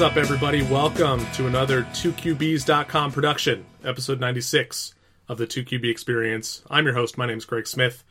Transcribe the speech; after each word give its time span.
What's 0.00 0.12
up, 0.12 0.16
everybody? 0.16 0.62
Welcome 0.62 1.30
to 1.34 1.46
another 1.46 1.82
2QBs.com 1.82 3.12
production, 3.12 3.66
episode 3.84 4.18
96 4.18 4.94
of 5.28 5.36
the 5.36 5.46
2QB 5.46 5.90
Experience. 5.90 6.62
I'm 6.70 6.86
your 6.86 6.94
host. 6.94 7.18
My 7.18 7.26
name 7.26 7.36
is 7.36 7.44
Greg 7.44 7.66
Smith. 7.66 8.02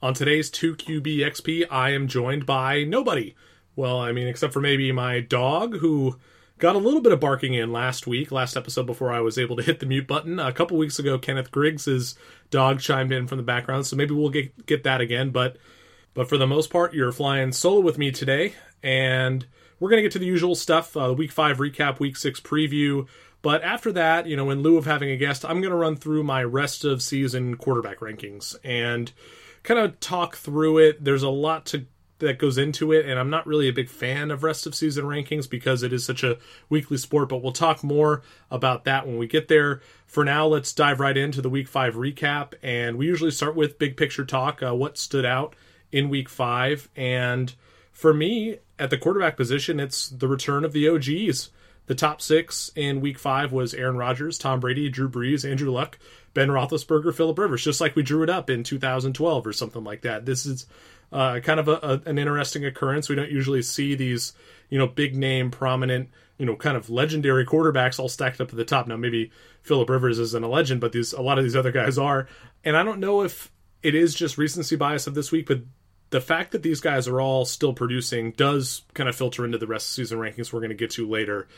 On 0.00 0.14
today's 0.14 0.50
2QB 0.50 1.18
XP, 1.18 1.66
I 1.70 1.90
am 1.90 2.08
joined 2.08 2.46
by 2.46 2.84
nobody. 2.84 3.34
Well, 3.76 4.00
I 4.00 4.12
mean, 4.12 4.28
except 4.28 4.54
for 4.54 4.62
maybe 4.62 4.90
my 4.92 5.20
dog, 5.20 5.76
who 5.76 6.18
got 6.56 6.74
a 6.74 6.78
little 6.78 7.02
bit 7.02 7.12
of 7.12 7.20
barking 7.20 7.52
in 7.52 7.70
last 7.70 8.06
week, 8.06 8.32
last 8.32 8.56
episode 8.56 8.86
before 8.86 9.12
I 9.12 9.20
was 9.20 9.36
able 9.36 9.56
to 9.56 9.62
hit 9.62 9.80
the 9.80 9.84
mute 9.84 10.06
button. 10.06 10.40
A 10.40 10.54
couple 10.54 10.78
weeks 10.78 10.98
ago, 10.98 11.18
Kenneth 11.18 11.50
Griggs' 11.50 12.14
dog 12.48 12.80
chimed 12.80 13.12
in 13.12 13.26
from 13.26 13.36
the 13.36 13.44
background, 13.44 13.84
so 13.84 13.94
maybe 13.94 14.14
we'll 14.14 14.30
get, 14.30 14.64
get 14.64 14.84
that 14.84 15.02
again. 15.02 15.32
But 15.32 15.58
but 16.14 16.30
for 16.30 16.38
the 16.38 16.46
most 16.46 16.70
part, 16.70 16.94
you're 16.94 17.12
flying 17.12 17.52
solo 17.52 17.80
with 17.80 17.98
me 17.98 18.10
today, 18.10 18.54
and 18.82 19.44
we're 19.78 19.90
going 19.90 19.98
to 19.98 20.02
get 20.02 20.12
to 20.12 20.18
the 20.18 20.26
usual 20.26 20.54
stuff 20.54 20.96
uh, 20.96 21.14
week 21.16 21.32
five 21.32 21.58
recap, 21.58 22.00
week 22.00 22.16
six 22.16 22.40
preview. 22.40 23.06
But 23.42 23.62
after 23.62 23.92
that, 23.92 24.26
you 24.26 24.36
know, 24.36 24.50
in 24.50 24.62
lieu 24.62 24.76
of 24.76 24.86
having 24.86 25.10
a 25.10 25.16
guest, 25.16 25.44
I'm 25.44 25.60
going 25.60 25.70
to 25.70 25.76
run 25.76 25.96
through 25.96 26.24
my 26.24 26.42
rest 26.42 26.84
of 26.84 27.02
season 27.02 27.56
quarterback 27.56 28.00
rankings 28.00 28.56
and 28.64 29.12
kind 29.62 29.78
of 29.78 30.00
talk 30.00 30.36
through 30.36 30.78
it. 30.78 31.04
There's 31.04 31.22
a 31.22 31.28
lot 31.28 31.66
to 31.66 31.86
that 32.18 32.38
goes 32.38 32.56
into 32.56 32.92
it, 32.92 33.06
and 33.06 33.18
I'm 33.18 33.30
not 33.30 33.46
really 33.46 33.68
a 33.68 33.72
big 33.72 33.90
fan 33.90 34.30
of 34.30 34.42
rest 34.42 34.66
of 34.66 34.74
season 34.74 35.04
rankings 35.04 35.48
because 35.48 35.82
it 35.82 35.92
is 35.92 36.04
such 36.04 36.22
a 36.22 36.38
weekly 36.68 36.96
sport. 36.96 37.28
But 37.28 37.42
we'll 37.42 37.52
talk 37.52 37.84
more 37.84 38.22
about 38.50 38.84
that 38.84 39.06
when 39.06 39.18
we 39.18 39.26
get 39.26 39.48
there. 39.48 39.82
For 40.06 40.24
now, 40.24 40.46
let's 40.46 40.72
dive 40.72 41.00
right 41.00 41.16
into 41.16 41.42
the 41.42 41.50
week 41.50 41.68
five 41.68 41.94
recap, 41.94 42.54
and 42.62 42.96
we 42.96 43.06
usually 43.06 43.30
start 43.30 43.54
with 43.54 43.78
big 43.78 43.96
picture 43.96 44.24
talk. 44.24 44.62
Uh, 44.62 44.74
what 44.74 44.96
stood 44.96 45.26
out 45.26 45.54
in 45.92 46.08
week 46.08 46.28
five, 46.28 46.88
and 46.96 47.54
for 47.92 48.14
me, 48.14 48.58
at 48.78 48.90
the 48.90 48.98
quarterback 48.98 49.36
position, 49.36 49.80
it's 49.80 50.08
the 50.08 50.28
return 50.28 50.64
of 50.64 50.72
the 50.72 50.88
OGs. 50.88 51.50
The 51.86 51.94
top 51.94 52.20
six 52.20 52.70
in 52.74 53.00
week 53.00 53.18
five 53.18 53.52
was 53.52 53.72
Aaron 53.72 53.96
Rodgers, 53.96 54.38
Tom 54.38 54.60
Brady, 54.60 54.88
Drew 54.88 55.08
Brees, 55.08 55.48
Andrew 55.48 55.70
Luck, 55.70 55.98
Ben 56.34 56.48
Roethlisberger, 56.48 57.14
Philip 57.14 57.38
Rivers, 57.38 57.62
just 57.62 57.80
like 57.80 57.94
we 57.94 58.02
drew 58.02 58.22
it 58.22 58.30
up 58.30 58.50
in 58.50 58.64
2012 58.64 59.46
or 59.46 59.52
something 59.52 59.84
like 59.84 60.02
that. 60.02 60.26
This 60.26 60.46
is 60.46 60.66
uh, 61.12 61.40
kind 61.40 61.60
of 61.60 61.68
a, 61.68 61.78
a, 61.82 62.10
an 62.10 62.18
interesting 62.18 62.64
occurrence. 62.64 63.08
We 63.08 63.14
don't 63.14 63.30
usually 63.30 63.62
see 63.62 63.94
these, 63.94 64.32
you 64.68 64.78
know, 64.78 64.88
big 64.88 65.16
name, 65.16 65.52
prominent, 65.52 66.10
you 66.38 66.44
know, 66.44 66.56
kind 66.56 66.76
of 66.76 66.90
legendary 66.90 67.46
quarterbacks 67.46 68.00
all 68.00 68.08
stacked 68.08 68.40
up 68.40 68.50
at 68.50 68.56
the 68.56 68.64
top. 68.64 68.88
Now, 68.88 68.96
maybe 68.96 69.30
Philip 69.62 69.88
Rivers 69.88 70.18
isn't 70.18 70.44
a 70.44 70.48
legend, 70.48 70.80
but 70.80 70.92
these 70.92 71.12
a 71.12 71.22
lot 71.22 71.38
of 71.38 71.44
these 71.44 71.56
other 71.56 71.72
guys 71.72 71.98
are. 71.98 72.28
And 72.64 72.76
I 72.76 72.82
don't 72.82 72.98
know 72.98 73.22
if 73.22 73.52
it 73.82 73.94
is 73.94 74.14
just 74.14 74.36
recency 74.36 74.74
bias 74.74 75.06
of 75.06 75.14
this 75.14 75.30
week, 75.30 75.46
but 75.46 75.60
the 76.10 76.20
fact 76.20 76.52
that 76.52 76.62
these 76.62 76.80
guys 76.80 77.08
are 77.08 77.20
all 77.20 77.44
still 77.44 77.72
producing 77.72 78.32
does 78.32 78.82
kind 78.94 79.08
of 79.08 79.16
filter 79.16 79.44
into 79.44 79.58
the 79.58 79.66
rest 79.66 79.86
of 79.86 79.90
the 79.90 80.04
season 80.04 80.18
rankings 80.18 80.52
we're 80.52 80.60
going 80.60 80.70
to 80.70 80.76
get 80.76 80.90
to 80.92 81.08
later. 81.08 81.48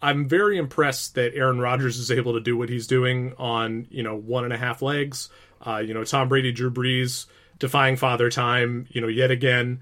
I'm 0.00 0.28
very 0.28 0.58
impressed 0.58 1.14
that 1.14 1.34
Aaron 1.34 1.58
Rodgers 1.58 1.98
is 1.98 2.10
able 2.10 2.34
to 2.34 2.40
do 2.40 2.56
what 2.56 2.68
he's 2.68 2.86
doing 2.86 3.34
on, 3.38 3.86
you 3.90 4.02
know, 4.02 4.16
one 4.16 4.44
and 4.44 4.52
a 4.52 4.56
half 4.56 4.82
legs. 4.82 5.30
Uh, 5.60 5.78
you 5.78 5.94
know, 5.94 6.04
Tom 6.04 6.28
Brady, 6.28 6.52
Drew 6.52 6.70
Brees, 6.70 7.26
defying 7.58 7.96
father 7.96 8.30
time, 8.30 8.86
you 8.90 9.00
know, 9.00 9.08
yet 9.08 9.30
again. 9.30 9.80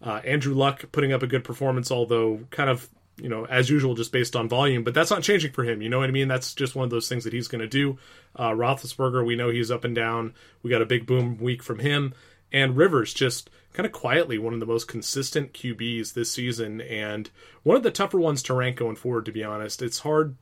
Uh, 0.00 0.20
Andrew 0.24 0.54
Luck 0.54 0.84
putting 0.92 1.12
up 1.12 1.22
a 1.22 1.26
good 1.26 1.42
performance, 1.42 1.90
although 1.90 2.40
kind 2.50 2.70
of, 2.70 2.88
you 3.16 3.28
know, 3.28 3.44
as 3.44 3.68
usual, 3.68 3.94
just 3.94 4.12
based 4.12 4.36
on 4.36 4.48
volume, 4.48 4.84
but 4.84 4.94
that's 4.94 5.10
not 5.10 5.22
changing 5.22 5.52
for 5.52 5.64
him. 5.64 5.82
You 5.82 5.88
know 5.88 5.98
what 5.98 6.08
I 6.08 6.12
mean? 6.12 6.28
That's 6.28 6.54
just 6.54 6.76
one 6.76 6.84
of 6.84 6.90
those 6.90 7.08
things 7.08 7.24
that 7.24 7.32
he's 7.32 7.48
going 7.48 7.62
to 7.62 7.68
do. 7.68 7.98
Uh, 8.36 8.50
Roethlisberger, 8.50 9.24
we 9.24 9.36
know 9.36 9.48
he's 9.48 9.70
up 9.70 9.84
and 9.84 9.94
down. 9.94 10.34
We 10.62 10.70
got 10.70 10.82
a 10.82 10.86
big 10.86 11.06
boom 11.06 11.38
week 11.38 11.62
from 11.62 11.78
him 11.78 12.14
and 12.52 12.76
Rivers 12.76 13.12
just 13.12 13.50
kind 13.72 13.86
of 13.86 13.92
quietly 13.92 14.38
one 14.38 14.54
of 14.54 14.60
the 14.60 14.66
most 14.66 14.88
consistent 14.88 15.52
QBs 15.52 16.14
this 16.14 16.32
season 16.32 16.80
and 16.80 17.30
one 17.62 17.76
of 17.76 17.82
the 17.82 17.90
tougher 17.90 18.18
ones 18.18 18.42
to 18.44 18.54
rank 18.54 18.76
going 18.76 18.96
forward 18.96 19.26
to 19.26 19.32
be 19.32 19.44
honest. 19.44 19.82
It's 19.82 19.98
hard 19.98 20.36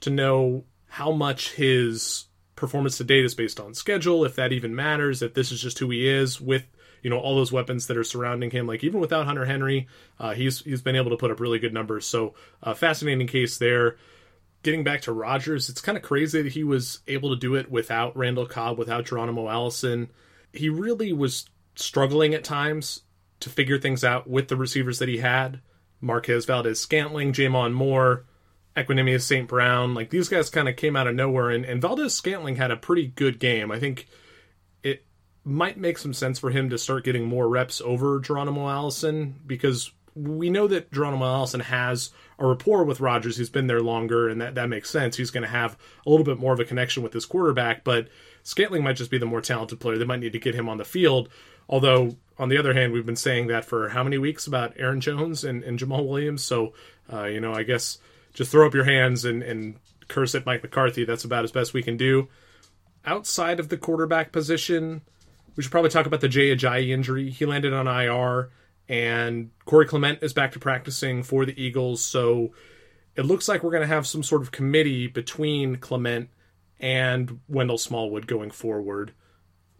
to 0.00 0.10
know 0.10 0.64
how 0.88 1.12
much 1.12 1.52
his 1.52 2.26
performance 2.56 2.96
to 2.98 3.04
date 3.04 3.24
is 3.24 3.34
based 3.34 3.60
on 3.60 3.74
schedule, 3.74 4.24
if 4.24 4.34
that 4.36 4.52
even 4.52 4.74
matters, 4.74 5.22
if 5.22 5.34
this 5.34 5.52
is 5.52 5.62
just 5.62 5.78
who 5.78 5.90
he 5.90 6.06
is 6.06 6.40
with 6.40 6.66
you 7.02 7.10
know 7.10 7.18
all 7.18 7.36
those 7.36 7.52
weapons 7.52 7.86
that 7.86 7.96
are 7.96 8.04
surrounding 8.04 8.50
him. 8.50 8.66
Like 8.66 8.84
even 8.84 9.00
without 9.00 9.26
Hunter 9.26 9.44
Henry, 9.44 9.88
uh, 10.18 10.34
he's 10.34 10.60
he's 10.60 10.82
been 10.82 10.96
able 10.96 11.10
to 11.10 11.16
put 11.16 11.30
up 11.30 11.40
really 11.40 11.58
good 11.58 11.74
numbers. 11.74 12.06
So 12.06 12.34
uh, 12.62 12.74
fascinating 12.74 13.26
case 13.26 13.58
there. 13.58 13.96
Getting 14.62 14.84
back 14.84 15.00
to 15.02 15.12
Rodgers, 15.12 15.70
it's 15.70 15.80
kind 15.80 15.96
of 15.96 16.04
crazy 16.04 16.42
that 16.42 16.52
he 16.52 16.64
was 16.64 17.00
able 17.08 17.30
to 17.30 17.36
do 17.36 17.54
it 17.54 17.70
without 17.70 18.14
Randall 18.14 18.44
Cobb, 18.44 18.76
without 18.76 19.06
Geronimo 19.06 19.48
Allison 19.48 20.10
he 20.52 20.68
really 20.68 21.12
was 21.12 21.46
struggling 21.74 22.34
at 22.34 22.44
times 22.44 23.02
to 23.40 23.48
figure 23.48 23.78
things 23.78 24.04
out 24.04 24.28
with 24.28 24.48
the 24.48 24.56
receivers 24.56 24.98
that 24.98 25.08
he 25.08 25.18
had. 25.18 25.60
Marquez 26.00 26.46
Valdes 26.46 26.80
Scantling, 26.80 27.32
J'Mon 27.32 27.72
Moore, 27.72 28.26
Equanimeous 28.76 29.22
St. 29.22 29.48
Brown. 29.48 29.94
Like 29.94 30.10
these 30.10 30.28
guys 30.28 30.50
kind 30.50 30.68
of 30.68 30.76
came 30.76 30.96
out 30.96 31.06
of 31.06 31.14
nowhere 31.14 31.50
and, 31.50 31.64
and 31.64 31.82
Valdes 31.82 32.14
Scantling 32.14 32.56
had 32.56 32.70
a 32.70 32.76
pretty 32.76 33.08
good 33.08 33.38
game. 33.38 33.70
I 33.70 33.78
think 33.78 34.06
it 34.82 35.04
might 35.44 35.78
make 35.78 35.98
some 35.98 36.14
sense 36.14 36.38
for 36.38 36.50
him 36.50 36.70
to 36.70 36.78
start 36.78 37.04
getting 37.04 37.24
more 37.24 37.48
reps 37.48 37.80
over 37.80 38.20
Geronimo 38.20 38.68
Allison 38.68 39.40
because 39.46 39.92
we 40.14 40.50
know 40.50 40.66
that 40.66 40.92
Geronimo 40.92 41.24
Allison 41.24 41.60
has 41.60 42.10
a 42.38 42.46
rapport 42.46 42.84
with 42.84 43.00
Rodgers. 43.00 43.36
He's 43.36 43.50
been 43.50 43.66
there 43.66 43.80
longer, 43.80 44.28
and 44.28 44.40
that, 44.40 44.56
that 44.56 44.68
makes 44.68 44.90
sense. 44.90 45.16
He's 45.16 45.30
going 45.30 45.44
to 45.44 45.48
have 45.48 45.76
a 46.06 46.10
little 46.10 46.24
bit 46.24 46.38
more 46.38 46.52
of 46.52 46.60
a 46.60 46.64
connection 46.64 47.02
with 47.02 47.12
his 47.12 47.26
quarterback, 47.26 47.84
but 47.84 48.08
Scantling 48.42 48.82
might 48.82 48.96
just 48.96 49.10
be 49.10 49.18
the 49.18 49.26
more 49.26 49.40
talented 49.40 49.80
player. 49.80 49.98
They 49.98 50.04
might 50.04 50.20
need 50.20 50.32
to 50.32 50.38
get 50.38 50.54
him 50.54 50.68
on 50.68 50.78
the 50.78 50.84
field. 50.84 51.28
Although, 51.68 52.16
on 52.38 52.48
the 52.48 52.58
other 52.58 52.74
hand, 52.74 52.92
we've 52.92 53.06
been 53.06 53.16
saying 53.16 53.46
that 53.48 53.64
for 53.64 53.88
how 53.90 54.02
many 54.02 54.18
weeks 54.18 54.46
about 54.46 54.74
Aaron 54.76 55.00
Jones 55.00 55.44
and, 55.44 55.62
and 55.62 55.78
Jamaal 55.78 56.08
Williams. 56.08 56.42
So, 56.42 56.72
uh, 57.12 57.24
you 57.24 57.40
know, 57.40 57.52
I 57.52 57.62
guess 57.62 57.98
just 58.34 58.50
throw 58.50 58.66
up 58.66 58.74
your 58.74 58.84
hands 58.84 59.24
and, 59.24 59.42
and 59.42 59.76
curse 60.08 60.34
at 60.34 60.46
Mike 60.46 60.62
McCarthy. 60.62 61.04
That's 61.04 61.24
about 61.24 61.44
as 61.44 61.52
best 61.52 61.72
we 61.72 61.82
can 61.82 61.96
do. 61.96 62.28
Outside 63.04 63.60
of 63.60 63.68
the 63.68 63.76
quarterback 63.76 64.32
position, 64.32 65.02
we 65.56 65.62
should 65.62 65.72
probably 65.72 65.90
talk 65.90 66.06
about 66.06 66.20
the 66.20 66.28
Jay 66.28 66.54
Ajayi 66.54 66.90
injury. 66.90 67.30
He 67.30 67.46
landed 67.46 67.72
on 67.72 67.86
IR, 67.86 68.50
and 68.88 69.50
Corey 69.64 69.86
Clement 69.86 70.22
is 70.22 70.32
back 70.32 70.52
to 70.52 70.58
practicing 70.58 71.22
for 71.22 71.46
the 71.46 71.60
Eagles. 71.60 72.02
So 72.02 72.52
it 73.16 73.22
looks 73.22 73.48
like 73.48 73.62
we're 73.62 73.70
going 73.70 73.82
to 73.82 73.86
have 73.86 74.06
some 74.06 74.22
sort 74.22 74.42
of 74.42 74.52
committee 74.52 75.06
between 75.06 75.76
Clement 75.76 76.28
and 76.80 77.40
Wendell 77.48 77.78
Smallwood 77.78 78.26
going 78.26 78.50
forward. 78.50 79.12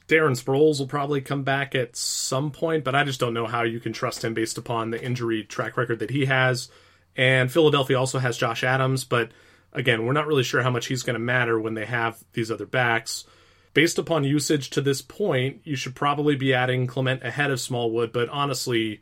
Darren 0.06 0.40
Sproles 0.40 0.78
will 0.78 0.88
probably 0.88 1.20
come 1.20 1.44
back 1.44 1.74
at 1.74 1.96
some 1.96 2.50
point, 2.50 2.82
but 2.84 2.94
I 2.94 3.04
just 3.04 3.20
don't 3.20 3.34
know 3.34 3.46
how 3.46 3.62
you 3.62 3.78
can 3.78 3.92
trust 3.92 4.24
him 4.24 4.34
based 4.34 4.58
upon 4.58 4.90
the 4.90 5.02
injury 5.02 5.44
track 5.44 5.76
record 5.76 6.00
that 6.00 6.10
he 6.10 6.26
has. 6.26 6.68
And 7.16 7.50
Philadelphia 7.50 7.98
also 7.98 8.18
has 8.18 8.36
Josh 8.36 8.64
Adams, 8.64 9.04
but 9.04 9.30
again, 9.72 10.04
we're 10.04 10.12
not 10.12 10.26
really 10.26 10.42
sure 10.42 10.62
how 10.62 10.70
much 10.70 10.86
he's 10.86 11.04
going 11.04 11.14
to 11.14 11.20
matter 11.20 11.60
when 11.60 11.74
they 11.74 11.84
have 11.84 12.22
these 12.32 12.50
other 12.50 12.66
backs. 12.66 13.24
Based 13.72 13.98
upon 13.98 14.24
usage 14.24 14.70
to 14.70 14.80
this 14.80 15.00
point, 15.00 15.60
you 15.62 15.76
should 15.76 15.94
probably 15.94 16.34
be 16.34 16.54
adding 16.54 16.88
Clement 16.88 17.22
ahead 17.22 17.52
of 17.52 17.60
Smallwood, 17.60 18.12
but 18.12 18.28
honestly, 18.30 19.00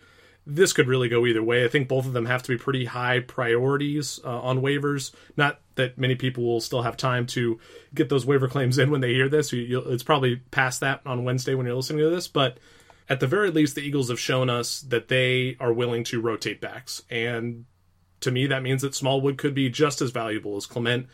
this 0.50 0.72
could 0.72 0.88
really 0.88 1.10
go 1.10 1.26
either 1.26 1.42
way. 1.42 1.62
I 1.62 1.68
think 1.68 1.88
both 1.88 2.06
of 2.06 2.14
them 2.14 2.24
have 2.24 2.42
to 2.44 2.48
be 2.48 2.56
pretty 2.56 2.86
high 2.86 3.20
priorities 3.20 4.18
uh, 4.24 4.40
on 4.40 4.62
waivers. 4.62 5.12
Not 5.36 5.60
that 5.74 5.98
many 5.98 6.14
people 6.14 6.42
will 6.42 6.62
still 6.62 6.80
have 6.80 6.96
time 6.96 7.26
to 7.26 7.60
get 7.94 8.08
those 8.08 8.24
waiver 8.24 8.48
claims 8.48 8.78
in 8.78 8.90
when 8.90 9.02
they 9.02 9.12
hear 9.12 9.28
this. 9.28 9.52
it's 9.52 10.02
probably 10.02 10.36
past 10.50 10.80
that 10.80 11.02
on 11.04 11.24
Wednesday 11.24 11.54
when 11.54 11.66
you're 11.66 11.76
listening 11.76 12.02
to 12.02 12.10
this, 12.10 12.28
but 12.28 12.58
at 13.10 13.20
the 13.20 13.26
very 13.26 13.50
least, 13.50 13.74
the 13.74 13.82
Eagles 13.82 14.08
have 14.08 14.18
shown 14.18 14.48
us 14.48 14.80
that 14.82 15.08
they 15.08 15.56
are 15.60 15.72
willing 15.72 16.04
to 16.04 16.20
rotate 16.20 16.62
backs. 16.62 17.02
And 17.10 17.66
to 18.20 18.30
me, 18.30 18.46
that 18.46 18.62
means 18.62 18.82
that 18.82 18.94
Smallwood 18.94 19.36
could 19.36 19.54
be 19.54 19.68
just 19.68 20.00
as 20.00 20.10
valuable 20.10 20.56
as 20.56 20.66
Clement, 20.66 21.08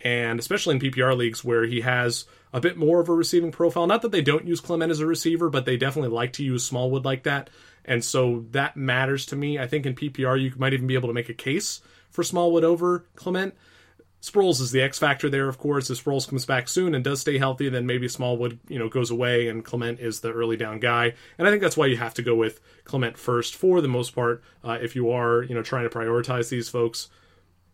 and 0.00 0.40
especially 0.40 0.74
in 0.74 0.80
PPR 0.80 1.16
leagues 1.16 1.44
where 1.44 1.64
he 1.64 1.80
has 1.82 2.24
a 2.52 2.60
bit 2.60 2.76
more 2.76 3.00
of 3.00 3.08
a 3.08 3.14
receiving 3.14 3.52
profile. 3.52 3.86
Not 3.86 4.02
that 4.02 4.12
they 4.12 4.22
don't 4.22 4.48
use 4.48 4.60
Clement 4.60 4.90
as 4.90 5.00
a 5.00 5.06
receiver, 5.06 5.48
but 5.48 5.64
they 5.64 5.76
definitely 5.76 6.14
like 6.14 6.32
to 6.34 6.44
use 6.44 6.64
Smallwood 6.64 7.04
like 7.04 7.22
that. 7.24 7.50
And 7.84 8.04
so 8.04 8.44
that 8.50 8.76
matters 8.76 9.26
to 9.26 9.36
me. 9.36 9.58
I 9.58 9.66
think 9.66 9.86
in 9.86 9.94
PPR, 9.94 10.40
you 10.40 10.52
might 10.56 10.72
even 10.72 10.86
be 10.86 10.94
able 10.94 11.08
to 11.08 11.14
make 11.14 11.28
a 11.28 11.34
case 11.34 11.80
for 12.10 12.22
Smallwood 12.22 12.64
over 12.64 13.06
Clement. 13.16 13.54
Sproles 14.22 14.60
is 14.60 14.70
the 14.70 14.82
X 14.82 14.98
factor 14.98 15.30
there, 15.30 15.48
of 15.48 15.56
course. 15.56 15.88
If 15.88 16.04
Sproles 16.04 16.28
comes 16.28 16.44
back 16.44 16.68
soon 16.68 16.94
and 16.94 17.02
does 17.02 17.22
stay 17.22 17.38
healthy, 17.38 17.70
then 17.70 17.86
maybe 17.86 18.06
Smallwood, 18.06 18.58
you 18.68 18.78
know, 18.78 18.88
goes 18.88 19.10
away 19.10 19.48
and 19.48 19.64
Clement 19.64 19.98
is 19.98 20.20
the 20.20 20.30
early 20.30 20.58
down 20.58 20.78
guy. 20.78 21.14
And 21.38 21.48
I 21.48 21.50
think 21.50 21.62
that's 21.62 21.76
why 21.76 21.86
you 21.86 21.96
have 21.96 22.12
to 22.14 22.22
go 22.22 22.34
with 22.34 22.60
Clement 22.84 23.16
first 23.16 23.56
for 23.56 23.80
the 23.80 23.88
most 23.88 24.14
part 24.14 24.42
uh, 24.62 24.78
if 24.80 24.94
you 24.94 25.10
are, 25.10 25.42
you 25.42 25.54
know, 25.54 25.62
trying 25.62 25.88
to 25.88 25.96
prioritize 25.96 26.50
these 26.50 26.68
folks. 26.68 27.08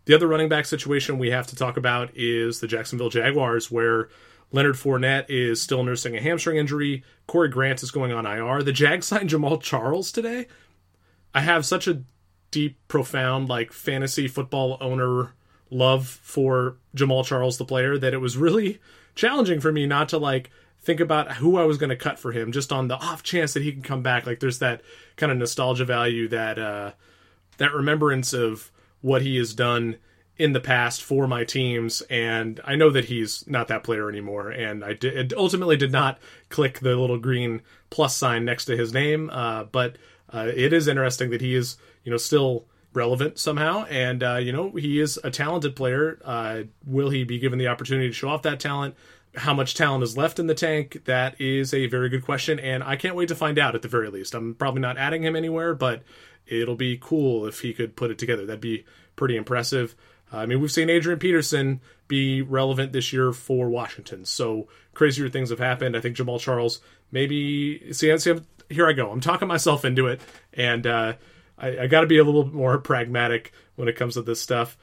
The 0.05 0.15
other 0.15 0.29
running 0.29 0.49
back 0.49 0.67
situation 0.67 1.19
we 1.19 1.31
have 1.31 1.49
to 1.49 1.57
talk 1.57 1.77
about 1.77 2.11
is 2.15 2.61
the 2.61 2.69
Jacksonville 2.69 3.11
Jaguars, 3.11 3.73
where 3.73 4.09
Leonard 4.53 4.77
Fournette 4.77 5.27
is 5.29 5.61
still 5.61 5.83
nursing 5.83 6.17
a 6.17 6.21
hamstring 6.21 6.57
injury. 6.57 7.05
Corey 7.27 7.49
Grant 7.49 7.83
is 7.83 7.91
going 7.91 8.13
on 8.13 8.27
IR. 8.27 8.63
The 8.63 8.73
Jags 8.73 9.07
signed 9.09 9.31
Jamaal 9.31 9.61
Charles 9.61 10.13
today. 10.13 10.47
I 11.35 11.41
have 11.41 11.67
such 11.67 11.87
a 11.87 12.03
deep, 12.51 12.79
profound, 12.89 13.49
like 13.49 13.73
fantasy 13.73 14.29
football 14.29 14.79
owner 14.81 15.35
love 15.71 16.07
for 16.07 16.77
Jamaal 16.97 17.25
Charles, 17.25 17.59
the 17.59 17.65
player, 17.65 17.99
that 17.99 18.15
it 18.15 18.19
was 18.19 18.37
really 18.37 18.81
challenging 19.15 19.61
for 19.61 19.73
me 19.73 19.87
not 19.87 20.09
to 20.11 20.19
like 20.19 20.51
think 20.81 21.01
about 21.01 21.33
who 21.33 21.57
I 21.57 21.65
was 21.65 21.79
going 21.79 21.91
to 21.91 21.97
cut 21.97 22.19
for 22.19 22.33
him 22.33 22.53
just 22.53 22.73
on 22.73 22.89
the 22.89 22.95
off 22.95 23.23
chance 23.23 23.55
that 23.55 23.63
he 23.63 23.73
can 23.73 23.83
come 23.83 24.03
back. 24.03 24.27
Like 24.27 24.41
there's 24.41 24.61
that 24.61 24.83
kind 25.17 25.33
of 25.33 25.39
nostalgia 25.39 25.85
value 25.85 26.29
that 26.29 26.59
uh 26.59 26.93
that 27.59 27.75
remembrance 27.75 28.33
of 28.33 28.71
what 29.01 29.23
he 29.23 29.37
has 29.37 29.55
done 29.55 29.97
in 30.39 30.53
the 30.53 30.61
past 30.61 31.03
for 31.03 31.27
my 31.27 31.45
teams, 31.45 32.03
and 32.03 32.61
I 32.65 32.77
know 32.77 32.91
that 32.91 33.07
he's 33.07 33.47
not 33.47 33.69
that 33.69 33.83
player 33.83 34.09
anymore. 34.09 34.51
And 34.51 34.85
I 34.85 34.93
did, 34.93 35.33
ultimately 35.35 35.77
did 35.77 35.93
not 35.93 36.19
click 36.51 36.81
the 36.81 36.95
little 36.95 37.19
green 37.19 37.63
plus 37.89 38.17
sign 38.17 38.45
next 38.45 38.67
to 38.67 38.77
his 38.77 38.93
name, 38.93 39.31
uh, 39.31 39.65
but 39.65 39.97
uh, 40.33 40.51
it 40.55 40.73
is 40.73 40.89
interesting 40.89 41.31
that 41.31 41.41
he 41.41 41.55
is, 41.55 41.77
you 42.05 42.11
know, 42.11 42.19
still 42.19 42.67
relevant 42.93 43.39
somehow, 43.39 43.85
and 43.85 44.23
uh, 44.23 44.37
you 44.37 44.53
know 44.53 44.71
he 44.73 45.01
is 45.01 45.19
a 45.23 45.31
talented 45.31 45.77
player. 45.77 46.19
Uh, 46.25 46.63
will 46.85 47.11
he 47.11 47.25
be 47.25 47.39
given 47.39 47.59
the 47.59 47.69
opportunity 47.69 48.09
to 48.09 48.15
show 48.15 48.29
off 48.29 48.43
that 48.43 48.61
talent? 48.61 48.95
How 49.37 49.53
much 49.53 49.75
talent 49.75 50.03
is 50.03 50.17
left 50.17 50.39
in 50.39 50.47
the 50.47 50.55
tank? 50.55 51.05
That 51.05 51.39
is 51.41 51.73
a 51.73 51.87
very 51.87 52.09
good 52.09 52.25
question, 52.25 52.59
and 52.59 52.83
I 52.83 52.97
can't 52.97 53.15
wait 53.15 53.29
to 53.29 53.35
find 53.35 53.59
out. 53.59 53.75
At 53.75 53.83
the 53.83 53.89
very 53.89 54.11
least, 54.11 54.35
I'm 54.35 54.55
probably 54.55 54.81
not 54.81 54.99
adding 54.99 55.23
him 55.23 55.37
anywhere, 55.37 55.75
but 55.75 56.03
it'll 56.47 56.77
be 56.77 56.99
cool 57.01 57.47
if 57.47 57.61
he 57.61 57.73
could 57.73 57.97
put 57.97 58.11
it 58.11 58.19
together. 58.19 58.45
That'd 58.45 58.61
be 58.61 58.85
pretty 59.15 59.37
impressive. 59.37 59.95
I 60.33 60.47
mean, 60.47 60.61
we've 60.61 60.73
seen 60.73 60.91
Adrian 60.91 61.19
Peterson 61.19 61.81
be 62.09 62.43
relevant 62.43 62.93
this 62.93 63.13
year 63.13 63.33
for 63.33 63.69
Washington, 63.69 64.25
so 64.25 64.69
crazier 64.95 65.29
things 65.29 65.51
have 65.51 65.59
happened. 65.59 65.97
I 65.97 66.01
think 66.01 66.17
Jamaal 66.17 66.41
Charles 66.41 66.81
maybe 67.11 67.93
see, 67.93 68.17
see 68.19 68.35
here 68.69 68.89
I 68.89 68.93
go. 68.93 69.11
I'm 69.11 69.21
talking 69.21 69.49
myself 69.49 69.85
into 69.85 70.07
it, 70.09 70.21
and 70.53 70.87
uh, 70.87 71.15
I, 71.59 71.81
I 71.81 71.87
got 71.87 72.01
to 72.03 72.07
be 72.07 72.19
a 72.19 72.25
little 72.25 72.47
more 72.47 72.79
pragmatic 72.93 73.53
when 73.77 73.89
it 73.89 73.97
comes 73.97 74.15
to 74.15 74.23
this 74.23 74.41
stuff. 74.41 74.77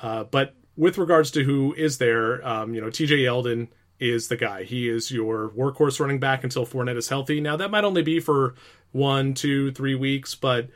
Uh, 0.00 0.24
but 0.24 0.54
with 0.76 0.98
regards 0.98 1.30
to 1.32 1.44
who 1.44 1.74
is 1.74 1.98
there, 1.98 2.46
um, 2.46 2.74
you 2.74 2.80
know, 2.80 2.88
TJ 2.88 3.18
Yeldon 3.18 3.68
is 3.98 4.28
the 4.28 4.36
guy. 4.36 4.64
He 4.64 4.88
is 4.88 5.10
your 5.10 5.50
workhorse 5.50 6.00
running 6.00 6.18
back 6.18 6.44
until 6.44 6.66
Fournette 6.66 6.96
is 6.96 7.08
healthy. 7.08 7.40
Now 7.40 7.56
that 7.56 7.70
might 7.70 7.84
only 7.84 8.02
be 8.02 8.20
for 8.20 8.54
one, 8.90 9.34
two, 9.34 9.70
three 9.72 9.94
weeks, 9.94 10.34
but 10.34 10.68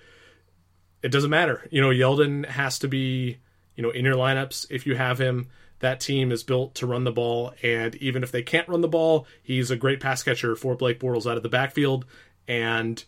it 1.03 1.11
doesn't 1.11 1.31
matter. 1.31 1.67
You 1.71 1.81
know, 1.81 1.91
Yeldon 1.91 2.47
has 2.47 2.79
to 2.81 2.89
be, 2.89 3.39
you 3.77 3.83
know, 3.83 3.91
in 3.91 4.05
your 4.05 4.17
lineups 4.17 4.67
if 4.71 4.87
you 4.87 4.97
have 4.97 5.21
him. 5.21 5.49
That 5.81 6.01
team 6.01 6.33
is 6.33 6.43
built 6.43 6.75
to 6.77 6.87
run 6.87 7.05
the 7.05 7.13
ball, 7.13 7.53
and 7.63 7.95
even 7.97 8.23
if 8.23 8.33
they 8.33 8.43
can't 8.43 8.67
run 8.67 8.81
the 8.81 8.89
ball, 8.89 9.27
he's 9.43 9.71
a 9.71 9.77
great 9.77 10.01
pass 10.01 10.23
catcher 10.23 10.57
for 10.57 10.75
Blake 10.75 10.99
Bortles 10.99 11.31
out 11.31 11.37
of 11.37 11.43
the 11.43 11.51
backfield. 11.51 12.07
And 12.49 13.05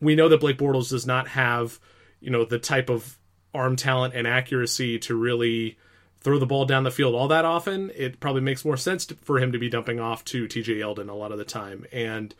we 0.00 0.16
know 0.16 0.28
that 0.28 0.40
Blake 0.40 0.58
Bortles 0.58 0.90
does 0.90 1.06
not 1.06 1.28
have, 1.28 1.78
you 2.20 2.30
know, 2.30 2.44
the 2.44 2.58
type 2.58 2.90
of 2.90 3.16
arm 3.54 3.76
talent 3.76 4.14
and 4.14 4.26
accuracy 4.26 4.98
to 5.00 5.14
really 5.14 5.78
throw 6.20 6.38
the 6.38 6.46
ball 6.46 6.64
down 6.64 6.84
the 6.84 6.90
field 6.90 7.14
all 7.14 7.28
that 7.28 7.44
often. 7.44 7.90
It 7.94 8.20
probably 8.20 8.42
makes 8.42 8.64
more 8.64 8.76
sense 8.76 9.06
to, 9.06 9.14
for 9.14 9.38
him 9.38 9.52
to 9.52 9.58
be 9.58 9.70
dumping 9.70 10.00
off 10.00 10.24
to 10.26 10.46
TJ 10.46 10.78
Yeldon 10.78 11.08
a 11.08 11.14
lot 11.14 11.32
of 11.32 11.38
the 11.38 11.44
time. 11.44 11.86
And 11.92 12.34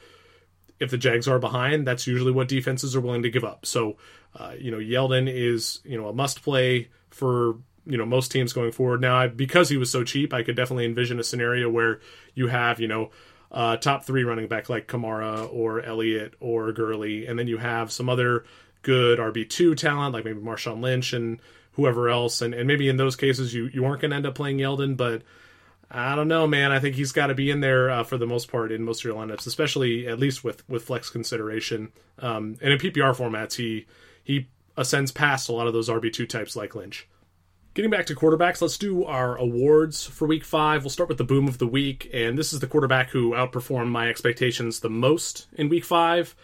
if 0.81 0.91
the 0.91 0.99
Jags 0.99 1.29
are 1.29 1.39
behind, 1.39 1.87
that's 1.87 2.07
usually 2.07 2.33
what 2.33 2.49
defenses 2.49 2.97
are 2.97 3.01
willing 3.01 3.23
to 3.23 3.31
give 3.31 3.45
up. 3.45 3.67
So, 3.67 3.97
uh, 4.35 4.55
you 4.59 4.71
know, 4.71 4.79
Yeldon 4.79 5.33
is, 5.33 5.81
you 5.85 6.01
know, 6.01 6.09
a 6.09 6.13
must 6.13 6.43
play 6.43 6.89
for, 7.11 7.59
you 7.87 7.99
know, 7.99 8.07
most 8.07 8.33
teams 8.33 8.53
going 8.53 8.73
forward. 8.73 9.01
Now, 9.01 9.17
I, 9.17 9.29
because 9.29 9.69
he 9.69 9.77
was 9.77 9.91
so 9.91 10.05
cheap, 10.05 10.33
I 10.33 10.43
could 10.43 10.57
definitely 10.57 10.87
envision 10.87 11.21
a 11.21 11.25
scenario 11.25 11.69
where 11.69 12.01
you 12.35 12.49
have, 12.49 12.81
you 12.81 12.89
know, 12.89 13.11
uh, 13.53 13.77
top 13.77 14.05
three 14.05 14.25
running 14.25 14.49
back 14.49 14.69
like 14.69 14.87
Kamara 14.87 15.53
or 15.53 15.83
Elliott 15.83 16.35
or 16.41 16.73
Gurley, 16.73 17.27
and 17.27 17.39
then 17.39 17.49
you 17.49 17.59
have 17.59 17.93
some 17.93 18.09
other 18.09 18.45
good 18.83 19.19
RB 19.19 19.49
two 19.49 19.75
talent 19.75 20.15
like 20.15 20.25
maybe 20.25 20.41
Marshawn 20.41 20.81
Lynch 20.81 21.13
and 21.13 21.41
whoever 21.73 22.09
else, 22.09 22.43
and, 22.43 22.55
and 22.55 22.67
maybe 22.67 22.89
in 22.89 22.97
those 22.97 23.17
cases 23.17 23.53
you 23.53 23.69
you 23.73 23.85
aren't 23.85 24.01
going 24.01 24.13
to 24.13 24.17
end 24.17 24.27
up 24.27 24.35
playing 24.35 24.59
Yeldon, 24.59 24.97
but 24.97 25.23
I 25.91 26.15
don't 26.15 26.29
know, 26.29 26.47
man. 26.47 26.71
I 26.71 26.79
think 26.79 26.95
he's 26.95 27.11
got 27.11 27.29
to 27.29 27.35
be 27.35 27.51
in 27.51 27.61
there 27.61 27.91
uh, 27.91 28.05
for 28.05 28.17
the 28.17 28.27
most 28.27 28.51
part 28.51 28.71
in 28.71 28.85
most 28.85 29.01
of 29.01 29.05
your 29.05 29.15
lineups, 29.15 29.47
especially 29.47 30.07
at 30.07 30.21
least 30.21 30.45
with 30.45 30.69
with 30.69 30.85
flex 30.85 31.11
consideration. 31.11 31.91
Um, 32.19 32.57
and 32.63 32.73
in 32.73 32.79
PPR 32.79 33.15
formats, 33.17 33.55
he 33.55 33.87
he 34.23 34.49
ascends 34.77 35.11
past 35.11 35.49
a 35.49 35.53
lot 35.53 35.67
of 35.67 35.73
those 35.73 35.89
RB 35.89 36.13
two 36.13 36.27
types 36.27 36.55
like 36.55 36.75
Lynch. 36.77 37.09
Getting 37.75 37.91
back 37.91 38.07
to 38.07 38.15
quarterbacks, 38.15 38.61
let's 38.61 38.79
do 38.79 39.05
our 39.05 39.37
awards 39.37 40.05
for 40.05 40.27
week 40.27 40.45
five. 40.45 40.83
We'll 40.83 40.91
start 40.91 41.09
with 41.09 41.19
the 41.19 41.25
boom 41.25 41.49
of 41.49 41.59
the 41.59 41.67
week, 41.67 42.09
and 42.13 42.39
this 42.39 42.53
is 42.53 42.61
the 42.61 42.67
quarterback 42.67 43.11
who 43.11 43.31
outperformed 43.33 43.91
my 43.91 44.09
expectations 44.09 44.81
the 44.81 44.91
most 44.91 45.49
in 45.53 45.69
week 45.69 45.85
five. 45.85 46.37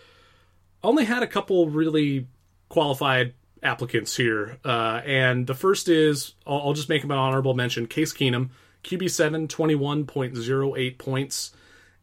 Only 0.82 1.04
had 1.04 1.22
a 1.22 1.26
couple 1.26 1.68
really 1.68 2.26
qualified 2.68 3.34
applicants 3.62 4.16
here, 4.16 4.58
uh, 4.64 5.02
and 5.04 5.46
the 5.46 5.54
first 5.54 5.88
is 5.88 6.34
I'll, 6.46 6.58
I'll 6.58 6.72
just 6.74 6.88
make 6.88 7.02
him 7.04 7.12
an 7.12 7.18
honorable 7.18 7.54
mention 7.54 7.86
Case 7.86 8.12
Keenum. 8.12 8.50
QB7, 8.86 9.48
21.08 9.48 10.98
points. 10.98 11.52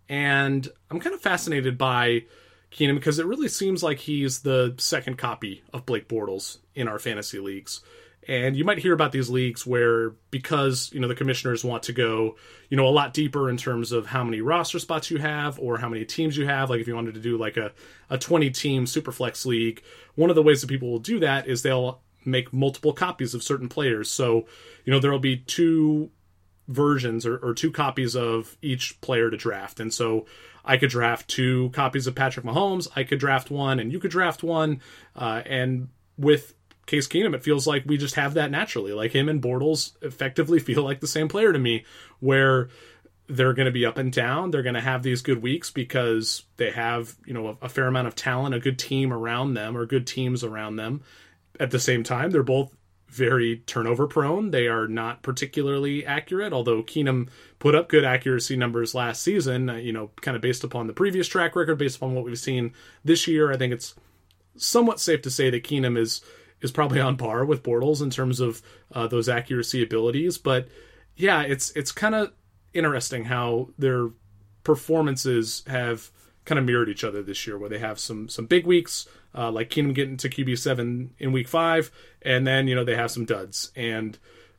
And 0.09 0.67
I'm 0.91 0.99
kind 0.99 1.15
of 1.15 1.21
fascinated 1.21 1.77
by 1.77 2.25
Keenum 2.71 2.95
because 2.95 3.19
it 3.19 3.25
really 3.25 3.47
seems 3.47 3.81
like 3.81 3.99
he's 3.99 4.41
the 4.41 4.75
second 4.77 5.17
copy 5.17 5.63
of 5.73 5.85
Blake 5.85 6.07
Bortles 6.07 6.57
in 6.75 6.87
our 6.87 6.99
fantasy 6.99 7.39
leagues. 7.39 7.81
And 8.27 8.55
you 8.55 8.63
might 8.63 8.79
hear 8.79 8.93
about 8.93 9.11
these 9.11 9.29
leagues 9.29 9.65
where 9.65 10.11
because, 10.31 10.89
you 10.93 10.99
know, 10.99 11.07
the 11.07 11.15
commissioners 11.15 11.63
want 11.63 11.83
to 11.83 11.93
go, 11.93 12.37
you 12.69 12.77
know, 12.77 12.87
a 12.87 12.89
lot 12.89 13.13
deeper 13.13 13.49
in 13.49 13.57
terms 13.57 13.91
of 13.91 14.05
how 14.05 14.23
many 14.23 14.39
roster 14.39 14.79
spots 14.79 15.11
you 15.11 15.17
have 15.17 15.59
or 15.59 15.77
how 15.77 15.89
many 15.89 16.05
teams 16.05 16.37
you 16.37 16.45
have. 16.45 16.69
Like 16.69 16.79
if 16.79 16.87
you 16.87 16.95
wanted 16.95 17.15
to 17.15 17.19
do 17.19 17.37
like 17.37 17.57
a, 17.57 17.71
a 18.09 18.17
20 18.17 18.49
team 18.51 18.85
superflex 18.85 19.45
league, 19.45 19.83
one 20.15 20.29
of 20.29 20.35
the 20.35 20.43
ways 20.43 20.61
that 20.61 20.67
people 20.67 20.89
will 20.89 20.99
do 20.99 21.19
that 21.19 21.47
is 21.47 21.61
they'll 21.61 22.01
make 22.25 22.53
multiple 22.53 22.93
copies 22.93 23.33
of 23.33 23.43
certain 23.43 23.67
players. 23.67 24.09
So, 24.09 24.45
you 24.85 24.93
know, 24.93 24.99
there'll 24.99 25.19
be 25.19 25.37
two 25.37 26.09
versions 26.67 27.25
or, 27.25 27.37
or 27.37 27.53
two 27.53 27.71
copies 27.71 28.15
of 28.15 28.57
each 28.61 28.99
player 29.01 29.29
to 29.29 29.37
draft. 29.37 29.79
And 29.79 29.93
so 29.93 30.25
I 30.63 30.77
could 30.77 30.89
draft 30.89 31.27
two 31.27 31.69
copies 31.71 32.07
of 32.07 32.15
Patrick 32.15 32.45
Mahomes, 32.45 32.87
I 32.95 33.03
could 33.03 33.19
draft 33.19 33.51
one, 33.51 33.79
and 33.79 33.91
you 33.91 33.99
could 33.99 34.11
draft 34.11 34.43
one. 34.43 34.81
Uh, 35.15 35.41
and 35.45 35.89
with 36.17 36.53
Case 36.85 37.07
Keenum, 37.07 37.35
it 37.35 37.43
feels 37.43 37.67
like 37.67 37.83
we 37.85 37.97
just 37.97 38.15
have 38.15 38.35
that 38.35 38.51
naturally. 38.51 38.93
Like 38.93 39.11
him 39.11 39.29
and 39.29 39.41
Bortles 39.41 39.91
effectively 40.01 40.59
feel 40.59 40.83
like 40.83 40.99
the 40.99 41.07
same 41.07 41.27
player 41.27 41.51
to 41.51 41.59
me, 41.59 41.85
where 42.19 42.69
they're 43.27 43.53
going 43.53 43.65
to 43.65 43.71
be 43.71 43.85
up 43.85 43.97
and 43.97 44.11
down. 44.11 44.51
They're 44.51 44.63
going 44.63 44.75
to 44.75 44.81
have 44.81 45.03
these 45.03 45.21
good 45.21 45.41
weeks 45.41 45.69
because 45.69 46.43
they 46.57 46.71
have, 46.71 47.15
you 47.25 47.33
know, 47.33 47.47
a, 47.47 47.65
a 47.65 47.69
fair 47.69 47.87
amount 47.87 48.07
of 48.07 48.15
talent, 48.15 48.55
a 48.55 48.59
good 48.59 48.77
team 48.77 49.13
around 49.13 49.53
them, 49.53 49.77
or 49.77 49.85
good 49.85 50.07
teams 50.07 50.43
around 50.43 50.75
them. 50.75 51.01
At 51.59 51.71
the 51.71 51.79
same 51.79 52.03
time, 52.03 52.31
they're 52.31 52.43
both 52.43 52.71
very 53.13 53.57
turnover 53.67 54.07
prone. 54.07 54.51
They 54.51 54.67
are 54.67 54.87
not 54.87 55.21
particularly 55.21 56.05
accurate, 56.05 56.51
although 56.51 56.81
Keenum 56.81 57.29
put 57.59 57.75
up 57.75 57.87
good 57.87 58.03
accuracy 58.03 58.55
numbers 58.55 58.95
last 58.95 59.21
season, 59.21 59.69
uh, 59.69 59.75
you 59.75 59.93
know, 59.93 60.09
kind 60.21 60.35
of 60.35 60.41
based 60.41 60.63
upon 60.63 60.87
the 60.87 60.93
previous 60.93 61.27
track 61.27 61.55
record, 61.55 61.77
based 61.77 61.97
upon 61.97 62.15
what 62.15 62.25
we've 62.25 62.39
seen 62.39 62.73
this 63.05 63.27
year. 63.27 63.51
I 63.51 63.57
think 63.57 63.71
it's 63.71 63.93
somewhat 64.57 64.99
safe 64.99 65.21
to 65.21 65.29
say 65.29 65.49
that 65.49 65.63
Keenum 65.63 65.97
is 65.97 66.21
is 66.61 66.71
probably 66.71 66.99
on 66.99 67.17
par 67.17 67.45
with 67.45 67.61
Bortles 67.61 68.01
in 68.01 68.09
terms 68.09 68.39
of 68.39 68.61
uh, 68.93 69.05
those 69.05 69.29
accuracy 69.29 69.83
abilities. 69.83 70.37
But 70.37 70.67
yeah, 71.15 71.41
it's 71.41 71.69
it's 71.71 71.91
kind 71.91 72.15
of 72.15 72.31
interesting 72.73 73.25
how 73.25 73.69
their 73.77 74.09
performances 74.63 75.63
have 75.67 76.09
kind 76.45 76.57
of 76.57 76.65
mirrored 76.65 76.89
each 76.89 77.03
other 77.03 77.21
this 77.21 77.45
year, 77.45 77.59
where 77.59 77.69
they 77.69 77.79
have 77.79 77.99
some 77.99 78.27
some 78.27 78.47
big 78.47 78.65
weeks, 78.65 79.07
uh, 79.35 79.51
like 79.51 79.69
Keenum 79.69 79.93
getting 79.93 80.17
to 80.17 80.29
QB 80.29 80.57
seven 80.57 81.13
in 81.19 81.31
week 81.31 81.47
five, 81.47 81.91
and 82.21 82.45
then 82.45 82.67
you 82.67 82.75
know 82.75 82.83
they 82.83 82.95
have 82.95 83.11
some 83.11 83.25
duds, 83.25 83.71
and 83.75 84.17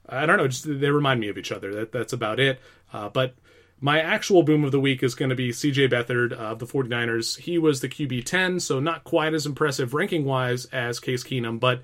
I 0.09 0.27
don't 0.27 0.37
know, 0.37 0.49
just 0.49 0.65
they 0.67 0.91
remind 0.91 1.21
me 1.21 1.29
of 1.29 1.39
each 1.39 1.53
other. 1.53 1.75
That 1.75 1.93
that's 1.93 2.13
about 2.13 2.41
it. 2.41 2.61
Uh, 2.93 3.09
but 3.09 3.35
my 3.81 4.01
actual 4.01 4.43
boom 4.43 4.65
of 4.65 4.73
the 4.73 4.81
week 4.81 5.03
is 5.03 5.15
going 5.15 5.29
to 5.31 5.35
be 5.35 5.51
CJ 5.51 5.91
Beathard 5.91 6.33
of 6.33 6.59
the 6.59 6.67
49ers. 6.67 7.39
He 7.41 7.59
was 7.59 7.81
the 7.81 7.89
QB 7.89 8.25
10, 8.25 8.61
so 8.61 8.81
not 8.81 9.05
quite 9.05 9.35
as 9.35 9.47
impressive 9.47 9.95
ranking 9.95 10.25
wise 10.25 10.65
as 10.67 11.01
Case 11.01 11.25
Keenum, 11.25 11.61
but 11.61 11.83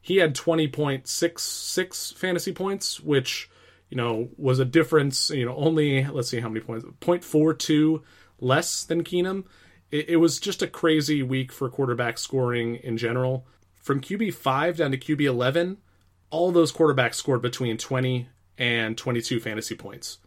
he 0.00 0.16
had 0.16 0.34
20.66 0.34 2.14
fantasy 2.14 2.52
points, 2.52 3.00
which 3.00 3.48
you 3.88 3.96
know 3.96 4.28
was 4.36 4.58
a 4.58 4.64
difference. 4.64 5.30
You 5.30 5.46
know, 5.46 5.56
only 5.56 6.04
let's 6.04 6.28
see 6.28 6.40
how 6.40 6.48
many 6.48 6.60
points, 6.60 6.84
0.42 7.00 8.02
less 8.40 8.84
than 8.84 9.04
Keenum 9.04 9.44
it, 9.92 10.08
it 10.08 10.16
was 10.16 10.40
just 10.40 10.62
a 10.62 10.66
crazy 10.66 11.22
week 11.22 11.52
for 11.52 11.68
quarterback 11.68 12.18
scoring 12.18 12.76
in 12.76 12.96
general. 12.96 13.46
From 13.74 14.00
QB 14.00 14.34
five 14.34 14.78
down 14.78 14.90
to 14.90 14.98
QB 14.98 15.20
eleven, 15.20 15.76
all 16.30 16.50
those 16.50 16.72
quarterbacks 16.72 17.14
scored 17.14 17.42
between 17.42 17.76
twenty 17.76 18.28
and 18.58 18.98
twenty 18.98 19.20
two 19.20 19.38
fantasy 19.38 19.76
points. 19.76 20.18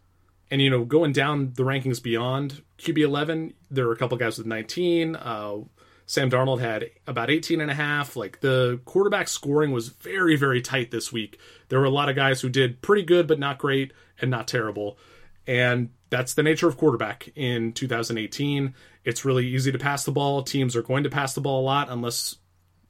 And 0.50 0.62
you 0.62 0.69
know, 0.69 0.86
going 0.86 1.12
down 1.12 1.53
the 1.55 1.63
rankings 1.63 2.01
beyond 2.01 2.62
QB 2.77 3.00
eleven, 3.00 3.53
there 3.69 3.88
were 3.88 3.93
a 3.93 3.98
couple 3.98 4.17
guys 4.17 4.38
with 4.38 4.48
nineteen. 4.48 5.15
Uh, 5.15 5.62
Sam 6.07 6.29
Darnold 6.29 6.60
had 6.60 6.91
about 7.07 7.31
18 7.31 7.62
and 7.62 7.72
a 7.72 7.74
half. 7.74 8.15
Like 8.15 8.41
the 8.41 8.79
quarterback 8.86 9.27
scoring 9.27 9.72
was 9.72 9.89
very, 9.89 10.36
very 10.36 10.62
tight 10.62 10.91
this 10.91 11.12
week. 11.12 11.39
There 11.69 11.79
were 11.79 11.86
a 11.86 11.89
lot 11.89 12.10
of 12.10 12.15
guys 12.15 12.41
who 12.41 12.50
did 12.50 12.84
pretty 12.84 13.01
good, 13.01 13.27
but 13.27 13.39
not 13.39 13.57
great 13.57 13.91
and 14.22 14.29
not 14.29 14.48
terrible. 14.48 15.00
And 15.48 15.89
that's 16.10 16.34
the 16.34 16.43
nature 16.43 16.67
of 16.67 16.77
quarterback 16.77 17.29
in 17.36 17.74
2018. 17.74 18.74
It's 19.05 19.24
really 19.24 19.47
easy 19.47 19.71
to 19.71 19.77
pass 19.77 20.03
the 20.03 20.12
ball. 20.12 20.43
Teams 20.43 20.75
are 20.75 20.81
going 20.81 21.03
to 21.03 21.09
pass 21.09 21.33
the 21.33 21.41
ball 21.41 21.62
a 21.62 21.63
lot 21.63 21.89
unless 21.89 22.35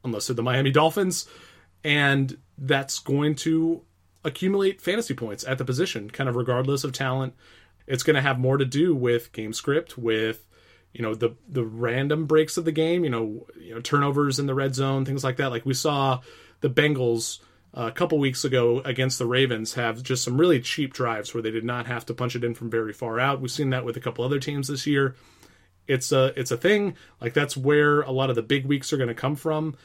unless 0.02 0.26
they're 0.26 0.36
the 0.36 0.42
Miami 0.42 0.70
Dolphins, 0.70 1.26
and 1.84 2.36
that's 2.58 2.98
going 3.00 3.34
to 3.36 3.82
accumulate 4.24 4.80
fantasy 4.80 5.14
points 5.14 5.44
at 5.44 5.58
the 5.58 5.64
position, 5.64 6.10
kind 6.10 6.28
of 6.28 6.36
regardless 6.36 6.84
of 6.84 6.92
talent. 6.92 7.34
It's 7.86 8.02
going 8.02 8.16
to 8.16 8.22
have 8.22 8.38
more 8.38 8.56
to 8.56 8.64
do 8.64 8.94
with 8.94 9.32
game 9.32 9.52
script, 9.52 9.98
with 9.98 10.44
you 10.92 11.02
know 11.02 11.14
the 11.14 11.36
the 11.48 11.64
random 11.64 12.26
breaks 12.26 12.56
of 12.56 12.64
the 12.64 12.72
game, 12.72 13.04
you 13.04 13.10
know, 13.10 13.46
you 13.60 13.74
know 13.74 13.80
turnovers 13.80 14.38
in 14.38 14.46
the 14.46 14.54
red 14.54 14.74
zone, 14.74 15.04
things 15.04 15.22
like 15.22 15.36
that. 15.36 15.50
Like 15.50 15.66
we 15.66 15.74
saw 15.74 16.20
the 16.60 16.70
Bengals 16.70 17.40
uh, 17.76 17.88
a 17.88 17.92
couple 17.92 18.18
weeks 18.18 18.44
ago 18.44 18.80
against 18.84 19.18
the 19.18 19.26
Ravens 19.26 19.74
have 19.74 20.02
just 20.02 20.24
some 20.24 20.40
really 20.40 20.60
cheap 20.60 20.94
drives 20.94 21.34
where 21.34 21.42
they 21.42 21.50
did 21.50 21.64
not 21.64 21.86
have 21.86 22.06
to 22.06 22.14
punch 22.14 22.34
it 22.34 22.44
in 22.44 22.54
from 22.54 22.70
very 22.70 22.94
far 22.94 23.20
out. 23.20 23.40
We've 23.40 23.50
seen 23.50 23.70
that 23.70 23.84
with 23.84 23.96
a 23.96 24.00
couple 24.00 24.24
other 24.24 24.40
teams 24.40 24.68
this 24.68 24.86
year. 24.86 25.14
It's 25.86 26.12
a 26.12 26.32
it's 26.38 26.50
a 26.50 26.56
thing. 26.56 26.96
Like 27.20 27.34
that's 27.34 27.56
where 27.56 28.02
a 28.02 28.10
lot 28.10 28.30
of 28.30 28.36
the 28.36 28.42
big 28.42 28.66
weeks 28.66 28.92
are 28.92 28.96
going 28.96 29.08
to 29.08 29.14
come 29.14 29.36
from. 29.36 29.76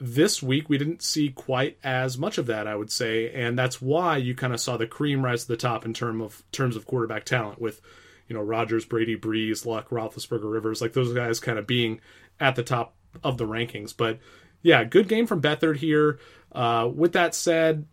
This 0.00 0.42
week 0.42 0.68
we 0.68 0.78
didn't 0.78 1.02
see 1.02 1.30
quite 1.30 1.78
as 1.82 2.18
much 2.18 2.38
of 2.38 2.46
that, 2.46 2.66
I 2.66 2.76
would 2.76 2.92
say, 2.92 3.32
and 3.32 3.58
that's 3.58 3.82
why 3.82 4.16
you 4.16 4.34
kind 4.34 4.52
of 4.52 4.60
saw 4.60 4.76
the 4.76 4.86
cream 4.86 5.24
rise 5.24 5.42
to 5.42 5.48
the 5.48 5.56
top 5.56 5.84
in 5.84 5.92
term 5.92 6.20
of 6.20 6.42
terms 6.52 6.76
of 6.76 6.86
quarterback 6.86 7.24
talent 7.24 7.60
with 7.60 7.80
you 8.28 8.34
know 8.34 8.42
Rodgers, 8.42 8.84
Brady, 8.84 9.16
Brees, 9.16 9.66
Luck, 9.66 9.90
Roethlisberger, 9.90 10.50
Rivers, 10.50 10.80
like 10.80 10.92
those 10.92 11.12
guys 11.12 11.40
kind 11.40 11.58
of 11.58 11.66
being 11.66 12.00
at 12.38 12.54
the 12.54 12.62
top 12.62 12.94
of 13.24 13.38
the 13.38 13.46
rankings. 13.46 13.96
But 13.96 14.18
yeah, 14.62 14.84
good 14.84 15.08
game 15.08 15.26
from 15.26 15.42
Beathard 15.42 15.76
here. 15.76 16.18
Uh, 16.52 16.88
with 16.92 17.12
that 17.12 17.34
said, 17.34 17.86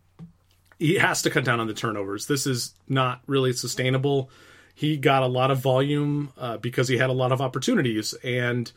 he 0.78 0.94
has 0.94 1.22
to 1.22 1.30
cut 1.30 1.44
down 1.44 1.60
on 1.60 1.66
the 1.66 1.74
turnovers. 1.74 2.26
This 2.26 2.46
is 2.46 2.74
not 2.88 3.20
really 3.26 3.52
sustainable. 3.52 4.30
He 4.78 4.98
got 4.98 5.22
a 5.22 5.26
lot 5.26 5.50
of 5.50 5.58
volume 5.58 6.32
uh, 6.36 6.58
because 6.58 6.86
he 6.86 6.98
had 6.98 7.08
a 7.08 7.14
lot 7.14 7.32
of 7.32 7.40
opportunities, 7.40 8.12
and 8.22 8.70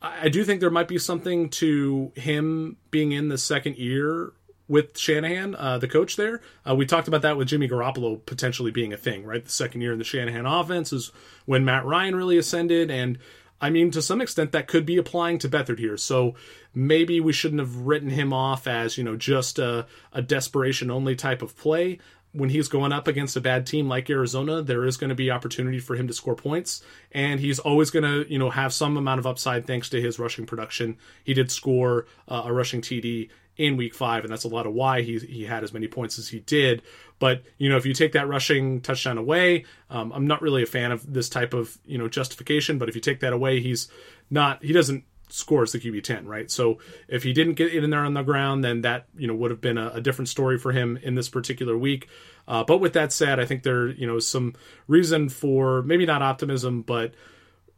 I 0.00 0.30
do 0.30 0.44
think 0.44 0.60
there 0.60 0.70
might 0.70 0.88
be 0.88 0.98
something 0.98 1.50
to 1.50 2.10
him 2.16 2.78
being 2.90 3.12
in 3.12 3.28
the 3.28 3.36
second 3.36 3.76
year 3.76 4.32
with 4.66 4.96
Shanahan, 4.96 5.54
uh, 5.54 5.76
the 5.76 5.88
coach 5.88 6.16
there. 6.16 6.40
Uh, 6.66 6.74
we 6.74 6.86
talked 6.86 7.06
about 7.06 7.20
that 7.22 7.36
with 7.36 7.48
Jimmy 7.48 7.68
Garoppolo 7.68 8.24
potentially 8.24 8.70
being 8.70 8.94
a 8.94 8.96
thing, 8.96 9.26
right? 9.26 9.44
The 9.44 9.50
second 9.50 9.82
year 9.82 9.92
in 9.92 9.98
the 9.98 10.04
Shanahan 10.04 10.46
offense 10.46 10.90
is 10.90 11.12
when 11.44 11.66
Matt 11.66 11.84
Ryan 11.84 12.16
really 12.16 12.38
ascended, 12.38 12.90
and 12.90 13.18
I 13.60 13.68
mean, 13.68 13.90
to 13.92 14.02
some 14.02 14.20
extent, 14.22 14.52
that 14.52 14.66
could 14.66 14.86
be 14.86 14.96
applying 14.96 15.38
to 15.40 15.48
Beathard 15.50 15.78
here. 15.78 15.98
So 15.98 16.34
maybe 16.74 17.20
we 17.20 17.32
shouldn't 17.32 17.60
have 17.60 17.76
written 17.76 18.10
him 18.10 18.32
off 18.32 18.66
as, 18.66 18.98
you 18.98 19.04
know, 19.04 19.16
just 19.16 19.58
a, 19.58 19.86
a 20.12 20.22
desperation 20.22 20.90
only 20.90 21.14
type 21.14 21.42
of 21.42 21.56
play. 21.56 21.98
When 22.32 22.48
he's 22.48 22.68
going 22.68 22.92
up 22.92 23.08
against 23.08 23.36
a 23.36 23.40
bad 23.40 23.66
team 23.66 23.88
like 23.88 24.08
Arizona, 24.08 24.62
there 24.62 24.84
is 24.84 24.96
going 24.96 25.10
to 25.10 25.14
be 25.14 25.30
opportunity 25.30 25.78
for 25.78 25.96
him 25.96 26.06
to 26.08 26.14
score 26.14 26.34
points, 26.34 26.82
and 27.12 27.38
he's 27.38 27.58
always 27.58 27.90
going 27.90 28.04
to, 28.04 28.30
you 28.32 28.38
know, 28.38 28.48
have 28.48 28.72
some 28.72 28.96
amount 28.96 29.18
of 29.18 29.26
upside 29.26 29.66
thanks 29.66 29.90
to 29.90 30.00
his 30.00 30.18
rushing 30.18 30.46
production. 30.46 30.96
He 31.24 31.34
did 31.34 31.50
score 31.50 32.06
uh, 32.28 32.44
a 32.46 32.52
rushing 32.52 32.80
TD 32.80 33.28
in 33.56 33.76
week 33.76 33.94
five, 33.94 34.24
and 34.24 34.32
that's 34.32 34.44
a 34.44 34.48
lot 34.48 34.66
of 34.66 34.72
why 34.72 35.02
he 35.02 35.18
he 35.18 35.44
had 35.44 35.62
as 35.62 35.72
many 35.72 35.88
points 35.88 36.18
as 36.18 36.28
he 36.28 36.40
did. 36.40 36.82
But 37.18 37.42
you 37.58 37.68
know, 37.68 37.76
if 37.76 37.86
you 37.86 37.94
take 37.94 38.12
that 38.12 38.28
rushing 38.28 38.80
touchdown 38.80 39.18
away, 39.18 39.64
um, 39.90 40.12
I'm 40.12 40.26
not 40.26 40.42
really 40.42 40.62
a 40.62 40.66
fan 40.66 40.90
of 40.90 41.12
this 41.12 41.28
type 41.28 41.54
of 41.54 41.78
you 41.84 41.98
know 41.98 42.08
justification. 42.08 42.78
But 42.78 42.88
if 42.88 42.94
you 42.94 43.00
take 43.00 43.20
that 43.20 43.32
away, 43.32 43.60
he's 43.60 43.88
not 44.30 44.64
he 44.64 44.72
doesn't 44.72 45.04
score 45.32 45.62
as 45.62 45.72
the 45.72 45.78
QB 45.78 46.02
ten, 46.04 46.26
right? 46.26 46.50
So 46.50 46.78
if 47.08 47.22
he 47.22 47.32
didn't 47.32 47.54
get 47.54 47.72
it 47.72 47.82
in 47.82 47.90
there 47.90 48.04
on 48.04 48.14
the 48.14 48.22
ground, 48.22 48.62
then 48.62 48.82
that 48.82 49.06
you 49.16 49.26
know 49.26 49.34
would 49.34 49.50
have 49.50 49.60
been 49.60 49.78
a, 49.78 49.90
a 49.94 50.00
different 50.00 50.28
story 50.28 50.58
for 50.58 50.72
him 50.72 50.98
in 51.02 51.14
this 51.14 51.28
particular 51.28 51.76
week. 51.76 52.08
Uh, 52.46 52.64
but 52.64 52.78
with 52.78 52.92
that 52.94 53.12
said, 53.12 53.40
I 53.40 53.46
think 53.46 53.62
there 53.62 53.88
you 53.88 54.06
know 54.06 54.18
some 54.18 54.54
reason 54.86 55.28
for 55.28 55.82
maybe 55.82 56.06
not 56.06 56.22
optimism, 56.22 56.82
but 56.82 57.14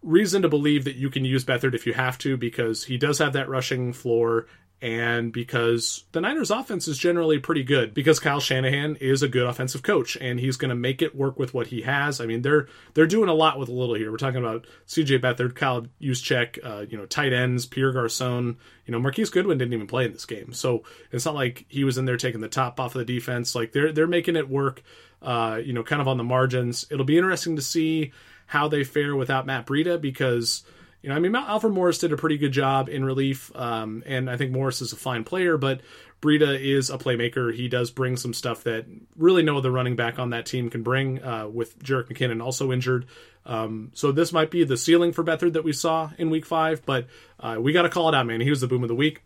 reason 0.02 0.42
to 0.42 0.49
believe 0.49 0.84
that 0.84 0.96
you 0.96 1.08
can 1.08 1.25
use 1.25 1.44
Beathard 1.44 1.75
if 1.75 1.87
you 1.87 1.94
have 1.94 2.18
to 2.18 2.37
because 2.37 2.84
he 2.84 2.99
does 2.99 3.18
have 3.18 3.32
that 3.32 3.49
rushing 3.49 3.92
floor 3.92 4.46
and 4.84 5.32
because 5.32 6.04
the 6.12 6.20
Niners 6.20 6.50
offense 6.50 6.86
is 6.88 6.98
generally 6.98 7.38
pretty 7.38 7.62
good 7.62 7.94
because 7.94 8.20
Kyle 8.20 8.38
Shanahan 8.38 8.96
is 8.96 9.22
a 9.22 9.28
good 9.28 9.46
offensive 9.46 9.82
coach 9.82 10.14
and 10.20 10.38
he's 10.38 10.58
going 10.58 10.68
to 10.68 10.74
make 10.74 11.00
it 11.00 11.16
work 11.16 11.38
with 11.38 11.54
what 11.54 11.68
he 11.68 11.80
has. 11.80 12.20
I 12.20 12.26
mean, 12.26 12.42
they're 12.42 12.68
they're 12.92 13.06
doing 13.06 13.30
a 13.30 13.34
lot 13.34 13.58
with 13.58 13.70
a 13.70 13.72
little 13.72 13.94
here. 13.94 14.10
We're 14.10 14.18
talking 14.18 14.44
about 14.44 14.66
CJ 14.86 15.20
Beathard, 15.20 15.54
Kyle 15.54 15.86
Juszczyk, 16.02 16.58
uh, 16.62 16.84
you 16.86 16.98
know, 16.98 17.06
tight 17.06 17.32
ends, 17.32 17.64
Pierre 17.64 17.92
Garcon, 17.92 18.58
you 18.84 18.92
know, 18.92 18.98
Marquise 18.98 19.30
Goodwin 19.30 19.56
didn't 19.56 19.72
even 19.72 19.86
play 19.86 20.04
in 20.04 20.12
this 20.12 20.26
game. 20.26 20.52
So, 20.52 20.82
it's 21.10 21.24
not 21.24 21.34
like 21.34 21.64
he 21.68 21.84
was 21.84 21.96
in 21.96 22.04
there 22.04 22.18
taking 22.18 22.42
the 22.42 22.48
top 22.48 22.78
off 22.78 22.94
of 22.94 22.98
the 22.98 23.14
defense. 23.14 23.54
Like 23.54 23.72
they're 23.72 23.90
they're 23.90 24.06
making 24.06 24.36
it 24.36 24.50
work 24.50 24.82
uh, 25.22 25.60
you 25.64 25.72
know, 25.72 25.82
kind 25.82 26.02
of 26.02 26.08
on 26.08 26.18
the 26.18 26.24
margins. 26.24 26.86
It'll 26.90 27.06
be 27.06 27.16
interesting 27.16 27.56
to 27.56 27.62
see 27.62 28.12
how 28.46 28.68
they 28.68 28.84
fare 28.84 29.16
without 29.16 29.46
Matt 29.46 29.66
Breida 29.66 29.98
because 29.98 30.62
you 31.04 31.11
know, 31.11 31.16
I 31.16 31.18
mean, 31.18 31.37
Alfred 31.37 31.75
Morris 31.75 31.99
did 31.99 32.14
a 32.14 32.16
pretty 32.16 32.38
good 32.38 32.52
job 32.52 32.88
in 32.88 33.04
relief, 33.04 33.54
um, 33.54 34.02
and 34.06 34.30
I 34.30 34.38
think 34.38 34.52
Morris 34.52 34.80
is 34.80 34.94
a 34.94 34.96
fine 34.96 35.23
player, 35.23 35.58
but 35.58 35.82
Breida 36.23 36.58
is 36.58 36.88
a 36.88 36.96
playmaker. 36.96 37.54
He 37.54 37.68
does 37.68 37.90
bring 37.90 38.16
some 38.16 38.32
stuff 38.32 38.64
that 38.64 38.87
really 39.14 39.42
no 39.42 39.58
other 39.58 39.70
running 39.70 39.96
back 39.96 40.18
on 40.18 40.30
that 40.30 40.46
team 40.46 40.70
can 40.70 40.82
bring, 40.82 41.23
uh, 41.23 41.46
with 41.46 41.78
Jerick 41.80 42.08
McKinnon 42.08 42.42
also 42.42 42.73
injured. 42.73 43.04
Um, 43.44 43.90
so 43.92 44.12
this 44.12 44.32
might 44.32 44.50
be 44.50 44.64
the 44.64 44.78
ceiling 44.78 45.12
for 45.12 45.23
Beathard 45.23 45.52
that 45.52 45.62
we 45.62 45.75
saw 45.75 46.11
in 46.16 46.30
week 46.30 46.46
five, 46.46 46.87
but 46.87 47.06
uh, 47.38 47.58
we 47.61 47.75
got 47.75 47.82
to 47.82 47.90
call 47.90 48.08
it 48.08 48.14
out, 48.14 48.25
man. 48.25 48.40
He 48.40 48.49
was 48.49 48.62
the 48.62 48.66
boom 48.66 48.82
of 48.82 48.88
the 48.88 48.94
week. 48.94 49.25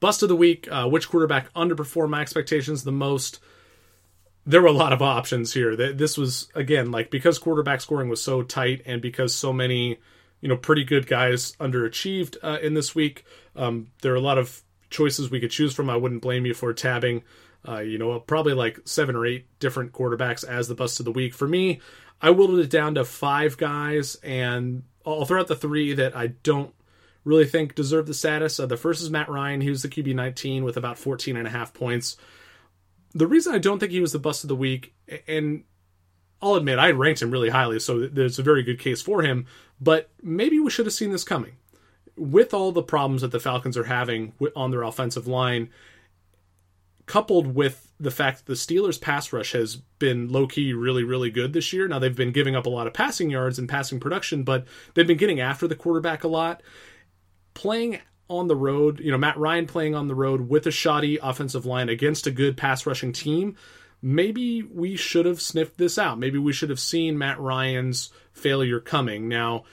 Bust 0.00 0.22
of 0.22 0.30
the 0.30 0.34
week, 0.34 0.66
uh, 0.70 0.88
which 0.88 1.10
quarterback 1.10 1.52
underperformed 1.52 2.08
my 2.08 2.22
expectations 2.22 2.84
the 2.84 2.90
most? 2.90 3.38
There 4.46 4.62
were 4.62 4.68
a 4.68 4.72
lot 4.72 4.94
of 4.94 5.02
options 5.02 5.52
here. 5.52 5.76
This 5.76 6.16
was, 6.16 6.48
again, 6.54 6.90
like 6.90 7.10
because 7.10 7.38
quarterback 7.38 7.82
scoring 7.82 8.08
was 8.08 8.22
so 8.22 8.42
tight 8.42 8.80
and 8.86 9.02
because 9.02 9.34
so 9.34 9.52
many 9.52 9.98
you 10.42 10.48
know 10.48 10.56
pretty 10.56 10.84
good 10.84 11.06
guys 11.06 11.52
underachieved 11.52 12.36
uh, 12.42 12.58
in 12.60 12.74
this 12.74 12.94
week. 12.94 13.24
Um, 13.56 13.86
there 14.02 14.12
are 14.12 14.16
a 14.16 14.20
lot 14.20 14.36
of 14.36 14.62
choices 14.90 15.30
we 15.30 15.40
could 15.40 15.50
choose 15.50 15.72
from. 15.72 15.88
I 15.88 15.96
wouldn't 15.96 16.20
blame 16.20 16.44
you 16.44 16.52
for 16.52 16.74
tabbing. 16.74 17.22
Uh, 17.66 17.78
you 17.78 17.96
know, 17.96 18.18
probably 18.18 18.54
like 18.54 18.80
seven 18.84 19.14
or 19.14 19.24
eight 19.24 19.46
different 19.60 19.92
quarterbacks 19.92 20.44
as 20.44 20.68
the 20.68 20.74
bust 20.74 20.98
of 21.00 21.04
the 21.04 21.12
week. 21.12 21.32
For 21.32 21.46
me, 21.46 21.80
I 22.20 22.30
whittled 22.30 22.58
it 22.58 22.70
down 22.70 22.96
to 22.96 23.04
five 23.04 23.56
guys, 23.56 24.16
and 24.16 24.82
I'll 25.06 25.24
throw 25.24 25.40
out 25.40 25.46
the 25.46 25.54
three 25.56 25.94
that 25.94 26.16
I 26.16 26.26
don't 26.26 26.74
really 27.24 27.46
think 27.46 27.76
deserve 27.76 28.06
the 28.06 28.14
status. 28.14 28.58
Uh, 28.58 28.66
the 28.66 28.76
first 28.76 29.00
is 29.00 29.10
Matt 29.10 29.28
Ryan. 29.28 29.60
He 29.60 29.70
was 29.70 29.82
the 29.82 29.88
QB 29.88 30.12
19 30.14 30.64
with 30.64 30.76
about 30.76 30.98
14 30.98 31.36
and 31.36 31.46
a 31.46 31.50
half 31.50 31.72
points. 31.72 32.16
The 33.14 33.28
reason 33.28 33.54
I 33.54 33.58
don't 33.58 33.78
think 33.78 33.92
he 33.92 34.00
was 34.00 34.12
the 34.12 34.18
bust 34.18 34.42
of 34.42 34.48
the 34.48 34.56
week, 34.56 34.94
and 35.28 35.62
I'll 36.42 36.56
admit 36.56 36.80
I 36.80 36.90
ranked 36.90 37.22
him 37.22 37.30
really 37.30 37.50
highly, 37.50 37.78
so 37.78 38.06
there's 38.06 38.38
a 38.38 38.42
very 38.42 38.64
good 38.64 38.80
case 38.80 39.00
for 39.00 39.22
him. 39.22 39.46
But 39.80 40.10
maybe 40.20 40.58
we 40.58 40.70
should 40.70 40.86
have 40.86 40.92
seen 40.92 41.12
this 41.12 41.24
coming. 41.24 41.52
With 42.16 42.52
all 42.52 42.72
the 42.72 42.82
problems 42.82 43.22
that 43.22 43.30
the 43.30 43.40
Falcons 43.40 43.76
are 43.76 43.84
having 43.84 44.32
on 44.56 44.70
their 44.70 44.82
offensive 44.82 45.26
line, 45.26 45.70
coupled 47.06 47.54
with 47.54 47.92
the 47.98 48.10
fact 48.10 48.38
that 48.38 48.46
the 48.46 48.54
Steelers' 48.54 49.00
pass 49.00 49.32
rush 49.32 49.52
has 49.52 49.76
been 49.76 50.28
low 50.28 50.46
key 50.46 50.72
really, 50.72 51.04
really 51.04 51.30
good 51.30 51.52
this 51.52 51.72
year. 51.72 51.86
Now 51.86 51.98
they've 51.98 52.14
been 52.14 52.32
giving 52.32 52.56
up 52.56 52.66
a 52.66 52.70
lot 52.70 52.86
of 52.86 52.92
passing 52.92 53.30
yards 53.30 53.58
and 53.58 53.68
passing 53.68 54.00
production, 54.00 54.42
but 54.42 54.66
they've 54.94 55.06
been 55.06 55.16
getting 55.16 55.40
after 55.40 55.68
the 55.68 55.76
quarterback 55.76 56.24
a 56.24 56.28
lot. 56.28 56.62
Playing 57.54 58.00
on 58.28 58.48
the 58.48 58.56
road, 58.56 58.98
you 59.00 59.10
know, 59.10 59.18
Matt 59.18 59.36
Ryan 59.36 59.66
playing 59.66 59.94
on 59.94 60.08
the 60.08 60.14
road 60.14 60.48
with 60.48 60.66
a 60.66 60.70
shoddy 60.70 61.18
offensive 61.22 61.66
line 61.66 61.88
against 61.88 62.26
a 62.26 62.30
good 62.30 62.56
pass 62.56 62.86
rushing 62.86 63.12
team 63.12 63.56
maybe 64.02 64.62
we 64.62 64.96
should 64.96 65.24
have 65.24 65.40
sniffed 65.40 65.78
this 65.78 65.96
out. 65.96 66.18
Maybe 66.18 66.38
we 66.38 66.52
should 66.52 66.70
have 66.70 66.80
seen 66.80 67.16
Matt 67.16 67.38
Ryan's 67.38 68.10
failure 68.32 68.80
coming. 68.80 69.28
Now, 69.28 69.64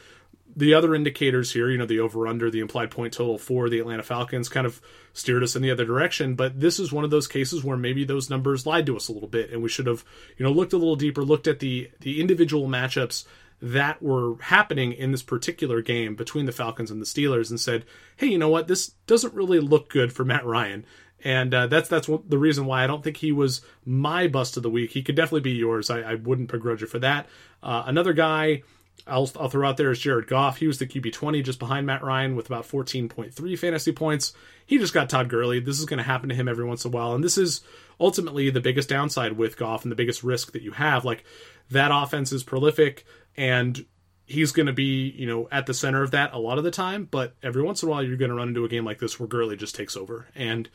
the 0.56 0.74
other 0.74 0.94
indicators 0.96 1.54
here, 1.54 1.70
you 1.70 1.78
know, 1.78 1.86
the 1.86 2.00
over 2.00 2.28
under, 2.28 2.50
the 2.50 2.60
implied 2.60 2.92
point 2.92 3.14
total 3.14 3.38
for 3.38 3.70
the 3.70 3.80
Atlanta 3.80 4.04
Falcons 4.04 4.50
kind 4.50 4.66
of 4.66 4.82
steered 5.14 5.44
us 5.44 5.56
in 5.56 5.62
the 5.62 5.72
other 5.72 5.86
direction. 5.86 6.36
But 6.36 6.60
this 6.60 6.80
is 6.80 6.92
one 6.92 7.04
of 7.04 7.12
those 7.12 7.28
cases 7.28 7.64
where 7.64 7.78
maybe 7.78 8.04
those 8.04 8.30
numbers 8.30 8.66
lied 8.66 8.86
to 8.88 8.96
us 8.96 9.08
a 9.08 9.12
little 9.12 9.30
bit, 9.30 9.52
and 9.52 9.64
we 9.64 9.70
should 9.70 9.88
have, 9.88 10.04
you 10.38 10.46
know, 10.46 10.52
looked 10.52 10.74
a 10.74 10.78
little 10.78 10.96
deeper, 10.96 11.24
looked 11.24 11.48
at 11.48 11.60
the 11.60 11.90
the 12.02 12.20
individual 12.20 12.68
matchups 12.68 13.26
that 13.62 14.02
were 14.02 14.36
happening 14.42 14.94
in 14.94 15.12
this 15.12 15.22
particular 15.22 15.82
game 15.82 16.16
between 16.16 16.46
the 16.46 16.52
Falcons 16.52 16.92
and 16.92 17.02
the 17.02 17.06
Steelers, 17.06 17.50
and 17.50 17.60
said, 17.60 17.86
hey, 18.16 18.28
you 18.28 18.38
know 18.38 18.50
what, 18.50 18.68
this 18.68 18.90
doesn't 19.06 19.34
really 19.34 19.60
look 19.60 19.90
good 19.90 20.14
for 20.14 20.24
Matt 20.24 20.46
Ryan 20.46 20.86
and 21.24 21.54
uh, 21.54 21.68
that's 21.68 21.90
that's 21.90 22.08
the 22.08 22.38
reason 22.38 22.66
why 22.66 22.84
I 22.84 22.88
don't 22.88 23.04
think 23.04 23.18
he 23.18 23.32
was 23.32 23.62
my 23.86 24.28
bust 24.28 24.58
of 24.58 24.64
the 24.64 24.70
week. 24.70 24.92
He 24.92 25.04
could 25.04 25.16
definitely 25.16 25.42
be 25.42 25.52
yours. 25.52 25.90
I, 25.90 26.02
I 26.02 26.16
wouldn't 26.16 26.52
begrudge 26.52 26.82
you 26.82 26.88
for 26.88 27.00
that. 27.00 27.28
Uh, 27.62 27.84
another 27.86 28.14
guy 28.14 28.64
I'll, 29.08 29.30
I'll 29.40 29.50
throw 29.50 29.68
out 29.68 29.78
there 29.78 29.92
is 29.92 30.00
Jared 30.00 30.28
Goff. 30.28 30.58
He 30.58 30.68
was 30.68 30.80
the 30.80 30.88
QB 30.88 31.14
twenty, 31.14 31.42
just 31.42 31.60
behind 31.60 31.86
Matt 31.86 32.04
Ryan 32.04 32.36
with 32.36 32.48
about 32.48 32.66
fourteen 32.66 33.10
point 33.10 33.34
three 33.34 33.56
fantasy 33.56 33.92
points. 33.92 34.34
He 34.66 34.78
just 34.78 34.94
got 34.94 35.10
Todd 35.10 35.30
Gurley. 35.30 35.60
This 35.60 35.80
is 35.80 35.86
going 35.86 35.98
to 35.98 36.04
happen 36.04 36.30
to 36.30 36.36
him 36.36 36.48
every 36.48 36.66
once 36.66 36.86
in 36.86 36.92
a 36.92 36.96
while, 36.96 37.14
and 37.14 37.24
this 37.24 37.38
is 37.38 37.62
ultimately 38.00 38.50
the 38.50 38.62
biggest 38.62 38.90
downside 38.90 39.34
with 39.34 39.58
Goff 39.58 39.84
and 39.84 39.92
the 39.92 39.96
biggest 39.96 40.24
risk 40.24 40.54
that 40.54 40.62
you 40.62 40.72
have. 40.72 41.06
Like 41.06 41.24
that 41.72 41.92
offense 41.94 42.32
is 42.32 42.44
prolific 42.44 43.06
and 43.36 43.86
he's 44.26 44.52
going 44.52 44.68
to 44.68 44.74
be, 44.74 45.10
you 45.10 45.26
know, 45.26 45.48
at 45.52 45.66
the 45.66 45.74
center 45.74 46.04
of 46.04 46.12
that 46.12 46.34
a 46.34 46.40
lot 46.40 46.58
of 46.58 46.64
the 46.64 46.72
time, 46.72 47.08
but 47.10 47.36
every 47.42 47.64
once 47.64 47.82
in 47.82 47.90
a 47.90 47.92
while 47.92 48.04
you're 48.04 48.16
going 48.16 48.30
to 48.30 48.36
run 48.36 48.50
into 48.50 48.64
a 48.64 48.70
game 48.70 48.86
like 48.86 49.00
this 49.00 49.20
where 49.20 49.28
Gurley 49.28 49.58
just 49.58 49.76
takes 49.76 49.98
over. 49.98 50.28
And 50.36 50.70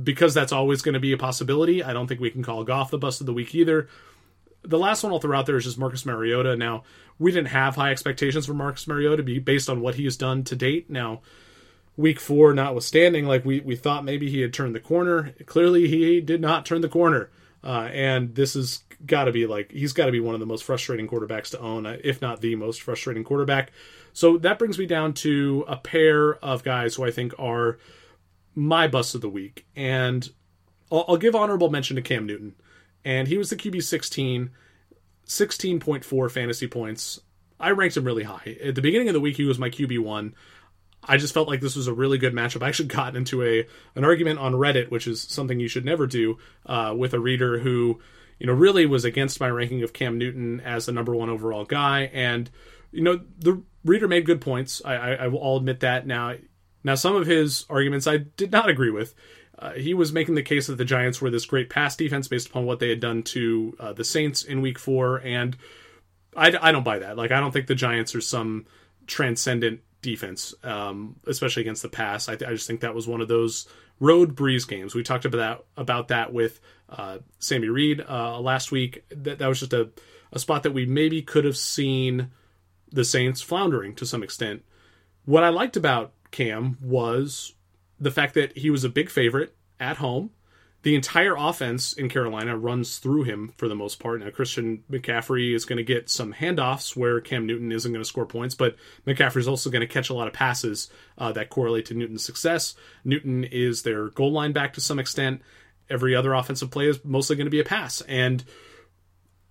because 0.00 0.34
that's 0.34 0.52
always 0.52 0.82
going 0.82 0.94
to 0.94 1.00
be 1.00 1.12
a 1.12 1.18
possibility, 1.18 1.82
I 1.82 1.92
don't 1.92 2.06
think 2.06 2.20
we 2.20 2.30
can 2.30 2.42
call 2.42 2.64
Goff 2.64 2.90
the 2.90 2.98
bust 2.98 3.20
of 3.20 3.26
the 3.26 3.32
week 3.32 3.54
either. 3.54 3.88
The 4.62 4.78
last 4.78 5.02
one 5.02 5.12
I'll 5.12 5.20
throw 5.20 5.38
out 5.38 5.46
there 5.46 5.56
is 5.56 5.64
just 5.64 5.78
Marcus 5.78 6.04
Mariota. 6.04 6.56
Now, 6.56 6.82
we 7.18 7.32
didn't 7.32 7.48
have 7.48 7.76
high 7.76 7.90
expectations 7.90 8.46
for 8.46 8.54
Marcus 8.54 8.86
Mariota 8.86 9.22
based 9.40 9.70
on 9.70 9.80
what 9.80 9.94
he 9.94 10.04
has 10.04 10.16
done 10.16 10.44
to 10.44 10.56
date. 10.56 10.90
Now, 10.90 11.20
week 11.96 12.20
four 12.20 12.52
notwithstanding, 12.52 13.26
like 13.26 13.44
we, 13.44 13.60
we 13.60 13.76
thought 13.76 14.04
maybe 14.04 14.30
he 14.30 14.40
had 14.40 14.52
turned 14.52 14.74
the 14.74 14.80
corner. 14.80 15.34
Clearly, 15.46 15.88
he 15.88 16.20
did 16.20 16.40
not 16.40 16.66
turn 16.66 16.80
the 16.80 16.88
corner. 16.88 17.30
Uh, 17.62 17.88
and 17.92 18.34
this 18.36 18.54
has 18.54 18.82
got 19.04 19.24
to 19.24 19.32
be 19.32 19.46
like, 19.46 19.72
he's 19.72 19.92
got 19.92 20.06
to 20.06 20.12
be 20.12 20.20
one 20.20 20.34
of 20.34 20.40
the 20.40 20.46
most 20.46 20.64
frustrating 20.64 21.08
quarterbacks 21.08 21.50
to 21.50 21.60
own, 21.60 21.86
if 22.04 22.20
not 22.22 22.40
the 22.40 22.54
most 22.54 22.82
frustrating 22.82 23.24
quarterback. 23.24 23.72
So 24.12 24.38
that 24.38 24.58
brings 24.58 24.78
me 24.78 24.86
down 24.86 25.12
to 25.14 25.64
a 25.66 25.76
pair 25.76 26.34
of 26.36 26.62
guys 26.62 26.94
who 26.94 27.04
I 27.04 27.10
think 27.10 27.34
are 27.38 27.78
my 28.58 28.88
bust 28.88 29.14
of 29.14 29.20
the 29.20 29.28
week, 29.28 29.66
and 29.76 30.28
I'll, 30.90 31.04
I'll 31.08 31.16
give 31.16 31.34
honorable 31.34 31.70
mention 31.70 31.96
to 31.96 32.02
Cam 32.02 32.26
Newton, 32.26 32.54
and 33.04 33.28
he 33.28 33.38
was 33.38 33.50
the 33.50 33.56
QB 33.56 33.82
16, 33.82 34.50
16.4 35.26 36.30
fantasy 36.30 36.66
points. 36.66 37.20
I 37.60 37.70
ranked 37.70 37.96
him 37.96 38.04
really 38.04 38.24
high 38.24 38.56
at 38.62 38.74
the 38.74 38.82
beginning 38.82 39.08
of 39.08 39.14
the 39.14 39.20
week. 39.20 39.36
He 39.36 39.44
was 39.44 39.58
my 39.58 39.70
QB 39.70 40.00
one. 40.00 40.34
I 41.02 41.16
just 41.16 41.32
felt 41.32 41.48
like 41.48 41.60
this 41.60 41.76
was 41.76 41.86
a 41.86 41.94
really 41.94 42.18
good 42.18 42.34
matchup. 42.34 42.62
I 42.62 42.68
actually 42.68 42.88
got 42.88 43.16
into 43.16 43.42
a 43.42 43.66
an 43.94 44.04
argument 44.04 44.38
on 44.38 44.52
Reddit, 44.52 44.90
which 44.90 45.06
is 45.06 45.22
something 45.22 45.60
you 45.60 45.68
should 45.68 45.84
never 45.84 46.06
do, 46.06 46.38
uh, 46.66 46.94
with 46.96 47.14
a 47.14 47.20
reader 47.20 47.58
who, 47.58 48.00
you 48.38 48.46
know, 48.46 48.52
really 48.52 48.86
was 48.86 49.04
against 49.04 49.40
my 49.40 49.48
ranking 49.48 49.82
of 49.82 49.92
Cam 49.92 50.18
Newton 50.18 50.60
as 50.60 50.86
the 50.86 50.92
number 50.92 51.14
one 51.14 51.30
overall 51.30 51.64
guy. 51.64 52.10
And 52.12 52.50
you 52.90 53.02
know, 53.02 53.20
the 53.38 53.62
reader 53.84 54.08
made 54.08 54.26
good 54.26 54.40
points. 54.40 54.82
I, 54.84 54.94
I, 55.14 55.28
will 55.28 55.56
admit 55.56 55.80
that. 55.80 56.06
Now, 56.06 56.34
now 56.84 56.94
some 56.94 57.16
of 57.16 57.26
his 57.26 57.66
arguments 57.68 58.06
I 58.06 58.18
did 58.18 58.52
not 58.52 58.68
agree 58.68 58.90
with. 58.90 59.14
Uh, 59.58 59.72
he 59.72 59.92
was 59.92 60.12
making 60.12 60.36
the 60.36 60.42
case 60.42 60.68
that 60.68 60.76
the 60.76 60.84
Giants 60.84 61.20
were 61.20 61.30
this 61.30 61.44
great 61.44 61.68
pass 61.68 61.96
defense 61.96 62.28
based 62.28 62.48
upon 62.48 62.64
what 62.64 62.78
they 62.78 62.90
had 62.90 63.00
done 63.00 63.24
to 63.24 63.76
uh, 63.80 63.92
the 63.92 64.04
Saints 64.04 64.44
in 64.44 64.60
Week 64.60 64.78
Four, 64.78 65.20
and 65.24 65.56
I, 66.36 66.56
I 66.60 66.70
don't 66.70 66.84
buy 66.84 67.00
that. 67.00 67.16
Like, 67.16 67.32
I 67.32 67.40
don't 67.40 67.50
think 67.50 67.66
the 67.66 67.74
Giants 67.74 68.14
are 68.14 68.20
some 68.20 68.66
transcendent 69.08 69.80
defense, 70.00 70.54
um, 70.62 71.16
especially 71.26 71.62
against 71.62 71.82
the 71.82 71.88
pass. 71.88 72.28
I, 72.28 72.34
I, 72.34 72.36
just 72.36 72.66
think 72.66 72.80
that 72.80 72.94
was 72.94 73.08
one 73.08 73.20
of 73.20 73.28
those 73.28 73.66
road 73.98 74.36
Brees 74.36 74.66
games. 74.68 74.94
We 74.94 75.02
talked 75.02 75.24
about 75.24 75.38
that 75.38 75.80
about 75.80 76.08
that 76.08 76.32
with 76.32 76.60
uh, 76.88 77.18
Sammy 77.38 77.68
Reed 77.68 78.04
uh, 78.08 78.38
last 78.40 78.70
week. 78.70 79.04
That 79.10 79.38
that 79.38 79.48
was 79.48 79.60
just 79.60 79.72
a, 79.72 79.90
a 80.32 80.38
spot 80.38 80.62
that 80.62 80.72
we 80.72 80.86
maybe 80.86 81.22
could 81.22 81.44
have 81.44 81.56
seen 81.56 82.30
the 82.90 83.04
Saints 83.04 83.40
floundering 83.40 83.94
to 83.96 84.06
some 84.06 84.22
extent. 84.22 84.64
What 85.24 85.44
I 85.44 85.48
liked 85.48 85.76
about 85.76 86.12
Cam 86.30 86.78
was 86.80 87.54
the 87.98 88.10
fact 88.10 88.34
that 88.34 88.56
he 88.56 88.70
was 88.70 88.84
a 88.84 88.88
big 88.88 89.10
favorite 89.10 89.54
at 89.80 89.96
home 89.96 90.30
the 90.82 90.94
entire 90.94 91.34
offense 91.36 91.92
in 91.92 92.08
Carolina 92.08 92.56
runs 92.56 92.98
through 92.98 93.24
him 93.24 93.52
for 93.56 93.66
the 93.66 93.74
most 93.74 93.98
part. 93.98 94.20
Now, 94.20 94.30
Christian 94.30 94.84
McCaffrey 94.90 95.54
is 95.54 95.64
going 95.64 95.78
to 95.78 95.82
get 95.82 96.08
some 96.08 96.32
handoffs 96.32 96.96
where 96.96 97.20
Cam 97.20 97.46
Newton 97.46 97.72
isn't 97.72 97.92
going 97.92 98.02
to 98.02 98.08
score 98.08 98.26
points, 98.26 98.54
but 98.54 98.76
McCaffrey 99.04 99.38
is 99.38 99.48
also 99.48 99.70
going 99.70 99.80
to 99.80 99.92
catch 99.92 100.08
a 100.08 100.14
lot 100.14 100.28
of 100.28 100.34
passes 100.34 100.88
uh, 101.18 101.32
that 101.32 101.50
correlate 101.50 101.86
to 101.86 101.94
Newton's 101.94 102.24
success. 102.24 102.76
Newton 103.04 103.42
is 103.44 103.82
their 103.82 104.10
goal 104.10 104.30
line 104.30 104.52
back 104.52 104.74
to 104.74 104.80
some 104.80 105.00
extent. 105.00 105.42
Every 105.90 106.14
other 106.14 106.32
offensive 106.32 106.70
play 106.70 106.86
is 106.86 107.04
mostly 107.04 107.34
going 107.34 107.46
to 107.46 107.50
be 107.50 107.60
a 107.60 107.64
pass. 107.64 108.00
And 108.02 108.44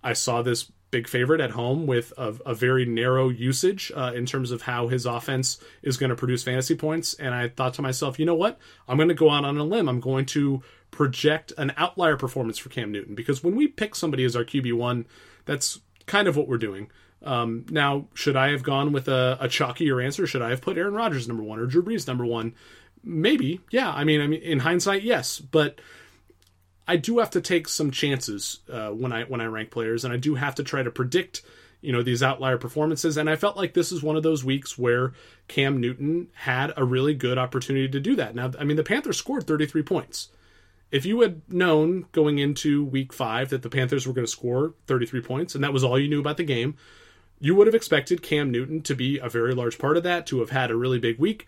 I 0.02 0.14
saw 0.14 0.40
this 0.40 0.72
big 0.90 1.08
favorite 1.08 1.40
at 1.40 1.50
home 1.50 1.86
with 1.86 2.12
a, 2.16 2.34
a 2.46 2.54
very 2.54 2.84
narrow 2.84 3.28
usage 3.28 3.92
uh, 3.94 4.12
in 4.14 4.26
terms 4.26 4.50
of 4.50 4.62
how 4.62 4.88
his 4.88 5.06
offense 5.06 5.58
is 5.82 5.96
going 5.96 6.10
to 6.10 6.16
produce 6.16 6.42
fantasy 6.42 6.74
points. 6.74 7.14
And 7.14 7.34
I 7.34 7.48
thought 7.48 7.74
to 7.74 7.82
myself, 7.82 8.18
you 8.18 8.26
know 8.26 8.34
what? 8.34 8.58
I'm 8.88 8.96
going 8.96 9.08
to 9.08 9.14
go 9.14 9.30
out 9.30 9.44
on 9.44 9.58
a 9.58 9.64
limb. 9.64 9.88
I'm 9.88 10.00
going 10.00 10.26
to 10.26 10.62
project 10.90 11.52
an 11.58 11.72
outlier 11.76 12.16
performance 12.16 12.58
for 12.58 12.70
Cam 12.70 12.90
Newton 12.90 13.14
because 13.14 13.44
when 13.44 13.54
we 13.54 13.68
pick 13.68 13.94
somebody 13.94 14.24
as 14.24 14.34
our 14.34 14.44
QB1, 14.44 15.04
that's 15.44 15.80
kind 16.06 16.26
of 16.26 16.36
what 16.36 16.48
we're 16.48 16.58
doing. 16.58 16.90
Um, 17.22 17.66
now, 17.68 18.06
should 18.14 18.36
I 18.36 18.50
have 18.50 18.62
gone 18.62 18.92
with 18.92 19.08
a, 19.08 19.36
a 19.40 19.48
chalkier 19.48 20.02
answer? 20.02 20.26
Should 20.26 20.42
I 20.42 20.50
have 20.50 20.60
put 20.60 20.78
Aaron 20.78 20.94
Rodgers 20.94 21.28
number 21.28 21.42
one 21.42 21.58
or 21.58 21.66
Drew 21.66 21.82
Brees 21.82 22.06
number 22.06 22.24
one? 22.24 22.54
Maybe, 23.04 23.60
yeah. 23.70 23.92
I 23.92 24.04
mean, 24.04 24.20
I 24.20 24.26
mean, 24.26 24.40
in 24.40 24.60
hindsight, 24.60 25.02
yes, 25.02 25.38
but 25.38 25.80
I 26.88 26.96
do 26.96 27.18
have 27.18 27.30
to 27.30 27.40
take 27.40 27.68
some 27.68 27.90
chances 27.90 28.60
uh, 28.72 28.88
when 28.88 29.12
I 29.12 29.24
when 29.24 29.40
I 29.40 29.46
rank 29.46 29.70
players, 29.70 30.04
and 30.04 30.12
I 30.12 30.16
do 30.16 30.34
have 30.34 30.56
to 30.56 30.64
try 30.64 30.82
to 30.82 30.90
predict, 30.90 31.42
you 31.80 31.92
know, 31.92 32.02
these 32.02 32.22
outlier 32.22 32.58
performances. 32.58 33.16
And 33.16 33.30
I 33.30 33.36
felt 33.36 33.56
like 33.56 33.74
this 33.74 33.92
is 33.92 34.02
one 34.02 34.16
of 34.16 34.22
those 34.22 34.42
weeks 34.42 34.76
where 34.76 35.12
Cam 35.46 35.80
Newton 35.80 36.28
had 36.32 36.72
a 36.76 36.84
really 36.84 37.14
good 37.14 37.38
opportunity 37.38 37.88
to 37.88 38.00
do 38.00 38.16
that. 38.16 38.34
Now, 38.34 38.50
I 38.58 38.64
mean, 38.64 38.76
the 38.76 38.82
Panthers 38.82 39.18
scored 39.18 39.46
33 39.46 39.82
points 39.82 40.28
if 40.90 41.04
you 41.04 41.20
had 41.20 41.42
known 41.52 42.06
going 42.12 42.38
into 42.38 42.84
week 42.84 43.12
five 43.12 43.50
that 43.50 43.62
the 43.62 43.68
Panthers 43.68 44.06
were 44.06 44.12
going 44.12 44.24
to 44.24 44.30
score 44.30 44.74
33 44.86 45.20
points 45.20 45.54
and 45.54 45.62
that 45.62 45.72
was 45.72 45.84
all 45.84 45.98
you 45.98 46.08
knew 46.08 46.20
about 46.20 46.38
the 46.38 46.44
game, 46.44 46.76
you 47.38 47.54
would 47.54 47.66
have 47.66 47.74
expected 47.74 48.22
Cam 48.22 48.50
Newton 48.50 48.82
to 48.82 48.94
be 48.94 49.18
a 49.18 49.28
very 49.28 49.54
large 49.54 49.78
part 49.78 49.96
of 49.96 50.02
that, 50.04 50.26
to 50.28 50.40
have 50.40 50.50
had 50.50 50.70
a 50.70 50.76
really 50.76 50.98
big 50.98 51.18
week. 51.18 51.46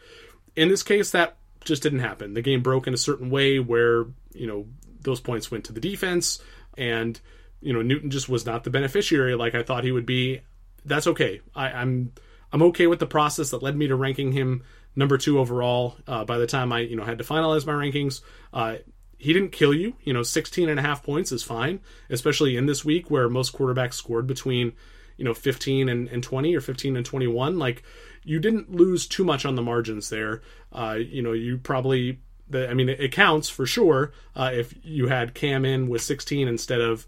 In 0.56 0.68
this 0.68 0.82
case, 0.82 1.10
that 1.12 1.36
just 1.64 1.82
didn't 1.82 2.00
happen. 2.00 2.34
The 2.34 2.42
game 2.42 2.62
broke 2.62 2.86
in 2.86 2.94
a 2.94 2.98
certain 2.98 3.30
way 3.30 3.58
where, 3.58 4.06
you 4.32 4.46
know, 4.46 4.66
those 5.02 5.20
points 5.20 5.50
went 5.50 5.64
to 5.64 5.72
the 5.72 5.80
defense 5.80 6.38
and, 6.76 7.20
you 7.60 7.72
know, 7.72 7.82
Newton 7.82 8.10
just 8.10 8.28
was 8.28 8.46
not 8.46 8.64
the 8.64 8.70
beneficiary 8.70 9.34
like 9.34 9.54
I 9.54 9.62
thought 9.62 9.84
he 9.84 9.92
would 9.92 10.06
be. 10.06 10.40
That's 10.84 11.06
okay. 11.06 11.40
I, 11.54 11.70
I'm 11.70 12.12
I'm 12.52 12.62
okay 12.62 12.86
with 12.86 12.98
the 12.98 13.06
process 13.06 13.50
that 13.50 13.62
led 13.62 13.76
me 13.76 13.86
to 13.88 13.96
ranking 13.96 14.32
him 14.32 14.64
number 14.96 15.18
two 15.18 15.38
overall. 15.38 15.96
Uh, 16.06 16.24
by 16.24 16.38
the 16.38 16.46
time 16.46 16.72
I, 16.72 16.80
you 16.80 16.96
know, 16.96 17.04
had 17.04 17.18
to 17.18 17.24
finalize 17.24 17.66
my 17.66 17.72
rankings, 17.72 18.22
uh, 18.52 18.76
he 19.18 19.32
didn't 19.32 19.52
kill 19.52 19.74
you. 19.74 19.94
You 20.02 20.12
know, 20.12 20.22
16 20.22 20.68
and 20.68 20.78
a 20.78 20.82
half 20.82 21.02
points 21.02 21.30
is 21.32 21.42
fine, 21.42 21.80
especially 22.08 22.56
in 22.56 22.66
this 22.66 22.84
week 22.84 23.10
where 23.10 23.28
most 23.28 23.52
quarterbacks 23.52 23.94
scored 23.94 24.26
between, 24.26 24.72
you 25.16 25.24
know, 25.24 25.34
15 25.34 25.88
and, 25.88 26.08
and 26.08 26.22
20 26.22 26.56
or 26.56 26.60
15 26.60 26.96
and 26.96 27.06
21. 27.06 27.58
Like, 27.58 27.82
you 28.24 28.38
didn't 28.38 28.74
lose 28.74 29.06
too 29.06 29.24
much 29.24 29.44
on 29.44 29.54
the 29.54 29.62
margins 29.62 30.08
there. 30.08 30.42
Uh, 30.72 30.98
you 30.98 31.22
know, 31.22 31.32
you 31.32 31.58
probably, 31.58 32.20
I 32.54 32.74
mean, 32.74 32.88
it, 32.88 33.00
it 33.00 33.12
counts 33.12 33.48
for 33.48 33.66
sure 33.66 34.12
uh, 34.34 34.50
if 34.52 34.74
you 34.82 35.08
had 35.08 35.34
Cam 35.34 35.64
in 35.64 35.88
with 35.88 36.02
16 36.02 36.48
instead 36.48 36.80
of, 36.80 37.06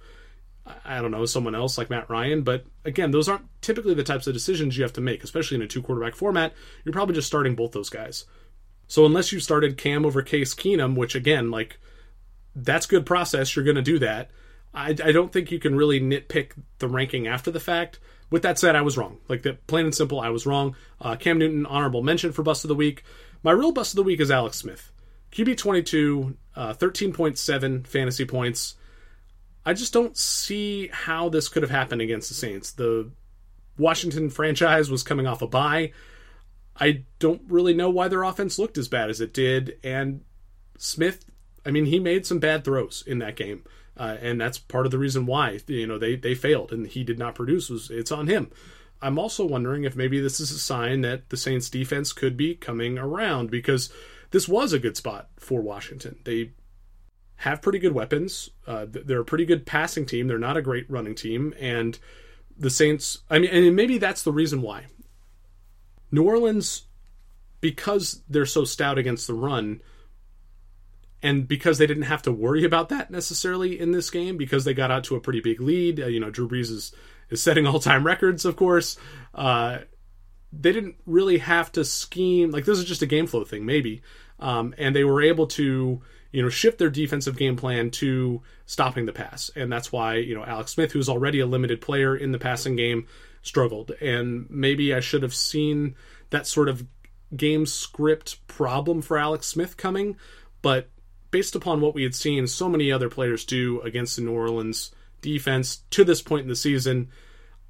I 0.85 1.01
don't 1.01 1.11
know, 1.11 1.25
someone 1.27 1.55
else 1.55 1.77
like 1.79 1.91
Matt 1.91 2.09
Ryan. 2.09 2.43
But 2.43 2.65
again, 2.85 3.11
those 3.11 3.29
aren't 3.29 3.47
typically 3.61 3.95
the 3.95 4.05
types 4.05 4.27
of 4.27 4.35
decisions 4.35 4.77
you 4.77 4.83
have 4.83 4.93
to 4.95 5.01
make, 5.01 5.25
especially 5.25 5.57
in 5.57 5.63
a 5.63 5.67
two 5.67 5.83
quarterback 5.83 6.15
format. 6.15 6.53
You're 6.85 6.93
probably 6.93 7.15
just 7.15 7.27
starting 7.27 7.55
both 7.55 7.73
those 7.73 7.91
guys. 7.91 8.25
So 8.87 9.07
unless 9.07 9.33
you 9.33 9.41
started 9.41 9.79
Cam 9.79 10.05
over 10.05 10.23
Case 10.23 10.55
Keenum, 10.55 10.97
which 10.97 11.15
again, 11.15 11.51
like, 11.51 11.79
that's 12.55 12.87
good 12.87 13.07
process. 13.07 13.57
You're 13.57 13.65
going 13.65 13.77
to 13.77 13.83
do 13.83 13.99
that. 14.01 14.31
I, 14.75 14.91
I 14.91 15.13
don't 15.13 15.33
think 15.33 15.51
you 15.51 15.59
can 15.59 15.75
really 15.75 16.01
nitpick 16.01 16.53
the 16.79 16.89
ranking 16.89 17.27
after 17.27 17.51
the 17.51 17.61
fact. 17.61 17.99
With 18.31 18.43
that 18.43 18.59
said, 18.59 18.77
I 18.77 18.83
was 18.83 18.97
wrong. 18.97 19.19
Like 19.29 19.43
that, 19.43 19.67
plain 19.67 19.85
and 19.85 19.95
simple, 19.95 20.21
I 20.21 20.31
was 20.31 20.47
wrong. 20.47 20.77
Uh, 21.01 21.17
Cam 21.17 21.39
Newton, 21.39 21.67
honorable 21.67 22.03
mention 22.03 22.33
for 22.33 22.43
bust 22.43 22.65
of 22.65 22.69
the 22.69 22.75
week. 22.75 23.03
My 23.43 23.53
real 23.53 23.73
bust 23.73 23.93
of 23.93 23.97
the 23.97 24.03
week 24.03 24.21
is 24.21 24.31
Alex 24.31 24.59
Smith. 24.59 24.92
QB 25.33 25.57
22, 25.57 26.37
uh, 26.57 26.75
13.7 26.75 27.87
fantasy 27.87 28.25
points. 28.25 28.77
I 29.65 29.73
just 29.73 29.93
don't 29.93 30.17
see 30.17 30.89
how 30.89 31.29
this 31.29 31.49
could 31.49 31.63
have 31.63 31.71
happened 31.71 32.03
against 32.03 32.29
the 32.29 32.35
Saints. 32.35 32.73
The 32.73 33.11
Washington 33.79 34.29
franchise 34.29 34.91
was 34.91 35.03
coming 35.03 35.27
off 35.27 35.43
a 35.43 35.47
bye. 35.47 35.93
I 36.79 37.05
don't 37.19 37.43
really 37.49 37.75
know 37.75 37.91
why 37.91 38.09
their 38.09 38.25
offense 38.25 38.59
looked 38.59 38.77
as 38.79 38.89
bad 38.89 39.09
as 39.09 39.21
it 39.21 39.33
did. 39.33 39.79
And 39.85 40.23
Smith 40.79 41.25
I 41.65 41.71
mean, 41.71 41.87
he 41.87 41.99
made 41.99 42.27
some 42.27 42.39
bad 42.39 42.65
throws 42.65 43.05
in 43.07 43.19
that 43.21 43.37
game, 43.37 43.65
uh, 43.97 44.17
and 44.21 44.41
that's 44.41 44.59
part 44.59 44.87
of 44.87 44.93
the 44.93 44.99
reason 44.99 45.27
why 45.27 45.61
you 45.67 45.87
know 45.87 45.99
they 45.99 46.17
they 46.17 46.35
failed 46.35 46.73
and 46.73 46.87
he 46.87 47.05
did 47.05 47.19
not 47.19 47.35
produce. 47.35 47.71
Was 47.71 47.91
it's 47.91 48.13
on 48.13 48.27
him. 48.27 48.51
I'm 49.01 49.19
also 49.19 49.45
wondering 49.45 49.85
if 49.85 49.97
maybe 49.97 50.21
this 50.21 50.39
is 50.39 50.53
a 50.53 50.59
sign 50.59 51.01
that 51.01 51.31
the 51.31 51.37
Saints 51.37 51.69
defense 51.69 52.13
could 52.13 52.37
be 52.37 52.55
coming 52.55 52.99
around 52.99 53.51
because 53.51 53.93
this 54.33 54.49
was 54.49 54.73
a 54.73 54.79
good 54.79 54.97
spot 54.97 55.29
for 55.39 55.61
Washington. 55.61 56.19
They 56.25 56.53
have 57.37 57.63
pretty 57.63 57.79
good 57.79 57.93
weapons. 57.93 58.51
Uh, 58.67 58.87
they're 58.89 59.21
a 59.21 59.25
pretty 59.25 59.45
good 59.45 59.65
passing 59.65 60.07
team. 60.07 60.27
They're 60.27 60.39
not 60.39 60.57
a 60.57 60.63
great 60.63 60.91
running 60.91 61.15
team, 61.15 61.55
and 61.61 61.99
the 62.59 62.71
Saints. 62.71 63.19
I 63.31 63.39
mean, 63.39 63.51
and 63.51 63.77
maybe 63.77 63.99
that's 63.99 64.23
the 64.23 64.33
reason 64.33 64.63
why. 64.63 64.87
New 66.11 66.25
Orleans, 66.25 66.83
because 67.61 68.23
they're 68.29 68.47
so 68.47 68.65
stout 68.65 68.99
against 68.99 69.27
the 69.27 69.35
run, 69.35 69.81
and 71.23 71.47
because 71.47 71.79
they 71.79 71.87
didn't 71.87 72.05
have 72.05 72.23
to 72.23 72.33
worry 72.33 72.65
about 72.65 72.89
that 72.89 73.11
necessarily 73.11 73.79
in 73.79 73.93
this 73.93 74.11
game 74.11 74.37
because 74.37 74.65
they 74.65 74.75
got 74.75 74.91
out 74.91 75.05
to 75.05 75.17
a 75.17 75.21
pretty 75.21 75.41
big 75.41 75.61
lead 75.61 76.01
uh, 76.01 76.07
you 76.07 76.19
know 76.19 76.31
drew 76.31 76.49
brees 76.49 76.71
is, 76.71 76.93
is 77.31 77.41
setting 77.41 77.67
all-time 77.69 78.05
records 78.05 78.45
of 78.45 78.57
course 78.57 78.97
uh, 79.35 79.79
they 80.53 80.73
didn't 80.73 80.97
really 81.07 81.39
have 81.39 81.71
to 81.73 81.85
scheme 81.85 82.51
like 82.51 82.65
this 82.65 82.79
is 82.79 82.85
just 82.85 83.03
a 83.03 83.07
game 83.07 83.27
flow 83.27 83.45
thing 83.45 83.65
maybe 83.65 84.03
um, 84.43 84.75
and 84.79 84.95
they 84.95 85.05
were 85.05 85.23
able 85.23 85.47
to 85.47 86.01
you 86.33 86.43
know 86.43 86.49
shift 86.49 86.79
their 86.79 86.91
defensive 86.91 87.37
game 87.37 87.57
plan 87.57 87.91
to 87.91 88.43
stopping 88.67 89.07
the 89.07 89.13
pass 89.13 89.51
and 89.57 89.73
that's 89.73 89.93
why 89.93 90.17
you 90.17 90.35
know 90.35 90.45
alex 90.45 90.73
smith 90.73 90.93
who's 90.93 91.09
already 91.09 91.41
a 91.41 91.47
limited 91.47 91.81
player 91.81 92.17
in 92.17 92.33
the 92.33 92.39
passing 92.39 92.77
game 92.77 93.07
struggled 93.43 93.91
and 94.01 94.47
maybe 94.49 94.95
i 94.95 95.01
should 95.01 95.23
have 95.23 95.35
seen 95.35 95.95
that 96.31 96.47
sort 96.47 96.69
of 96.69 96.87
game 97.37 97.67
script 97.67 98.47
problem 98.47 99.03
for 99.03 99.19
alex 99.19 99.47
smith 99.47 99.77
coming 99.77 100.17
but 100.63 100.89
based 101.33 101.57
upon 101.57 101.81
what 101.81 101.95
we 101.95 102.05
had 102.05 102.15
seen 102.15 102.47
so 102.47 102.69
many 102.69 102.93
other 102.93 103.09
players 103.09 103.45
do 103.45 103.81
against 103.81 104.15
the 104.15 104.23
New 104.23 104.33
Orleans 104.33 104.93
defense 105.21 105.83
to 105.91 106.05
this 106.05 106.23
point 106.23 106.43
in 106.43 106.49
the 106.49 106.55
season, 106.55 107.09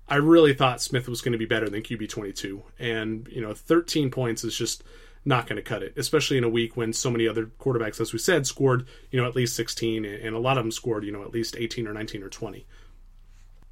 I 0.06 0.16
really 0.16 0.52
thought 0.52 0.82
Smith 0.82 1.08
was 1.08 1.22
going 1.22 1.32
to 1.32 1.38
be 1.38 1.46
better 1.46 1.70
than 1.70 1.82
QB 1.82 2.10
22. 2.10 2.62
And, 2.78 3.26
you 3.30 3.40
know, 3.40 3.54
13 3.54 4.10
points 4.10 4.44
is 4.44 4.54
just 4.54 4.82
not 5.24 5.46
going 5.46 5.56
to 5.56 5.62
cut 5.62 5.82
it, 5.82 5.94
especially 5.96 6.36
in 6.36 6.44
a 6.44 6.48
week 6.48 6.76
when 6.76 6.92
so 6.92 7.10
many 7.10 7.28
other 7.28 7.46
quarterbacks, 7.46 8.00
as 8.00 8.12
we 8.12 8.18
said, 8.18 8.46
scored, 8.46 8.86
you 9.10 9.20
know, 9.20 9.26
at 9.26 9.36
least 9.36 9.54
16, 9.54 10.04
and 10.04 10.34
a 10.34 10.38
lot 10.38 10.58
of 10.58 10.64
them 10.64 10.72
scored, 10.72 11.04
you 11.04 11.12
know, 11.12 11.22
at 11.22 11.32
least 11.32 11.56
18 11.56 11.86
or 11.86 11.92
19 11.92 12.22
or 12.22 12.28
20. 12.28 12.66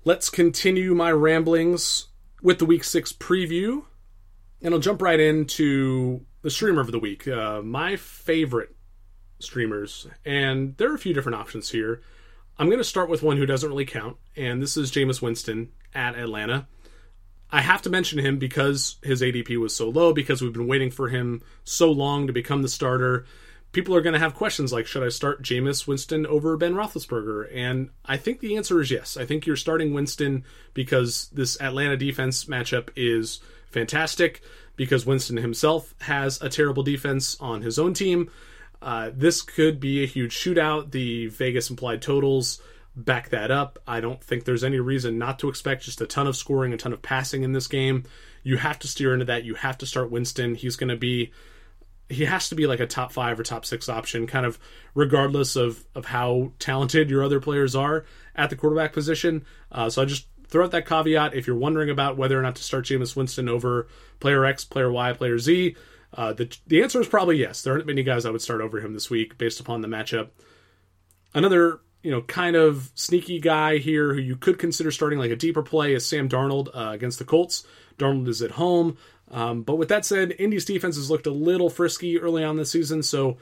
Let's 0.04 0.30
continue 0.30 0.94
my 0.94 1.12
ramblings 1.12 2.06
with 2.42 2.58
the 2.58 2.64
week 2.64 2.84
six 2.84 3.12
preview, 3.12 3.84
and 4.62 4.72
I'll 4.72 4.80
jump 4.80 5.02
right 5.02 5.20
into 5.20 6.24
the 6.42 6.50
streamer 6.50 6.80
of 6.80 6.92
the 6.92 6.98
week. 6.98 7.26
Uh, 7.26 7.60
my 7.62 7.96
favorite 7.96 8.74
streamers, 9.40 10.06
and 10.24 10.76
there 10.76 10.90
are 10.90 10.94
a 10.94 10.98
few 10.98 11.12
different 11.12 11.36
options 11.36 11.70
here. 11.70 12.00
I'm 12.58 12.66
going 12.66 12.78
to 12.78 12.84
start 12.84 13.10
with 13.10 13.22
one 13.22 13.36
who 13.36 13.46
doesn't 13.46 13.68
really 13.68 13.86
count, 13.86 14.16
and 14.36 14.62
this 14.62 14.76
is 14.76 14.90
Jameis 14.90 15.20
Winston 15.20 15.70
at 15.94 16.14
Atlanta. 16.14 16.66
I 17.52 17.60
have 17.62 17.82
to 17.82 17.90
mention 17.90 18.18
him 18.18 18.38
because 18.38 18.96
his 19.02 19.22
ADP 19.22 19.56
was 19.58 19.74
so 19.74 19.88
low, 19.88 20.12
because 20.12 20.40
we've 20.40 20.52
been 20.52 20.68
waiting 20.68 20.90
for 20.90 21.08
him 21.08 21.42
so 21.64 21.90
long 21.90 22.26
to 22.26 22.32
become 22.32 22.62
the 22.62 22.68
starter. 22.68 23.26
People 23.72 23.94
are 23.94 24.00
going 24.00 24.14
to 24.14 24.20
have 24.20 24.34
questions 24.34 24.72
like, 24.72 24.86
should 24.86 25.02
I 25.02 25.08
start 25.08 25.42
Jameis 25.42 25.86
Winston 25.86 26.26
over 26.26 26.56
Ben 26.56 26.74
Roethlisberger? 26.74 27.48
And 27.54 27.90
I 28.04 28.16
think 28.16 28.40
the 28.40 28.56
answer 28.56 28.80
is 28.80 28.90
yes. 28.90 29.16
I 29.16 29.24
think 29.24 29.46
you're 29.46 29.56
starting 29.56 29.92
Winston 29.92 30.44
because 30.74 31.28
this 31.32 31.60
Atlanta 31.60 31.96
defense 31.96 32.44
matchup 32.44 32.90
is 32.96 33.40
fantastic, 33.70 34.42
because 34.76 35.06
Winston 35.06 35.36
himself 35.36 35.94
has 36.00 36.40
a 36.40 36.48
terrible 36.48 36.82
defense 36.82 37.36
on 37.40 37.62
his 37.62 37.78
own 37.78 37.94
team. 37.94 38.30
Uh, 38.82 39.10
this 39.12 39.42
could 39.42 39.78
be 39.78 40.02
a 40.02 40.06
huge 40.06 40.34
shootout. 40.34 40.90
The 40.90 41.26
Vegas 41.26 41.68
implied 41.68 42.00
totals 42.00 42.62
back 42.96 43.30
that 43.30 43.50
up. 43.50 43.78
I 43.86 44.00
don't 44.00 44.22
think 44.22 44.44
there's 44.44 44.64
any 44.64 44.80
reason 44.80 45.18
not 45.18 45.38
to 45.40 45.48
expect 45.48 45.84
just 45.84 46.00
a 46.00 46.06
ton 46.06 46.26
of 46.26 46.36
scoring, 46.36 46.72
a 46.72 46.76
ton 46.76 46.92
of 46.92 47.02
passing 47.02 47.42
in 47.42 47.52
this 47.52 47.66
game. 47.66 48.04
You 48.42 48.56
have 48.56 48.78
to 48.80 48.88
steer 48.88 49.12
into 49.12 49.26
that. 49.26 49.44
You 49.44 49.54
have 49.54 49.78
to 49.78 49.86
start 49.86 50.10
Winston. 50.10 50.54
He's 50.54 50.76
going 50.76 50.88
to 50.88 50.96
be 50.96 51.32
he 52.08 52.24
has 52.24 52.48
to 52.48 52.56
be 52.56 52.66
like 52.66 52.80
a 52.80 52.86
top 52.86 53.12
five 53.12 53.38
or 53.38 53.44
top 53.44 53.64
six 53.64 53.88
option, 53.88 54.26
kind 54.26 54.44
of 54.44 54.58
regardless 54.94 55.56
of 55.56 55.84
of 55.94 56.06
how 56.06 56.52
talented 56.58 57.08
your 57.08 57.22
other 57.22 57.40
players 57.40 57.76
are 57.76 58.04
at 58.34 58.50
the 58.50 58.56
quarterback 58.56 58.92
position. 58.92 59.44
Uh, 59.70 59.88
so 59.88 60.02
I 60.02 60.04
just 60.04 60.26
throw 60.48 60.64
out 60.64 60.72
that 60.72 60.86
caveat 60.86 61.34
if 61.34 61.46
you're 61.46 61.56
wondering 61.56 61.88
about 61.88 62.16
whether 62.16 62.38
or 62.38 62.42
not 62.42 62.56
to 62.56 62.62
start 62.64 62.86
Jameis 62.86 63.14
Winston 63.14 63.48
over 63.48 63.86
player 64.18 64.44
X, 64.44 64.64
player 64.64 64.90
Y, 64.90 65.12
player 65.12 65.38
Z. 65.38 65.76
Uh, 66.12 66.32
the 66.32 66.54
the 66.66 66.82
answer 66.82 67.00
is 67.00 67.06
probably 67.06 67.36
yes. 67.36 67.62
There 67.62 67.72
aren't 67.72 67.86
many 67.86 68.02
guys 68.02 68.26
I 68.26 68.30
would 68.30 68.42
start 68.42 68.60
over 68.60 68.80
him 68.80 68.92
this 68.92 69.08
week 69.08 69.38
based 69.38 69.60
upon 69.60 69.80
the 69.80 69.88
matchup. 69.88 70.30
Another 71.32 71.80
you 72.02 72.10
know, 72.10 72.22
kind 72.22 72.56
of 72.56 72.90
sneaky 72.94 73.40
guy 73.40 73.78
here 73.78 74.14
who 74.14 74.20
you 74.20 74.36
could 74.36 74.58
consider 74.58 74.90
starting 74.90 75.18
like 75.18 75.30
a 75.30 75.36
deeper 75.36 75.62
play 75.62 75.94
is 75.94 76.06
Sam 76.06 76.28
Darnold 76.28 76.68
uh, 76.74 76.90
against 76.92 77.18
the 77.18 77.24
Colts. 77.24 77.66
Darnold 77.98 78.28
is 78.28 78.42
at 78.42 78.52
home. 78.52 78.96
Um, 79.30 79.62
but 79.62 79.76
with 79.76 79.88
that 79.90 80.04
said, 80.04 80.34
Indy's 80.38 80.64
defense 80.64 80.96
has 80.96 81.10
looked 81.10 81.26
a 81.26 81.32
little 81.32 81.70
frisky 81.70 82.18
early 82.18 82.42
on 82.42 82.56
this 82.56 82.72
season, 82.72 83.02
so 83.02 83.36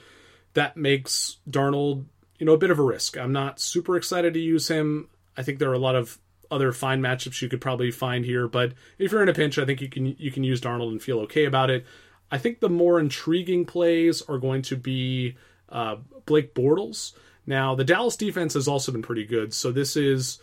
that 0.54 0.76
makes 0.76 1.38
Darnold, 1.48 2.04
you 2.38 2.46
know, 2.46 2.52
a 2.52 2.58
bit 2.58 2.70
of 2.70 2.78
a 2.78 2.82
risk. 2.82 3.16
I'm 3.16 3.32
not 3.32 3.60
super 3.60 3.96
excited 3.96 4.34
to 4.34 4.40
use 4.40 4.68
him. 4.68 5.08
I 5.36 5.42
think 5.42 5.58
there 5.58 5.70
are 5.70 5.74
a 5.74 5.78
lot 5.78 5.94
of 5.94 6.18
other 6.50 6.72
fine 6.72 7.00
matchups 7.00 7.40
you 7.40 7.48
could 7.48 7.60
probably 7.60 7.90
find 7.90 8.24
here, 8.24 8.48
but 8.48 8.72
if 8.98 9.12
you're 9.12 9.22
in 9.22 9.28
a 9.28 9.34
pinch, 9.34 9.58
I 9.58 9.64
think 9.64 9.80
you 9.80 9.88
can 9.88 10.06
you 10.18 10.30
can 10.30 10.44
use 10.44 10.60
Darnold 10.60 10.90
and 10.90 11.02
feel 11.02 11.20
okay 11.20 11.44
about 11.44 11.70
it. 11.70 11.86
I 12.30 12.38
think 12.38 12.60
the 12.60 12.68
more 12.68 13.00
intriguing 13.00 13.64
plays 13.64 14.22
are 14.22 14.38
going 14.38 14.62
to 14.62 14.76
be 14.76 15.36
uh, 15.68 15.96
Blake 16.26 16.54
Bortles. 16.54 17.12
Now, 17.48 17.74
the 17.74 17.82
Dallas 17.82 18.14
defense 18.14 18.52
has 18.52 18.68
also 18.68 18.92
been 18.92 19.00
pretty 19.00 19.24
good, 19.24 19.54
so 19.54 19.72
this 19.72 19.96
is 19.96 20.38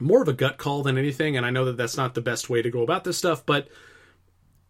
more 0.00 0.22
of 0.22 0.28
a 0.28 0.32
gut 0.32 0.56
call 0.56 0.82
than 0.82 0.96
anything, 0.96 1.36
and 1.36 1.44
I 1.44 1.50
know 1.50 1.66
that 1.66 1.76
that's 1.76 1.98
not 1.98 2.14
the 2.14 2.22
best 2.22 2.48
way 2.48 2.62
to 2.62 2.70
go 2.70 2.82
about 2.82 3.04
this 3.04 3.18
stuff, 3.18 3.44
but 3.44 3.68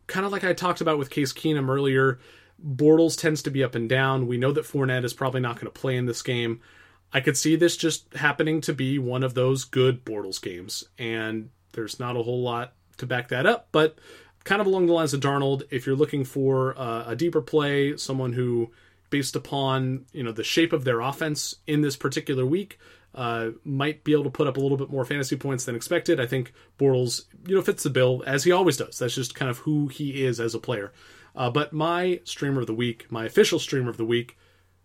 kind 0.08 0.26
of 0.26 0.32
like 0.32 0.42
I 0.42 0.52
talked 0.52 0.80
about 0.80 0.98
with 0.98 1.10
Case 1.10 1.32
Keenum 1.32 1.68
earlier, 1.68 2.18
Bortles 2.60 3.16
tends 3.16 3.40
to 3.42 3.52
be 3.52 3.62
up 3.62 3.76
and 3.76 3.88
down. 3.88 4.26
We 4.26 4.36
know 4.36 4.50
that 4.50 4.64
Fournette 4.64 5.04
is 5.04 5.14
probably 5.14 5.40
not 5.40 5.54
going 5.54 5.72
to 5.72 5.80
play 5.80 5.96
in 5.96 6.06
this 6.06 6.22
game. 6.22 6.60
I 7.12 7.20
could 7.20 7.36
see 7.36 7.54
this 7.54 7.76
just 7.76 8.12
happening 8.14 8.60
to 8.62 8.72
be 8.72 8.98
one 8.98 9.22
of 9.22 9.34
those 9.34 9.62
good 9.62 10.04
Bortles 10.04 10.42
games, 10.42 10.82
and 10.98 11.50
there's 11.72 12.00
not 12.00 12.16
a 12.16 12.22
whole 12.24 12.42
lot 12.42 12.72
to 12.96 13.06
back 13.06 13.28
that 13.28 13.46
up, 13.46 13.68
but 13.70 13.96
kind 14.42 14.60
of 14.60 14.66
along 14.66 14.86
the 14.86 14.92
lines 14.92 15.14
of 15.14 15.20
Darnold, 15.20 15.62
if 15.70 15.86
you're 15.86 15.94
looking 15.94 16.24
for 16.24 16.76
uh, 16.76 17.04
a 17.06 17.14
deeper 17.14 17.40
play, 17.40 17.96
someone 17.96 18.32
who 18.32 18.72
based 19.10 19.36
upon 19.36 20.06
you 20.12 20.22
know 20.22 20.32
the 20.32 20.44
shape 20.44 20.72
of 20.72 20.84
their 20.84 21.00
offense 21.00 21.54
in 21.66 21.80
this 21.82 21.96
particular 21.96 22.44
week, 22.44 22.78
uh, 23.14 23.50
might 23.64 24.04
be 24.04 24.12
able 24.12 24.24
to 24.24 24.30
put 24.30 24.46
up 24.46 24.56
a 24.56 24.60
little 24.60 24.76
bit 24.76 24.90
more 24.90 25.04
fantasy 25.04 25.36
points 25.36 25.64
than 25.64 25.74
expected. 25.74 26.20
I 26.20 26.26
think 26.26 26.52
Bortles, 26.78 27.24
you 27.46 27.54
know, 27.54 27.62
fits 27.62 27.82
the 27.82 27.90
bill 27.90 28.22
as 28.26 28.44
he 28.44 28.52
always 28.52 28.76
does. 28.76 28.98
That's 28.98 29.14
just 29.14 29.34
kind 29.34 29.50
of 29.50 29.58
who 29.58 29.88
he 29.88 30.24
is 30.24 30.40
as 30.40 30.54
a 30.54 30.60
player. 30.60 30.92
Uh, 31.34 31.50
but 31.50 31.72
my 31.72 32.20
streamer 32.24 32.60
of 32.60 32.66
the 32.66 32.74
week, 32.74 33.10
my 33.10 33.24
official 33.24 33.58
streamer 33.58 33.90
of 33.90 33.96
the 33.96 34.04
week, 34.04 34.36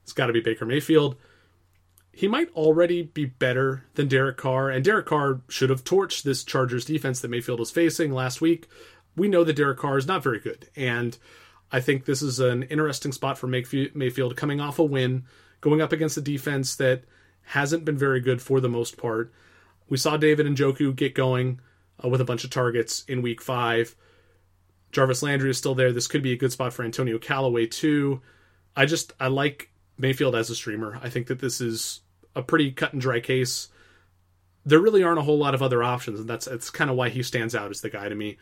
it's 0.03 0.13
got 0.13 0.27
to 0.27 0.33
be 0.33 0.41
Baker 0.41 0.65
Mayfield. 0.65 1.15
He 2.11 2.27
might 2.27 2.53
already 2.53 3.03
be 3.03 3.25
better 3.25 3.85
than 3.95 4.07
Derek 4.07 4.37
Carr, 4.37 4.69
and 4.69 4.85
Derek 4.85 5.07
Carr 5.07 5.41
should 5.47 5.71
have 5.71 5.83
torched 5.83 6.21
this 6.23 6.43
Chargers 6.43 6.85
defense 6.85 7.19
that 7.21 7.31
Mayfield 7.31 7.59
was 7.59 7.71
facing 7.71 8.11
last 8.11 8.39
week. 8.39 8.67
We 9.15 9.27
know 9.27 9.43
that 9.43 9.55
Derek 9.55 9.79
Carr 9.79 9.97
is 9.97 10.07
not 10.07 10.23
very 10.23 10.39
good, 10.39 10.69
and 10.75 11.17
I 11.73 11.79
think 11.79 12.05
this 12.05 12.21
is 12.21 12.39
an 12.39 12.63
interesting 12.63 13.11
spot 13.11 13.39
for 13.39 13.47
Mayfield 13.47 14.37
coming 14.37 14.61
off 14.61 14.77
a 14.77 14.83
win, 14.83 15.25
going 15.59 15.81
up 15.81 15.91
against 15.91 16.17
a 16.17 16.21
defense 16.21 16.75
that 16.75 17.03
hasn't 17.41 17.83
been 17.83 17.97
very 17.97 18.19
good 18.19 18.43
for 18.43 18.61
the 18.61 18.69
most 18.69 18.95
part. 18.95 19.33
We 19.89 19.97
saw 19.97 20.15
David 20.15 20.45
Njoku 20.45 20.95
get 20.95 21.15
going 21.15 21.59
uh, 22.03 22.09
with 22.09 22.21
a 22.21 22.25
bunch 22.25 22.43
of 22.43 22.51
targets 22.51 23.03
in 23.07 23.23
week 23.23 23.41
five. 23.41 23.95
Jarvis 24.91 25.23
Landry 25.23 25.49
is 25.49 25.57
still 25.57 25.73
there. 25.73 25.91
This 25.91 26.05
could 26.05 26.21
be 26.21 26.31
a 26.31 26.37
good 26.37 26.51
spot 26.51 26.73
for 26.73 26.83
Antonio 26.83 27.17
Callaway 27.17 27.65
too. 27.65 28.21
I 28.75 28.85
just 28.85 29.13
I 29.19 29.27
like 29.27 29.71
Mayfield 29.97 30.35
as 30.35 30.51
a 30.51 30.55
streamer. 30.55 30.99
I 31.01 31.09
think 31.09 31.25
that 31.25 31.39
this 31.39 31.59
is 31.59 32.01
a 32.35 32.43
pretty 32.43 32.71
cut 32.71 32.93
and 32.93 33.01
dry 33.01 33.19
case. 33.19 33.69
There 34.63 34.79
really 34.79 35.01
aren't 35.01 35.19
a 35.19 35.23
whole 35.23 35.39
lot 35.39 35.55
of 35.55 35.63
other 35.63 35.81
options, 35.81 36.19
and 36.19 36.29
that's 36.29 36.45
that's 36.45 36.69
kind 36.69 36.91
of 36.91 36.95
why 36.95 37.09
he 37.09 37.23
stands 37.23 37.55
out 37.55 37.71
as 37.71 37.81
the 37.81 37.89
guy 37.89 38.09
to 38.09 38.15
me. 38.15 38.37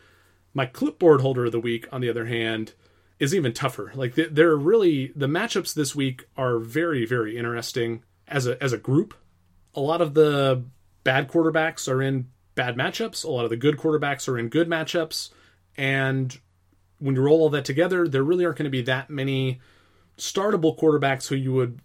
My 0.52 0.66
clipboard 0.66 1.22
holder 1.22 1.46
of 1.46 1.52
the 1.52 1.58
week, 1.58 1.88
on 1.90 2.02
the 2.02 2.10
other 2.10 2.26
hand, 2.26 2.74
is 3.18 3.34
even 3.34 3.52
tougher. 3.52 3.92
Like 3.94 4.14
they're 4.14 4.56
really 4.56 5.12
the 5.14 5.26
matchups 5.26 5.74
this 5.74 5.94
week 5.94 6.26
are 6.36 6.58
very 6.58 7.06
very 7.06 7.36
interesting 7.36 8.02
as 8.28 8.46
a 8.46 8.62
as 8.62 8.72
a 8.72 8.78
group. 8.78 9.14
A 9.74 9.80
lot 9.80 10.00
of 10.00 10.14
the 10.14 10.64
bad 11.04 11.28
quarterbacks 11.28 11.90
are 11.90 12.02
in 12.02 12.28
bad 12.54 12.76
matchups. 12.76 13.24
A 13.24 13.30
lot 13.30 13.44
of 13.44 13.50
the 13.50 13.56
good 13.56 13.76
quarterbacks 13.76 14.28
are 14.28 14.38
in 14.38 14.48
good 14.48 14.68
matchups. 14.68 15.30
And 15.76 16.38
when 16.98 17.16
you 17.16 17.22
roll 17.22 17.40
all 17.40 17.50
that 17.50 17.64
together, 17.64 18.06
there 18.06 18.22
really 18.22 18.44
aren't 18.44 18.58
going 18.58 18.64
to 18.64 18.70
be 18.70 18.82
that 18.82 19.10
many 19.10 19.60
startable 20.18 20.78
quarterbacks 20.78 21.28
who 21.28 21.36
you 21.36 21.52
would 21.52 21.80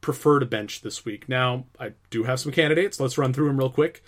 prefer 0.00 0.38
to 0.38 0.46
bench 0.46 0.82
this 0.82 1.04
week. 1.04 1.28
Now, 1.28 1.66
I 1.78 1.92
do 2.10 2.24
have 2.24 2.40
some 2.40 2.52
candidates. 2.52 3.00
Let's 3.00 3.18
run 3.18 3.32
through 3.32 3.48
them 3.48 3.58
real 3.58 3.70
quick. 3.70 4.02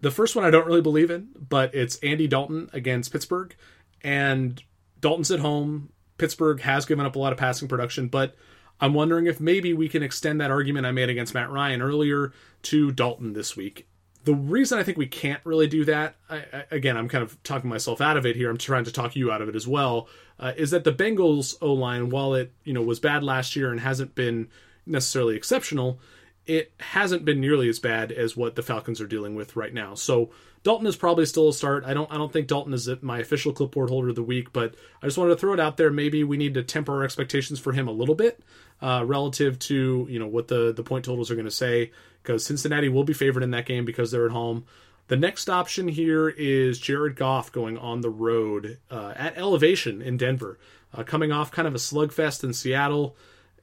The 0.00 0.10
first 0.10 0.36
one 0.36 0.44
I 0.44 0.50
don't 0.50 0.66
really 0.66 0.80
believe 0.80 1.10
in, 1.10 1.28
but 1.36 1.74
it's 1.74 1.96
Andy 1.96 2.28
Dalton 2.28 2.70
against 2.72 3.12
Pittsburgh. 3.12 3.54
And 4.02 4.62
Dalton's 5.00 5.30
at 5.30 5.40
home. 5.40 5.90
Pittsburgh 6.18 6.60
has 6.60 6.84
given 6.84 7.06
up 7.06 7.16
a 7.16 7.18
lot 7.18 7.32
of 7.32 7.38
passing 7.38 7.68
production, 7.68 8.08
but 8.08 8.34
I'm 8.80 8.94
wondering 8.94 9.26
if 9.26 9.40
maybe 9.40 9.72
we 9.72 9.88
can 9.88 10.02
extend 10.02 10.40
that 10.40 10.50
argument 10.50 10.86
I 10.86 10.92
made 10.92 11.10
against 11.10 11.34
Matt 11.34 11.50
Ryan 11.50 11.82
earlier 11.82 12.32
to 12.62 12.92
Dalton 12.92 13.32
this 13.32 13.56
week. 13.56 13.88
The 14.24 14.34
reason 14.34 14.78
I 14.78 14.82
think 14.82 14.98
we 14.98 15.06
can't 15.06 15.40
really 15.44 15.68
do 15.68 15.84
that, 15.86 16.16
I, 16.28 16.36
I, 16.52 16.64
again, 16.70 16.96
I'm 16.96 17.08
kind 17.08 17.22
of 17.22 17.42
talking 17.44 17.70
myself 17.70 18.00
out 18.00 18.16
of 18.16 18.26
it 18.26 18.36
here. 18.36 18.50
I'm 18.50 18.58
trying 18.58 18.84
to 18.84 18.92
talk 18.92 19.16
you 19.16 19.32
out 19.32 19.40
of 19.40 19.48
it 19.48 19.56
as 19.56 19.66
well. 19.66 20.08
Uh, 20.38 20.52
is 20.56 20.70
that 20.72 20.84
the 20.84 20.92
Bengals 20.92 21.56
O 21.62 21.72
line, 21.72 22.10
while 22.10 22.34
it 22.34 22.52
you 22.64 22.72
know 22.72 22.82
was 22.82 23.00
bad 23.00 23.22
last 23.22 23.56
year 23.56 23.70
and 23.70 23.80
hasn't 23.80 24.14
been 24.14 24.48
necessarily 24.86 25.36
exceptional, 25.36 26.00
it 26.48 26.72
hasn't 26.80 27.26
been 27.26 27.40
nearly 27.40 27.68
as 27.68 27.78
bad 27.78 28.10
as 28.10 28.36
what 28.36 28.56
the 28.56 28.62
Falcons 28.62 29.00
are 29.02 29.06
dealing 29.06 29.34
with 29.34 29.54
right 29.54 29.72
now. 29.72 29.94
So 29.94 30.30
Dalton 30.64 30.86
is 30.86 30.96
probably 30.96 31.26
still 31.26 31.50
a 31.50 31.52
start. 31.52 31.84
I 31.84 31.92
don't 31.94 32.10
I 32.10 32.16
don't 32.16 32.32
think 32.32 32.48
Dalton 32.48 32.72
is 32.72 32.88
my 33.02 33.18
official 33.18 33.52
clipboard 33.52 33.90
holder 33.90 34.08
of 34.08 34.16
the 34.16 34.22
week, 34.22 34.52
but 34.52 34.74
I 35.02 35.06
just 35.06 35.18
wanted 35.18 35.34
to 35.34 35.36
throw 35.36 35.52
it 35.52 35.60
out 35.60 35.76
there. 35.76 35.90
Maybe 35.90 36.24
we 36.24 36.38
need 36.38 36.54
to 36.54 36.62
temper 36.62 36.94
our 36.94 37.04
expectations 37.04 37.60
for 37.60 37.72
him 37.72 37.86
a 37.86 37.92
little 37.92 38.14
bit 38.14 38.40
uh, 38.80 39.04
relative 39.06 39.58
to 39.60 40.06
you 40.10 40.18
know 40.18 40.26
what 40.26 40.48
the 40.48 40.72
the 40.72 40.82
point 40.82 41.04
totals 41.04 41.30
are 41.30 41.34
going 41.34 41.44
to 41.44 41.50
say 41.50 41.92
because 42.22 42.44
Cincinnati 42.44 42.88
will 42.88 43.04
be 43.04 43.12
favored 43.12 43.42
in 43.42 43.50
that 43.50 43.66
game 43.66 43.84
because 43.84 44.10
they're 44.10 44.26
at 44.26 44.32
home. 44.32 44.64
The 45.08 45.16
next 45.16 45.48
option 45.48 45.88
here 45.88 46.28
is 46.28 46.78
Jared 46.78 47.16
Goff 47.16 47.52
going 47.52 47.78
on 47.78 48.00
the 48.00 48.10
road 48.10 48.78
uh, 48.90 49.12
at 49.16 49.38
elevation 49.38 50.02
in 50.02 50.16
Denver, 50.16 50.58
uh, 50.94 51.02
coming 51.02 51.30
off 51.30 51.50
kind 51.50 51.68
of 51.68 51.74
a 51.74 51.78
slugfest 51.78 52.42
in 52.42 52.52
Seattle. 52.52 53.16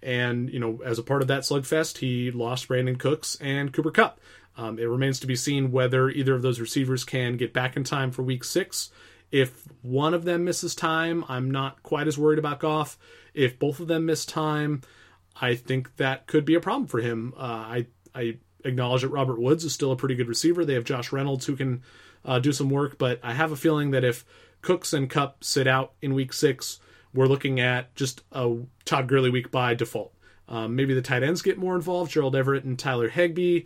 And, 0.04 0.50
you 0.50 0.60
know, 0.60 0.82
as 0.86 1.00
a 1.00 1.04
part 1.04 1.22
of 1.22 1.28
that 1.30 1.42
slugfest, 1.42 1.98
he 1.98 2.32
lost 2.32 2.68
Brandin 2.68 3.00
Cooks 3.00 3.38
and 3.42 3.74
Cooper 3.74 3.92
Kupp. 3.92 4.20
Um, 4.58 4.80
it 4.80 4.86
remains 4.86 5.20
to 5.20 5.28
be 5.28 5.36
seen 5.36 5.72
whether 5.72 6.10
either 6.10 6.34
of 6.34 6.42
those 6.42 6.60
receivers 6.60 7.04
can 7.04 7.38
get 7.38 7.54
back 7.54 7.76
in 7.76 7.84
time 7.84 8.12
for 8.12 8.24
week 8.24 8.44
six. 8.44 8.92
If 9.32 9.64
one 9.82 10.14
of 10.14 10.24
them 10.24 10.46
misses 10.46 10.76
time, 10.76 11.26
I'm 11.28 11.52
not 11.52 11.84
quite 11.84 12.08
as 12.08 12.18
worried 12.18 12.40
about 12.40 12.60
Goff. 12.60 12.98
If 13.34 13.60
both 13.60 13.80
of 13.80 13.88
them 13.88 14.06
miss 14.06 14.26
time, 14.26 14.82
I 15.42 15.56
think 15.56 15.98
that 15.98 16.28
could 16.28 16.46
be 16.46 16.56
a 16.56 16.62
problem 16.62 16.88
for 16.88 17.02
him. 17.02 17.34
Uh, 17.36 17.42
I, 17.42 17.88
I 18.14 18.38
acknowledge 18.64 19.02
that 19.02 19.10
Robert 19.10 19.40
Woods 19.40 19.66
is 19.66 19.74
still 19.74 19.92
a 19.92 19.98
pretty 19.98 20.16
good 20.16 20.30
receiver. 20.30 20.64
They 20.64 20.76
have 20.76 20.86
Josh 20.86 21.12
Reynolds 21.12 21.46
who 21.46 21.56
can 21.56 21.84
uh, 22.24 22.40
do 22.40 22.54
some 22.54 22.70
work, 22.70 22.98
but 22.98 23.20
I 23.24 23.34
have 23.34 23.52
a 23.52 23.58
feeling 23.58 23.92
that 23.92 24.06
if 24.06 24.24
Cooks 24.62 24.94
and 24.94 25.10
Kupp 25.10 25.44
sit 25.44 25.68
out 25.68 25.94
in 26.02 26.14
week 26.14 26.32
six, 26.32 26.80
we're 27.16 27.28
looking 27.28 27.60
at 27.60 27.96
just 27.96 28.22
a 28.32 28.58
Todd 28.84 29.08
Gurley 29.08 29.30
week 29.30 29.52
by 29.52 29.74
default. 29.74 30.14
Um, 30.48 30.76
maybe 30.76 30.94
the 30.94 31.02
tight 31.02 31.24
ends 31.24 31.42
get 31.42 31.58
more 31.58 31.76
involved, 31.76 32.12
Gerald 32.12 32.36
Everett 32.36 32.66
and 32.66 32.78
Tyler 32.78 33.10
Higbee, 33.10 33.64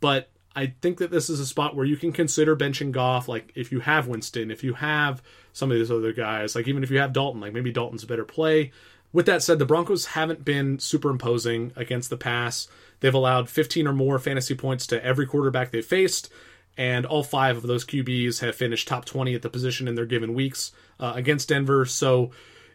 but 0.00 0.30
I 0.54 0.74
think 0.82 0.98
that 0.98 1.10
this 1.10 1.30
is 1.30 1.40
a 1.40 1.46
spot 1.46 1.74
where 1.74 1.86
you 1.86 1.96
can 1.96 2.12
consider 2.12 2.54
benching 2.54 2.92
Goff. 2.92 3.26
Like 3.26 3.52
if 3.54 3.72
you 3.72 3.80
have 3.80 4.06
Winston, 4.06 4.50
if 4.50 4.62
you 4.62 4.74
have 4.74 5.22
some 5.52 5.70
of 5.70 5.78
these 5.78 5.90
other 5.90 6.12
guys, 6.12 6.54
like 6.54 6.68
even 6.68 6.82
if 6.82 6.90
you 6.90 6.98
have 6.98 7.12
Dalton, 7.12 7.40
like 7.40 7.52
maybe 7.52 7.72
Dalton's 7.72 8.04
a 8.04 8.06
better 8.06 8.24
play. 8.24 8.70
With 9.12 9.26
that 9.26 9.42
said, 9.42 9.58
the 9.58 9.66
Broncos 9.66 10.06
haven't 10.06 10.44
been 10.44 10.78
superimposing 10.78 11.72
against 11.76 12.08
the 12.08 12.16
pass. 12.16 12.68
They've 13.00 13.12
allowed 13.12 13.50
15 13.50 13.86
or 13.86 13.92
more 13.92 14.18
fantasy 14.18 14.54
points 14.54 14.86
to 14.88 15.04
every 15.04 15.26
quarterback 15.26 15.70
they've 15.70 15.84
faced, 15.84 16.32
and 16.78 17.04
all 17.04 17.22
five 17.22 17.58
of 17.58 17.64
those 17.64 17.84
QBs 17.84 18.40
have 18.40 18.54
finished 18.54 18.88
top 18.88 19.04
20 19.04 19.34
at 19.34 19.42
the 19.42 19.50
position 19.50 19.86
in 19.86 19.96
their 19.96 20.06
given 20.06 20.32
weeks 20.32 20.72
uh, 20.98 21.12
against 21.14 21.50
Denver. 21.50 21.84
So, 21.84 22.30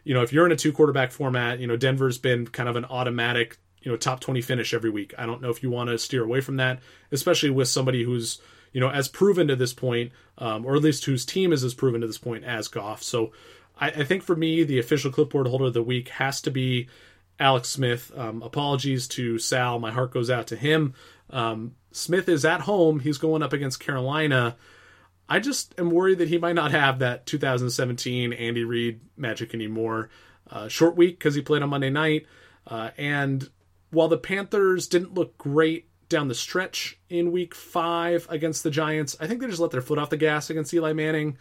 you 0.08 0.14
know, 0.14 0.22
if 0.22 0.32
you're 0.32 0.46
in 0.46 0.52
a 0.52 0.56
two 0.56 0.72
quarterback 0.72 1.12
format, 1.12 1.60
you 1.60 1.66
know, 1.66 1.76
Denver's 1.76 2.16
been 2.16 2.46
kind 2.46 2.66
of 2.66 2.76
an 2.76 2.86
automatic, 2.86 3.58
you 3.82 3.90
know, 3.90 3.96
top 3.98 4.20
20 4.20 4.40
finish 4.40 4.72
every 4.72 4.88
week. 4.88 5.12
I 5.18 5.26
don't 5.26 5.42
know 5.42 5.50
if 5.50 5.62
you 5.62 5.68
want 5.68 5.90
to 5.90 5.98
steer 5.98 6.24
away 6.24 6.40
from 6.40 6.56
that, 6.56 6.80
especially 7.12 7.50
with 7.50 7.68
somebody 7.68 8.04
who's, 8.04 8.40
you 8.72 8.80
know, 8.80 8.88
as 8.88 9.06
proven 9.06 9.48
to 9.48 9.56
this 9.56 9.74
point, 9.74 10.12
um, 10.38 10.64
or 10.64 10.76
at 10.76 10.82
least 10.82 11.04
whose 11.04 11.26
team 11.26 11.52
is 11.52 11.62
as 11.62 11.74
proven 11.74 12.00
to 12.00 12.06
this 12.06 12.16
point 12.16 12.44
as 12.44 12.68
Goff. 12.68 13.02
So 13.02 13.32
I, 13.78 13.88
I 13.88 14.04
think 14.04 14.22
for 14.22 14.34
me, 14.34 14.64
the 14.64 14.78
official 14.78 15.12
clipboard 15.12 15.46
holder 15.46 15.66
of 15.66 15.74
the 15.74 15.82
week 15.82 16.08
has 16.08 16.40
to 16.40 16.50
be 16.50 16.88
Alex 17.38 17.68
Smith. 17.68 18.10
Um, 18.16 18.42
apologies 18.42 19.08
to 19.08 19.38
Sal. 19.38 19.78
My 19.78 19.90
heart 19.90 20.10
goes 20.10 20.30
out 20.30 20.46
to 20.46 20.56
him. 20.56 20.94
Um, 21.28 21.74
Smith 21.92 22.30
is 22.30 22.46
at 22.46 22.62
home. 22.62 23.00
He's 23.00 23.18
going 23.18 23.42
up 23.42 23.52
against 23.52 23.78
Carolina. 23.78 24.56
I 25.28 25.40
just 25.40 25.74
am 25.78 25.90
worried 25.90 26.18
that 26.18 26.28
he 26.28 26.38
might 26.38 26.54
not 26.54 26.70
have 26.70 27.00
that 27.00 27.26
2017 27.26 28.32
Andy 28.32 28.64
Reid 28.64 29.00
magic 29.16 29.54
anymore. 29.54 30.08
Uh, 30.50 30.68
short 30.68 30.96
week 30.96 31.18
because 31.18 31.34
he 31.34 31.42
played 31.42 31.62
on 31.62 31.68
Monday 31.68 31.90
night. 31.90 32.26
Uh, 32.66 32.90
and 32.96 33.50
while 33.90 34.08
the 34.08 34.16
Panthers 34.16 34.86
didn't 34.86 35.14
look 35.14 35.36
great 35.36 35.88
down 36.08 36.28
the 36.28 36.34
stretch 36.34 36.98
in 37.10 37.32
week 37.32 37.54
five 37.54 38.26
against 38.30 38.62
the 38.62 38.70
Giants, 38.70 39.16
I 39.20 39.26
think 39.26 39.40
they 39.40 39.46
just 39.46 39.60
let 39.60 39.70
their 39.70 39.82
foot 39.82 39.98
off 39.98 40.08
the 40.08 40.16
gas 40.16 40.48
against 40.48 40.72
Eli 40.72 40.94
Manning 40.94 41.36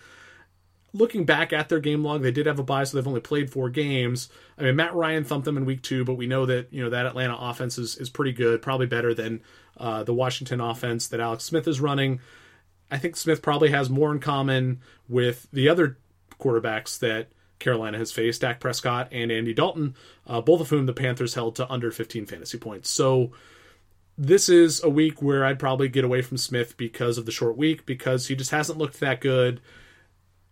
looking 0.93 1.25
back 1.25 1.53
at 1.53 1.69
their 1.69 1.79
game 1.79 2.03
log, 2.03 2.21
they 2.21 2.31
did 2.31 2.45
have 2.45 2.59
a 2.59 2.63
bye, 2.63 2.83
so 2.83 2.97
they've 2.97 3.07
only 3.07 3.21
played 3.21 3.51
four 3.51 3.69
games. 3.69 4.29
I 4.57 4.63
mean, 4.63 4.75
Matt 4.75 4.95
Ryan 4.95 5.23
thumped 5.23 5.45
them 5.45 5.57
in 5.57 5.65
week 5.65 5.81
two, 5.81 6.03
but 6.03 6.15
we 6.15 6.27
know 6.27 6.45
that 6.45 6.71
you 6.71 6.83
know 6.83 6.89
that 6.89 7.05
Atlanta 7.05 7.35
offense 7.37 7.77
is, 7.77 7.95
is 7.97 8.09
pretty 8.09 8.31
good, 8.31 8.61
probably 8.61 8.87
better 8.87 9.13
than 9.13 9.41
uh, 9.77 10.03
the 10.03 10.13
Washington 10.13 10.59
offense 10.59 11.07
that 11.09 11.19
Alex 11.19 11.43
Smith 11.43 11.67
is 11.67 11.79
running. 11.79 12.19
I 12.89 12.97
think 12.97 13.15
Smith 13.15 13.41
probably 13.41 13.69
has 13.69 13.89
more 13.89 14.11
in 14.11 14.19
common 14.19 14.81
with 15.07 15.47
the 15.51 15.69
other 15.69 15.97
quarterbacks 16.39 16.99
that 16.99 17.29
Carolina 17.59 17.97
has 17.97 18.11
faced, 18.11 18.41
Dak 18.41 18.59
Prescott 18.59 19.09
and 19.11 19.31
Andy 19.31 19.53
Dalton, 19.53 19.95
uh, 20.25 20.41
both 20.41 20.61
of 20.61 20.69
whom 20.69 20.85
the 20.85 20.93
Panthers 20.93 21.33
held 21.33 21.55
to 21.55 21.69
under 21.71 21.91
15 21.91 22.25
fantasy 22.25 22.57
points. 22.57 22.89
So 22.89 23.31
this 24.17 24.47
is 24.47 24.83
a 24.83 24.89
week 24.89 25.21
where 25.21 25.43
I'd 25.43 25.59
probably 25.59 25.89
get 25.89 26.05
away 26.05 26.21
from 26.21 26.37
Smith 26.37 26.77
because 26.77 27.17
of 27.17 27.25
the 27.25 27.31
short 27.31 27.57
week, 27.57 27.85
because 27.85 28.27
he 28.27 28.35
just 28.35 28.51
hasn't 28.51 28.77
looked 28.77 28.99
that 28.99 29.21
good 29.21 29.61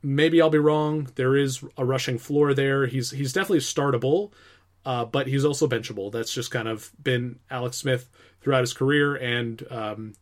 maybe 0.06 0.42
I'll 0.42 0.50
be 0.50 0.60
wrong. 0.60 1.10
There 1.16 1.36
is 1.36 1.64
a 1.78 1.84
rushing 1.84 2.18
floor 2.18 2.54
there. 2.54 2.86
He's 2.86 3.12
he's 3.12 3.34
definitely 3.34 3.60
startable, 3.60 4.32
uh, 4.86 5.06
but 5.06 5.28
he's 5.28 5.44
also 5.44 5.68
benchable. 5.68 6.12
That's 6.12 6.34
just 6.34 6.52
kind 6.52 6.68
of 6.68 6.92
been 7.02 7.40
Alex 7.50 7.78
Smith 7.78 8.10
throughout 8.42 8.62
his 8.62 8.74
career, 8.74 9.16
and 9.16 9.64
um, 9.72 10.14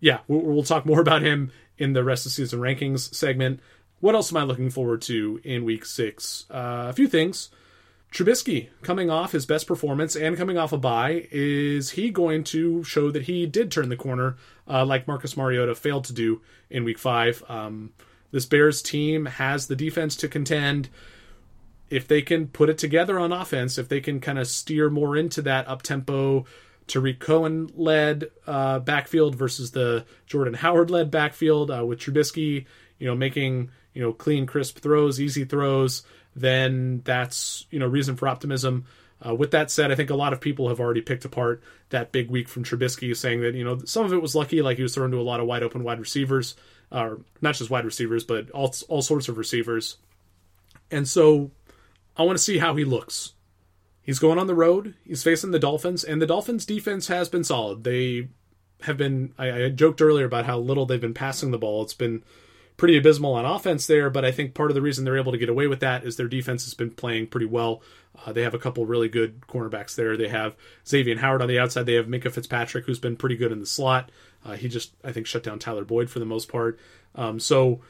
yeah, 0.00 0.20
we'll, 0.28 0.40
we'll, 0.40 0.62
talk 0.62 0.86
more 0.86 1.00
about 1.00 1.22
him 1.22 1.50
in 1.76 1.92
the 1.92 2.04
rest 2.04 2.26
of 2.26 2.32
season 2.32 2.60
rankings 2.60 3.14
segment. 3.14 3.60
What 4.00 4.14
else 4.14 4.30
am 4.32 4.36
I 4.36 4.44
looking 4.44 4.70
forward 4.70 5.02
to 5.02 5.40
in 5.42 5.64
Week 5.64 5.84
Six? 5.84 6.46
Uh, 6.50 6.86
a 6.88 6.92
few 6.92 7.08
things. 7.08 7.50
Trubisky 8.12 8.68
coming 8.80 9.10
off 9.10 9.32
his 9.32 9.44
best 9.44 9.66
performance 9.66 10.16
and 10.16 10.36
coming 10.36 10.56
off 10.56 10.72
a 10.72 10.78
bye, 10.78 11.26
is 11.30 11.90
he 11.90 12.10
going 12.10 12.42
to 12.44 12.82
show 12.82 13.10
that 13.10 13.24
he 13.24 13.44
did 13.44 13.70
turn 13.70 13.90
the 13.90 13.96
corner 13.96 14.36
uh, 14.66 14.84
like 14.84 15.06
Marcus 15.06 15.36
Mariota 15.36 15.74
failed 15.74 16.04
to 16.04 16.14
do 16.14 16.40
in 16.70 16.84
Week 16.84 16.98
Five? 16.98 17.42
Um, 17.48 17.92
this 18.30 18.46
Bears 18.46 18.82
team 18.82 19.26
has 19.26 19.66
the 19.66 19.76
defense 19.76 20.16
to 20.16 20.28
contend. 20.28 20.88
If 21.90 22.06
they 22.06 22.22
can 22.22 22.48
put 22.48 22.68
it 22.68 22.78
together 22.78 23.18
on 23.18 23.32
offense, 23.32 23.78
if 23.78 23.88
they 23.88 24.00
can 24.00 24.20
kind 24.20 24.38
of 24.38 24.46
steer 24.46 24.90
more 24.90 25.16
into 25.16 25.42
that 25.42 25.66
up 25.68 25.82
tempo, 25.82 26.44
Tarik 26.88 27.20
Cohen 27.20 27.70
led 27.74 28.30
uh, 28.46 28.80
backfield 28.80 29.34
versus 29.36 29.70
the 29.70 30.04
Jordan 30.26 30.54
Howard 30.54 30.90
led 30.90 31.10
backfield 31.10 31.70
uh, 31.70 31.84
with 31.84 32.00
Trubisky, 32.00 32.66
you 32.98 33.06
know, 33.06 33.14
making 33.14 33.70
you 33.94 34.02
know 34.02 34.12
clean, 34.12 34.46
crisp 34.46 34.78
throws, 34.78 35.20
easy 35.20 35.44
throws, 35.44 36.02
then 36.34 37.02
that's 37.04 37.66
you 37.70 37.78
know 37.78 37.86
reason 37.86 38.16
for 38.16 38.28
optimism. 38.28 38.86
Uh, 39.24 39.34
with 39.34 39.50
that 39.50 39.70
said, 39.70 39.90
I 39.90 39.96
think 39.96 40.10
a 40.10 40.14
lot 40.14 40.32
of 40.32 40.40
people 40.40 40.68
have 40.68 40.78
already 40.78 41.00
picked 41.00 41.24
apart 41.24 41.60
that 41.90 42.12
big 42.12 42.30
week 42.30 42.48
from 42.48 42.62
Trubisky, 42.64 43.16
saying 43.16 43.40
that 43.42 43.54
you 43.54 43.64
know 43.64 43.78
some 43.84 44.04
of 44.04 44.12
it 44.12 44.22
was 44.22 44.34
lucky, 44.34 44.62
like 44.62 44.76
he 44.76 44.82
was 44.82 44.94
thrown 44.94 45.10
to 45.10 45.20
a 45.20 45.22
lot 45.22 45.40
of 45.40 45.46
wide 45.46 45.62
open 45.62 45.84
wide 45.84 46.00
receivers 46.00 46.54
or 46.90 47.20
not 47.40 47.54
just 47.54 47.70
wide 47.70 47.84
receivers, 47.84 48.24
but 48.24 48.50
all 48.50 48.74
all 48.88 49.02
sorts 49.02 49.28
of 49.28 49.38
receivers. 49.38 49.96
And 50.90 51.06
so 51.06 51.50
I 52.16 52.22
want 52.22 52.38
to 52.38 52.44
see 52.44 52.58
how 52.58 52.74
he 52.74 52.84
looks. 52.84 53.34
He's 54.08 54.18
going 54.18 54.38
on 54.38 54.46
the 54.46 54.54
road. 54.54 54.94
He's 55.04 55.22
facing 55.22 55.50
the 55.50 55.58
Dolphins, 55.58 56.02
and 56.02 56.22
the 56.22 56.26
Dolphins' 56.26 56.64
defense 56.64 57.08
has 57.08 57.28
been 57.28 57.44
solid. 57.44 57.84
They 57.84 58.28
have 58.80 58.96
been. 58.96 59.34
I, 59.36 59.64
I 59.64 59.68
joked 59.68 60.00
earlier 60.00 60.24
about 60.24 60.46
how 60.46 60.58
little 60.58 60.86
they've 60.86 60.98
been 60.98 61.12
passing 61.12 61.50
the 61.50 61.58
ball. 61.58 61.82
It's 61.82 61.92
been 61.92 62.24
pretty 62.78 62.96
abysmal 62.96 63.34
on 63.34 63.44
offense 63.44 63.86
there, 63.86 64.08
but 64.08 64.24
I 64.24 64.32
think 64.32 64.54
part 64.54 64.70
of 64.70 64.74
the 64.74 64.80
reason 64.80 65.04
they're 65.04 65.18
able 65.18 65.32
to 65.32 65.36
get 65.36 65.50
away 65.50 65.66
with 65.66 65.80
that 65.80 66.04
is 66.04 66.16
their 66.16 66.26
defense 66.26 66.64
has 66.64 66.72
been 66.72 66.92
playing 66.92 67.26
pretty 67.26 67.44
well. 67.44 67.82
Uh, 68.24 68.32
they 68.32 68.40
have 68.40 68.54
a 68.54 68.58
couple 68.58 68.86
really 68.86 69.10
good 69.10 69.42
cornerbacks 69.42 69.94
there. 69.94 70.16
They 70.16 70.28
have 70.28 70.56
Xavien 70.86 71.18
Howard 71.18 71.42
on 71.42 71.48
the 71.48 71.58
outside. 71.58 71.84
They 71.84 71.92
have 71.92 72.06
Minkah 72.06 72.32
Fitzpatrick, 72.32 72.86
who's 72.86 72.98
been 72.98 73.14
pretty 73.14 73.36
good 73.36 73.52
in 73.52 73.60
the 73.60 73.66
slot. 73.66 74.10
Uh, 74.42 74.54
he 74.54 74.68
just, 74.68 74.94
I 75.04 75.12
think, 75.12 75.26
shut 75.26 75.42
down 75.42 75.58
Tyler 75.58 75.84
Boyd 75.84 76.08
for 76.08 76.18
the 76.18 76.24
most 76.24 76.50
part. 76.50 76.80
Um, 77.14 77.38
so 77.40 77.82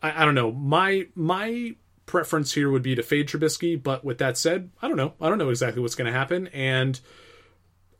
I, 0.00 0.22
I, 0.22 0.24
don't 0.24 0.36
know. 0.36 0.52
My 0.52 1.08
my 1.16 1.74
preference 2.06 2.52
here 2.52 2.70
would 2.70 2.82
be 2.82 2.94
to 2.94 3.02
fade 3.02 3.28
Trubisky, 3.28 3.80
but 3.80 4.04
with 4.04 4.18
that 4.18 4.36
said, 4.36 4.70
I 4.82 4.88
don't 4.88 4.96
know. 4.96 5.14
I 5.20 5.28
don't 5.28 5.38
know 5.38 5.50
exactly 5.50 5.80
what's 5.80 5.94
going 5.94 6.12
to 6.12 6.18
happen, 6.18 6.48
and 6.48 7.00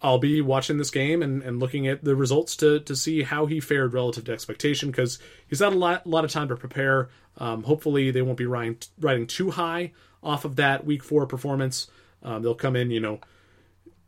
I'll 0.02 0.18
be 0.18 0.40
watching 0.40 0.76
this 0.76 0.90
game 0.90 1.22
and, 1.22 1.42
and 1.42 1.58
looking 1.58 1.86
at 1.86 2.04
the 2.04 2.14
results 2.14 2.56
to 2.56 2.80
to 2.80 2.94
see 2.94 3.22
how 3.22 3.46
he 3.46 3.60
fared 3.60 3.94
relative 3.94 4.24
to 4.24 4.32
expectation 4.32 4.90
because 4.90 5.18
he's 5.46 5.60
had 5.60 5.72
a 5.72 5.76
lot, 5.76 6.04
a 6.04 6.08
lot 6.08 6.24
of 6.24 6.30
time 6.30 6.48
to 6.48 6.56
prepare. 6.56 7.08
Um, 7.38 7.62
hopefully, 7.62 8.10
they 8.10 8.22
won't 8.22 8.38
be 8.38 8.46
riding, 8.46 8.76
riding 9.00 9.26
too 9.26 9.50
high 9.50 9.92
off 10.22 10.44
of 10.44 10.56
that 10.56 10.84
Week 10.84 11.02
Four 11.02 11.26
performance. 11.26 11.88
Um, 12.22 12.42
they'll 12.42 12.54
come 12.54 12.76
in, 12.76 12.90
you 12.90 13.00
know, 13.00 13.20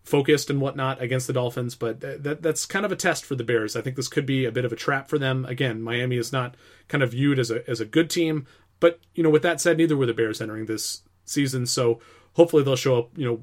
focused 0.06 0.50
and 0.50 0.60
whatnot 0.60 1.02
against 1.02 1.26
the 1.26 1.32
Dolphins, 1.32 1.74
but 1.74 2.00
that 2.00 2.40
that's 2.42 2.64
kind 2.64 2.86
of 2.86 2.92
a 2.92 2.96
test 2.96 3.24
for 3.24 3.34
the 3.34 3.42
Bears. 3.42 3.74
I 3.74 3.80
think 3.80 3.96
this 3.96 4.08
could 4.08 4.26
be 4.26 4.44
a 4.44 4.52
bit 4.52 4.64
of 4.64 4.72
a 4.72 4.76
trap 4.76 5.08
for 5.08 5.18
them. 5.18 5.44
Again, 5.44 5.82
Miami 5.82 6.16
is 6.16 6.32
not 6.32 6.56
kind 6.88 7.02
of 7.02 7.10
viewed 7.10 7.38
as 7.38 7.50
a 7.50 7.68
as 7.68 7.80
a 7.80 7.84
good 7.84 8.08
team, 8.08 8.46
but 8.80 9.00
you 9.14 9.22
know, 9.22 9.30
with 9.30 9.42
that 9.42 9.60
said, 9.60 9.76
neither 9.76 9.96
were 9.96 10.06
the 10.06 10.14
Bears 10.14 10.40
entering 10.40 10.66
this 10.66 11.02
season. 11.24 11.66
So 11.66 12.00
hopefully 12.34 12.62
they'll 12.62 12.76
show 12.76 12.98
up, 12.98 13.10
you 13.16 13.26
know, 13.26 13.40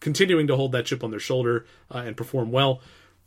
continuing 0.00 0.46
to 0.48 0.56
hold 0.56 0.72
that 0.72 0.86
chip 0.86 1.02
on 1.02 1.10
their 1.10 1.20
shoulder 1.20 1.66
uh, 1.92 1.98
and 1.98 2.16
perform 2.16 2.50
well. 2.50 2.80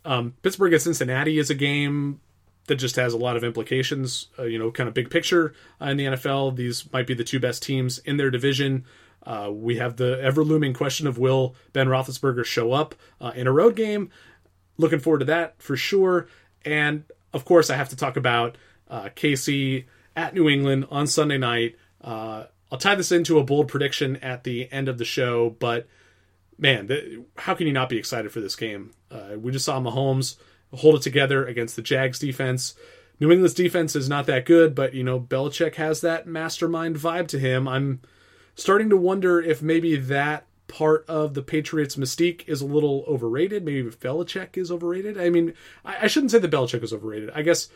Um, 0.06 0.36
Pittsburgh 0.42 0.74
at 0.74 0.82
Cincinnati 0.82 1.40
is 1.40 1.50
a 1.50 1.56
game 1.56 2.22
that 2.68 2.76
just 2.76 2.96
has 2.98 3.14
a 3.14 3.18
lot 3.18 3.36
of 3.36 3.44
implications. 3.44 4.28
Uh, 4.38 4.44
you 4.44 4.60
know, 4.60 4.72
kind 4.72 4.88
of 4.88 4.94
big 4.94 5.10
picture 5.10 5.54
uh, 5.82 5.86
in 5.86 5.98
the 5.98 6.06
NFL. 6.06 6.56
These 6.56 6.92
might 6.94 7.08
be 7.08 7.14
the 7.14 7.24
two 7.24 7.40
best 7.40 7.64
teams 7.64 7.98
in 8.00 8.18
their 8.18 8.30
division. 8.30 8.86
Uh, 9.24 9.50
we 9.52 9.78
have 9.78 9.98
the 9.98 10.22
ever 10.22 10.44
looming 10.44 10.74
question 10.74 11.08
of 11.08 11.18
will 11.18 11.56
Ben 11.74 11.88
Roethlisberger 11.88 12.46
show 12.46 12.72
up 12.72 12.96
uh, 13.20 13.34
in 13.36 13.48
a 13.48 13.52
road 13.52 13.76
game? 13.76 14.10
Looking 14.78 15.00
forward 15.00 15.20
to 15.20 15.26
that 15.26 15.62
for 15.62 15.76
sure. 15.76 16.28
And 16.64 17.04
of 17.34 17.44
course, 17.44 17.70
I 17.70 17.76
have 17.76 17.90
to 17.90 17.96
talk 17.96 18.16
about 18.16 18.58
uh, 18.90 19.10
KC 19.16 19.86
at 20.18 20.34
New 20.34 20.50
England 20.50 20.88
on 20.92 21.08
Sunday 21.08 21.38
night. 21.38 21.78
Uh, 22.02 22.46
I'll 22.72 22.78
tie 22.78 22.96
this 22.96 23.14
into 23.14 23.40
a 23.40 23.44
bold 23.44 23.70
prediction 23.70 24.18
at 24.18 24.44
the 24.44 24.70
end 24.72 24.90
of 24.90 24.98
the 24.98 25.06
show, 25.06 25.56
but 25.60 25.88
man, 26.58 27.26
how 27.38 27.54
can 27.54 27.68
you 27.68 27.74
not 27.74 27.88
be 27.88 27.98
excited 27.98 28.32
for 28.32 28.42
this 28.42 28.56
game? 28.56 28.92
Uh, 29.10 29.38
we 29.38 29.52
just 29.52 29.64
saw 29.64 29.80
Mahomes 29.80 30.36
hold 30.74 30.96
it 30.96 31.02
together 31.02 31.46
against 31.46 31.78
the 31.78 31.82
Jags 31.82 32.20
defense. 32.20 32.76
New 33.20 33.32
England's 33.32 33.54
defense 33.54 33.96
is 33.96 34.10
not 34.10 34.26
that 34.26 34.46
good, 34.46 34.76
but 34.76 34.94
you 34.94 35.04
know 35.04 35.20
Belichick 35.20 35.76
has 35.76 36.02
that 36.02 36.28
mastermind 36.28 36.98
vibe 36.98 37.28
to 37.30 37.40
him. 37.40 37.68
I'm 37.68 38.02
starting 38.56 38.90
to 38.90 38.98
wonder 38.98 39.42
if 39.42 39.62
maybe 39.62 39.96
that 39.96 40.46
part 40.68 41.06
of 41.08 41.34
the 41.34 41.42
Patriots' 41.42 41.96
mystique 41.96 42.48
is 42.48 42.62
a 42.62 42.66
little 42.66 43.06
overrated. 43.08 43.64
Maybe 43.64 43.84
Belichick 43.84 44.58
is 44.58 44.72
overrated. 44.72 45.18
I 45.18 45.30
mean, 45.30 45.54
I, 45.86 46.04
I 46.04 46.08
shouldn't 46.08 46.32
say 46.32 46.40
that 46.40 46.52
Belichick 46.52 46.84
is 46.84 46.94
overrated. 46.94 47.32
I 47.34 47.44
guess 47.44 47.70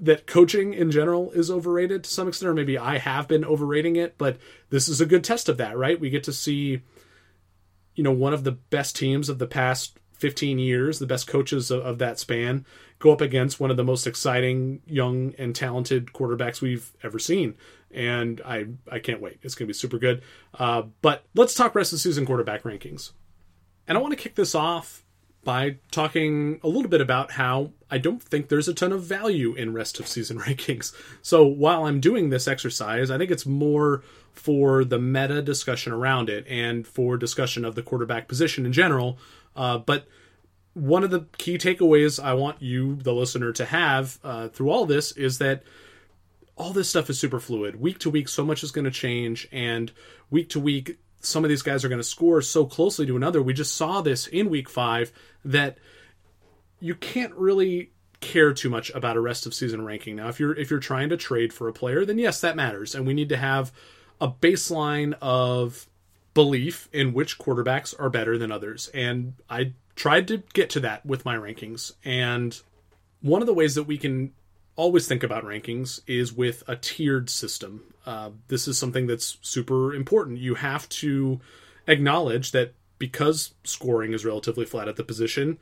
that 0.00 0.26
coaching 0.26 0.74
in 0.74 0.90
general 0.90 1.30
is 1.32 1.50
overrated 1.50 2.04
to 2.04 2.10
some 2.10 2.28
extent, 2.28 2.50
or 2.50 2.54
maybe 2.54 2.78
I 2.78 2.98
have 2.98 3.28
been 3.28 3.44
overrating 3.44 3.96
it. 3.96 4.16
But 4.18 4.38
this 4.70 4.88
is 4.88 5.00
a 5.00 5.06
good 5.06 5.24
test 5.24 5.48
of 5.48 5.56
that, 5.58 5.76
right? 5.76 6.00
We 6.00 6.10
get 6.10 6.24
to 6.24 6.32
see, 6.32 6.82
you 7.94 8.04
know, 8.04 8.12
one 8.12 8.32
of 8.32 8.44
the 8.44 8.52
best 8.52 8.96
teams 8.96 9.28
of 9.28 9.38
the 9.38 9.46
past 9.46 9.98
15 10.14 10.58
years, 10.58 10.98
the 10.98 11.06
best 11.06 11.26
coaches 11.26 11.70
of, 11.70 11.80
of, 11.82 11.98
that 11.98 12.18
span, 12.18 12.66
go 12.98 13.10
up 13.10 13.22
against 13.22 13.58
one 13.58 13.70
of 13.70 13.78
the 13.78 13.84
most 13.84 14.06
exciting, 14.06 14.82
young, 14.86 15.34
and 15.38 15.54
talented 15.54 16.12
quarterbacks 16.12 16.60
we've 16.60 16.92
ever 17.02 17.18
seen 17.18 17.54
and 17.90 18.40
I 18.44 18.66
I 18.90 18.98
can't 18.98 19.20
wait. 19.20 19.38
It's 19.42 19.54
going 19.54 19.66
to 19.66 19.70
be 19.70 19.74
super 19.74 19.98
good. 19.98 20.22
Uh, 20.54 20.82
but 21.02 21.24
let's 21.34 21.54
talk 21.54 21.74
rest 21.74 21.92
of 21.92 21.96
the 21.96 22.00
season 22.00 22.26
quarterback 22.26 22.62
rankings. 22.62 23.12
And 23.86 23.98
I 23.98 24.00
want 24.00 24.12
to 24.12 24.22
kick 24.22 24.34
this 24.34 24.54
off 24.54 25.04
by 25.42 25.76
talking 25.90 26.60
a 26.62 26.68
little 26.68 26.90
bit 26.90 27.00
about 27.00 27.32
how 27.32 27.70
I 27.90 27.98
don't 27.98 28.22
think 28.22 28.48
there's 28.48 28.68
a 28.68 28.74
ton 28.74 28.92
of 28.92 29.02
value 29.02 29.54
in 29.54 29.72
rest 29.72 29.98
of 29.98 30.06
season 30.06 30.38
rankings. 30.40 30.94
So 31.22 31.46
while 31.46 31.86
I'm 31.86 32.00
doing 32.00 32.30
this 32.30 32.46
exercise, 32.46 33.10
I 33.10 33.18
think 33.18 33.30
it's 33.30 33.46
more 33.46 34.02
for 34.32 34.84
the 34.84 34.98
meta 34.98 35.42
discussion 35.42 35.92
around 35.92 36.28
it 36.28 36.46
and 36.48 36.86
for 36.86 37.16
discussion 37.16 37.64
of 37.64 37.74
the 37.74 37.82
quarterback 37.82 38.28
position 38.28 38.66
in 38.66 38.72
general. 38.72 39.18
Uh, 39.56 39.78
but 39.78 40.06
one 40.74 41.02
of 41.02 41.10
the 41.10 41.26
key 41.38 41.58
takeaways 41.58 42.22
I 42.22 42.34
want 42.34 42.62
you, 42.62 42.96
the 42.96 43.12
listener, 43.12 43.52
to 43.52 43.64
have 43.64 44.18
uh, 44.22 44.48
through 44.48 44.70
all 44.70 44.86
this 44.86 45.12
is 45.12 45.38
that 45.38 45.62
all 46.56 46.72
this 46.72 46.88
stuff 46.88 47.10
is 47.10 47.18
super 47.18 47.40
fluid. 47.40 47.80
Week 47.80 47.98
to 48.00 48.10
week, 48.10 48.28
so 48.28 48.44
much 48.44 48.62
is 48.62 48.70
going 48.70 48.84
to 48.84 48.90
change, 48.90 49.48
and 49.50 49.90
week 50.30 50.50
to 50.50 50.60
week, 50.60 50.98
some 51.20 51.44
of 51.44 51.48
these 51.48 51.62
guys 51.62 51.84
are 51.84 51.88
going 51.88 52.00
to 52.00 52.04
score 52.04 52.42
so 52.42 52.64
closely 52.64 53.06
to 53.06 53.16
another. 53.16 53.42
We 53.42 53.52
just 53.52 53.76
saw 53.76 54.00
this 54.00 54.26
in 54.26 54.50
week 54.50 54.68
five 54.68 55.12
that 55.44 55.78
you 56.80 56.94
can't 56.94 57.34
really 57.34 57.92
care 58.20 58.52
too 58.52 58.68
much 58.68 58.90
about 58.90 59.16
a 59.16 59.20
rest 59.20 59.46
of 59.46 59.54
season 59.54 59.84
ranking. 59.84 60.16
Now, 60.16 60.28
if 60.28 60.40
you're 60.40 60.56
if 60.56 60.70
you're 60.70 60.80
trying 60.80 61.08
to 61.10 61.16
trade 61.16 61.52
for 61.52 61.68
a 61.68 61.72
player, 61.72 62.04
then 62.04 62.18
yes, 62.18 62.40
that 62.40 62.56
matters, 62.56 62.94
and 62.94 63.06
we 63.06 63.14
need 63.14 63.28
to 63.30 63.36
have 63.36 63.72
a 64.20 64.28
baseline 64.28 65.14
of 65.20 65.86
belief 66.34 66.88
in 66.92 67.12
which 67.12 67.38
quarterbacks 67.38 67.94
are 67.98 68.10
better 68.10 68.38
than 68.38 68.52
others. 68.52 68.88
And 68.94 69.34
I 69.48 69.72
tried 69.96 70.28
to 70.28 70.38
get 70.52 70.70
to 70.70 70.80
that 70.80 71.04
with 71.04 71.24
my 71.24 71.36
rankings. 71.36 71.92
And 72.04 72.58
one 73.20 73.42
of 73.42 73.46
the 73.46 73.54
ways 73.54 73.74
that 73.74 73.84
we 73.84 73.98
can 73.98 74.32
always 74.76 75.06
think 75.06 75.22
about 75.22 75.44
rankings 75.44 76.00
is 76.06 76.32
with 76.32 76.62
a 76.66 76.76
tiered 76.76 77.28
system. 77.28 77.82
Uh, 78.06 78.30
this 78.48 78.66
is 78.66 78.78
something 78.78 79.06
that's 79.06 79.38
super 79.42 79.94
important. 79.94 80.38
You 80.38 80.54
have 80.54 80.88
to 80.90 81.40
acknowledge 81.86 82.52
that 82.52 82.74
because 82.98 83.54
scoring 83.64 84.12
is 84.12 84.24
relatively 84.24 84.64
flat 84.64 84.88
at 84.88 84.96
the 84.96 85.04
position, 85.04 85.58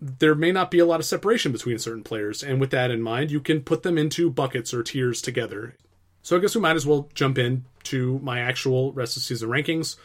there 0.00 0.34
may 0.34 0.52
not 0.52 0.70
be 0.70 0.78
a 0.78 0.86
lot 0.86 1.00
of 1.00 1.06
separation 1.06 1.52
between 1.52 1.78
certain 1.78 2.02
players. 2.02 2.42
And 2.42 2.60
with 2.60 2.70
that 2.70 2.90
in 2.90 3.02
mind, 3.02 3.30
you 3.30 3.40
can 3.40 3.62
put 3.62 3.82
them 3.82 3.98
into 3.98 4.30
buckets 4.30 4.72
or 4.72 4.82
tiers 4.82 5.20
together. 5.20 5.76
So 6.22 6.36
I 6.36 6.40
guess 6.40 6.54
we 6.54 6.60
might 6.60 6.76
as 6.76 6.86
well 6.86 7.08
jump 7.14 7.38
in 7.38 7.64
to 7.84 8.18
my 8.20 8.40
actual 8.40 8.92
rest 8.92 9.16
of 9.16 9.22
season 9.22 9.48
rankings. 9.48 9.96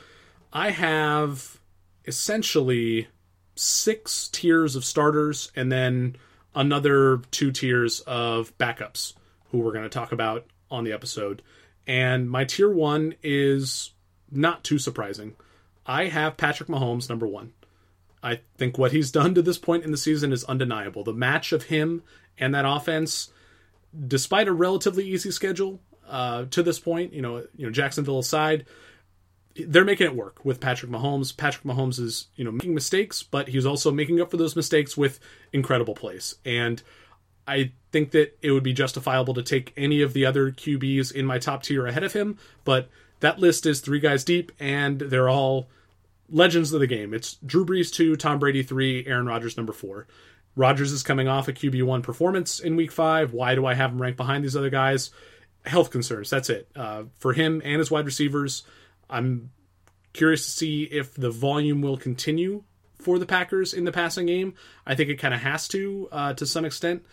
I 0.51 0.71
have 0.71 1.60
essentially 2.05 3.08
six 3.55 4.27
tiers 4.29 4.75
of 4.75 4.86
starters 4.86 5.51
and 5.55 5.71
then 5.71 6.15
another 6.53 7.21
two 7.31 7.51
tiers 7.51 8.01
of 8.01 8.58
backups 8.58 9.13
who 9.49 9.60
we're 9.60 9.71
going 9.71 9.84
to 9.84 9.89
talk 9.89 10.12
about 10.12 10.45
on 10.69 10.84
the 10.84 10.91
episode. 10.91 11.41
And 11.88 12.30
my 12.30 12.45
tier 12.45 12.69
one 12.69 13.15
is 13.21 13.91
not 14.32 14.63
too 14.63 14.80
surprising. 14.80 15.36
I 15.86 16.06
have 16.06 16.38
Patrick 16.38 16.69
Mahomes 16.69 17.10
number 17.10 17.28
one. 17.28 17.54
I 18.23 18.41
think 18.58 18.78
what 18.78 18.91
he's 18.91 19.12
done 19.12 19.36
to 19.36 19.41
this 19.43 19.60
point 19.60 19.84
in 19.84 19.91
the 19.91 19.97
season 19.97 20.34
is 20.34 20.43
undeniable. 20.45 21.04
The 21.04 21.13
match 21.13 21.51
of 21.51 21.63
him 21.63 22.01
and 22.39 22.56
that 22.56 22.65
offense, 22.65 23.32
despite 24.08 24.47
a 24.47 24.54
relatively 24.54 25.08
easy 25.08 25.30
schedule 25.30 25.80
uh, 26.08 26.45
to 26.45 26.63
this 26.63 26.80
point, 26.80 27.13
you 27.13 27.21
know, 27.21 27.45
you 27.56 27.65
know 27.67 27.71
Jacksonville 27.71 28.17
aside, 28.17 28.65
they're 29.56 29.86
making 29.86 30.08
it 30.08 30.15
work 30.15 30.43
with 30.43 30.60
Patrick 30.60 30.91
Mahomes. 30.91 31.36
Patrick 31.36 31.63
Mahomes 31.63 31.99
is, 31.99 32.28
you 32.36 32.43
know, 32.43 32.51
making 32.51 32.73
mistakes, 32.73 33.23
but 33.23 33.47
he's 33.47 33.65
also 33.65 33.91
making 33.91 34.19
up 34.19 34.32
for 34.32 34.38
those 34.38 34.56
mistakes 34.56 34.97
with 34.97 35.19
incredible 35.54 35.93
plays. 35.93 36.36
And 36.43 36.82
I 37.47 37.71
think 37.91 38.12
that 38.12 38.38
it 38.41 38.51
would 38.51 38.63
be 38.63 38.73
justifiable 38.73 39.34
to 39.36 39.43
take 39.43 39.73
any 39.77 40.01
of 40.01 40.13
the 40.13 40.25
other 40.25 40.51
QBs 40.51 41.13
in 41.13 41.25
my 41.25 41.38
top 41.38 41.63
tier 41.63 41.86
ahead 41.86 42.03
of 42.03 42.13
him, 42.13 42.38
but 42.63 42.89
that 43.19 43.39
list 43.39 43.65
is 43.65 43.79
three 43.79 43.99
guys 43.99 44.23
deep 44.23 44.51
and 44.60 44.99
they're 44.99 45.29
all 45.29 45.69
legends 46.29 46.73
of 46.73 46.79
the 46.79 46.88
game. 46.88 47.13
It's 47.13 47.36
Drew 47.45 47.65
Brees 47.65 47.93
2, 47.93 48.15
Tom 48.15 48.39
Brady 48.39 48.63
3, 48.63 49.05
Aaron 49.05 49.25
Rodgers 49.25 49.58
number 49.58 49.73
4. 49.73 50.08
Rodgers 50.55 50.91
is 50.91 51.03
coming 51.03 51.27
off 51.27 51.47
a 51.47 51.53
QB1 51.53 52.01
performance 52.03 52.60
in 52.60 52.75
week 52.75 52.91
5. 52.91 53.34
Why 53.34 53.55
do 53.55 53.65
I 53.65 53.73
have 53.73 53.91
him 53.91 54.01
ranked 54.01 54.17
behind 54.17 54.43
these 54.43 54.55
other 54.55 54.69
guys? 54.69 55.12
Health 55.65 55.91
concerns. 55.91 56.29
That's 56.29 56.49
it. 56.49 56.69
Uh, 56.75 57.03
for 57.19 57.34
him 57.34 57.62
and 57.63 57.79
his 57.79 57.91
wide 57.91 58.05
receivers, 58.05 58.63
I'm 59.10 59.51
curious 60.13 60.45
to 60.45 60.51
see 60.51 60.84
if 60.84 61.13
the 61.13 61.31
volume 61.31 61.81
will 61.81 61.97
continue 61.97 62.63
for 62.99 63.19
the 63.19 63.25
Packers 63.25 63.73
in 63.73 63.84
the 63.84 63.91
passing 63.91 64.25
game. 64.25 64.53
I 64.86 64.95
think 64.95 65.10
it 65.10 65.17
kind 65.17 65.34
of 65.34 65.41
has 65.41 65.67
to 65.69 66.08
uh, 66.12 66.34
to 66.36 66.45
some 66.45 66.65
extent, 66.65 67.05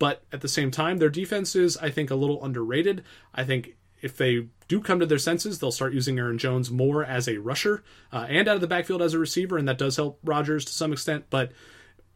but 0.00 0.24
at 0.32 0.40
the 0.40 0.48
same 0.48 0.72
time, 0.72 0.96
their 0.96 1.10
defense 1.10 1.54
is 1.54 1.76
I 1.76 1.90
think 1.90 2.10
a 2.10 2.16
little 2.16 2.42
underrated. 2.42 3.04
I 3.32 3.44
think 3.44 3.76
if 4.00 4.16
they 4.16 4.46
do 4.66 4.80
come 4.80 4.98
to 4.98 5.06
their 5.06 5.18
senses, 5.18 5.58
they'll 5.58 5.70
start 5.70 5.92
using 5.92 6.18
Aaron 6.18 6.38
Jones 6.38 6.70
more 6.70 7.04
as 7.04 7.28
a 7.28 7.36
rusher 7.36 7.84
uh, 8.10 8.26
and 8.28 8.48
out 8.48 8.54
of 8.54 8.62
the 8.62 8.66
backfield 8.66 9.02
as 9.02 9.12
a 9.12 9.18
receiver, 9.18 9.58
and 9.58 9.68
that 9.68 9.78
does 9.78 9.96
help 9.96 10.18
Rodgers 10.24 10.64
to 10.64 10.72
some 10.72 10.92
extent. 10.92 11.26
But 11.28 11.52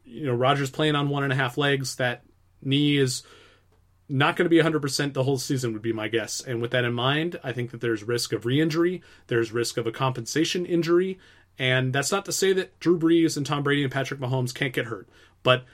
you 0.03 0.27
know, 0.27 0.35
Rodgers 0.35 0.71
playing 0.71 0.97
on 0.97 1.11
one 1.11 1.25
and 1.25 1.33
a 1.33 1.37
half 1.37 1.59
legs, 1.59 1.97
that 1.97 2.25
knee 2.63 2.97
is 2.97 3.23
not 4.09 4.37
going 4.37 4.47
to 4.47 4.51
be 4.51 4.63
100% 4.63 5.13
the 5.13 5.25
whole 5.25 5.39
season 5.39 5.73
would 5.73 5.83
be 5.83 5.93
my 5.93 6.09
guess 6.09 6.43
and 6.43 6.61
with 6.61 6.73
that 6.73 6.85
in 6.85 6.93
mind 6.93 7.41
i 7.43 7.53
think 7.53 7.71
that 7.71 7.81
there's 7.81 8.03
risk 8.03 8.35
of 8.35 8.45
re-injury 8.45 9.03
there's 9.29 9.51
risk 9.51 9.79
of 9.79 9.87
a 9.87 9.93
compensation 9.93 10.67
injury 10.67 11.19
and 11.59 11.93
that's 11.95 12.13
not 12.13 12.27
to 12.27 12.33
say 12.33 12.53
that 12.53 12.79
drew 12.81 12.99
brees 12.99 13.37
and 13.39 13.47
tom 13.47 13.63
brady 13.63 13.83
and 13.83 13.91
patrick 13.91 14.21
mahomes 14.21 14.55
can't 14.55 14.75
get 14.75 14.85
hurt 14.85 15.09
but 15.43 15.65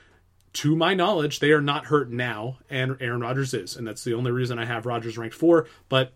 to 0.53 0.75
my 0.75 0.95
knowledge 0.95 1.39
they 1.39 1.53
are 1.53 1.61
not 1.61 1.87
hurt 1.87 2.11
now 2.11 2.59
and 2.69 2.97
aaron 3.01 3.21
rodgers 3.21 3.55
is 3.55 3.77
and 3.77 3.87
that's 3.87 4.05
the 4.05 4.15
only 4.15 4.31
reason 4.31 4.59
i 4.59 4.65
have 4.65 4.87
rodgers 4.87 5.17
ranked 5.17 5.35
four 5.35 5.67
but 5.89 6.13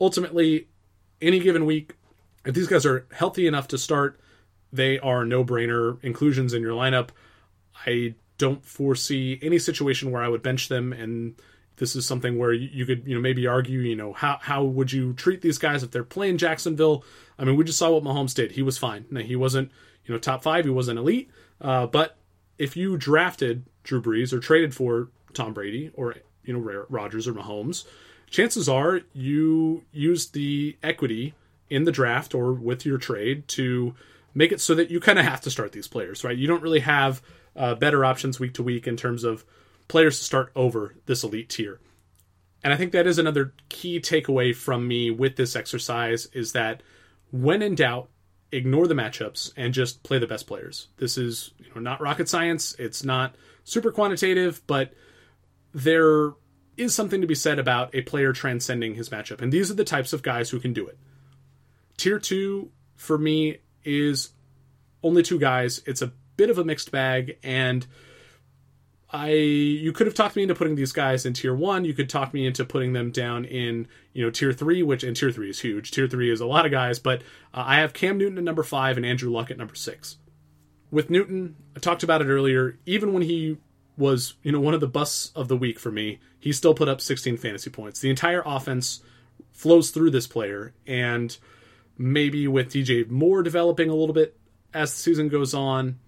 ultimately 0.00 0.68
any 1.20 1.40
given 1.40 1.64
week 1.66 1.94
if 2.44 2.54
these 2.54 2.68
guys 2.68 2.86
are 2.86 3.06
healthy 3.12 3.46
enough 3.46 3.68
to 3.68 3.78
start 3.78 4.20
they 4.74 4.98
are 4.98 5.24
no-brainer 5.24 6.02
inclusions 6.02 6.52
in 6.52 6.60
your 6.60 6.72
lineup. 6.72 7.10
I 7.86 8.14
don't 8.38 8.64
foresee 8.64 9.38
any 9.40 9.60
situation 9.60 10.10
where 10.10 10.22
I 10.22 10.28
would 10.28 10.42
bench 10.42 10.68
them 10.68 10.92
and 10.92 11.36
this 11.76 11.94
is 11.94 12.04
something 12.06 12.38
where 12.38 12.52
you 12.52 12.84
could 12.84 13.06
you 13.06 13.14
know 13.14 13.20
maybe 13.20 13.46
argue 13.46 13.80
you 13.80 13.96
know 13.96 14.12
how 14.12 14.38
how 14.40 14.64
would 14.64 14.92
you 14.92 15.12
treat 15.12 15.42
these 15.42 15.58
guys 15.58 15.82
if 15.84 15.92
they're 15.92 16.02
playing 16.02 16.38
Jacksonville? 16.38 17.04
I 17.38 17.44
mean 17.44 17.56
we 17.56 17.64
just 17.64 17.78
saw 17.78 17.90
what 17.90 18.02
Mahomes 18.02 18.34
did. 18.34 18.52
He 18.52 18.62
was 18.62 18.76
fine. 18.76 19.06
Now, 19.10 19.20
he 19.20 19.36
wasn't 19.36 19.70
you 20.04 20.12
know 20.12 20.18
top 20.18 20.42
five. 20.42 20.64
He 20.64 20.70
wasn't 20.70 20.98
elite 20.98 21.30
uh, 21.60 21.86
but 21.86 22.16
if 22.58 22.76
you 22.76 22.96
drafted 22.96 23.64
Drew 23.82 24.00
Brees 24.02 24.32
or 24.32 24.40
traded 24.40 24.74
for 24.74 25.08
Tom 25.32 25.52
Brady 25.52 25.90
or 25.94 26.16
you 26.44 26.52
know 26.52 26.84
Rodgers 26.88 27.26
or 27.26 27.34
Mahomes 27.34 27.84
chances 28.30 28.68
are 28.68 29.00
you 29.12 29.84
used 29.92 30.34
the 30.34 30.76
equity 30.82 31.34
in 31.70 31.84
the 31.84 31.92
draft 31.92 32.34
or 32.34 32.52
with 32.52 32.84
your 32.84 32.98
trade 32.98 33.46
to 33.48 33.94
make 34.34 34.52
it 34.52 34.60
so 34.60 34.74
that 34.74 34.90
you 34.90 35.00
kind 35.00 35.18
of 35.18 35.24
have 35.24 35.40
to 35.40 35.50
start 35.50 35.72
these 35.72 35.86
players 35.86 36.24
right 36.24 36.36
you 36.36 36.46
don't 36.46 36.62
really 36.62 36.80
have 36.80 37.22
uh, 37.56 37.74
better 37.74 38.04
options 38.04 38.40
week 38.40 38.54
to 38.54 38.62
week 38.62 38.86
in 38.86 38.96
terms 38.96 39.24
of 39.24 39.44
players 39.88 40.18
to 40.18 40.24
start 40.24 40.50
over 40.56 40.94
this 41.06 41.24
elite 41.24 41.48
tier. 41.48 41.80
And 42.62 42.72
I 42.72 42.76
think 42.76 42.92
that 42.92 43.06
is 43.06 43.18
another 43.18 43.52
key 43.68 44.00
takeaway 44.00 44.54
from 44.54 44.88
me 44.88 45.10
with 45.10 45.36
this 45.36 45.54
exercise 45.54 46.26
is 46.32 46.52
that 46.52 46.82
when 47.30 47.62
in 47.62 47.74
doubt, 47.74 48.08
ignore 48.54 48.86
the 48.86 48.94
matchups 48.94 49.52
and 49.56 49.74
just 49.74 50.02
play 50.02 50.18
the 50.18 50.26
best 50.26 50.46
players. 50.46 50.88
This 50.96 51.18
is 51.18 51.52
you 51.58 51.66
know, 51.74 51.80
not 51.80 52.00
rocket 52.00 52.28
science. 52.28 52.74
It's 52.78 53.04
not 53.04 53.34
super 53.64 53.90
quantitative, 53.90 54.62
but 54.66 54.94
there 55.72 56.32
is 56.76 56.94
something 56.94 57.20
to 57.20 57.26
be 57.26 57.34
said 57.34 57.58
about 57.58 57.94
a 57.94 58.02
player 58.02 58.32
transcending 58.32 58.94
his 58.94 59.08
matchup. 59.08 59.40
And 59.40 59.52
these 59.52 59.70
are 59.70 59.74
the 59.74 59.84
types 59.84 60.12
of 60.12 60.22
guys 60.22 60.50
who 60.50 60.60
can 60.60 60.72
do 60.72 60.86
it. 60.86 60.98
Tier 61.96 62.18
two 62.18 62.70
for 62.96 63.18
me 63.18 63.58
is 63.84 64.30
only 65.02 65.22
two 65.22 65.38
guys. 65.38 65.82
It's 65.86 66.02
a 66.02 66.12
bit 66.36 66.50
of 66.50 66.58
a 66.58 66.64
mixed 66.64 66.90
bag 66.90 67.38
and 67.42 67.86
I 69.14 69.28
you 69.28 69.92
could 69.92 70.08
have 70.08 70.14
talked 70.14 70.34
me 70.34 70.42
into 70.42 70.56
putting 70.56 70.74
these 70.74 70.90
guys 70.90 71.24
in 71.24 71.34
tier 71.34 71.54
one. 71.54 71.84
You 71.84 71.94
could 71.94 72.08
talk 72.08 72.34
me 72.34 72.48
into 72.48 72.64
putting 72.64 72.94
them 72.94 73.12
down 73.12 73.44
in 73.44 73.86
you 74.12 74.24
know 74.24 74.30
tier 74.30 74.52
three, 74.52 74.82
which 74.82 75.04
and 75.04 75.14
tier 75.14 75.30
three 75.30 75.48
is 75.50 75.60
huge. 75.60 75.92
Tier 75.92 76.08
three 76.08 76.32
is 76.32 76.40
a 76.40 76.46
lot 76.46 76.66
of 76.66 76.72
guys, 76.72 76.98
but 76.98 77.22
uh, 77.54 77.62
I 77.64 77.76
have 77.76 77.92
Cam 77.92 78.18
Newton 78.18 78.38
at 78.38 78.44
number 78.44 78.64
five 78.64 78.96
and 78.96 79.06
Andrew 79.06 79.30
Luck 79.30 79.52
at 79.52 79.56
number 79.56 79.76
six. 79.76 80.16
With 80.90 81.10
Newton, 81.10 81.54
I 81.76 81.78
talked 81.78 82.02
about 82.02 82.22
it 82.22 82.26
earlier. 82.26 82.76
Even 82.86 83.12
when 83.12 83.22
he 83.22 83.56
was 83.96 84.34
you 84.42 84.50
know 84.50 84.58
one 84.58 84.74
of 84.74 84.80
the 84.80 84.88
busts 84.88 85.30
of 85.36 85.46
the 85.46 85.56
week 85.56 85.78
for 85.78 85.92
me, 85.92 86.18
he 86.40 86.52
still 86.52 86.74
put 86.74 86.88
up 86.88 87.00
16 87.00 87.36
fantasy 87.36 87.70
points. 87.70 88.00
The 88.00 88.10
entire 88.10 88.42
offense 88.44 89.00
flows 89.52 89.92
through 89.92 90.10
this 90.10 90.26
player, 90.26 90.74
and 90.88 91.36
maybe 91.96 92.48
with 92.48 92.72
DJ 92.72 93.08
Moore 93.08 93.44
developing 93.44 93.90
a 93.90 93.94
little 93.94 94.12
bit 94.12 94.36
as 94.72 94.90
the 94.90 94.98
season 94.98 95.28
goes 95.28 95.54
on, 95.54 96.00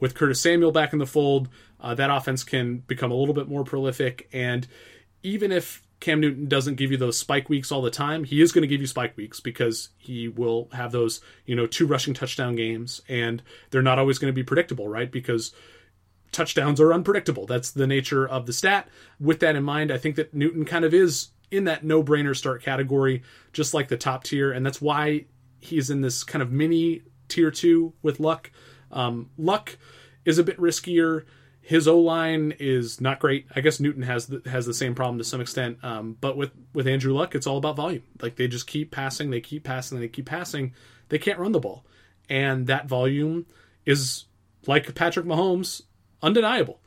with 0.00 0.14
Curtis 0.14 0.40
Samuel 0.40 0.72
back 0.72 0.92
in 0.92 0.98
the 0.98 1.06
fold, 1.06 1.48
uh, 1.80 1.94
that 1.94 2.10
offense 2.10 2.42
can 2.42 2.78
become 2.78 3.10
a 3.10 3.14
little 3.14 3.34
bit 3.34 3.48
more 3.48 3.64
prolific. 3.64 4.28
And 4.32 4.66
even 5.22 5.52
if 5.52 5.82
Cam 6.00 6.20
Newton 6.20 6.48
doesn't 6.48 6.76
give 6.76 6.90
you 6.90 6.96
those 6.96 7.18
spike 7.18 7.48
weeks 7.50 7.70
all 7.70 7.82
the 7.82 7.90
time, 7.90 8.24
he 8.24 8.40
is 8.40 8.52
going 8.52 8.62
to 8.62 8.68
give 8.68 8.80
you 8.80 8.86
spike 8.86 9.16
weeks 9.16 9.38
because 9.38 9.90
he 9.98 10.28
will 10.28 10.68
have 10.72 10.92
those, 10.92 11.20
you 11.44 11.54
know, 11.54 11.66
two 11.66 11.86
rushing 11.86 12.14
touchdown 12.14 12.56
games, 12.56 13.02
and 13.08 13.42
they're 13.70 13.82
not 13.82 13.98
always 13.98 14.18
going 14.18 14.32
to 14.32 14.34
be 14.34 14.42
predictable, 14.42 14.88
right? 14.88 15.12
Because 15.12 15.52
touchdowns 16.32 16.80
are 16.80 16.94
unpredictable. 16.94 17.44
That's 17.44 17.70
the 17.70 17.86
nature 17.86 18.26
of 18.26 18.46
the 18.46 18.52
stat. 18.52 18.88
With 19.18 19.40
that 19.40 19.56
in 19.56 19.62
mind, 19.62 19.92
I 19.92 19.98
think 19.98 20.16
that 20.16 20.32
Newton 20.32 20.64
kind 20.64 20.84
of 20.84 20.94
is 20.94 21.28
in 21.50 21.64
that 21.64 21.84
no 21.84 22.02
brainer 22.02 22.34
start 22.34 22.62
category, 22.62 23.22
just 23.52 23.74
like 23.74 23.88
the 23.88 23.96
top 23.96 24.24
tier, 24.24 24.52
and 24.52 24.64
that's 24.64 24.80
why 24.80 25.26
he's 25.58 25.90
in 25.90 26.00
this 26.00 26.24
kind 26.24 26.42
of 26.42 26.50
mini 26.50 27.02
tier 27.28 27.50
two 27.50 27.92
with 28.02 28.20
Luck 28.20 28.50
um, 28.90 29.30
Luck 29.38 29.76
is 30.24 30.38
a 30.38 30.44
bit 30.44 30.58
riskier. 30.58 31.24
His 31.60 31.86
O 31.86 31.98
line 31.98 32.54
is 32.58 33.00
not 33.00 33.20
great. 33.20 33.46
I 33.54 33.60
guess 33.60 33.80
Newton 33.80 34.02
has 34.02 34.26
the, 34.26 34.42
has 34.48 34.66
the 34.66 34.74
same 34.74 34.94
problem 34.94 35.18
to 35.18 35.24
some 35.24 35.40
extent. 35.40 35.78
Um, 35.82 36.16
but 36.20 36.36
with 36.36 36.50
with 36.72 36.86
Andrew 36.86 37.12
Luck, 37.12 37.34
it's 37.34 37.46
all 37.46 37.58
about 37.58 37.76
volume. 37.76 38.02
Like 38.20 38.36
they 38.36 38.48
just 38.48 38.66
keep 38.66 38.90
passing, 38.90 39.30
they 39.30 39.40
keep 39.40 39.64
passing, 39.64 40.00
they 40.00 40.08
keep 40.08 40.26
passing. 40.26 40.74
They 41.08 41.18
can't 41.18 41.38
run 41.38 41.52
the 41.52 41.60
ball, 41.60 41.84
and 42.28 42.66
that 42.68 42.88
volume 42.88 43.46
is 43.84 44.26
like 44.66 44.94
Patrick 44.94 45.26
Mahomes, 45.26 45.82
undeniable. 46.22 46.80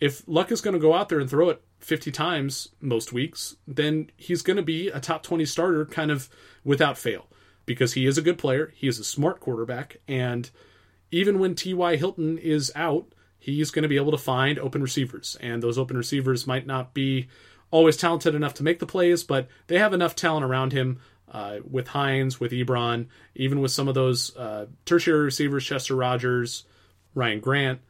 If 0.00 0.22
Luck 0.26 0.52
is 0.52 0.60
going 0.60 0.74
to 0.74 0.80
go 0.80 0.94
out 0.94 1.08
there 1.08 1.20
and 1.20 1.28
throw 1.28 1.48
it 1.48 1.62
50 1.80 2.10
times 2.10 2.68
most 2.80 3.12
weeks, 3.12 3.56
then 3.66 4.10
he's 4.16 4.42
going 4.42 4.56
to 4.56 4.62
be 4.62 4.88
a 4.88 5.00
top 5.00 5.22
20 5.22 5.44
starter 5.44 5.86
kind 5.86 6.10
of 6.10 6.28
without 6.64 6.98
fail 6.98 7.26
because 7.64 7.94
he 7.94 8.06
is 8.06 8.18
a 8.18 8.22
good 8.22 8.38
player. 8.38 8.72
He 8.74 8.88
is 8.88 8.98
a 8.98 9.04
smart 9.04 9.40
quarterback. 9.40 9.98
And 10.06 10.50
even 11.10 11.38
when 11.38 11.54
T.Y. 11.54 11.96
Hilton 11.96 12.38
is 12.38 12.72
out, 12.74 13.06
he's 13.38 13.70
going 13.70 13.82
to 13.82 13.88
be 13.88 13.96
able 13.96 14.12
to 14.12 14.18
find 14.18 14.58
open 14.58 14.82
receivers. 14.82 15.36
And 15.40 15.62
those 15.62 15.78
open 15.78 15.96
receivers 15.96 16.46
might 16.46 16.66
not 16.66 16.94
be 16.94 17.28
always 17.70 17.96
talented 17.96 18.34
enough 18.34 18.54
to 18.54 18.62
make 18.62 18.78
the 18.78 18.86
plays, 18.86 19.24
but 19.24 19.48
they 19.66 19.78
have 19.78 19.92
enough 19.92 20.16
talent 20.16 20.44
around 20.44 20.72
him 20.72 20.98
uh, 21.30 21.58
with 21.68 21.88
Hines, 21.88 22.38
with 22.38 22.52
Ebron, 22.52 23.06
even 23.34 23.60
with 23.60 23.70
some 23.70 23.88
of 23.88 23.94
those 23.94 24.36
uh, 24.36 24.66
tertiary 24.84 25.24
receivers, 25.24 25.64
Chester 25.64 25.94
Rogers, 25.94 26.64
Ryan 27.14 27.40
Grant. 27.40 27.80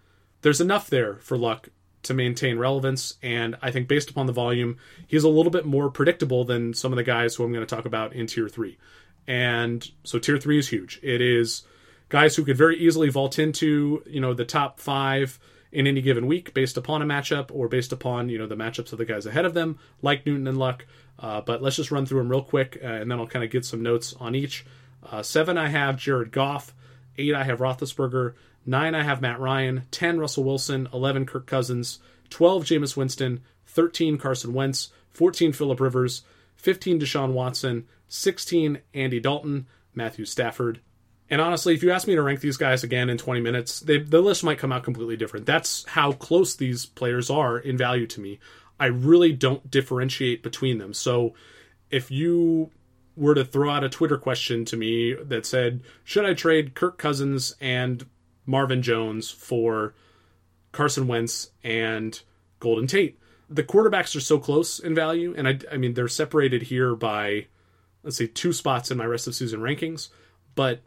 There's 0.43 0.61
enough 0.61 0.89
there 0.89 1.17
for 1.17 1.37
Luck 1.37 1.69
to 2.07 2.15
maintain 2.15 2.59
relevance. 2.59 3.15
And 3.23 3.57
I 3.61 3.71
think 3.71 3.89
based 3.89 4.11
upon 4.11 4.27
the 4.27 4.33
volume, 4.33 4.79
he's 5.07 5.25
a 5.25 5.29
little 5.29 5.51
bit 5.51 5.67
more 5.67 5.91
predictable 5.91 6.45
than 6.45 6.73
some 6.73 6.93
of 6.93 6.97
the 6.97 7.03
guys 7.03 7.35
who 7.35 7.45
I'm 7.45 7.53
going 7.53 7.67
to 7.67 7.75
talk 7.75 7.85
about 7.85 8.13
in 8.13 8.27
tier 8.27 8.49
three. 8.49 8.79
And 9.27 9.87
so 10.05 10.19
tier 10.19 10.39
three 10.39 10.59
is 10.59 10.69
huge. 10.69 11.01
It 11.03 11.21
is 11.21 11.63
guys 12.09 12.37
who 12.37 12.45
could 12.45 12.57
very 12.57 12.79
easily 12.79 13.09
vault 13.09 13.39
into, 13.39 14.03
you 14.07 14.21
know, 14.21 14.35
the 14.35 14.45
top 14.45 14.81
five 14.81 15.39
in 15.73 15.87
any 15.87 16.01
given 16.01 16.27
week 16.27 16.55
based 16.55 16.77
upon 16.77 17.03
a 17.03 17.05
matchup 17.05 17.51
or 17.53 17.69
based 17.69 17.93
upon, 17.93 18.29
you 18.29 18.39
know, 18.39 18.47
the 18.47 18.57
matchups 18.57 18.93
of 18.93 18.99
the 18.99 19.05
guys 19.05 19.27
ahead 19.27 19.45
of 19.45 19.55
them, 19.55 19.79
like 20.03 20.25
Newton 20.25 20.47
and 20.47 20.59
Luck. 20.59 20.87
Uh, 21.19 21.41
but 21.41 21.63
let's 21.63 21.77
just 21.77 21.91
run 21.91 22.07
through 22.07 22.19
them 22.21 22.31
real 22.31 22.43
quick, 22.43 22.79
uh, 22.83 22.87
and 22.87 23.11
then 23.11 23.19
I'll 23.19 23.27
kind 23.27 23.45
of 23.45 23.51
get 23.51 23.65
some 23.65 23.83
notes 23.83 24.15
on 24.21 24.35
each. 24.35 24.67
Uh, 25.03 25.23
seven, 25.23 25.57
I 25.57 25.69
have 25.69 25.97
Jared 25.97 26.31
Goff. 26.31 26.75
Eight, 27.19 27.35
I 27.35 27.45
have 27.45 27.61
Roethlisberger. 27.61 28.35
Nine, 28.67 28.95
I 28.95 29.03
have 29.03 29.23
Matt 29.23 29.41
Ryan. 29.41 29.85
Ten, 29.91 30.19
Russell 30.19 30.45
Wilson. 30.45 30.89
Eleven, 30.93 31.25
Kirk 31.25 31.47
Cousins. 31.47 32.01
Twelve, 32.29 32.65
Jameis 32.65 32.97
Winston. 32.97 33.41
Thirteen, 33.67 34.19
Carson 34.19 34.53
Wentz. 34.53 34.91
Fourteen, 35.11 35.53
Philip 35.53 35.81
Rivers. 35.81 36.23
Fifteen, 36.57 37.01
Deshaun 37.01 37.33
Watson. 37.33 37.87
16, 38.09 38.79
Andy 38.95 39.21
Dalton, 39.21 39.67
Matthew 39.95 40.25
Stafford. 40.25 40.81
And 41.29 41.41
honestly, 41.41 41.75
if 41.75 41.83
you 41.83 41.91
ask 41.91 42.07
me 42.07 42.15
to 42.15 42.23
rank 42.23 42.41
these 42.41 42.57
guys 42.57 42.85
again 42.85 43.11
in 43.11 43.19
20 43.19 43.41
minutes, 43.41 43.81
they, 43.81 43.99
the 43.99 44.21
list 44.21 44.45
might 44.45 44.59
come 44.59 44.73
out 44.73 44.85
completely 44.85 45.17
different. 45.17 45.47
That's 45.47 45.85
how 45.89 46.13
close 46.13 46.55
these 46.55 46.87
players 46.87 47.31
are 47.31 47.59
in 47.59 47.77
value 47.77 48.07
to 48.09 48.21
me. 48.21 48.39
I 48.79 48.87
really 48.87 49.33
don't 49.33 49.69
differentiate 49.71 50.43
between 50.43 50.79
them. 50.79 50.95
So 50.95 51.35
if 51.91 52.11
you 52.11 52.71
were 53.17 53.35
to 53.35 53.45
throw 53.45 53.71
out 53.71 53.83
a 53.83 53.89
Twitter 53.89 54.19
question 54.19 54.65
to 54.67 54.77
me 54.77 55.15
that 55.15 55.47
said, 55.47 55.83
Should 56.05 56.27
I 56.27 56.35
trade 56.35 56.75
Kirk 56.75 56.99
Cousins 56.99 57.57
and 57.61 58.07
Marvin 58.45 58.83
Jones 58.83 59.31
for 59.31 59.95
Carson 60.73 61.09
Wentz 61.09 61.51
and 61.65 62.21
Golden 62.61 62.87
Tate? 62.87 63.19
The 63.49 63.65
quarterbacks 63.65 64.15
are 64.15 64.21
so 64.21 64.39
close 64.39 64.79
in 64.79 64.95
value, 64.95 65.35
and 65.37 65.49
I, 65.49 65.59
I 65.73 65.77
mean, 65.77 65.95
they're 65.95 66.09
separated 66.09 66.63
here 66.63 66.95
by 66.95 67.47
let's 68.03 68.17
say 68.17 68.27
two 68.27 68.53
spots 68.53 68.91
in 68.91 68.99
my 68.99 69.05
rest 69.05 69.27
of 69.27 69.35
season 69.35 69.61
rankings, 69.61 70.11
but 70.55 70.81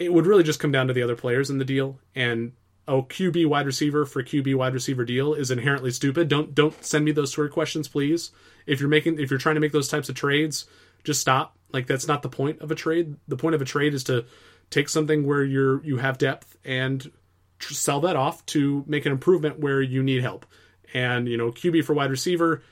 it 0.00 0.12
would 0.12 0.26
really 0.26 0.42
just 0.42 0.58
come 0.58 0.72
down 0.72 0.88
to 0.88 0.94
the 0.94 1.02
other 1.02 1.14
players 1.14 1.50
in 1.50 1.58
the 1.58 1.64
deal 1.64 1.98
and 2.14 2.52
oh 2.88 3.02
QB 3.02 3.46
wide 3.46 3.66
receiver 3.66 4.06
for 4.06 4.22
QB 4.22 4.56
wide 4.56 4.72
receiver 4.72 5.04
deal 5.04 5.34
is 5.34 5.50
inherently 5.50 5.90
stupid. 5.90 6.26
Don't 6.26 6.54
don't 6.54 6.82
send 6.82 7.04
me 7.04 7.12
those 7.12 7.30
Twitter 7.30 7.50
questions, 7.50 7.86
please. 7.86 8.32
If 8.66 8.80
you're 8.80 8.88
making 8.88 9.20
if 9.20 9.30
you're 9.30 9.38
trying 9.38 9.56
to 9.56 9.60
make 9.60 9.72
those 9.72 9.88
types 9.88 10.08
of 10.08 10.14
trades, 10.14 10.66
just 11.04 11.20
stop. 11.20 11.54
Like 11.72 11.86
that's 11.86 12.08
not 12.08 12.22
the 12.22 12.30
point 12.30 12.60
of 12.60 12.70
a 12.70 12.74
trade. 12.74 13.14
The 13.28 13.36
point 13.36 13.54
of 13.54 13.62
a 13.62 13.66
trade 13.66 13.92
is 13.94 14.02
to 14.04 14.24
take 14.70 14.88
something 14.88 15.26
where 15.26 15.44
you're 15.44 15.84
you 15.84 15.98
have 15.98 16.16
depth 16.16 16.56
and 16.64 17.12
tr- 17.58 17.74
sell 17.74 18.00
that 18.00 18.16
off 18.16 18.44
to 18.46 18.82
make 18.88 19.04
an 19.04 19.12
improvement 19.12 19.60
where 19.60 19.82
you 19.82 20.02
need 20.02 20.22
help. 20.22 20.46
And 20.94 21.28
you 21.28 21.36
know 21.36 21.52
QB 21.52 21.84
for 21.84 21.92
wide 21.92 22.10
receiver 22.10 22.62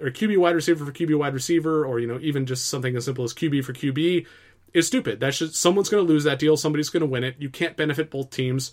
or 0.00 0.10
QB 0.10 0.38
wide 0.38 0.54
receiver 0.54 0.84
for 0.84 0.92
QB 0.92 1.18
wide 1.18 1.34
receiver, 1.34 1.84
or 1.84 2.00
you 2.00 2.08
know 2.08 2.18
even 2.22 2.46
just 2.46 2.70
something 2.70 2.96
as 2.96 3.04
simple 3.04 3.24
as 3.24 3.34
QB 3.34 3.62
for 3.62 3.74
QB 3.74 4.26
is 4.72 4.86
stupid. 4.86 5.20
That's 5.20 5.38
just 5.38 5.54
someone's 5.54 5.88
going 5.88 6.04
to 6.04 6.12
lose 6.12 6.24
that 6.24 6.38
deal, 6.38 6.56
somebody's 6.56 6.90
going 6.90 7.02
to 7.02 7.06
win 7.06 7.24
it. 7.24 7.36
You 7.38 7.50
can't 7.50 7.76
benefit 7.76 8.10
both 8.10 8.30
teams. 8.30 8.72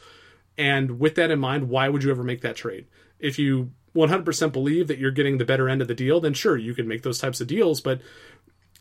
And 0.58 1.00
with 1.00 1.16
that 1.16 1.32
in 1.32 1.40
mind, 1.40 1.70
why 1.70 1.90
would 1.90 2.04
you 2.04 2.12
ever 2.12 2.24
make 2.24 2.42
that 2.42 2.56
trade? 2.56 2.88
If 3.20 3.40
you 3.40 3.72
100% 3.96 4.52
believe 4.52 4.88
that 4.88 4.98
you're 4.98 5.12
getting 5.12 5.38
the 5.38 5.46
better 5.46 5.70
end 5.70 5.82
of 5.82 5.88
the 5.88 5.96
deal, 5.96 6.20
then 6.20 6.34
sure, 6.34 6.58
you 6.58 6.74
can 6.74 6.88
make 6.88 7.04
those 7.04 7.20
types 7.20 7.42
of 7.42 7.48
deals, 7.48 7.82
but 7.82 8.02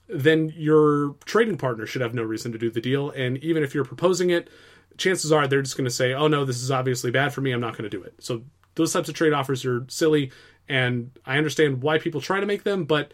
then 0.09 0.53
your 0.57 1.15
trading 1.25 1.57
partner 1.57 1.87
should 1.87 2.03
have 2.03 2.15
no 2.15 2.23
reason 2.23 2.53
to 2.53 2.59
do 2.59 2.71
the 2.71 2.81
deal. 2.81 3.11
And 3.11 3.39
even 3.39 3.63
if 3.63 3.75
you're 3.75 3.85
proposing 3.85 4.31
it, 4.31 4.49
chances 4.97 5.31
are 5.33 5.47
they're 5.47 5.63
just 5.63 5.77
going 5.77 5.85
to 5.85 5.95
say, 5.95 6.15
oh 6.15 6.29
no, 6.29 6.45
this 6.45 6.63
is 6.63 6.71
obviously 6.71 7.11
bad 7.11 7.33
for 7.33 7.41
me. 7.41 7.53
I'm 7.53 7.61
not 7.61 7.77
going 7.77 7.89
to 7.89 7.97
do 7.97 8.03
it. 8.03 8.15
So 8.21 8.43
those 8.75 8.93
types 8.93 9.09
of 9.09 9.15
trade 9.15 9.33
offers 9.33 9.65
are 9.65 9.85
silly 9.89 10.33
and 10.69 11.11
I 11.25 11.39
understand 11.39 11.83
why 11.83 11.99
people 11.99 12.21
try 12.21 12.41
to 12.41 12.47
make 12.47 12.65
them, 12.65 12.85
but 12.85 13.13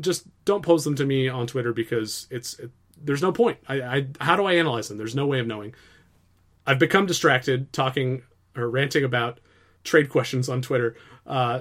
just 0.00 0.26
don't 0.44 0.62
pose 0.62 0.84
them 0.84 0.96
to 0.96 1.04
me 1.04 1.28
on 1.28 1.46
Twitter 1.46 1.72
because 1.72 2.26
it's 2.30 2.58
it, 2.58 2.70
there's 3.04 3.22
no 3.22 3.32
point. 3.32 3.58
I, 3.68 3.82
I 3.82 4.06
how 4.20 4.36
do 4.36 4.44
I 4.44 4.54
analyze 4.54 4.88
them? 4.88 4.98
There's 4.98 5.14
no 5.14 5.26
way 5.26 5.38
of 5.38 5.46
knowing. 5.46 5.74
I've 6.66 6.78
become 6.78 7.06
distracted 7.06 7.72
talking 7.72 8.22
or 8.56 8.68
ranting 8.68 9.04
about 9.04 9.40
trade 9.84 10.08
questions 10.08 10.48
on 10.48 10.62
Twitter. 10.62 10.96
Uh, 11.26 11.60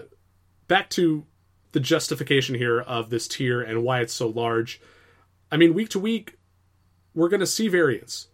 back 0.68 0.90
to 0.92 1.26
the 1.74 1.80
justification 1.80 2.56
here 2.56 2.80
of 2.80 3.10
this 3.10 3.28
tier 3.28 3.62
and 3.62 3.84
why 3.84 4.00
it's 4.00 4.14
so 4.14 4.28
large. 4.30 4.80
I 5.52 5.58
mean, 5.58 5.74
week 5.74 5.90
to 5.90 6.00
week, 6.00 6.38
we're 7.14 7.30
going 7.30 7.42
to 7.42 7.48
see 7.48 7.68
variance, 7.68 8.28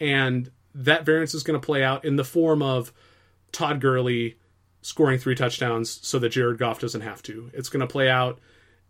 and 0.00 0.50
that 0.74 1.04
variance 1.04 1.34
is 1.34 1.42
going 1.42 1.60
to 1.60 1.64
play 1.64 1.84
out 1.84 2.04
in 2.04 2.16
the 2.16 2.24
form 2.24 2.62
of 2.62 2.92
Todd 3.52 3.80
Gurley 3.80 4.36
scoring 4.82 5.18
three 5.18 5.34
touchdowns 5.34 6.00
so 6.02 6.18
that 6.18 6.30
Jared 6.30 6.58
Goff 6.58 6.80
doesn't 6.80 7.02
have 7.02 7.22
to. 7.24 7.50
It's 7.54 7.68
going 7.68 7.80
to 7.80 7.86
play 7.86 8.08
out 8.08 8.40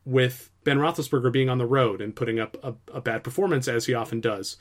with 0.05 0.51
Ben 0.65 0.79
Roethlisberger 0.79 1.33
being 1.33 1.49
on 1.49 1.59
the 1.59 1.67
road 1.67 2.01
and 2.01 2.15
putting 2.15 2.39
up 2.39 2.57
a, 2.63 2.75
a 2.93 3.01
bad 3.01 3.25
performance 3.25 3.69
as 3.69 3.87
he 3.87 3.95
often 3.95 4.21
does. 4.21 4.57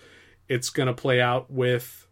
It's 0.47 0.69
going 0.69 0.87
to 0.87 0.93
play 0.93 1.21
out 1.21 1.49
with 1.49 2.07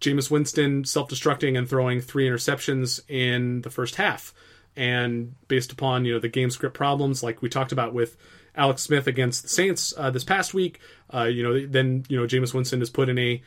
Jameis 0.00 0.30
Winston 0.30 0.84
self-destructing 0.84 1.56
and 1.56 1.68
throwing 1.68 2.00
three 2.00 2.28
interceptions 2.28 3.00
in 3.08 3.62
the 3.62 3.70
first 3.70 3.96
half. 3.96 4.34
And 4.76 5.34
based 5.48 5.72
upon 5.72 6.04
you 6.04 6.14
know 6.14 6.20
the 6.20 6.28
game 6.28 6.50
script 6.50 6.76
problems, 6.76 7.22
like 7.22 7.42
we 7.42 7.48
talked 7.48 7.72
about 7.72 7.92
with 7.92 8.16
Alex 8.54 8.82
Smith 8.82 9.06
against 9.06 9.42
the 9.42 9.48
Saints 9.48 9.92
uh, 9.96 10.10
this 10.10 10.24
past 10.24 10.54
week, 10.54 10.80
uh, 11.12 11.24
you 11.24 11.42
know 11.42 11.66
then 11.66 12.04
you 12.08 12.18
know 12.18 12.26
Jameis 12.26 12.54
Winston 12.54 12.80
is 12.80 12.90
put 12.90 13.08
in 13.08 13.18
a 13.18 13.42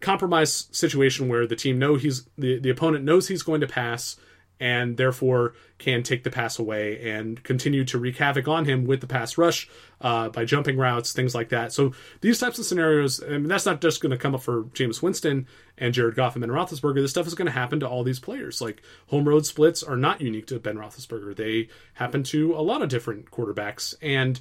compromised 0.00 0.74
situation 0.74 1.28
where 1.28 1.46
the 1.46 1.56
team 1.56 1.78
know 1.78 1.94
he's 1.94 2.28
the, 2.36 2.58
the 2.58 2.70
opponent 2.70 3.04
knows 3.04 3.28
he's 3.28 3.42
going 3.42 3.60
to 3.60 3.66
pass 3.66 4.16
and 4.60 4.96
therefore 4.96 5.54
can 5.78 6.02
take 6.02 6.24
the 6.24 6.30
pass 6.30 6.58
away 6.58 7.10
and 7.10 7.42
continue 7.42 7.84
to 7.84 7.98
wreak 7.98 8.16
havoc 8.16 8.46
on 8.46 8.64
him 8.64 8.84
with 8.84 9.00
the 9.00 9.06
pass 9.06 9.36
rush 9.36 9.68
uh, 10.00 10.28
by 10.28 10.44
jumping 10.44 10.76
routes, 10.76 11.12
things 11.12 11.34
like 11.34 11.48
that. 11.48 11.72
So 11.72 11.92
these 12.20 12.38
types 12.38 12.58
of 12.58 12.64
scenarios, 12.64 13.22
I 13.22 13.30
mean, 13.30 13.48
that's 13.48 13.66
not 13.66 13.80
just 13.80 14.00
going 14.00 14.10
to 14.10 14.18
come 14.18 14.34
up 14.34 14.42
for 14.42 14.64
Jameis 14.64 15.02
Winston 15.02 15.46
and 15.76 15.92
Jared 15.92 16.14
Goff 16.14 16.36
and 16.36 16.42
Ben 16.42 16.50
Roethlisberger. 16.50 16.96
This 16.96 17.10
stuff 17.10 17.26
is 17.26 17.34
going 17.34 17.46
to 17.46 17.52
happen 17.52 17.80
to 17.80 17.88
all 17.88 18.04
these 18.04 18.20
players. 18.20 18.60
Like 18.60 18.82
home 19.08 19.28
road 19.28 19.44
splits 19.44 19.82
are 19.82 19.96
not 19.96 20.20
unique 20.20 20.46
to 20.46 20.58
Ben 20.58 20.76
Roethlisberger; 20.76 21.34
they 21.34 21.68
happen 21.94 22.22
to 22.24 22.54
a 22.54 22.62
lot 22.62 22.82
of 22.82 22.88
different 22.88 23.30
quarterbacks. 23.30 23.94
And 24.00 24.40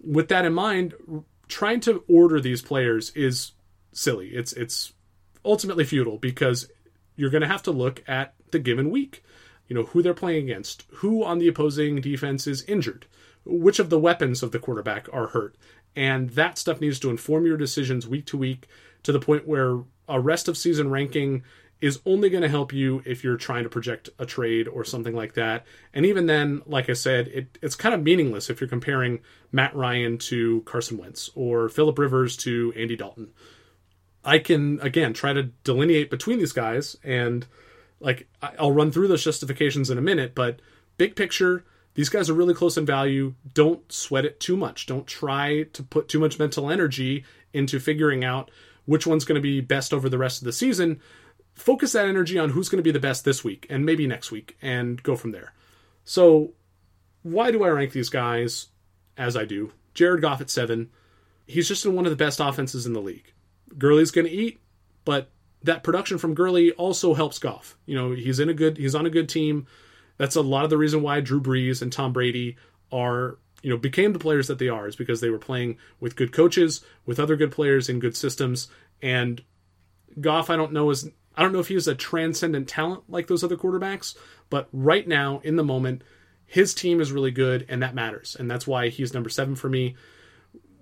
with 0.00 0.28
that 0.28 0.44
in 0.44 0.52
mind, 0.52 0.94
trying 1.48 1.80
to 1.80 2.04
order 2.08 2.40
these 2.40 2.62
players 2.62 3.10
is 3.10 3.52
silly. 3.92 4.28
It's 4.28 4.52
it's 4.52 4.92
ultimately 5.44 5.84
futile 5.84 6.18
because 6.18 6.70
you're 7.16 7.30
going 7.30 7.42
to 7.42 7.48
have 7.48 7.62
to 7.64 7.72
look 7.72 8.02
at 8.06 8.34
the 8.52 8.58
given 8.58 8.90
week 8.90 9.22
you 9.72 9.78
know, 9.78 9.84
who 9.84 10.02
they're 10.02 10.12
playing 10.12 10.44
against, 10.44 10.84
who 10.96 11.24
on 11.24 11.38
the 11.38 11.48
opposing 11.48 11.98
defense 12.02 12.46
is 12.46 12.62
injured, 12.64 13.06
which 13.44 13.78
of 13.78 13.88
the 13.88 13.98
weapons 13.98 14.42
of 14.42 14.52
the 14.52 14.58
quarterback 14.58 15.08
are 15.14 15.28
hurt. 15.28 15.56
And 15.96 16.28
that 16.30 16.58
stuff 16.58 16.78
needs 16.78 16.98
to 17.00 17.08
inform 17.08 17.46
your 17.46 17.56
decisions 17.56 18.06
week 18.06 18.26
to 18.26 18.36
week 18.36 18.66
to 19.02 19.12
the 19.12 19.18
point 19.18 19.48
where 19.48 19.78
a 20.06 20.20
rest 20.20 20.46
of 20.46 20.58
season 20.58 20.90
ranking 20.90 21.42
is 21.80 22.00
only 22.04 22.28
going 22.28 22.42
to 22.42 22.50
help 22.50 22.72
you 22.72 23.02
if 23.06 23.24
you're 23.24 23.38
trying 23.38 23.64
to 23.64 23.70
project 23.70 24.10
a 24.18 24.26
trade 24.26 24.68
or 24.68 24.84
something 24.84 25.16
like 25.16 25.32
that. 25.34 25.64
And 25.94 26.04
even 26.04 26.26
then, 26.26 26.60
like 26.66 26.90
I 26.90 26.92
said, 26.92 27.28
it, 27.28 27.58
it's 27.62 27.74
kind 27.74 27.94
of 27.94 28.02
meaningless 28.02 28.50
if 28.50 28.60
you're 28.60 28.68
comparing 28.68 29.20
Matt 29.50 29.74
Ryan 29.74 30.18
to 30.18 30.60
Carson 30.66 30.98
Wentz 30.98 31.30
or 31.34 31.70
Philip 31.70 31.98
Rivers 31.98 32.36
to 32.38 32.74
Andy 32.76 32.94
Dalton. 32.94 33.30
I 34.22 34.38
can, 34.38 34.80
again, 34.80 35.14
try 35.14 35.32
to 35.32 35.44
delineate 35.64 36.10
between 36.10 36.38
these 36.38 36.52
guys 36.52 36.94
and 37.02 37.46
like 38.02 38.28
I'll 38.42 38.72
run 38.72 38.90
through 38.90 39.08
those 39.08 39.24
justifications 39.24 39.90
in 39.90 39.98
a 39.98 40.02
minute, 40.02 40.34
but 40.34 40.60
big 40.98 41.16
picture, 41.16 41.64
these 41.94 42.08
guys 42.08 42.28
are 42.28 42.34
really 42.34 42.54
close 42.54 42.76
in 42.76 42.84
value. 42.84 43.34
Don't 43.54 43.90
sweat 43.90 44.24
it 44.24 44.40
too 44.40 44.56
much. 44.56 44.86
Don't 44.86 45.06
try 45.06 45.64
to 45.72 45.82
put 45.82 46.08
too 46.08 46.18
much 46.18 46.38
mental 46.38 46.70
energy 46.70 47.24
into 47.52 47.78
figuring 47.78 48.24
out 48.24 48.50
which 48.84 49.06
one's 49.06 49.24
going 49.24 49.36
to 49.36 49.42
be 49.42 49.60
best 49.60 49.92
over 49.92 50.08
the 50.08 50.18
rest 50.18 50.40
of 50.40 50.46
the 50.46 50.52
season. 50.52 51.00
focus 51.54 51.92
that 51.92 52.08
energy 52.08 52.38
on 52.38 52.48
who's 52.48 52.70
going 52.70 52.78
to 52.78 52.82
be 52.82 52.90
the 52.90 52.98
best 52.98 53.26
this 53.26 53.44
week 53.44 53.66
and 53.68 53.84
maybe 53.84 54.06
next 54.06 54.30
week 54.30 54.56
and 54.62 55.02
go 55.02 55.14
from 55.14 55.32
there. 55.32 55.52
So, 56.04 56.52
why 57.22 57.50
do 57.50 57.62
I 57.62 57.68
rank 57.68 57.92
these 57.92 58.08
guys 58.08 58.68
as 59.16 59.36
I 59.36 59.44
do? 59.44 59.72
Jared 59.94 60.22
Goff 60.22 60.40
at 60.40 60.50
seven. 60.50 60.90
He's 61.46 61.68
just 61.68 61.84
in 61.84 61.94
one 61.94 62.06
of 62.06 62.10
the 62.10 62.16
best 62.16 62.40
offenses 62.40 62.86
in 62.86 62.94
the 62.94 63.02
league. 63.02 63.32
Gurley's 63.76 64.10
going 64.10 64.26
to 64.26 64.32
eat, 64.32 64.60
but 65.04 65.30
that 65.64 65.84
production 65.84 66.18
from 66.18 66.34
Gurley 66.34 66.72
also 66.72 67.14
helps 67.14 67.38
Goff. 67.38 67.76
You 67.86 67.96
know, 67.96 68.12
he's 68.12 68.40
in 68.40 68.48
a 68.48 68.54
good 68.54 68.76
he's 68.76 68.94
on 68.94 69.06
a 69.06 69.10
good 69.10 69.28
team. 69.28 69.66
That's 70.18 70.36
a 70.36 70.42
lot 70.42 70.64
of 70.64 70.70
the 70.70 70.78
reason 70.78 71.02
why 71.02 71.20
Drew 71.20 71.40
Brees 71.40 71.82
and 71.82 71.92
Tom 71.92 72.12
Brady 72.12 72.56
are 72.90 73.38
you 73.62 73.70
know 73.70 73.76
became 73.76 74.12
the 74.12 74.18
players 74.18 74.48
that 74.48 74.58
they 74.58 74.68
are 74.68 74.86
is 74.86 74.96
because 74.96 75.20
they 75.20 75.30
were 75.30 75.38
playing 75.38 75.78
with 76.00 76.16
good 76.16 76.32
coaches, 76.32 76.84
with 77.06 77.20
other 77.20 77.36
good 77.36 77.52
players 77.52 77.88
in 77.88 78.00
good 78.00 78.16
systems. 78.16 78.68
And 79.00 79.42
Goff, 80.20 80.50
I 80.50 80.56
don't 80.56 80.72
know 80.72 80.90
is 80.90 81.08
I 81.36 81.42
don't 81.42 81.52
know 81.52 81.60
if 81.60 81.68
he 81.68 81.76
is 81.76 81.88
a 81.88 81.94
transcendent 81.94 82.68
talent 82.68 83.04
like 83.08 83.26
those 83.26 83.44
other 83.44 83.56
quarterbacks, 83.56 84.16
but 84.50 84.68
right 84.72 85.06
now 85.06 85.40
in 85.44 85.56
the 85.56 85.64
moment, 85.64 86.02
his 86.44 86.74
team 86.74 87.00
is 87.00 87.12
really 87.12 87.30
good, 87.30 87.64
and 87.68 87.82
that 87.82 87.94
matters, 87.94 88.36
and 88.38 88.50
that's 88.50 88.66
why 88.66 88.88
he's 88.88 89.14
number 89.14 89.30
seven 89.30 89.54
for 89.54 89.68
me. 89.68 89.96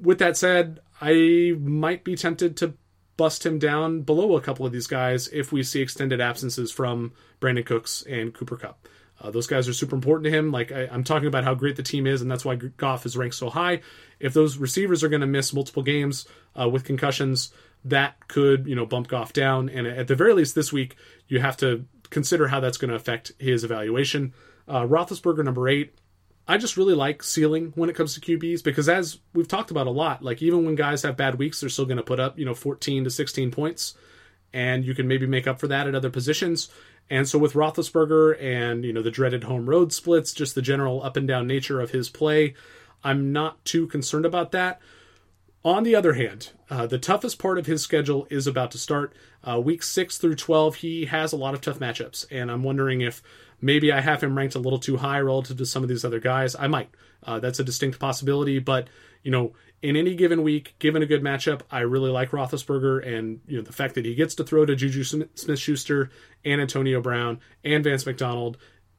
With 0.00 0.18
that 0.18 0.36
said, 0.36 0.80
I 1.00 1.54
might 1.60 2.02
be 2.02 2.16
tempted 2.16 2.56
to 2.58 2.74
bust 3.20 3.44
him 3.44 3.58
down 3.58 4.00
below 4.00 4.34
a 4.34 4.40
couple 4.40 4.64
of 4.64 4.72
these 4.72 4.86
guys 4.86 5.28
if 5.28 5.52
we 5.52 5.62
see 5.62 5.82
extended 5.82 6.22
absences 6.22 6.72
from 6.72 7.12
Brandin 7.38 7.66
Cooks 7.66 8.02
and 8.08 8.32
Cooper 8.32 8.56
Kupp. 8.56 8.88
Uh, 9.20 9.30
those 9.30 9.46
guys 9.46 9.68
are 9.68 9.74
super 9.74 9.94
important 9.94 10.24
to 10.24 10.30
him. 10.30 10.50
Like 10.50 10.72
I, 10.72 10.84
am 10.84 11.04
talking 11.04 11.28
about 11.28 11.44
how 11.44 11.52
great 11.52 11.76
the 11.76 11.82
team 11.82 12.06
is, 12.06 12.22
and 12.22 12.30
that's 12.30 12.46
why 12.46 12.54
Goff 12.54 13.04
is 13.04 13.18
ranked 13.18 13.36
so 13.36 13.50
high. 13.50 13.82
If 14.20 14.32
those 14.32 14.56
receivers 14.56 15.04
are 15.04 15.10
going 15.10 15.20
to 15.20 15.26
miss 15.26 15.52
multiple 15.52 15.82
games 15.82 16.26
uh, 16.58 16.70
with 16.70 16.84
concussions, 16.84 17.52
that 17.84 18.26
could 18.26 18.66
you 18.66 18.74
know 18.74 18.86
bump 18.86 19.08
Goff 19.08 19.34
down. 19.34 19.68
And 19.68 19.86
at 19.86 20.08
the 20.08 20.14
very 20.14 20.32
least, 20.32 20.54
this 20.54 20.72
week 20.72 20.96
you 21.28 21.40
have 21.40 21.58
to 21.58 21.84
consider 22.08 22.48
how 22.48 22.60
that's 22.60 22.78
going 22.78 22.88
to 22.88 22.96
affect 22.96 23.32
his 23.38 23.64
evaluation. 23.64 24.32
Uh, 24.66 24.86
Roethlisberger 24.86 25.44
number 25.44 25.68
eight. 25.68 25.92
I 26.50 26.56
just 26.56 26.76
really 26.76 26.94
like 26.94 27.22
ceiling 27.22 27.72
when 27.76 27.88
it 27.88 27.94
comes 27.94 28.14
to 28.14 28.20
QBs 28.20 28.64
because 28.64 28.88
as 28.88 29.20
we've 29.34 29.46
talked 29.46 29.70
about 29.70 29.86
a 29.86 29.92
lot, 29.92 30.24
like 30.24 30.42
even 30.42 30.64
when 30.64 30.74
guys 30.74 31.04
have 31.04 31.16
bad 31.16 31.36
weeks, 31.36 31.60
they're 31.60 31.70
still 31.70 31.84
going 31.84 31.98
to 31.98 32.02
put 32.02 32.18
up, 32.18 32.36
you 32.40 32.44
know, 32.44 32.54
14 32.54 33.04
to 33.04 33.10
16 33.10 33.52
points 33.52 33.94
and 34.52 34.84
you 34.84 34.92
can 34.92 35.06
maybe 35.06 35.26
make 35.26 35.46
up 35.46 35.60
for 35.60 35.68
that 35.68 35.86
at 35.86 35.94
other 35.94 36.10
positions. 36.10 36.68
And 37.08 37.28
so 37.28 37.38
with 37.38 37.52
Roethlisberger 37.52 38.42
and, 38.42 38.84
you 38.84 38.92
know, 38.92 39.00
the 39.00 39.12
dreaded 39.12 39.44
home 39.44 39.70
road 39.70 39.92
splits, 39.92 40.32
just 40.32 40.56
the 40.56 40.60
general 40.60 41.04
up 41.04 41.16
and 41.16 41.28
down 41.28 41.46
nature 41.46 41.80
of 41.80 41.92
his 41.92 42.08
play, 42.08 42.54
I'm 43.04 43.30
not 43.30 43.64
too 43.64 43.86
concerned 43.86 44.26
about 44.26 44.50
that. 44.50 44.80
On 45.64 45.84
the 45.84 45.94
other 45.94 46.14
hand, 46.14 46.50
uh, 46.68 46.88
the 46.88 46.98
toughest 46.98 47.38
part 47.38 47.58
of 47.58 47.66
his 47.66 47.80
schedule 47.80 48.26
is 48.28 48.48
about 48.48 48.72
to 48.72 48.78
start. 48.78 49.12
Uh, 49.44 49.60
week 49.60 49.84
6 49.84 50.18
through 50.18 50.34
12, 50.34 50.76
he 50.76 51.04
has 51.04 51.32
a 51.32 51.36
lot 51.36 51.54
of 51.54 51.60
tough 51.60 51.78
matchups. 51.78 52.26
And 52.28 52.50
I'm 52.50 52.64
wondering 52.64 53.02
if 53.02 53.22
maybe 53.60 53.92
I 53.92 54.00
have 54.00 54.22
him 54.22 54.36
ranked 54.36 54.54
a 54.54 54.58
little 54.58 54.78
too 54.78 54.96
high 54.96 55.20
relative 55.20 55.56
to 55.58 55.66
some 55.66 55.82
of 55.82 55.88
these 55.88 56.04
other 56.04 56.20
guys. 56.20 56.56
I 56.56 56.66
might. 56.66 56.90
Uh, 57.22 57.38
that's 57.38 57.60
a 57.60 57.64
distinct 57.64 57.98
possibility. 57.98 58.58
But, 58.58 58.88
you 59.22 59.30
know, 59.30 59.52
in 59.82 59.96
any 59.96 60.14
given 60.14 60.42
week, 60.42 60.74
given 60.78 61.02
a 61.02 61.06
good 61.06 61.22
matchup, 61.22 61.62
I 61.70 61.80
really 61.80 62.10
like 62.10 62.30
Roethlisberger. 62.30 63.06
And, 63.06 63.40
you 63.46 63.56
know, 63.56 63.62
the 63.62 63.72
fact 63.72 63.94
that 63.94 64.04
he 64.04 64.14
gets 64.14 64.34
to 64.36 64.44
throw 64.44 64.66
to 64.66 64.74
Juju 64.74 65.04
Smith 65.04 65.58
Schuster 65.58 66.10
and 66.44 66.60
Antonio 66.60 67.00
Brown 67.00 67.40
and 67.64 67.84
Vance 67.84 68.06
McDonald 68.06 68.56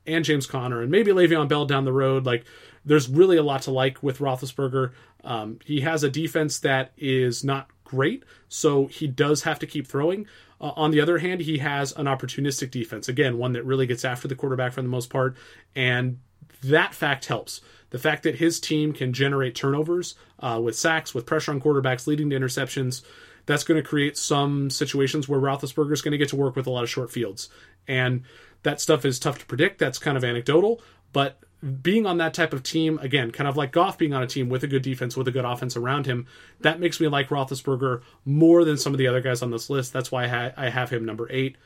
and 0.08 0.26
James 0.26 0.48
Conner 0.48 0.82
and 0.82 0.90
maybe 0.90 1.12
Le'Veon 1.12 1.48
Bell 1.48 1.66
down 1.66 1.86
the 1.86 1.94
road, 1.94 2.26
like, 2.26 2.46
there's 2.84 3.08
really 3.08 3.38
a 3.38 3.44
lot 3.44 3.62
to 3.64 3.72
like 3.72 4.02
with 4.02 4.18
Roethlisberger. 4.18 4.92
Um, 5.24 5.60
he 5.64 5.82
has 5.82 6.04
a 6.04 6.10
defense 6.10 6.58
that 6.60 6.92
is 6.98 7.44
not 7.44 7.68
great, 7.84 8.24
so 8.50 8.88
he 8.88 9.06
does 9.06 9.44
have 9.44 9.60
to 9.60 9.68
keep 9.68 9.86
throwing. 9.86 10.26
Uh, 10.62 10.72
on 10.76 10.92
the 10.92 11.02
other 11.02 11.18
hand, 11.18 11.42
he 11.42 11.58
has 11.58 11.92
an 11.94 12.06
opportunistic 12.06 12.72
defense. 12.72 13.10
Again, 13.10 13.38
one 13.38 13.54
that 13.54 13.66
really 13.66 13.88
gets 13.88 14.06
after 14.06 14.28
the 14.28 14.36
quarterback 14.36 14.74
for 14.74 14.82
the 14.82 14.88
most 14.88 15.10
part, 15.10 15.36
and 15.76 16.20
that 16.64 16.94
fact 16.94 17.26
helps. 17.26 17.62
The 17.90 18.00
fact 18.00 18.24
that 18.24 18.36
his 18.36 18.60
team 18.60 18.94
can 18.94 19.12
generate 19.12 19.56
turnovers 19.56 20.16
uh, 20.40 20.62
with 20.64 20.78
sacks, 20.78 21.14
with 21.14 21.26
pressure 21.26 21.52
on 21.52 21.60
quarterbacks, 21.60 22.08
leading 22.08 22.30
to 22.30 22.40
interceptions, 22.40 23.02
that's 23.46 23.64
going 23.64 23.82
to 23.82 23.88
create 23.88 24.18
some 24.18 24.70
situations 24.70 25.28
where 25.28 25.40
Roethlisberger 25.40 25.92
is 25.92 26.02
going 26.02 26.12
to 26.12 26.18
get 26.18 26.30
to 26.30 26.36
work 26.36 26.56
with 26.56 26.68
a 26.68 26.70
lot 26.70 26.84
of 26.84 26.90
short 26.90 27.12
fields. 27.12 27.50
And 27.88 28.24
that 28.64 28.80
stuff 28.80 29.04
is 29.04 29.20
tough 29.20 29.40
to 29.40 29.46
predict. 29.46 29.80
That's 29.80 29.98
kind 29.98 30.16
of 30.16 30.24
anecdotal, 30.24 30.82
but 31.12 31.40
being 31.82 32.06
on 32.06 32.18
that 32.18 32.34
type 32.34 32.54
of 32.54 32.64
team, 32.64 32.98
again, 33.00 33.32
kind 33.32 33.48
of 33.48 33.56
like 33.56 33.72
Goff 33.72 33.98
being 33.98 34.14
on 34.14 34.24
a 34.24 34.28
team 34.28 34.50
with 34.50 34.64
a 34.64 34.68
good 34.68 34.82
defense, 34.82 35.16
with 35.16 35.28
a 35.28 35.32
good 35.32 35.46
offense 35.46 35.78
around 35.78 36.08
him, 36.08 36.26
that 36.62 36.80
makes 36.80 37.00
me 37.00 37.08
like 37.08 37.30
Roethlisberger 37.30 38.02
more 38.26 38.66
than 38.66 38.78
some 38.78 38.94
of 38.94 38.98
the 38.98 39.08
other 39.08 39.22
guys 39.22 39.42
on 39.42 39.52
this 39.52 39.70
list. 39.70 39.94
That's 39.94 40.12
why 40.12 40.24
I, 40.24 40.28
ha- 40.28 40.52
I 40.58 40.70
have 40.70 40.90
him 40.90 41.06
number 41.06 41.28
eight. 41.32 41.58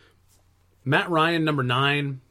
Matt 0.84 1.10
Ryan, 1.10 1.46
number 1.46 1.64
nine. 1.64 2.22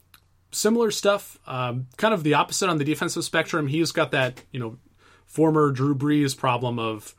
Similar 0.51 0.91
stuff, 0.93 1.39
um, 1.47 1.89
kind 1.97 2.15
of 2.15 2.23
the 2.23 2.35
opposite 2.35 2.69
on 2.69 2.79
the 2.79 2.85
defensive 2.85 3.25
spectrum. 3.25 3.67
He's 3.67 3.91
got 3.91 4.13
that, 4.13 4.43
you 4.53 4.61
know, 4.61 4.79
former 5.27 5.73
Drew 5.73 5.97
Brees 5.97 6.37
problem 6.37 6.79
of 6.79 7.15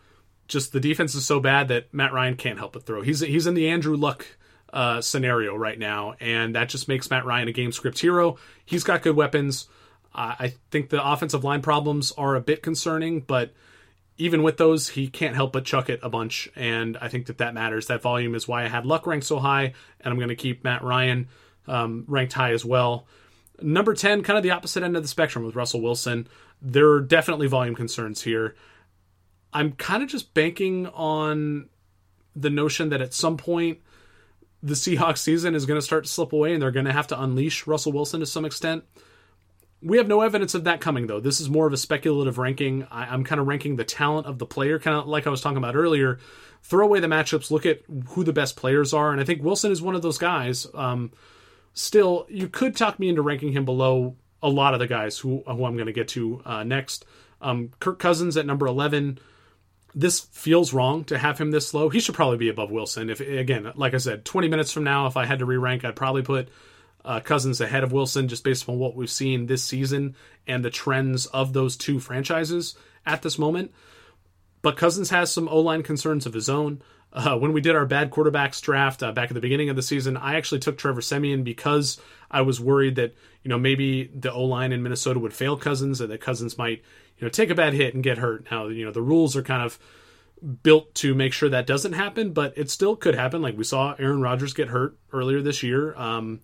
just 0.48 0.72
the 0.72 0.80
defense 0.80 1.16
is 1.16 1.26
so 1.26 1.40
bad 1.40 1.68
that 1.68 1.94
Matt 1.94 2.14
Ryan 2.14 2.38
can't 2.38 2.58
help 2.58 2.74
but 2.74 2.86
throw. 2.86 3.02
He's 3.02 3.20
he's 3.20 3.48
in 3.48 3.54
the 3.56 3.68
Andrew 3.68 3.98
Luck 3.98 4.26
uh, 4.72 5.02
scenario 5.02 5.56
right 5.56 5.78
now, 5.78 6.14
and 6.20 6.56
that 6.56 6.70
just 6.70 6.88
makes 6.88 7.10
Matt 7.10 7.26
Ryan 7.26 7.50
a 7.50 7.52
game 7.52 7.74
script 7.74 8.00
hero. 8.00 8.38
He's 8.64 8.84
got 8.84 9.02
good 9.02 9.16
weapons. 9.18 9.68
I 10.18 10.54
think 10.72 10.90
the 10.90 11.06
offensive 11.06 11.44
line 11.44 11.62
problems 11.62 12.12
are 12.14 12.36
a 12.36 12.42
bit 12.42 12.64
concerning, 12.64 13.22
but 13.22 13.54
even 14.18 14.44
with 14.44 14.58
those, 14.58 14.90
he 14.90 15.08
can't 15.08 15.36
help 15.36 15.52
but 15.52 15.66
chuck 15.66 15.90
it 15.90 16.00
a 16.02 16.10
bunch, 16.10 16.50
and 16.56 16.98
I 16.98 17.10
think 17.10 17.26
that 17.26 17.40
that 17.40 17.54
matters. 17.54 17.88
That 17.88 18.02
volume 18.02 18.34
is 18.34 18.48
why 18.48 18.64
I 18.64 18.68
had 18.68 18.86
Luck 18.86 19.06
ranked 19.06 19.26
so 19.26 19.40
high, 19.40 19.74
and 20.00 20.12
I'm 20.12 20.18
going 20.18 20.30
to 20.30 20.36
keep 20.36 20.64
Matt 20.64 20.84
Ryan 20.84 21.28
um, 21.68 22.06
ranked 22.08 22.34
high 22.34 22.52
as 22.52 22.64
well. 22.64 23.08
Number 23.62 23.94
10, 23.94 24.24
kind 24.24 24.38
of 24.38 24.44
the 24.44 24.52
opposite 24.52 24.84
end 24.84 24.96
of 24.96 25.04
the 25.04 25.10
spectrum 25.10 25.46
with 25.46 25.56
Russell 25.56 25.82
Wilson. 25.82 26.28
There 26.62 26.90
are 26.92 27.02
definitely 27.02 27.48
volume 27.48 27.76
concerns 27.76 28.24
here. 28.24 28.56
I'm 29.54 29.74
kind 29.74 30.04
of 30.04 30.10
just 30.10 30.34
banking 30.34 30.88
on 30.88 31.70
the 32.36 32.50
notion 32.50 32.90
that 32.90 33.02
at 33.02 33.14
some 33.14 33.38
point 33.38 33.80
the 34.62 34.74
Seahawks 34.74 35.20
season 35.20 35.56
is 35.56 35.66
going 35.66 35.80
to 35.80 35.86
start 35.86 36.04
to 36.06 36.10
slip 36.10 36.34
away 36.34 36.54
and 36.54 36.62
they're 36.62 36.72
going 36.72 36.86
to 36.86 36.92
have 36.92 37.08
to 37.08 37.22
unleash 37.22 37.66
Russell 37.68 37.94
Wilson 37.94 38.20
to 38.20 38.26
some 38.26 38.46
extent. 38.46 38.84
We 39.86 39.98
have 39.98 40.08
no 40.08 40.22
evidence 40.22 40.56
of 40.56 40.64
that 40.64 40.82
coming, 40.82 41.06
though. 41.06 41.20
This 41.20 41.40
is 41.40 41.48
more 41.48 41.68
of 41.68 41.74
a 41.74 41.78
speculative 41.78 42.40
ranking. 42.40 42.88
I, 42.90 43.14
am 43.14 43.24
kind 43.24 43.40
of 43.40 43.46
ranking 43.46 43.76
the 43.76 43.84
talent 43.84 44.26
of 44.26 44.40
the 44.40 44.46
player, 44.48 44.80
kind 44.80 44.98
of 44.98 45.06
like 45.06 45.28
I 45.28 45.30
was 45.30 45.42
talking 45.42 45.60
about 45.60 45.76
earlier. 45.76 46.18
Throw 46.64 46.88
away 46.88 47.00
the 47.00 47.08
matchups, 47.08 47.52
look 47.52 47.68
at 47.68 47.82
who 48.08 48.24
the 48.24 48.34
best 48.34 48.56
players 48.56 48.96
are, 48.96 49.12
and 49.12 49.22
I 49.22 49.24
think 49.24 49.44
Wilson 49.44 49.72
is 49.72 49.84
one 49.84 49.94
of 49.94 50.02
those 50.02 50.18
guys. 50.18 50.66
Um, 50.74 51.12
still, 51.76 52.26
you 52.30 52.48
could 52.48 52.76
talk 52.76 52.98
me 52.98 53.10
into 53.10 53.22
ranking 53.22 53.52
him 53.52 53.64
below 53.64 54.16
a 54.42 54.50
lot 54.50 54.74
of 54.74 54.80
the 54.80 54.88
guys 54.88 55.20
who, 55.20 55.44
who 55.46 55.66
I'm 55.66 55.76
going 55.76 55.86
to 55.86 55.94
get 55.94 56.08
to 56.10 56.42
uh, 56.46 56.64
next. 56.64 57.06
Um, 57.40 57.70
Kirk 57.80 58.00
Cousins 58.00 58.38
at 58.38 58.48
number 58.48 58.66
11 58.66 59.20
this 59.98 60.20
feels 60.32 60.74
wrong 60.74 61.06
to 61.06 61.18
have 61.18 61.38
him 61.38 61.52
this 61.52 61.74
low. 61.74 61.88
He 61.88 62.02
should 62.02 62.16
probably 62.16 62.38
be 62.38 62.50
above 62.50 62.70
Wilson. 62.70 63.10
If 63.10 63.22
again, 63.22 63.72
like 63.76 63.94
I 63.94 63.98
said, 63.98 64.26
20 64.26 64.50
minutes 64.50 64.74
from 64.74 64.84
now, 64.84 65.08
if 65.08 65.16
I 65.16 65.26
had 65.26 65.40
to 65.40 65.46
re 65.46 65.56
rank, 65.56 65.86
I'd 65.86 65.96
probably 65.96 66.22
put 66.22 66.50
uh, 67.06 67.20
Cousins 67.20 67.62
ahead 67.62 67.84
of 67.84 67.92
Wilson 67.92 68.28
just 68.28 68.44
based 68.44 68.68
on 68.68 68.80
what 68.80 68.96
we've 68.96 69.10
seen 69.10 69.46
this 69.46 69.64
season 69.64 70.16
and 70.48 70.66
the 70.66 70.70
trends 70.70 71.28
of 71.28 71.54
those 71.54 71.78
two 71.78 72.00
franchises 72.00 72.76
at 73.06 73.22
this 73.22 73.38
moment. 73.40 73.72
But 74.62 74.78
Cousins 74.78 75.12
has 75.12 75.32
some 75.32 75.48
O 75.48 75.60
line 75.60 75.84
concerns 75.84 76.26
of 76.26 76.34
his 76.34 76.50
own. 76.50 76.82
Uh, 77.14 77.38
when 77.38 77.54
we 77.54 77.62
did 77.62 77.76
our 77.76 77.86
bad 77.86 78.12
quarterbacks 78.12 78.60
draft 78.60 79.02
uh, 79.02 79.12
back 79.12 79.30
at 79.30 79.36
the 79.36 79.40
beginning 79.40 79.70
of 79.70 79.76
the 79.76 79.82
season, 79.82 80.18
I 80.18 80.36
actually 80.36 80.60
took 80.60 80.78
Trevor 80.78 81.02
Siemian 81.02 81.44
because 81.44 82.02
I 82.30 82.42
was 82.42 82.60
worried 82.60 82.96
that 82.96 83.16
you 83.44 83.50
know 83.50 83.60
maybe 83.60 84.12
the 84.14 84.34
O 84.34 84.44
line 84.44 84.74
in 84.74 84.84
Minnesota 84.84 85.20
would 85.20 85.34
fail 85.34 85.56
Cousins, 85.56 86.02
and 86.02 86.12
that 86.12 86.20
Cousins 86.20 86.58
might 86.58 86.84
you 87.18 87.26
know 87.26 87.30
take 87.30 87.50
a 87.52 87.56
bad 87.56 87.74
hit 87.74 87.94
and 87.94 88.04
get 88.04 88.18
hurt. 88.18 88.48
Now 88.52 88.68
you 88.68 88.84
know 88.84 88.92
the 88.92 89.02
rules 89.02 89.36
are 89.38 89.44
kind 89.44 89.64
of 89.64 89.80
built 90.64 90.94
to 90.96 91.16
make 91.16 91.32
sure 91.32 91.48
that 91.48 91.68
doesn't 91.68 91.94
happen, 91.94 92.34
but 92.34 92.58
it 92.58 92.70
still 92.70 92.96
could 92.96 93.16
happen. 93.16 93.42
Like 93.42 93.58
we 93.58 93.64
saw 93.64 93.96
Aaron 93.98 94.22
Rodgers 94.22 94.54
get 94.54 94.68
hurt 94.70 94.98
earlier 95.14 95.42
this 95.42 95.64
year. 95.64 95.96
Um, 95.96 96.42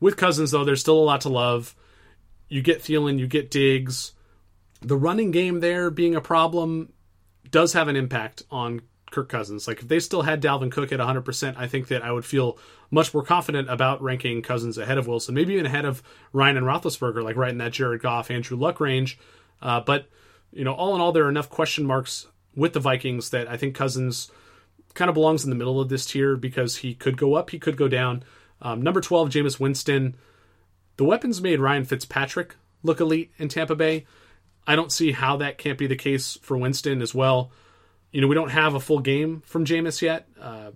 with 0.00 0.16
Cousins, 0.16 0.50
though, 0.50 0.64
there's 0.64 0.80
still 0.80 0.98
a 0.98 1.04
lot 1.04 1.22
to 1.22 1.28
love. 1.28 1.74
You 2.48 2.62
get 2.62 2.82
Thielen, 2.82 3.18
you 3.18 3.26
get 3.26 3.50
Diggs. 3.50 4.12
The 4.80 4.96
running 4.96 5.30
game 5.30 5.60
there 5.60 5.90
being 5.90 6.14
a 6.14 6.20
problem 6.20 6.92
does 7.50 7.72
have 7.72 7.88
an 7.88 7.96
impact 7.96 8.42
on 8.50 8.82
Kirk 9.10 9.28
Cousins. 9.28 9.66
Like 9.66 9.80
if 9.80 9.88
they 9.88 10.00
still 10.00 10.22
had 10.22 10.42
Dalvin 10.42 10.70
Cook 10.70 10.92
at 10.92 11.00
100%, 11.00 11.54
I 11.56 11.66
think 11.66 11.88
that 11.88 12.02
I 12.02 12.12
would 12.12 12.24
feel 12.24 12.58
much 12.90 13.14
more 13.14 13.22
confident 13.22 13.70
about 13.70 14.02
ranking 14.02 14.42
Cousins 14.42 14.78
ahead 14.78 14.98
of 14.98 15.06
Wilson, 15.06 15.34
maybe 15.34 15.54
even 15.54 15.66
ahead 15.66 15.84
of 15.84 16.02
Ryan 16.32 16.58
and 16.58 16.66
Roethlisberger, 16.66 17.22
like 17.22 17.36
right 17.36 17.50
in 17.50 17.58
that 17.58 17.72
Jared 17.72 18.02
Goff, 18.02 18.30
Andrew 18.30 18.56
Luck 18.56 18.80
range. 18.80 19.18
Uh, 19.62 19.80
but 19.80 20.08
you 20.52 20.64
know, 20.64 20.74
all 20.74 20.94
in 20.94 21.00
all, 21.00 21.12
there 21.12 21.24
are 21.24 21.30
enough 21.30 21.50
question 21.50 21.86
marks 21.86 22.26
with 22.54 22.72
the 22.72 22.80
Vikings 22.80 23.30
that 23.30 23.48
I 23.48 23.56
think 23.56 23.74
Cousins 23.74 24.30
kind 24.94 25.08
of 25.08 25.14
belongs 25.14 25.44
in 25.44 25.50
the 25.50 25.56
middle 25.56 25.80
of 25.80 25.88
this 25.88 26.06
tier 26.06 26.36
because 26.36 26.78
he 26.78 26.94
could 26.94 27.16
go 27.16 27.34
up, 27.34 27.50
he 27.50 27.58
could 27.58 27.76
go 27.76 27.88
down. 27.88 28.24
Um, 28.62 28.82
number 28.82 29.00
12, 29.00 29.30
Jameis 29.30 29.60
Winston. 29.60 30.16
The 30.96 31.04
weapons 31.04 31.42
made 31.42 31.60
Ryan 31.60 31.84
Fitzpatrick 31.84 32.56
look 32.82 33.00
elite 33.00 33.32
in 33.38 33.48
Tampa 33.48 33.74
Bay. 33.74 34.06
I 34.66 34.76
don't 34.76 34.92
see 34.92 35.12
how 35.12 35.36
that 35.36 35.58
can't 35.58 35.78
be 35.78 35.86
the 35.86 35.96
case 35.96 36.38
for 36.42 36.56
Winston 36.56 37.02
as 37.02 37.14
well. 37.14 37.50
You 38.10 38.20
know, 38.20 38.26
we 38.26 38.34
don't 38.34 38.50
have 38.50 38.74
a 38.74 38.80
full 38.80 39.00
game 39.00 39.42
from 39.44 39.64
Jameis 39.64 40.00
yet, 40.00 40.26
uh, 40.40 40.70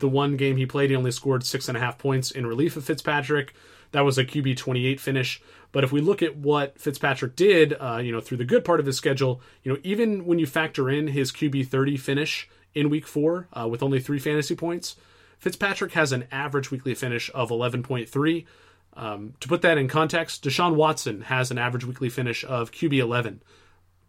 the 0.00 0.08
one 0.08 0.36
game 0.36 0.56
he 0.56 0.66
played, 0.66 0.90
he 0.90 0.96
only 0.96 1.12
scored 1.12 1.44
six 1.44 1.68
and 1.68 1.76
a 1.76 1.80
half 1.80 1.98
points 1.98 2.30
in 2.30 2.46
relief 2.46 2.76
of 2.76 2.84
Fitzpatrick. 2.84 3.54
That 3.92 4.04
was 4.04 4.18
a 4.18 4.24
QB 4.24 4.56
28 4.56 5.00
finish. 5.00 5.40
But 5.72 5.84
if 5.84 5.92
we 5.92 6.00
look 6.00 6.22
at 6.22 6.36
what 6.36 6.80
Fitzpatrick 6.80 7.36
did, 7.36 7.74
uh, 7.78 8.00
you 8.02 8.10
know, 8.10 8.20
through 8.20 8.38
the 8.38 8.44
good 8.44 8.64
part 8.64 8.80
of 8.80 8.86
his 8.86 8.96
schedule, 8.96 9.40
you 9.62 9.72
know, 9.72 9.78
even 9.84 10.24
when 10.24 10.38
you 10.38 10.46
factor 10.46 10.90
in 10.90 11.08
his 11.08 11.30
QB 11.30 11.68
30 11.68 11.96
finish 11.96 12.48
in 12.74 12.90
week 12.90 13.06
four 13.06 13.48
uh, 13.52 13.68
with 13.68 13.82
only 13.82 14.00
three 14.00 14.18
fantasy 14.18 14.56
points, 14.56 14.96
Fitzpatrick 15.40 15.92
has 15.92 16.12
an 16.12 16.26
average 16.30 16.70
weekly 16.70 16.94
finish 16.94 17.30
of 17.34 17.50
11.3. 17.50 18.46
Um, 18.94 19.34
to 19.40 19.48
put 19.48 19.62
that 19.62 19.78
in 19.78 19.88
context, 19.88 20.44
Deshaun 20.44 20.74
Watson 20.74 21.22
has 21.22 21.50
an 21.50 21.58
average 21.58 21.84
weekly 21.84 22.10
finish 22.10 22.44
of 22.44 22.70
QB 22.70 22.98
11, 22.98 23.42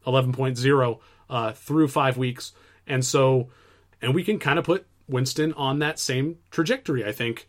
11.0 0.05 0.99
uh, 1.29 1.51
through 1.53 1.87
five 1.87 2.17
weeks. 2.17 2.51
And 2.85 3.05
so, 3.05 3.49
and 4.01 4.13
we 4.13 4.23
can 4.23 4.39
kind 4.39 4.59
of 4.59 4.65
put 4.65 4.85
Winston 5.07 5.53
on 5.53 5.79
that 5.79 5.99
same 5.99 6.37
trajectory, 6.49 7.05
I 7.05 7.13
think, 7.13 7.47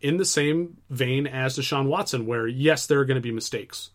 in 0.00 0.16
the 0.16 0.24
same 0.24 0.78
vein 0.90 1.26
as 1.28 1.56
Deshaun 1.56 1.86
Watson, 1.86 2.26
where 2.26 2.48
yes, 2.48 2.86
there 2.86 2.98
are 2.98 3.04
going 3.04 3.16
to 3.16 3.20
be 3.20 3.30
mistakes, 3.30 3.90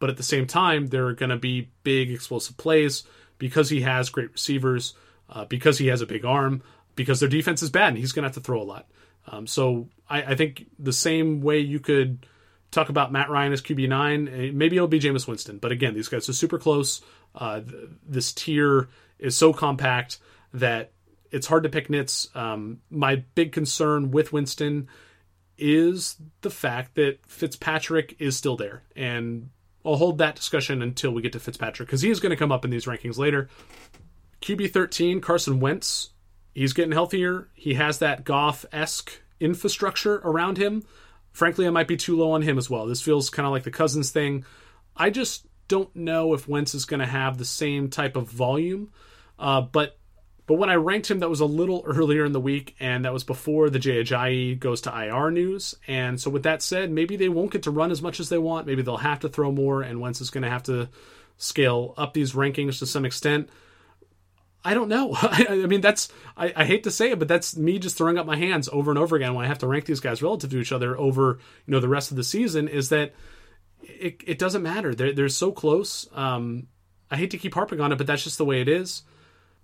but 0.00 0.10
at 0.10 0.16
the 0.16 0.22
same 0.24 0.48
time, 0.48 0.88
there 0.88 1.06
are 1.06 1.14
going 1.14 1.30
to 1.30 1.36
be 1.36 1.70
big 1.84 2.10
explosive 2.10 2.56
plays 2.56 3.04
because 3.38 3.70
he 3.70 3.82
has 3.82 4.10
great 4.10 4.32
receivers, 4.32 4.94
uh, 5.30 5.44
because 5.44 5.78
he 5.78 5.86
has 5.86 6.00
a 6.00 6.06
big 6.06 6.24
arm, 6.24 6.62
because 6.94 7.20
their 7.20 7.28
defense 7.28 7.62
is 7.62 7.70
bad 7.70 7.88
and 7.88 7.98
he's 7.98 8.12
going 8.12 8.22
to 8.22 8.28
have 8.28 8.34
to 8.34 8.40
throw 8.40 8.60
a 8.60 8.64
lot. 8.64 8.88
Um, 9.26 9.46
so 9.46 9.88
I, 10.08 10.22
I, 10.22 10.34
think 10.34 10.66
the 10.78 10.92
same 10.92 11.42
way 11.42 11.60
you 11.60 11.78
could 11.78 12.26
talk 12.72 12.88
about 12.88 13.12
Matt 13.12 13.30
Ryan 13.30 13.52
as 13.52 13.62
QB 13.62 13.88
nine, 13.88 14.28
eh, 14.28 14.50
maybe 14.52 14.76
it'll 14.76 14.88
be 14.88 14.98
Jameis 14.98 15.28
Winston. 15.28 15.58
But 15.58 15.70
again, 15.70 15.94
these 15.94 16.08
guys 16.08 16.28
are 16.28 16.32
super 16.32 16.58
close. 16.58 17.02
Uh, 17.34 17.60
th- 17.60 17.90
this 18.06 18.32
tier 18.32 18.88
is 19.18 19.36
so 19.36 19.52
compact 19.52 20.18
that 20.52 20.90
it's 21.30 21.46
hard 21.46 21.62
to 21.62 21.68
pick 21.68 21.88
nits. 21.88 22.28
Um, 22.34 22.80
my 22.90 23.16
big 23.34 23.52
concern 23.52 24.10
with 24.10 24.32
Winston 24.32 24.88
is 25.56 26.16
the 26.40 26.50
fact 26.50 26.96
that 26.96 27.18
Fitzpatrick 27.26 28.16
is 28.18 28.36
still 28.36 28.56
there. 28.56 28.82
And 28.96 29.50
I'll 29.84 29.96
hold 29.96 30.18
that 30.18 30.36
discussion 30.36 30.82
until 30.82 31.12
we 31.12 31.22
get 31.22 31.32
to 31.32 31.40
Fitzpatrick 31.40 31.88
because 31.88 32.02
he 32.02 32.10
is 32.10 32.20
going 32.20 32.30
to 32.30 32.36
come 32.36 32.52
up 32.52 32.64
in 32.64 32.70
these 32.70 32.86
rankings 32.86 33.18
later. 33.18 33.48
QB 34.40 34.72
13, 34.72 35.20
Carson 35.20 35.60
Wentz. 35.60 36.10
He's 36.54 36.72
getting 36.72 36.92
healthier. 36.92 37.48
He 37.54 37.74
has 37.74 37.98
that 37.98 38.24
Goff 38.24 38.64
esque 38.72 39.20
infrastructure 39.40 40.16
around 40.24 40.58
him. 40.58 40.84
Frankly, 41.32 41.66
I 41.66 41.70
might 41.70 41.88
be 41.88 41.96
too 41.96 42.16
low 42.16 42.32
on 42.32 42.42
him 42.42 42.58
as 42.58 42.68
well. 42.68 42.86
This 42.86 43.00
feels 43.00 43.30
kind 43.30 43.46
of 43.46 43.52
like 43.52 43.64
the 43.64 43.70
Cousins 43.70 44.10
thing. 44.10 44.44
I 44.96 45.10
just 45.10 45.46
don't 45.68 45.94
know 45.96 46.34
if 46.34 46.46
Wentz 46.46 46.74
is 46.74 46.84
going 46.84 47.00
to 47.00 47.06
have 47.06 47.38
the 47.38 47.44
same 47.44 47.88
type 47.88 48.16
of 48.16 48.28
volume. 48.28 48.92
Uh, 49.38 49.62
but 49.62 49.96
but 50.46 50.58
when 50.58 50.70
I 50.70 50.74
ranked 50.74 51.10
him, 51.10 51.20
that 51.20 51.30
was 51.30 51.40
a 51.40 51.46
little 51.46 51.82
earlier 51.86 52.24
in 52.24 52.32
the 52.32 52.40
week, 52.40 52.74
and 52.78 53.04
that 53.04 53.12
was 53.12 53.24
before 53.24 53.70
the 53.70 53.78
Ajayi 53.78 54.58
goes 54.58 54.82
to 54.82 54.90
IR 54.90 55.30
news. 55.30 55.74
And 55.86 56.20
so, 56.20 56.30
with 56.30 56.42
that 56.42 56.62
said, 56.62 56.90
maybe 56.90 57.16
they 57.16 57.28
won't 57.28 57.52
get 57.52 57.62
to 57.62 57.70
run 57.70 57.90
as 57.90 58.02
much 58.02 58.20
as 58.20 58.28
they 58.28 58.38
want. 58.38 58.66
Maybe 58.66 58.82
they'll 58.82 58.98
have 58.98 59.20
to 59.20 59.28
throw 59.28 59.50
more, 59.50 59.82
and 59.82 60.00
Wentz 60.00 60.20
is 60.20 60.30
going 60.30 60.42
to 60.42 60.50
have 60.50 60.64
to 60.64 60.88
scale 61.38 61.94
up 61.96 62.12
these 62.12 62.32
rankings 62.32 62.78
to 62.80 62.86
some 62.86 63.04
extent. 63.04 63.48
I 64.64 64.74
don't 64.74 64.88
know. 64.88 65.16
I, 65.20 65.66
mean, 65.66 65.80
that's 65.80 66.08
I, 66.36 66.52
I, 66.54 66.64
hate 66.64 66.84
to 66.84 66.90
say 66.90 67.10
it, 67.10 67.18
but 67.18 67.28
that's 67.28 67.56
me 67.56 67.78
just 67.78 67.96
throwing 67.96 68.18
up 68.18 68.26
my 68.26 68.36
hands 68.36 68.68
over 68.72 68.90
and 68.90 68.98
over 68.98 69.16
again 69.16 69.34
when 69.34 69.44
I 69.44 69.48
have 69.48 69.58
to 69.58 69.66
rank 69.66 69.86
these 69.86 70.00
guys 70.00 70.22
relative 70.22 70.50
to 70.50 70.58
each 70.58 70.72
other 70.72 70.96
over 70.98 71.38
you 71.66 71.72
know 71.72 71.80
the 71.80 71.88
rest 71.88 72.10
of 72.10 72.16
the 72.16 72.24
season. 72.24 72.68
Is 72.68 72.88
that 72.90 73.12
it? 73.82 74.22
It 74.24 74.38
doesn't 74.38 74.62
matter. 74.62 74.94
They're 74.94 75.12
they're 75.12 75.28
so 75.28 75.52
close. 75.52 76.08
Um, 76.14 76.68
I 77.10 77.16
hate 77.16 77.32
to 77.32 77.38
keep 77.38 77.54
harping 77.54 77.80
on 77.80 77.92
it, 77.92 77.98
but 77.98 78.06
that's 78.06 78.24
just 78.24 78.38
the 78.38 78.44
way 78.44 78.60
it 78.60 78.68
is. 78.68 79.02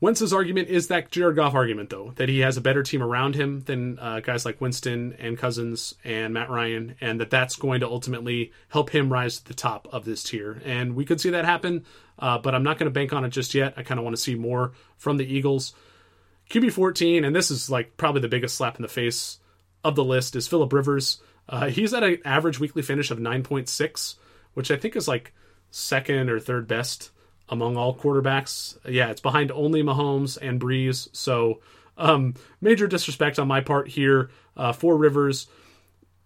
Wentz's 0.00 0.32
argument 0.32 0.68
is 0.68 0.88
that 0.88 1.10
Jared 1.10 1.34
Goff 1.34 1.54
argument, 1.54 1.90
though, 1.90 2.12
that 2.16 2.28
he 2.28 2.38
has 2.40 2.56
a 2.56 2.60
better 2.60 2.84
team 2.84 3.02
around 3.02 3.34
him 3.34 3.62
than 3.62 3.98
uh, 3.98 4.20
guys 4.20 4.44
like 4.44 4.60
Winston 4.60 5.16
and 5.18 5.36
Cousins 5.36 5.94
and 6.04 6.32
Matt 6.32 6.50
Ryan, 6.50 6.94
and 7.00 7.20
that 7.20 7.30
that's 7.30 7.56
going 7.56 7.80
to 7.80 7.88
ultimately 7.88 8.52
help 8.68 8.90
him 8.90 9.12
rise 9.12 9.38
to 9.38 9.44
the 9.44 9.54
top 9.54 9.88
of 9.90 10.04
this 10.04 10.22
tier. 10.22 10.62
And 10.64 10.94
we 10.94 11.04
could 11.04 11.20
see 11.20 11.30
that 11.30 11.44
happen, 11.44 11.84
uh, 12.16 12.38
but 12.38 12.54
I'm 12.54 12.62
not 12.62 12.78
going 12.78 12.86
to 12.86 12.94
bank 12.94 13.12
on 13.12 13.24
it 13.24 13.30
just 13.30 13.54
yet. 13.54 13.74
I 13.76 13.82
kind 13.82 13.98
of 13.98 14.04
want 14.04 14.14
to 14.14 14.22
see 14.22 14.36
more 14.36 14.72
from 14.98 15.16
the 15.16 15.26
Eagles. 15.26 15.74
QB 16.48 16.72
14, 16.72 17.24
and 17.24 17.34
this 17.34 17.50
is 17.50 17.68
like 17.68 17.96
probably 17.96 18.20
the 18.20 18.28
biggest 18.28 18.54
slap 18.54 18.76
in 18.76 18.82
the 18.82 18.88
face 18.88 19.40
of 19.82 19.96
the 19.96 20.04
list, 20.04 20.36
is 20.36 20.46
Philip 20.46 20.72
Rivers. 20.72 21.20
Uh, 21.48 21.70
he's 21.70 21.92
at 21.92 22.04
an 22.04 22.18
average 22.24 22.60
weekly 22.60 22.82
finish 22.82 23.10
of 23.10 23.18
9.6, 23.18 24.14
which 24.54 24.70
I 24.70 24.76
think 24.76 24.94
is 24.94 25.08
like 25.08 25.34
second 25.72 26.30
or 26.30 26.38
third 26.38 26.68
best 26.68 27.10
among 27.48 27.76
all 27.76 27.96
quarterbacks. 27.96 28.76
Yeah, 28.88 29.10
it's 29.10 29.20
behind 29.20 29.50
only 29.50 29.82
Mahomes 29.82 30.38
and 30.40 30.60
Brees. 30.60 31.08
So 31.12 31.60
um, 31.96 32.34
major 32.60 32.86
disrespect 32.86 33.38
on 33.38 33.48
my 33.48 33.60
part 33.60 33.88
here 33.88 34.30
uh, 34.56 34.72
for 34.72 34.96
Rivers. 34.96 35.46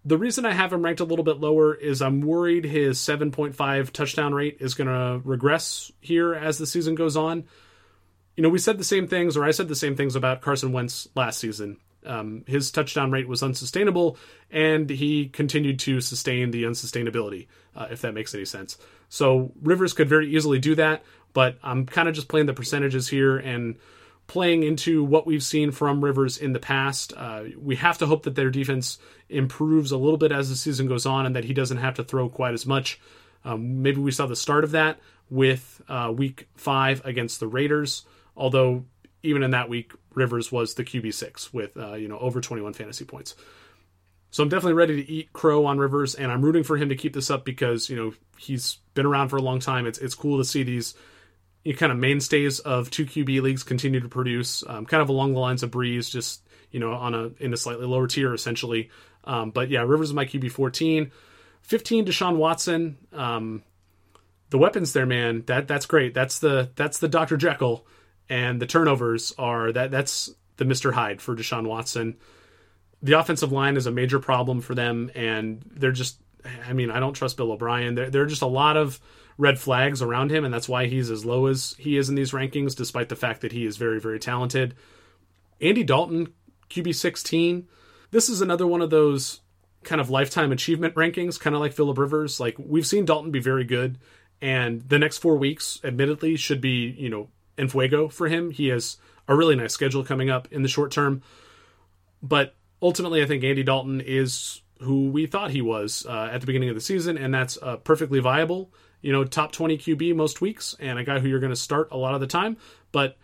The 0.05 0.19
reason 0.19 0.45
I 0.45 0.53
have 0.53 0.73
him 0.73 0.85
ranked 0.85 1.01
a 1.01 1.05
little 1.05 1.25
bit 1.25 1.39
lower 1.39 1.75
is 1.75 2.03
I'm 2.03 2.23
worried 2.23 2.65
his 2.65 2.99
7.5 2.99 3.91
touchdown 3.91 4.35
rate 4.35 4.57
is 4.61 4.75
going 4.75 4.89
to 4.89 5.21
regress 5.27 5.93
here 6.01 6.35
as 6.35 6.59
the 6.59 6.67
season 6.67 6.95
goes 6.97 7.17
on. 7.17 7.45
You 8.37 8.43
know, 8.43 8.49
we 8.49 8.59
said 8.59 8.79
the 8.79 8.85
same 8.85 9.07
things, 9.07 9.37
or 9.37 9.45
I 9.45 9.53
said 9.53 9.69
the 9.69 9.77
same 9.77 9.95
things 9.95 10.17
about 10.17 10.41
Carson 10.41 10.73
Wentz 10.73 11.07
last 11.15 11.39
season. 11.39 11.77
Um, 12.05 12.45
his 12.47 12.71
touchdown 12.71 13.11
rate 13.11 13.29
was 13.29 13.43
unsustainable, 13.43 14.17
and 14.51 14.89
he 14.91 15.29
continued 15.29 15.79
to 15.81 16.01
sustain 16.01 16.51
the 16.51 16.65
unsustainability, 16.65 17.47
uh, 17.77 17.89
if 17.91 18.01
that 18.03 18.15
makes 18.15 18.35
any 18.35 18.45
sense. 18.45 18.77
So 19.09 19.53
Rivers 19.63 19.93
could 19.93 20.09
very 20.09 20.35
easily 20.35 20.59
do 20.59 20.75
that, 20.77 21.03
but 21.33 21.59
I'm 21.63 21.87
kind 21.87 22.09
of 22.09 22.15
just 22.15 22.29
playing 22.29 22.47
the 22.47 22.55
percentages 22.55 23.09
here 23.09 23.37
and 23.39 23.77
playing 24.27 24.63
into 24.63 25.05
what 25.05 25.27
we've 25.27 25.43
seen 25.43 25.71
from 25.71 26.03
Rivers 26.03 26.39
in 26.39 26.53
the 26.53 26.59
past. 26.59 27.13
Uh, 27.17 27.45
we 27.59 27.77
have 27.77 27.99
to 27.99 28.07
hope 28.07 28.23
that 28.23 28.35
their 28.35 28.51
defense 28.51 28.99
improves 29.29 29.93
a 29.93 29.97
little 29.97 30.17
bit 30.17 30.33
as 30.33 30.49
the 30.49 30.57
season 30.57 30.87
goes 30.87 31.07
on 31.07 31.27
and 31.27 31.37
that 31.37 31.45
he 31.45 31.53
doesn't 31.53 31.79
have 31.79 31.95
to 31.95 32.05
throw 32.05 32.29
quite 32.29 32.55
as 32.55 32.67
much. 32.67 33.01
Um, 33.45 33.83
maybe 33.83 34.01
we 34.01 34.11
saw 34.11 34.27
the 34.27 34.37
start 34.37 34.65
of 34.65 34.71
that 34.71 35.01
with 35.29 35.83
uh, 35.89 36.13
week 36.15 36.49
five 36.55 37.05
against 37.05 37.41
the 37.41 37.47
Raiders, 37.47 38.05
although 38.37 38.85
even 39.23 39.43
in 39.43 39.51
that 39.53 39.69
week, 39.69 39.93
Rivers 40.15 40.51
was 40.51 40.75
the 40.75 40.85
QB 40.85 41.15
six 41.15 41.53
with 41.53 41.77
uh, 41.77 41.95
you 41.95 42.09
know 42.09 42.19
over 42.19 42.41
21 42.41 42.73
fantasy 42.75 43.05
points. 43.05 43.35
So 44.31 44.43
I'm 44.43 44.49
definitely 44.49 44.75
ready 44.75 45.05
to 45.05 45.11
eat 45.11 45.33
crow 45.35 45.67
on 45.67 45.79
Rivers, 45.79 46.15
and 46.15 46.33
I'm 46.33 46.43
rooting 46.43 46.65
for 46.65 46.79
him 46.79 46.89
to 46.89 46.97
keep 46.97 47.13
this 47.13 47.31
up 47.31 47.45
because 47.45 47.91
you 47.91 47.97
know 47.97 48.15
he's 48.39 48.79
been 48.95 49.07
around 49.07 49.29
for 49.29 49.37
a 49.37 49.43
long 49.43 49.61
time. 49.61 49.87
It's 49.87 49.99
it's 49.99 50.15
cool 50.15 50.39
to 50.39 50.45
see 50.45 50.63
these 50.63 50.95
you 51.65 51.73
know, 51.73 51.79
kind 51.79 51.93
of 51.93 51.99
mainstays 51.99 52.59
of 52.61 52.91
two 52.91 53.05
QB 53.05 53.43
leagues 53.43 53.63
continue 53.63 54.01
to 54.01 54.09
produce, 54.09 54.65
um, 54.67 54.87
kind 54.87 55.03
of 55.03 55.09
along 55.09 55.35
the 55.35 55.41
lines 55.41 55.63
of 55.63 55.71
Brees, 55.71 56.11
just 56.11 56.43
you 56.71 56.81
know 56.81 56.93
on 56.93 57.15
a 57.15 57.31
in 57.41 57.53
a 57.53 57.57
slightly 57.57 57.87
lower 57.87 58.07
tier 58.07 58.33
essentially. 58.35 58.91
Um, 59.25 59.51
but 59.51 59.71
yeah, 59.71 59.83
Rivers 59.83 60.09
is 60.09 60.15
my 60.15 60.25
QB 60.25 60.51
14, 60.51 61.13
15 61.63 62.07
Deshaun 62.07 62.37
Watson. 62.37 62.99
Um, 63.13 63.63
the 64.51 64.59
weapons 64.59 64.93
there, 64.93 65.07
man, 65.07 65.45
that 65.47 65.69
that's 65.69 65.87
great. 65.87 66.15
That's 66.15 66.39
the 66.39 66.71
that's 66.75 66.99
the 66.99 67.09
Dr. 67.09 67.37
Jekyll, 67.37 67.87
and 68.33 68.61
the 68.61 68.67
turnovers 68.67 69.33
are 69.39 69.73
that 69.73 69.91
that's 69.91 70.31
the 70.57 70.65
Mr. 70.65 70.93
Hyde 70.93 71.21
for 71.21 71.37
Deshaun 71.37 71.67
Watson 71.67 72.17
the 73.03 73.19
offensive 73.19 73.53
line 73.53 73.77
is 73.77 73.87
a 73.87 73.91
major 73.91 74.21
problem 74.21 74.61
for 74.61 74.75
them, 74.75 75.11
and 75.15 75.63
they're 75.67 75.93
just. 75.93 76.19
I 76.67 76.73
mean, 76.73 76.91
I 76.91 76.99
don't 76.99 77.13
trust 77.13 77.37
Bill 77.37 77.53
O'Brien. 77.53 77.95
There, 77.95 78.11
there 78.11 78.23
are 78.23 78.27
just 78.27 78.43
a 78.43 78.47
lot 78.47 78.77
of 78.77 78.99
red 79.39 79.61
flags 79.61 80.03
around 80.03 80.33
him, 80.33 80.45
and 80.45 80.53
that's 80.53 80.69
why 80.69 80.87
he's 80.87 81.09
as 81.09 81.25
low 81.25 81.47
as 81.47 81.77
he 81.79 81.97
is 81.97 82.09
in 82.09 82.17
these 82.17 82.33
rankings, 82.33 82.75
despite 82.75 83.09
the 83.09 83.17
fact 83.17 83.43
that 83.43 83.53
he 83.53 83.65
is 83.65 83.77
very, 83.77 84.01
very 84.01 84.19
talented. 84.19 84.75
Andy 85.61 85.85
Dalton, 85.85 86.33
QB 86.69 86.97
16. 86.97 87.69
This 88.11 88.29
is 88.29 88.41
another 88.41 88.67
one 88.67 88.83
of 88.83 88.91
those 88.91 89.41
kind 89.85 90.01
of 90.01 90.11
lifetime 90.11 90.51
achievement 90.51 90.97
rankings, 90.97 91.39
kind 91.39 91.55
of 91.55 91.61
like 91.61 91.73
Philip 91.73 91.97
Rivers. 91.97 92.41
Like, 92.41 92.57
we've 92.59 92.87
seen 92.87 93.05
Dalton 93.05 93.31
be 93.31 93.41
very 93.41 93.65
good, 93.65 93.99
and 94.41 94.81
the 94.89 94.99
next 94.99 95.19
four 95.19 95.37
weeks, 95.37 95.81
admittedly, 95.85 96.35
should 96.35 96.61
be, 96.61 96.97
you 96.99 97.09
know, 97.09 97.29
en 97.59 97.69
fuego 97.69 98.09
for 98.09 98.29
him. 98.29 98.51
He 98.51 98.69
has 98.69 98.97
a 99.29 99.37
really 99.37 99.57
nice 99.57 99.73
schedule 99.73 100.05
coming 100.05 100.31
up 100.31 100.49
in 100.51 100.63
the 100.63 100.69
short 100.69 100.91
term. 100.91 101.23
But 102.23 102.55
ultimately, 102.81 103.23
I 103.23 103.27
think 103.27 103.45
Andy 103.45 103.63
Dalton 103.63 104.01
is 104.01 104.63
who 104.81 105.11
we 105.11 105.27
thought 105.27 105.51
he 105.51 105.63
was 105.63 106.07
uh, 106.09 106.31
at 106.33 106.41
the 106.41 106.47
beginning 106.47 106.69
of 106.69 106.75
the 106.75 106.81
season, 106.81 107.17
and 107.17 107.33
that's 107.33 107.59
uh, 107.63 107.77
perfectly 107.77 108.21
viable. 108.21 108.73
You 109.01 109.13
know, 109.13 109.25
top 109.25 109.53
20 109.53 109.79
QB 109.79 110.15
most 110.15 110.41
weeks, 110.41 110.77
and 110.79 110.99
a 110.99 111.05
guy 111.05 111.19
who 111.19 111.29
you're 111.29 111.41
going 111.41 111.51
to 111.51 111.57
start 111.57 111.89
a 111.91 111.97
lot 111.97 112.15
of 112.15 112.21
the 112.21 112.27
time. 112.27 112.57
But 112.93 113.17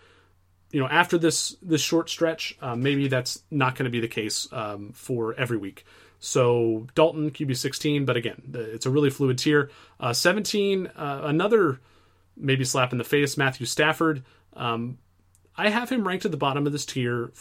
you 0.70 0.81
know, 0.81 0.89
after 0.89 1.18
this 1.18 1.57
this 1.62 1.81
short 1.81 2.11
stretch, 2.11 2.57
uh, 2.61 2.76
maybe 2.76 3.09
that's 3.09 3.43
not 3.51 3.74
going 3.74 3.85
to 3.85 3.91
be 3.91 4.01
the 4.01 4.09
case 4.09 4.49
um, 4.53 4.93
for 4.93 5.35
every 5.35 5.57
week. 5.57 5.85
So 6.20 6.87
Dalton 6.95 7.31
QB 7.31 7.57
16, 7.57 8.05
but 8.05 8.16
again, 8.16 8.43
it's 8.53 8.87
a 8.87 8.91
really 8.91 9.11
fluid 9.11 9.39
tier. 9.39 9.70
Uh, 10.01 10.12
17, 10.12 10.89
uh, 10.89 11.20
another 11.24 11.81
maybe 12.39 12.64
slap 12.64 12.93
in 12.93 12.99
the 12.99 13.05
face, 13.05 13.36
Matthew 13.36 13.66
Stafford. 13.66 14.24
Um, 14.55 14.99
I 15.57 15.70
have 15.70 15.91
him 15.91 16.07
ranked 16.07 16.24
at 16.24 16.30
the 16.30 16.36
bottom 16.36 16.66
of 16.66 16.72
this 16.72 16.86
tier 16.86 17.32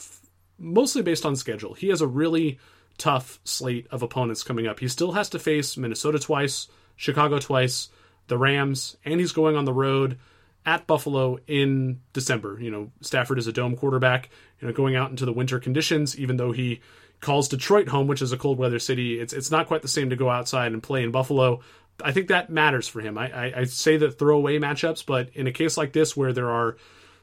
mostly 0.57 1.01
based 1.01 1.25
on 1.25 1.35
schedule. 1.35 1.73
He 1.73 1.89
has 1.89 2.01
a 2.01 2.07
really 2.07 2.59
tough 2.97 3.39
slate 3.43 3.87
of 3.91 4.01
opponents 4.01 4.43
coming 4.43 4.67
up. 4.67 4.79
He 4.79 4.87
still 4.87 5.11
has 5.11 5.29
to 5.29 5.39
face 5.39 5.77
Minnesota 5.77 6.19
twice, 6.19 6.67
Chicago 6.95 7.39
twice, 7.39 7.89
the 8.27 8.37
Rams, 8.37 8.97
and 9.05 9.19
he's 9.19 9.31
going 9.31 9.55
on 9.55 9.65
the 9.65 9.73
road 9.73 10.17
at 10.65 10.87
Buffalo 10.87 11.39
in 11.47 12.01
December. 12.13 12.57
You 12.59 12.71
know, 12.71 12.91
Stafford 13.01 13.39
is 13.39 13.47
a 13.47 13.53
dome 13.53 13.77
quarterback, 13.77 14.29
you 14.59 14.67
know, 14.67 14.73
going 14.73 14.95
out 14.95 15.11
into 15.11 15.25
the 15.25 15.31
winter 15.31 15.59
conditions, 15.59 16.17
even 16.17 16.37
though 16.37 16.51
he 16.51 16.81
calls 17.21 17.47
Detroit 17.47 17.87
home, 17.87 18.07
which 18.07 18.21
is 18.21 18.31
a 18.31 18.37
cold 18.37 18.57
weather 18.57 18.79
city. 18.79 19.19
It's 19.19 19.33
it's 19.33 19.51
not 19.51 19.67
quite 19.67 19.81
the 19.81 19.87
same 19.87 20.09
to 20.09 20.15
go 20.15 20.29
outside 20.29 20.73
and 20.73 20.83
play 20.83 21.03
in 21.03 21.11
Buffalo. 21.11 21.61
I 22.03 22.11
think 22.11 22.27
that 22.27 22.49
matters 22.49 22.87
for 22.87 23.01
him. 23.01 23.17
I, 23.17 23.31
I, 23.31 23.59
I 23.59 23.63
say 23.63 23.97
that 23.97 24.19
throwaway 24.19 24.59
matchups, 24.59 25.05
but 25.05 25.29
in 25.33 25.47
a 25.47 25.51
case 25.51 25.77
like 25.77 25.93
this 25.93 26.15
where 26.15 26.33
there 26.33 26.49
are 26.49 26.77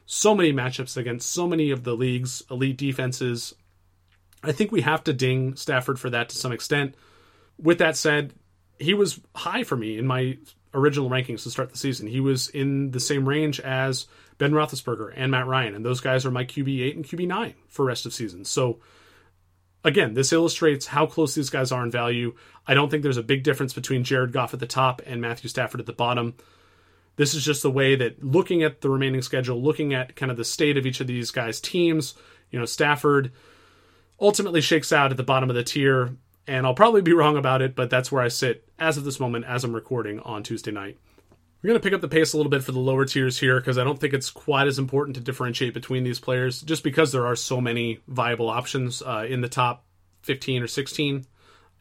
so 0.05 0.35
many 0.35 0.53
matchups 0.53 0.97
against 0.97 1.31
so 1.31 1.47
many 1.47 1.71
of 1.71 1.83
the 1.83 1.95
league's 1.95 2.43
elite 2.51 2.77
defenses, 2.77 3.55
I 4.43 4.51
think 4.51 4.71
we 4.71 4.81
have 4.81 5.03
to 5.05 5.13
ding 5.13 5.55
Stafford 5.55 5.99
for 5.99 6.09
that 6.09 6.29
to 6.29 6.35
some 6.35 6.51
extent. 6.51 6.95
With 7.57 7.79
that 7.79 7.95
said, 7.95 8.33
he 8.79 8.93
was 8.93 9.19
high 9.33 9.63
for 9.63 9.77
me 9.77 9.97
in 9.97 10.05
my 10.05 10.37
original 10.73 11.09
rankings 11.09 11.43
to 11.43 11.49
start 11.49 11.71
the 11.71 11.77
season. 11.77 12.07
He 12.07 12.19
was 12.19 12.49
in 12.49 12.91
the 12.91 12.99
same 12.99 13.27
range 13.27 13.59
as 13.61 14.07
Ben 14.37 14.51
Roethlisberger 14.51 15.13
and 15.15 15.31
Matt 15.31 15.47
Ryan, 15.47 15.75
and 15.75 15.85
those 15.85 16.01
guys 16.01 16.25
are 16.25 16.31
my 16.31 16.43
QB 16.43 16.81
eight 16.81 16.95
and 16.95 17.05
QB 17.05 17.27
nine 17.27 17.53
for 17.67 17.85
rest 17.85 18.05
of 18.05 18.13
season. 18.13 18.43
So 18.43 18.79
again, 19.85 20.15
this 20.15 20.33
illustrates 20.33 20.87
how 20.87 21.05
close 21.05 21.35
these 21.35 21.49
guys 21.49 21.71
are 21.71 21.83
in 21.83 21.91
value. 21.91 22.33
I 22.67 22.73
don't 22.73 22.89
think 22.89 23.03
there's 23.03 23.17
a 23.17 23.23
big 23.23 23.43
difference 23.43 23.73
between 23.73 24.03
Jared 24.03 24.33
Goff 24.33 24.53
at 24.53 24.59
the 24.59 24.65
top 24.65 25.01
and 25.05 25.21
Matthew 25.21 25.49
Stafford 25.49 25.79
at 25.79 25.85
the 25.85 25.93
bottom. 25.93 26.33
This 27.15 27.33
is 27.33 27.45
just 27.45 27.61
the 27.61 27.71
way 27.71 27.95
that 27.95 28.21
looking 28.23 28.63
at 28.63 28.81
the 28.81 28.89
remaining 28.89 29.21
schedule, 29.21 29.61
looking 29.61 29.93
at 29.93 30.15
kind 30.15 30.31
of 30.31 30.37
the 30.37 30.43
state 30.43 30.75
of 30.75 30.85
each 30.85 30.99
of 30.99 31.07
these 31.07 31.31
guys' 31.31 31.61
teams, 31.61 32.15
you 32.51 32.59
know, 32.59 32.65
Stafford 32.65 33.31
ultimately 34.19 34.59
shakes 34.59 34.91
out 34.91 35.11
at 35.11 35.17
the 35.17 35.23
bottom 35.23 35.49
of 35.49 35.55
the 35.55 35.63
tier, 35.63 36.17
and 36.47 36.65
I'll 36.65 36.73
probably 36.73 37.01
be 37.01 37.13
wrong 37.13 37.37
about 37.37 37.61
it, 37.61 37.75
but 37.75 37.89
that's 37.89 38.11
where 38.11 38.23
I 38.23 38.27
sit 38.27 38.67
as 38.79 38.97
of 38.97 39.03
this 39.05 39.19
moment 39.19 39.45
as 39.45 39.63
I'm 39.63 39.73
recording 39.73 40.19
on 40.21 40.43
Tuesday 40.43 40.71
night. 40.71 40.97
We're 41.65 41.69
going 41.69 41.81
to 41.81 41.83
pick 41.83 41.95
up 41.95 42.01
the 42.01 42.07
pace 42.07 42.33
a 42.33 42.37
little 42.37 42.51
bit 42.51 42.63
for 42.63 42.73
the 42.73 42.79
lower 42.79 43.05
tiers 43.05 43.39
here 43.39 43.59
because 43.59 43.79
I 43.79 43.83
don't 43.83 43.99
think 43.99 44.13
it's 44.13 44.29
quite 44.29 44.67
as 44.67 44.77
important 44.77 45.15
to 45.15 45.21
differentiate 45.23 45.73
between 45.73 46.03
these 46.03 46.19
players 46.19 46.61
just 46.61 46.83
because 46.83 47.11
there 47.11 47.25
are 47.25 47.35
so 47.35 47.59
many 47.59 48.01
viable 48.07 48.51
options 48.51 49.01
uh, 49.01 49.25
in 49.27 49.41
the 49.41 49.49
top 49.49 49.83
15 50.21 50.61
or 50.61 50.67
16. 50.67 51.25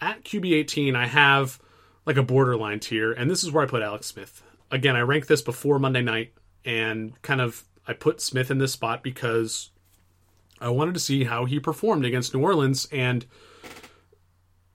At 0.00 0.24
QB 0.24 0.54
18, 0.54 0.96
I 0.96 1.06
have 1.06 1.60
like 2.06 2.16
a 2.16 2.22
borderline 2.22 2.80
tier, 2.80 3.12
and 3.12 3.30
this 3.30 3.44
is 3.44 3.52
where 3.52 3.62
I 3.62 3.66
put 3.66 3.82
Alex 3.82 4.06
Smith. 4.06 4.42
Again, 4.70 4.96
I 4.96 5.00
ranked 5.00 5.28
this 5.28 5.42
before 5.42 5.78
Monday 5.78 6.00
night 6.00 6.32
and 6.64 7.20
kind 7.20 7.42
of 7.42 7.64
I 7.86 7.92
put 7.92 8.22
Smith 8.22 8.50
in 8.50 8.56
this 8.56 8.72
spot 8.72 9.02
because 9.02 9.68
I 10.62 10.70
wanted 10.70 10.94
to 10.94 11.00
see 11.00 11.24
how 11.24 11.44
he 11.44 11.60
performed 11.60 12.06
against 12.06 12.32
New 12.32 12.40
Orleans 12.40 12.88
and 12.90 13.26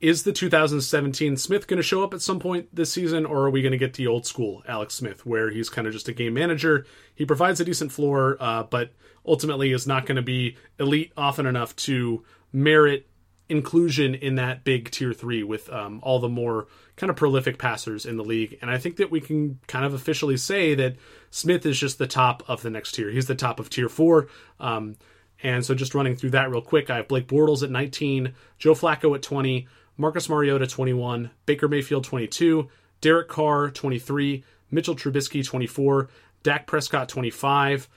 is 0.01 0.23
the 0.23 0.31
2017 0.31 1.35
Smith 1.35 1.67
going 1.67 1.77
to 1.77 1.83
show 1.83 2.03
up 2.03 2.13
at 2.13 2.21
some 2.21 2.39
point 2.39 2.73
this 2.73 2.91
season, 2.91 3.25
or 3.25 3.45
are 3.45 3.49
we 3.49 3.61
going 3.61 3.73
to 3.73 3.77
get 3.77 3.95
the 3.95 4.07
old 4.07 4.25
school 4.25 4.63
Alex 4.67 4.95
Smith, 4.95 5.25
where 5.25 5.49
he's 5.49 5.69
kind 5.69 5.87
of 5.87 5.93
just 5.93 6.07
a 6.07 6.13
game 6.13 6.33
manager? 6.33 6.85
He 7.15 7.25
provides 7.25 7.59
a 7.59 7.65
decent 7.65 7.91
floor, 7.91 8.37
uh, 8.39 8.63
but 8.63 8.93
ultimately 9.25 9.71
is 9.71 9.87
not 9.87 10.05
going 10.05 10.15
to 10.15 10.21
be 10.21 10.57
elite 10.79 11.11
often 11.17 11.45
enough 11.45 11.75
to 11.75 12.23
merit 12.53 13.07
inclusion 13.49 14.13
in 14.15 14.35
that 14.35 14.63
big 14.63 14.91
tier 14.91 15.11
three 15.11 15.43
with 15.43 15.69
um, 15.71 15.99
all 16.03 16.19
the 16.19 16.29
more 16.29 16.67
kind 16.95 17.09
of 17.09 17.15
prolific 17.15 17.57
passers 17.57 18.05
in 18.05 18.15
the 18.15 18.23
league. 18.23 18.57
And 18.61 18.69
I 18.69 18.77
think 18.77 18.97
that 18.97 19.11
we 19.11 19.19
can 19.19 19.59
kind 19.67 19.85
of 19.85 19.93
officially 19.93 20.37
say 20.37 20.75
that 20.75 20.95
Smith 21.31 21.65
is 21.65 21.77
just 21.77 21.97
the 21.97 22.07
top 22.07 22.43
of 22.47 22.61
the 22.61 22.69
next 22.69 22.93
tier. 22.93 23.09
He's 23.09 23.25
the 23.25 23.35
top 23.35 23.59
of 23.59 23.69
tier 23.69 23.89
four. 23.89 24.27
Um, 24.59 24.97
and 25.41 25.65
so 25.65 25.73
just 25.73 25.95
running 25.95 26.15
through 26.15 26.31
that 26.31 26.51
real 26.51 26.61
quick, 26.61 26.89
I 26.89 26.97
have 26.97 27.07
Blake 27.07 27.27
Bortles 27.27 27.63
at 27.63 27.71
19, 27.71 28.33
Joe 28.57 28.73
Flacco 28.73 29.15
at 29.15 29.23
20, 29.23 29.67
Marcus 29.99 30.29
Mariota 30.29 30.65
21, 30.65 31.29
Baker 31.45 31.67
Mayfield 31.67 32.05
22, 32.05 32.69
Derek 33.01 33.27
Carr 33.27 33.69
23, 33.69 34.45
Mitchell 34.71 34.95
Trubisky 34.95 35.45
24, 35.45 36.09
Dak 36.41 36.65
Prescott 36.65 37.09
25. 37.09 37.89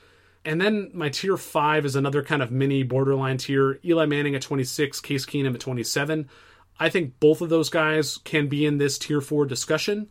And 0.44 0.60
then 0.60 0.90
my 0.92 1.10
tier 1.10 1.36
five 1.36 1.84
is 1.84 1.94
another 1.94 2.24
kind 2.24 2.42
of 2.42 2.50
mini 2.50 2.82
borderline 2.82 3.36
tier. 3.36 3.78
Eli 3.84 4.06
Manning 4.06 4.34
at 4.34 4.42
26, 4.42 5.00
Case 5.00 5.24
Keenum 5.24 5.54
at 5.54 5.60
27. 5.60 6.28
I 6.80 6.88
think 6.88 7.20
both 7.20 7.40
of 7.40 7.50
those 7.50 7.70
guys 7.70 8.18
can 8.24 8.48
be 8.48 8.66
in 8.66 8.78
this 8.78 8.98
tier 8.98 9.20
four 9.20 9.46
discussion. 9.46 10.08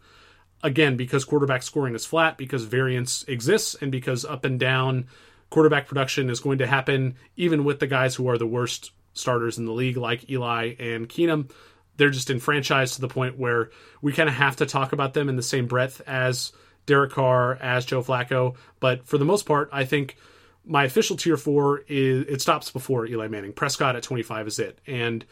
Again, 0.64 0.96
because 0.96 1.26
quarterback 1.26 1.62
scoring 1.62 1.94
is 1.94 2.06
flat, 2.06 2.38
because 2.38 2.64
variance 2.64 3.26
exists, 3.28 3.76
and 3.82 3.92
because 3.92 4.24
up 4.24 4.46
and 4.46 4.58
down 4.58 5.08
quarterback 5.50 5.88
production 5.88 6.30
is 6.30 6.39
going 6.39 6.60
to 6.60 6.68
happen 6.68 7.16
even 7.36 7.66
with 7.66 7.80
the 7.82 7.88
guys 7.88 8.16
who 8.16 8.30
are 8.30 8.38
the 8.38 8.48
worst 8.48 8.92
starters 9.14 9.58
in 9.58 9.66
the 9.66 9.74
league, 9.74 9.98
like 9.98 10.30
Eli 10.30 10.76
and 10.80 11.10
Keenum 11.10 11.52
they're 11.98 12.10
just 12.10 12.30
enfranchised 12.30 12.96
to 12.96 13.02
the 13.02 13.08
point 13.08 13.38
where 13.38 13.70
we 14.02 14.14
kind 14.14 14.30
of 14.30 14.36
have 14.36 14.56
to 14.58 14.66
talk 14.66 14.94
about 14.94 15.14
them 15.14 15.30
in 15.30 15.36
the 15.36 15.44
same 15.44 15.68
breath 15.68 16.02
as 16.08 16.52
Derek 16.86 17.12
Carr, 17.12 17.56
as 17.56 17.86
Joe 17.86 18.02
Flacco. 18.02 18.56
But 18.80 19.06
for 19.06 19.18
the 19.18 19.26
most 19.26 19.46
part, 19.46 19.70
I 19.72 19.86
think 19.86 20.18
my 20.66 20.86
official 20.86 21.16
tier 21.16 21.38
four 21.38 21.84
is 21.88 22.26
it 22.28 22.42
stops 22.42 22.72
before 22.72 23.06
Eli 23.06 23.28
Manning. 23.28 23.54
Prescott 23.54 23.96
at 23.96 24.04
25 24.04 24.48
is 24.48 24.60
it. 24.60 24.80
And 24.88 25.26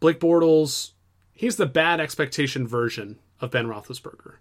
Blake 0.00 0.20
Bortles, 0.20 0.92
he's 1.32 1.56
the 1.56 1.66
bad 1.66 2.00
expectation 2.00 2.66
version 2.66 3.18
of 3.40 3.50
Ben 3.50 3.66
Roethlisberger. 3.66 4.36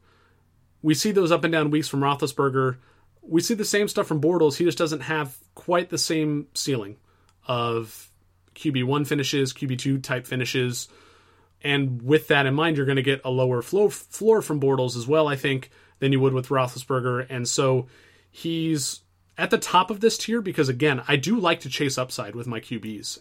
We 0.82 0.93
see 0.93 1.12
those 1.12 1.32
up 1.32 1.43
and 1.43 1.52
down 1.52 1.72
weeks 1.72 1.88
from 1.88 2.02
Roethlisberger. 2.02 2.78
We 3.22 3.41
see 3.41 3.56
the 3.56 3.66
same 3.66 3.88
stuff 3.88 4.08
from 4.08 4.22
Bortles. 4.22 4.56
He 4.56 4.64
just 4.64 4.78
doesn't 4.78 5.02
have 5.02 5.36
quite 5.56 5.89
the 5.89 5.98
same 5.98 6.48
ceiling 6.54 6.98
of 7.48 8.10
QB1 8.56 9.08
finishes, 9.08 9.54
QB2 9.54 10.04
type 10.04 10.28
finishes 10.28 10.88
and 11.64 12.01
with 12.01 12.28
that 12.28 12.45
in 12.45 12.53
mind, 12.53 12.78
you're 12.78 12.86
going 12.86 12.97
to 12.97 13.01
get 13.01 13.22
a 13.26 13.30
lower 13.30 13.62
flow, 13.62 13.89
floor 13.89 14.41
from 14.41 14.60
Bortles 14.60 14.95
as 14.95 15.08
well, 15.08 15.28
I 15.28 15.36
think, 15.36 15.72
than 15.99 16.12
you 16.12 16.20
would 16.20 16.34
with 16.34 16.49
Roethlisberger. 16.49 17.26
And 17.30 17.47
so 17.47 17.88
he's 18.30 19.01
at 19.38 19.49
the 19.49 19.58
top 19.58 19.89
of 19.89 19.99
this 19.99 20.18
tier 20.18 20.41
because, 20.41 20.70
again, 20.70 21.01
I 21.08 21.16
do 21.16 21.39
like 21.39 21.62
to 21.62 21.70
chase 21.70 21.97
upside 21.97 22.36
with 22.36 22.47
my 22.47 22.60
QBs. 22.60 23.20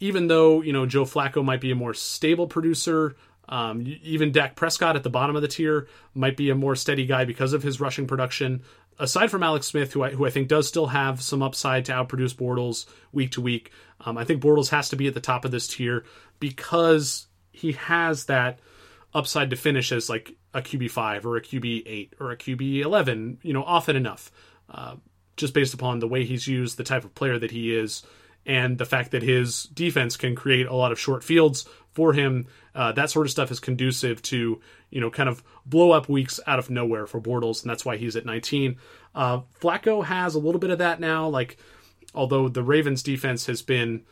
Even 0.00 0.26
though, 0.26 0.62
you 0.62 0.72
know, 0.72 0.86
Joe 0.86 1.04
Flacco 1.04 1.44
might 1.44 1.60
be 1.60 1.70
a 1.70 1.76
more 1.76 1.94
stable 1.94 2.46
producer, 2.46 3.14
um, 3.48 3.84
even 4.02 4.32
Dak 4.32 4.56
Prescott 4.56 4.96
at 4.96 5.02
the 5.02 5.10
bottom 5.10 5.36
of 5.36 5.42
the 5.42 5.48
tier 5.48 5.86
might 6.14 6.36
be 6.36 6.50
a 6.50 6.54
more 6.54 6.74
steady 6.74 7.06
guy 7.06 7.24
because 7.24 7.52
of 7.52 7.62
his 7.62 7.80
rushing 7.80 8.06
production. 8.06 8.62
Aside 8.98 9.30
from 9.30 9.42
Alex 9.42 9.66
Smith, 9.66 9.92
who 9.92 10.02
I, 10.02 10.10
who 10.10 10.24
I 10.24 10.30
think 10.30 10.48
does 10.48 10.68
still 10.68 10.86
have 10.86 11.20
some 11.20 11.42
upside 11.42 11.84
to 11.86 11.92
outproduce 11.92 12.34
Bortles 12.34 12.86
week 13.12 13.32
to 13.32 13.40
week, 13.40 13.70
um, 14.00 14.16
I 14.16 14.24
think 14.24 14.42
Bortles 14.42 14.70
has 14.70 14.88
to 14.90 14.96
be 14.96 15.08
at 15.08 15.14
the 15.14 15.20
top 15.20 15.44
of 15.44 15.50
this 15.50 15.68
tier 15.68 16.04
because 16.40 17.26
he 17.54 17.72
has 17.72 18.24
that 18.26 18.58
upside 19.14 19.50
to 19.50 19.56
finish 19.56 19.92
as 19.92 20.10
like 20.10 20.36
a 20.52 20.60
QB 20.60 20.90
five 20.90 21.24
or 21.24 21.36
a 21.36 21.40
QB 21.40 21.84
eight 21.86 22.14
or 22.18 22.32
a 22.32 22.36
QB 22.36 22.84
eleven, 22.84 23.38
you 23.42 23.52
know, 23.52 23.62
often 23.62 23.96
enough. 23.96 24.30
Uh, 24.68 24.96
just 25.36 25.54
based 25.54 25.74
upon 25.74 25.98
the 25.98 26.08
way 26.08 26.24
he's 26.24 26.46
used, 26.46 26.76
the 26.76 26.84
type 26.84 27.04
of 27.04 27.14
player 27.14 27.38
that 27.38 27.50
he 27.50 27.74
is, 27.74 28.02
and 28.46 28.78
the 28.78 28.84
fact 28.84 29.10
that 29.12 29.22
his 29.22 29.64
defense 29.64 30.16
can 30.16 30.36
create 30.36 30.66
a 30.66 30.74
lot 30.74 30.92
of 30.92 30.98
short 30.98 31.24
fields 31.24 31.68
for 31.92 32.12
him. 32.12 32.46
Uh, 32.74 32.92
that 32.92 33.10
sort 33.10 33.26
of 33.26 33.30
stuff 33.30 33.50
is 33.50 33.60
conducive 33.60 34.20
to 34.22 34.60
you 34.90 35.00
know 35.00 35.10
kind 35.10 35.28
of 35.28 35.42
blow 35.64 35.92
up 35.92 36.08
weeks 36.08 36.40
out 36.46 36.58
of 36.58 36.70
nowhere 36.70 37.06
for 37.06 37.20
Bortles, 37.20 37.62
and 37.62 37.70
that's 37.70 37.84
why 37.84 37.96
he's 37.96 38.16
at 38.16 38.26
19. 38.26 38.76
Uh, 39.14 39.40
Flacco 39.60 40.04
has 40.04 40.34
a 40.34 40.40
little 40.40 40.60
bit 40.60 40.70
of 40.70 40.78
that 40.78 40.98
now. 40.98 41.28
Like, 41.28 41.56
although 42.14 42.48
the 42.48 42.62
Ravens 42.64 43.02
defense 43.02 43.46
has 43.46 43.62
been 43.62 44.02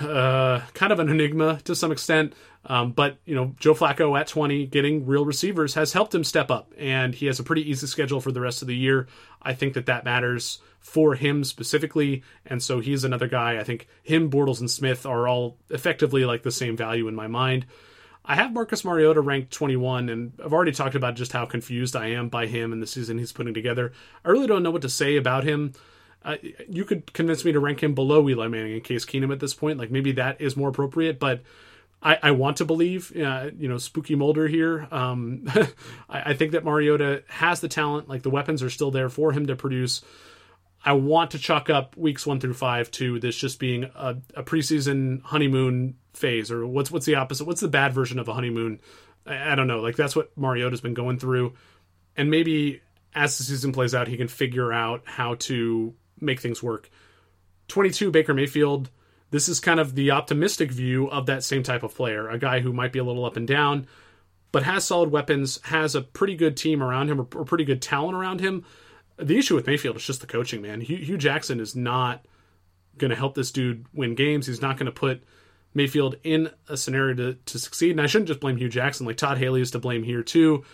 uh, 0.00 0.60
kind 0.74 0.92
of 0.92 0.98
an 0.98 1.08
enigma 1.08 1.60
to 1.64 1.74
some 1.74 1.92
extent. 1.92 2.34
Um, 2.66 2.92
but 2.92 3.18
you 3.24 3.34
know, 3.34 3.54
Joe 3.58 3.74
Flacco 3.74 4.18
at 4.18 4.26
20, 4.26 4.66
getting 4.66 5.06
real 5.06 5.24
receivers 5.24 5.74
has 5.74 5.92
helped 5.92 6.14
him 6.14 6.24
step 6.24 6.50
up, 6.50 6.72
and 6.76 7.14
he 7.14 7.26
has 7.26 7.40
a 7.40 7.42
pretty 7.42 7.68
easy 7.68 7.86
schedule 7.86 8.20
for 8.20 8.32
the 8.32 8.40
rest 8.40 8.62
of 8.62 8.68
the 8.68 8.76
year. 8.76 9.08
I 9.42 9.54
think 9.54 9.74
that 9.74 9.86
that 9.86 10.04
matters 10.04 10.58
for 10.78 11.14
him 11.14 11.44
specifically, 11.44 12.22
and 12.44 12.62
so 12.62 12.80
he's 12.80 13.04
another 13.04 13.28
guy. 13.28 13.58
I 13.58 13.64
think 13.64 13.88
him, 14.02 14.30
Bortles, 14.30 14.60
and 14.60 14.70
Smith 14.70 15.06
are 15.06 15.26
all 15.26 15.56
effectively 15.70 16.24
like 16.24 16.42
the 16.42 16.50
same 16.50 16.76
value 16.76 17.08
in 17.08 17.14
my 17.14 17.26
mind. 17.26 17.66
I 18.24 18.34
have 18.34 18.52
Marcus 18.52 18.84
Mariota 18.84 19.20
ranked 19.22 19.50
21, 19.52 20.08
and 20.10 20.32
I've 20.44 20.52
already 20.52 20.72
talked 20.72 20.94
about 20.94 21.16
just 21.16 21.32
how 21.32 21.46
confused 21.46 21.96
I 21.96 22.08
am 22.08 22.28
by 22.28 22.46
him 22.46 22.72
and 22.72 22.82
the 22.82 22.86
season 22.86 23.18
he's 23.18 23.32
putting 23.32 23.54
together. 23.54 23.92
I 24.24 24.28
really 24.28 24.46
don't 24.46 24.62
know 24.62 24.70
what 24.70 24.82
to 24.82 24.90
say 24.90 25.16
about 25.16 25.44
him. 25.44 25.72
Uh, 26.22 26.36
you 26.68 26.84
could 26.84 27.12
convince 27.12 27.44
me 27.44 27.52
to 27.52 27.60
rank 27.60 27.82
him 27.82 27.94
below 27.94 28.28
Eli 28.28 28.48
Manning 28.48 28.74
and 28.74 28.84
Case 28.84 29.04
Keenum 29.04 29.32
at 29.32 29.40
this 29.40 29.54
point. 29.54 29.78
Like 29.78 29.90
maybe 29.90 30.12
that 30.12 30.40
is 30.40 30.56
more 30.56 30.68
appropriate, 30.68 31.18
but 31.18 31.42
I, 32.02 32.18
I 32.22 32.30
want 32.32 32.58
to 32.58 32.64
believe, 32.64 33.14
uh, 33.16 33.50
you 33.56 33.68
know, 33.68 33.78
Spooky 33.78 34.14
Mulder 34.14 34.46
here. 34.48 34.86
Um, 34.90 35.44
I, 36.08 36.30
I, 36.30 36.34
think 36.34 36.52
that 36.52 36.64
Mariota 36.64 37.22
has 37.28 37.60
the 37.60 37.68
talent. 37.68 38.08
Like 38.08 38.22
the 38.22 38.30
weapons 38.30 38.62
are 38.62 38.70
still 38.70 38.90
there 38.90 39.08
for 39.08 39.32
him 39.32 39.46
to 39.46 39.56
produce. 39.56 40.02
I 40.82 40.94
want 40.94 41.32
to 41.32 41.38
chalk 41.38 41.68
up 41.68 41.96
weeks 41.96 42.26
one 42.26 42.40
through 42.40 42.54
five 42.54 42.90
to 42.92 43.20
this 43.20 43.36
just 43.36 43.58
being 43.58 43.84
a, 43.84 44.16
a 44.34 44.42
preseason 44.42 45.22
honeymoon 45.22 45.96
phase, 46.14 46.50
or 46.50 46.66
what's 46.66 46.90
what's 46.90 47.04
the 47.04 47.16
opposite? 47.16 47.46
What's 47.46 47.60
the 47.60 47.68
bad 47.68 47.92
version 47.92 48.18
of 48.18 48.28
a 48.28 48.34
honeymoon? 48.34 48.80
I, 49.26 49.52
I 49.52 49.54
don't 49.54 49.66
know. 49.66 49.80
Like 49.80 49.96
that's 49.96 50.16
what 50.16 50.36
Mariota's 50.38 50.80
been 50.80 50.94
going 50.94 51.18
through, 51.18 51.54
and 52.16 52.30
maybe 52.30 52.80
as 53.14 53.36
the 53.36 53.44
season 53.44 53.72
plays 53.72 53.94
out, 53.94 54.08
he 54.08 54.16
can 54.16 54.28
figure 54.28 54.72
out 54.72 55.02
how 55.04 55.34
to 55.34 55.94
make 56.20 56.40
things 56.40 56.62
work. 56.62 56.90
22 57.68 58.10
Baker 58.10 58.34
Mayfield. 58.34 58.90
This 59.30 59.48
is 59.48 59.60
kind 59.60 59.78
of 59.78 59.94
the 59.94 60.10
optimistic 60.10 60.72
view 60.72 61.08
of 61.08 61.26
that 61.26 61.44
same 61.44 61.62
type 61.62 61.82
of 61.82 61.94
player, 61.94 62.28
a 62.28 62.38
guy 62.38 62.60
who 62.60 62.72
might 62.72 62.92
be 62.92 62.98
a 62.98 63.04
little 63.04 63.24
up 63.24 63.36
and 63.36 63.46
down, 63.46 63.86
but 64.50 64.64
has 64.64 64.84
solid 64.84 65.12
weapons, 65.12 65.60
has 65.64 65.94
a 65.94 66.02
pretty 66.02 66.34
good 66.34 66.56
team 66.56 66.82
around 66.82 67.08
him, 67.08 67.20
or 67.20 67.24
pretty 67.24 67.64
good 67.64 67.80
talent 67.80 68.16
around 68.16 68.40
him. 68.40 68.64
the 69.16 69.38
issue 69.38 69.54
with 69.54 69.66
Mayfield 69.66 69.96
is 69.96 70.06
just 70.06 70.20
the 70.20 70.26
coaching, 70.26 70.62
man. 70.62 70.80
Hugh, 70.80 70.96
Hue 70.96 71.16
Jackson 71.16 71.60
is 71.60 71.76
not 71.76 72.24
going 72.98 73.10
to 73.10 73.16
help 73.16 73.34
this 73.34 73.52
dude 73.52 73.86
win 73.92 74.14
games. 74.14 74.46
He's 74.46 74.62
not 74.62 74.76
going 74.76 74.86
to 74.86 74.92
put 74.92 75.22
Mayfield 75.74 76.16
in 76.24 76.50
a 76.68 76.76
scenario 76.76 77.14
to, 77.14 77.34
to 77.34 77.58
succeed. 77.58 77.92
And 77.92 78.00
I 78.00 78.06
shouldn't 78.06 78.28
just 78.28 78.40
blame 78.40 78.56
Hue 78.56 78.68
Jackson. 78.68 79.06
Like 79.06 79.16
Todd 79.16 79.38
Haley 79.38 79.60
is 79.60 79.70
to 79.72 79.78
blame 79.78 80.02
here 80.02 80.22
too. 80.22 80.64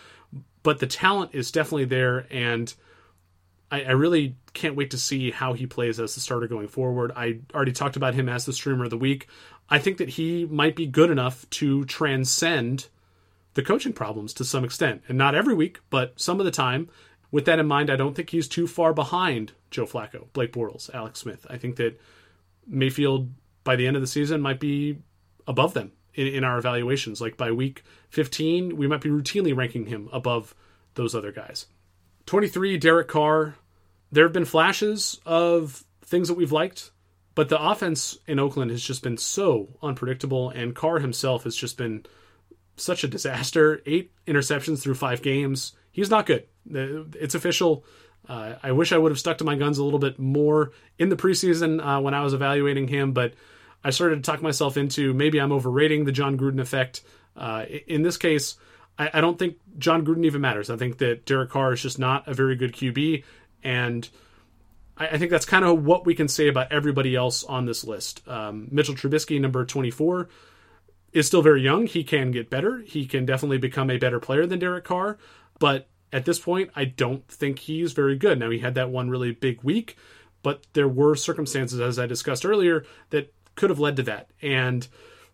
But 0.62 0.80
the 0.80 0.86
talent 0.86 1.34
is 1.34 1.52
definitely 1.52 1.84
there, 1.84 2.26
and 2.30 2.72
I, 3.70 3.82
I 3.82 3.90
really 3.92 4.36
can't 4.54 4.76
wait 4.76 4.90
to 4.90 4.98
see 4.98 5.30
how 5.30 5.52
he 5.52 5.66
plays 5.66 5.98
as 6.00 6.14
the 6.14 6.20
starter 6.20 6.46
going 6.46 6.68
forward. 6.68 7.12
I 7.16 7.40
already 7.54 7.72
talked 7.72 7.96
about 7.96 8.14
him 8.14 8.28
as 8.28 8.44
the 8.44 8.52
streamer 8.52 8.84
of 8.84 8.90
the 8.90 8.98
week. 8.98 9.28
I 9.68 9.78
think 9.78 9.98
that 9.98 10.10
he 10.10 10.44
might 10.46 10.76
be 10.76 10.86
good 10.86 11.10
enough 11.10 11.48
to 11.50 11.84
transcend 11.84 12.88
the 13.54 13.62
coaching 13.62 13.92
problems 13.92 14.34
to 14.34 14.44
some 14.44 14.64
extent, 14.64 15.02
and 15.08 15.16
not 15.16 15.34
every 15.34 15.54
week, 15.54 15.80
but 15.90 16.20
some 16.20 16.38
of 16.40 16.44
the 16.46 16.52
time. 16.52 16.88
With 17.32 17.46
that 17.46 17.58
in 17.58 17.66
mind, 17.66 17.90
I 17.90 17.96
don't 17.96 18.14
think 18.14 18.30
he's 18.30 18.46
too 18.46 18.66
far 18.66 18.94
behind 18.94 19.52
Joe 19.70 19.84
Flacco, 19.84 20.26
Blake 20.32 20.52
Bortles, 20.52 20.88
Alex 20.94 21.20
Smith. 21.20 21.44
I 21.50 21.58
think 21.58 21.76
that 21.76 22.00
Mayfield 22.66 23.30
by 23.64 23.76
the 23.76 23.86
end 23.86 23.96
of 23.96 24.02
the 24.02 24.06
season 24.06 24.40
might 24.40 24.60
be 24.60 24.98
above 25.46 25.74
them 25.74 25.92
in, 26.14 26.26
in 26.28 26.44
our 26.44 26.58
evaluations. 26.58 27.20
Like 27.20 27.36
by 27.36 27.50
week 27.50 27.82
15, 28.10 28.76
we 28.76 28.86
might 28.86 29.00
be 29.00 29.10
routinely 29.10 29.56
ranking 29.56 29.86
him 29.86 30.08
above 30.12 30.54
those 30.94 31.14
other 31.14 31.32
guys. 31.32 31.66
23, 32.26 32.76
Derek 32.78 33.08
Carr. 33.08 33.56
There 34.12 34.24
have 34.24 34.32
been 34.32 34.44
flashes 34.44 35.20
of 35.24 35.84
things 36.04 36.28
that 36.28 36.34
we've 36.34 36.52
liked, 36.52 36.90
but 37.34 37.48
the 37.48 37.60
offense 37.60 38.18
in 38.26 38.38
Oakland 38.38 38.70
has 38.70 38.82
just 38.82 39.02
been 39.02 39.16
so 39.16 39.68
unpredictable, 39.82 40.50
and 40.50 40.74
Carr 40.74 40.98
himself 40.98 41.44
has 41.44 41.56
just 41.56 41.76
been 41.76 42.04
such 42.76 43.04
a 43.04 43.08
disaster. 43.08 43.80
Eight 43.86 44.12
interceptions 44.26 44.82
through 44.82 44.94
five 44.94 45.22
games. 45.22 45.72
He's 45.92 46.10
not 46.10 46.26
good. 46.26 46.46
It's 46.68 47.34
official. 47.34 47.84
Uh, 48.28 48.56
I 48.62 48.72
wish 48.72 48.92
I 48.92 48.98
would 48.98 49.12
have 49.12 49.18
stuck 49.18 49.38
to 49.38 49.44
my 49.44 49.54
guns 49.54 49.78
a 49.78 49.84
little 49.84 49.98
bit 49.98 50.18
more 50.18 50.72
in 50.98 51.08
the 51.08 51.16
preseason 51.16 51.84
uh, 51.84 52.00
when 52.00 52.14
I 52.14 52.22
was 52.22 52.34
evaluating 52.34 52.88
him, 52.88 53.12
but 53.12 53.34
I 53.84 53.90
started 53.90 54.16
to 54.16 54.22
talk 54.22 54.42
myself 54.42 54.76
into 54.76 55.14
maybe 55.14 55.38
I'm 55.40 55.52
overrating 55.52 56.04
the 56.04 56.12
Jon 56.12 56.36
Gruden 56.36 56.60
effect. 56.60 57.02
Uh, 57.36 57.66
in 57.86 58.02
this 58.02 58.16
case, 58.16 58.56
I, 58.98 59.10
I, 59.14 59.20
don't 59.20 59.38
think 59.38 59.56
Jon 59.78 60.04
Gruden 60.04 60.24
even 60.24 60.40
matters. 60.40 60.70
I 60.70 60.76
think 60.76 60.98
that 60.98 61.26
Derek 61.26 61.50
Carr 61.50 61.72
is 61.72 61.82
just 61.82 61.98
not 61.98 62.26
a 62.26 62.34
very 62.34 62.56
good 62.56 62.72
QB, 62.72 63.24
and 63.62 64.08
I, 64.96 65.08
I 65.08 65.18
think 65.18 65.30
that's 65.30 65.46
kind 65.46 65.64
of 65.64 65.84
what 65.84 66.06
we 66.06 66.14
can 66.14 66.28
say 66.28 66.48
about 66.48 66.72
everybody 66.72 67.14
else 67.14 67.44
on 67.44 67.66
this 67.66 67.84
list. 67.84 68.26
Um, 68.28 68.68
Mitchell 68.70 68.94
Trubisky, 68.94 69.40
number 69.40 69.64
24, 69.64 70.28
is 71.12 71.26
still 71.26 71.42
very 71.42 71.62
young. 71.62 71.86
He 71.86 72.04
can 72.04 72.30
get 72.30 72.50
better. 72.50 72.80
He 72.80 73.06
can 73.06 73.26
definitely 73.26 73.58
become 73.58 73.90
a 73.90 73.98
better 73.98 74.20
player 74.20 74.46
than 74.46 74.58
Derek 74.58 74.84
Carr, 74.84 75.18
but 75.58 75.88
at 76.12 76.24
this 76.24 76.38
point, 76.38 76.70
I 76.76 76.84
don't 76.84 77.26
think 77.28 77.58
he's 77.60 77.92
very 77.92 78.16
good. 78.16 78.38
Now, 78.38 78.50
he 78.50 78.60
had 78.60 78.74
that 78.76 78.90
one 78.90 79.10
really 79.10 79.32
big 79.32 79.62
week, 79.62 79.96
but 80.42 80.64
there 80.72 80.88
were 80.88 81.16
circumstances, 81.16 81.80
as 81.80 81.98
I 81.98 82.06
discussed 82.06 82.46
earlier, 82.46 82.84
that 83.10 83.32
could 83.56 83.70
have 83.70 83.80
led 83.80 83.96
to 83.96 84.02
that. 84.04 84.30
And 84.40 84.86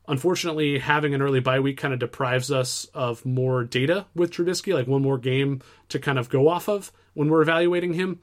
unfortunately, 0.09 0.79
having 0.79 1.15
an 1.15 1.23
early 1.23 1.41
bye 1.41 1.61
week 1.61 1.77
kind 1.77 1.95
of 1.95 2.01
deprives 2.01 2.51
us 2.51 2.87
of 2.95 3.25
more 3.25 3.65
data 3.65 4.07
with 4.15 4.31
Trubisky, 4.31 4.75
like 4.75 4.87
one 4.87 5.03
more 5.03 5.19
game 5.19 5.63
to 5.89 5.99
kind 5.99 6.19
of 6.19 6.29
go 6.29 6.49
off 6.49 6.69
of 6.69 6.93
when 7.15 7.29
we're 7.29 7.43
evaluating 7.43 7.95
him, 7.95 8.21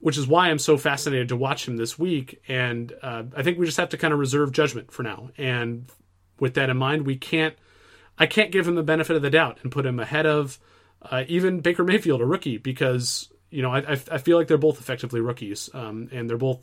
which 0.00 0.16
is 0.16 0.26
why 0.26 0.48
I'm 0.48 0.58
so 0.58 0.76
fascinated 0.76 1.28
to 1.28 1.36
watch 1.36 1.66
him 1.66 1.76
this 1.76 1.98
week. 1.98 2.42
And 2.48 2.92
uh, 3.02 3.24
I 3.36 3.42
think 3.42 3.58
we 3.58 3.66
just 3.66 3.78
have 3.78 3.90
to 3.90 3.98
kind 3.98 4.12
of 4.12 4.20
reserve 4.20 4.52
judgment 4.52 4.92
for 4.92 5.02
now. 5.02 5.30
And 5.36 5.90
with 6.38 6.54
that 6.54 6.70
in 6.70 6.76
mind, 6.76 7.06
we 7.06 7.16
can't, 7.16 7.54
I 8.18 8.26
can't 8.26 8.52
give 8.52 8.66
him 8.66 8.74
the 8.74 8.82
benefit 8.82 9.16
of 9.16 9.22
the 9.22 9.30
doubt 9.30 9.58
and 9.62 9.72
put 9.72 9.86
him 9.86 10.00
ahead 10.00 10.26
of 10.26 10.58
uh, 11.02 11.24
even 11.28 11.60
Baker 11.60 11.84
Mayfield, 11.84 12.20
a 12.20 12.26
rookie, 12.26 12.58
because 12.58 13.32
you 13.50 13.62
know 13.62 13.72
I, 13.72 13.92
I 13.92 14.18
feel 14.18 14.36
like 14.36 14.48
they're 14.48 14.58
both 14.58 14.80
effectively 14.80 15.20
rookies, 15.20 15.70
um, 15.72 16.08
and 16.12 16.28
they're 16.28 16.36
both 16.36 16.60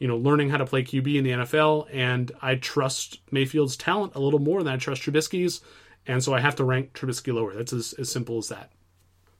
you 0.00 0.08
know, 0.08 0.16
learning 0.16 0.48
how 0.48 0.56
to 0.56 0.64
play 0.64 0.82
QB 0.82 1.14
in 1.14 1.24
the 1.24 1.30
NFL, 1.30 1.86
and 1.92 2.32
I 2.40 2.56
trust 2.56 3.20
Mayfield's 3.30 3.76
talent 3.76 4.14
a 4.16 4.18
little 4.18 4.40
more 4.40 4.62
than 4.62 4.72
I 4.72 4.78
trust 4.78 5.02
Trubisky's, 5.02 5.60
and 6.06 6.24
so 6.24 6.34
I 6.34 6.40
have 6.40 6.56
to 6.56 6.64
rank 6.64 6.94
Trubisky 6.94 7.32
lower. 7.32 7.54
That's 7.54 7.74
as, 7.74 7.92
as 7.92 8.10
simple 8.10 8.38
as 8.38 8.48
that. 8.48 8.72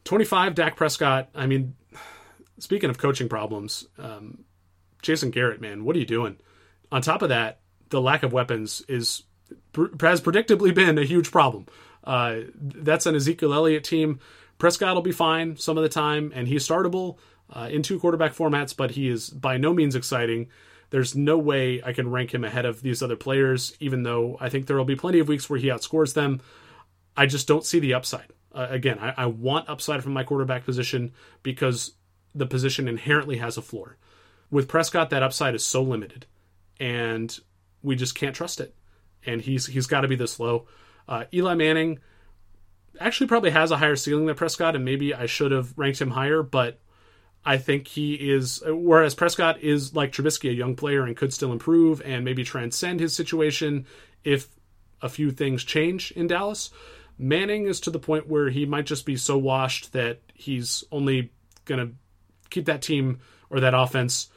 25, 0.04 0.54
Dak 0.54 0.76
Prescott. 0.76 1.30
I 1.34 1.46
mean, 1.46 1.74
speaking 2.58 2.90
of 2.90 2.98
coaching 2.98 3.28
problems, 3.28 3.86
um, 3.98 4.44
Jason 5.00 5.30
Garrett, 5.30 5.62
man, 5.62 5.84
what 5.84 5.96
are 5.96 5.98
you 5.98 6.06
doing? 6.06 6.36
On 6.92 7.00
top 7.00 7.22
of 7.22 7.30
that, 7.30 7.60
the 7.88 8.00
lack 8.00 8.22
of 8.22 8.32
weapons 8.32 8.82
is 8.86 9.22
has 10.00 10.20
predictably 10.20 10.74
been 10.74 10.98
a 10.98 11.04
huge 11.04 11.30
problem. 11.30 11.66
Uh, 12.04 12.40
that's 12.54 13.06
an 13.06 13.14
Ezekiel 13.14 13.54
Elliott 13.54 13.84
team. 13.84 14.20
Prescott 14.58 14.94
will 14.94 15.02
be 15.02 15.10
fine 15.10 15.56
some 15.56 15.76
of 15.76 15.82
the 15.82 15.88
time, 15.88 16.32
and 16.34 16.46
he's 16.46 16.66
startable 16.66 17.16
uh, 17.50 17.68
in 17.70 17.82
two 17.82 17.98
quarterback 17.98 18.34
formats, 18.34 18.76
but 18.76 18.92
he 18.92 19.08
is 19.08 19.30
by 19.30 19.56
no 19.56 19.72
means 19.72 19.94
exciting. 19.94 20.48
There's 20.90 21.14
no 21.14 21.38
way 21.38 21.80
I 21.84 21.92
can 21.92 22.10
rank 22.10 22.34
him 22.34 22.44
ahead 22.44 22.64
of 22.64 22.82
these 22.82 23.02
other 23.02 23.16
players, 23.16 23.76
even 23.80 24.02
though 24.02 24.36
I 24.40 24.48
think 24.48 24.66
there 24.66 24.76
will 24.76 24.84
be 24.84 24.96
plenty 24.96 25.20
of 25.20 25.28
weeks 25.28 25.48
where 25.48 25.58
he 25.58 25.68
outscores 25.68 26.14
them. 26.14 26.40
I 27.16 27.26
just 27.26 27.46
don't 27.46 27.64
see 27.64 27.78
the 27.78 27.94
upside. 27.94 28.32
Uh, 28.52 28.66
again, 28.70 28.98
I, 28.98 29.14
I 29.16 29.26
want 29.26 29.68
upside 29.68 30.02
from 30.02 30.12
my 30.12 30.24
quarterback 30.24 30.64
position 30.64 31.12
because 31.42 31.92
the 32.34 32.46
position 32.46 32.88
inherently 32.88 33.36
has 33.38 33.56
a 33.56 33.62
floor. 33.62 33.96
With 34.50 34.68
Prescott, 34.68 35.10
that 35.10 35.22
upside 35.22 35.54
is 35.54 35.64
so 35.64 35.82
limited, 35.82 36.26
and 36.80 37.38
we 37.82 37.94
just 37.94 38.16
can't 38.16 38.34
trust 38.34 38.60
it. 38.60 38.74
And 39.24 39.40
he's 39.40 39.66
he's 39.66 39.86
got 39.86 40.00
to 40.00 40.08
be 40.08 40.16
this 40.16 40.40
low. 40.40 40.66
Uh, 41.08 41.24
Eli 41.32 41.54
Manning 41.54 42.00
actually 42.98 43.28
probably 43.28 43.50
has 43.50 43.70
a 43.70 43.76
higher 43.76 43.96
ceiling 43.96 44.26
than 44.26 44.34
Prescott, 44.34 44.74
and 44.74 44.84
maybe 44.84 45.14
I 45.14 45.26
should 45.26 45.52
have 45.52 45.76
ranked 45.76 46.00
him 46.00 46.10
higher, 46.10 46.42
but 46.42 46.80
I 47.44 47.56
think 47.56 47.88
he 47.88 48.14
is, 48.14 48.62
whereas 48.66 49.14
Prescott 49.14 49.60
is 49.60 49.94
like 49.94 50.12
Trubisky, 50.12 50.50
a 50.50 50.54
young 50.54 50.76
player 50.76 51.04
and 51.04 51.16
could 51.16 51.32
still 51.32 51.52
improve 51.52 52.02
and 52.04 52.24
maybe 52.24 52.44
transcend 52.44 53.00
his 53.00 53.14
situation 53.14 53.86
if 54.24 54.48
a 55.00 55.08
few 55.08 55.30
things 55.30 55.64
change 55.64 56.12
in 56.12 56.26
Dallas. 56.26 56.70
Manning 57.18 57.66
is 57.66 57.80
to 57.80 57.90
the 57.90 57.98
point 57.98 58.28
where 58.28 58.50
he 58.50 58.66
might 58.66 58.86
just 58.86 59.06
be 59.06 59.16
so 59.16 59.38
washed 59.38 59.92
that 59.92 60.20
he's 60.34 60.84
only 60.92 61.32
going 61.64 61.86
to 61.86 61.94
keep 62.50 62.66
that 62.66 62.82
team 62.82 63.20
or 63.48 63.60
that 63.60 63.74
offense 63.74 64.28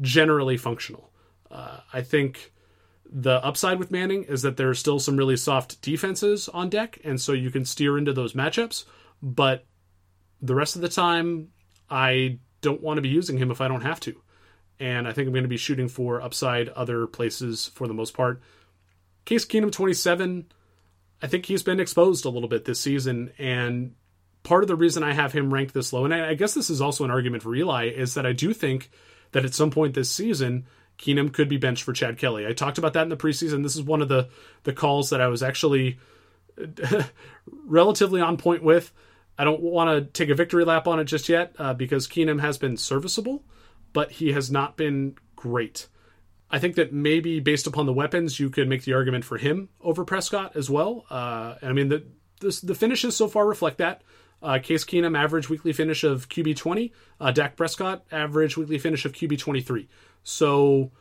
generally 0.00 0.56
functional. 0.56 1.10
Uh, 1.50 1.78
I 1.92 2.02
think 2.02 2.52
the 3.10 3.44
upside 3.44 3.78
with 3.78 3.90
Manning 3.90 4.24
is 4.24 4.42
that 4.42 4.56
there 4.56 4.68
are 4.68 4.74
still 4.74 4.98
some 4.98 5.16
really 5.16 5.36
soft 5.36 5.80
defenses 5.82 6.48
on 6.48 6.68
deck, 6.68 6.98
and 7.04 7.20
so 7.20 7.32
you 7.32 7.50
can 7.50 7.64
steer 7.64 7.96
into 7.96 8.12
those 8.12 8.32
matchups. 8.32 8.84
But 9.22 9.64
the 10.40 10.54
rest 10.54 10.76
of 10.76 10.82
the 10.82 10.88
time, 10.88 11.48
I 11.88 12.38
don't 12.60 12.82
want 12.82 12.98
to 12.98 13.02
be 13.02 13.08
using 13.08 13.38
him 13.38 13.50
if 13.50 13.60
I 13.60 13.68
don't 13.68 13.82
have 13.82 14.00
to. 14.00 14.20
And 14.78 15.08
I 15.08 15.12
think 15.12 15.26
I'm 15.26 15.32
going 15.32 15.44
to 15.44 15.48
be 15.48 15.56
shooting 15.56 15.88
for 15.88 16.20
upside 16.20 16.68
other 16.70 17.06
places 17.06 17.70
for 17.74 17.86
the 17.88 17.94
most 17.94 18.14
part. 18.14 18.40
Case 19.24 19.44
Keenum 19.44 19.72
27, 19.72 20.46
I 21.22 21.26
think 21.26 21.46
he's 21.46 21.62
been 21.62 21.80
exposed 21.80 22.24
a 22.24 22.30
little 22.30 22.48
bit 22.48 22.64
this 22.64 22.80
season. 22.80 23.32
And 23.38 23.94
part 24.42 24.62
of 24.62 24.68
the 24.68 24.76
reason 24.76 25.02
I 25.02 25.12
have 25.12 25.32
him 25.32 25.52
ranked 25.52 25.74
this 25.74 25.92
low, 25.92 26.04
and 26.04 26.14
I 26.14 26.34
guess 26.34 26.54
this 26.54 26.70
is 26.70 26.80
also 26.80 27.04
an 27.04 27.10
argument 27.10 27.42
for 27.42 27.54
Eli, 27.54 27.88
is 27.88 28.14
that 28.14 28.26
I 28.26 28.32
do 28.32 28.52
think 28.52 28.90
that 29.32 29.44
at 29.44 29.54
some 29.54 29.70
point 29.70 29.94
this 29.94 30.10
season, 30.10 30.66
Keenum 30.98 31.32
could 31.32 31.48
be 31.48 31.56
benched 31.56 31.82
for 31.82 31.92
Chad 31.92 32.18
Kelly. 32.18 32.46
I 32.46 32.52
talked 32.52 32.78
about 32.78 32.92
that 32.94 33.02
in 33.02 33.08
the 33.08 33.16
preseason. 33.16 33.62
This 33.62 33.76
is 33.76 33.82
one 33.82 34.02
of 34.02 34.08
the 34.08 34.28
the 34.62 34.72
calls 34.72 35.10
that 35.10 35.20
I 35.20 35.28
was 35.28 35.42
actually 35.42 35.98
relatively 37.66 38.20
on 38.20 38.36
point 38.36 38.62
with. 38.62 38.92
I 39.38 39.44
don't 39.44 39.60
want 39.60 39.90
to 39.90 40.12
take 40.12 40.30
a 40.30 40.34
victory 40.34 40.64
lap 40.64 40.86
on 40.86 40.98
it 40.98 41.04
just 41.04 41.28
yet 41.28 41.54
uh, 41.58 41.74
because 41.74 42.06
Keenum 42.06 42.40
has 42.40 42.58
been 42.58 42.76
serviceable, 42.76 43.44
but 43.92 44.12
he 44.12 44.32
has 44.32 44.50
not 44.50 44.76
been 44.76 45.16
great. 45.34 45.88
I 46.50 46.58
think 46.58 46.76
that 46.76 46.92
maybe 46.92 47.40
based 47.40 47.66
upon 47.66 47.86
the 47.86 47.92
weapons, 47.92 48.38
you 48.38 48.50
could 48.50 48.68
make 48.68 48.84
the 48.84 48.94
argument 48.94 49.24
for 49.24 49.36
him 49.36 49.68
over 49.80 50.04
Prescott 50.04 50.56
as 50.56 50.70
well. 50.70 51.04
Uh, 51.10 51.56
I 51.60 51.72
mean, 51.72 51.88
the, 51.88 52.04
the, 52.40 52.60
the 52.62 52.74
finishes 52.74 53.16
so 53.16 53.28
far 53.28 53.46
reflect 53.46 53.78
that. 53.78 54.02
Uh, 54.42 54.58
Case 54.62 54.84
Keenum 54.84 55.18
average 55.18 55.48
weekly 55.48 55.72
finish 55.72 56.04
of 56.04 56.28
QB 56.28 56.56
20. 56.56 56.92
Uh, 57.20 57.30
Dak 57.32 57.56
Prescott 57.56 58.04
average 58.12 58.56
weekly 58.56 58.78
finish 58.78 59.04
of 59.04 59.12
QB 59.12 59.38
23. 59.38 59.88
So 60.22 60.92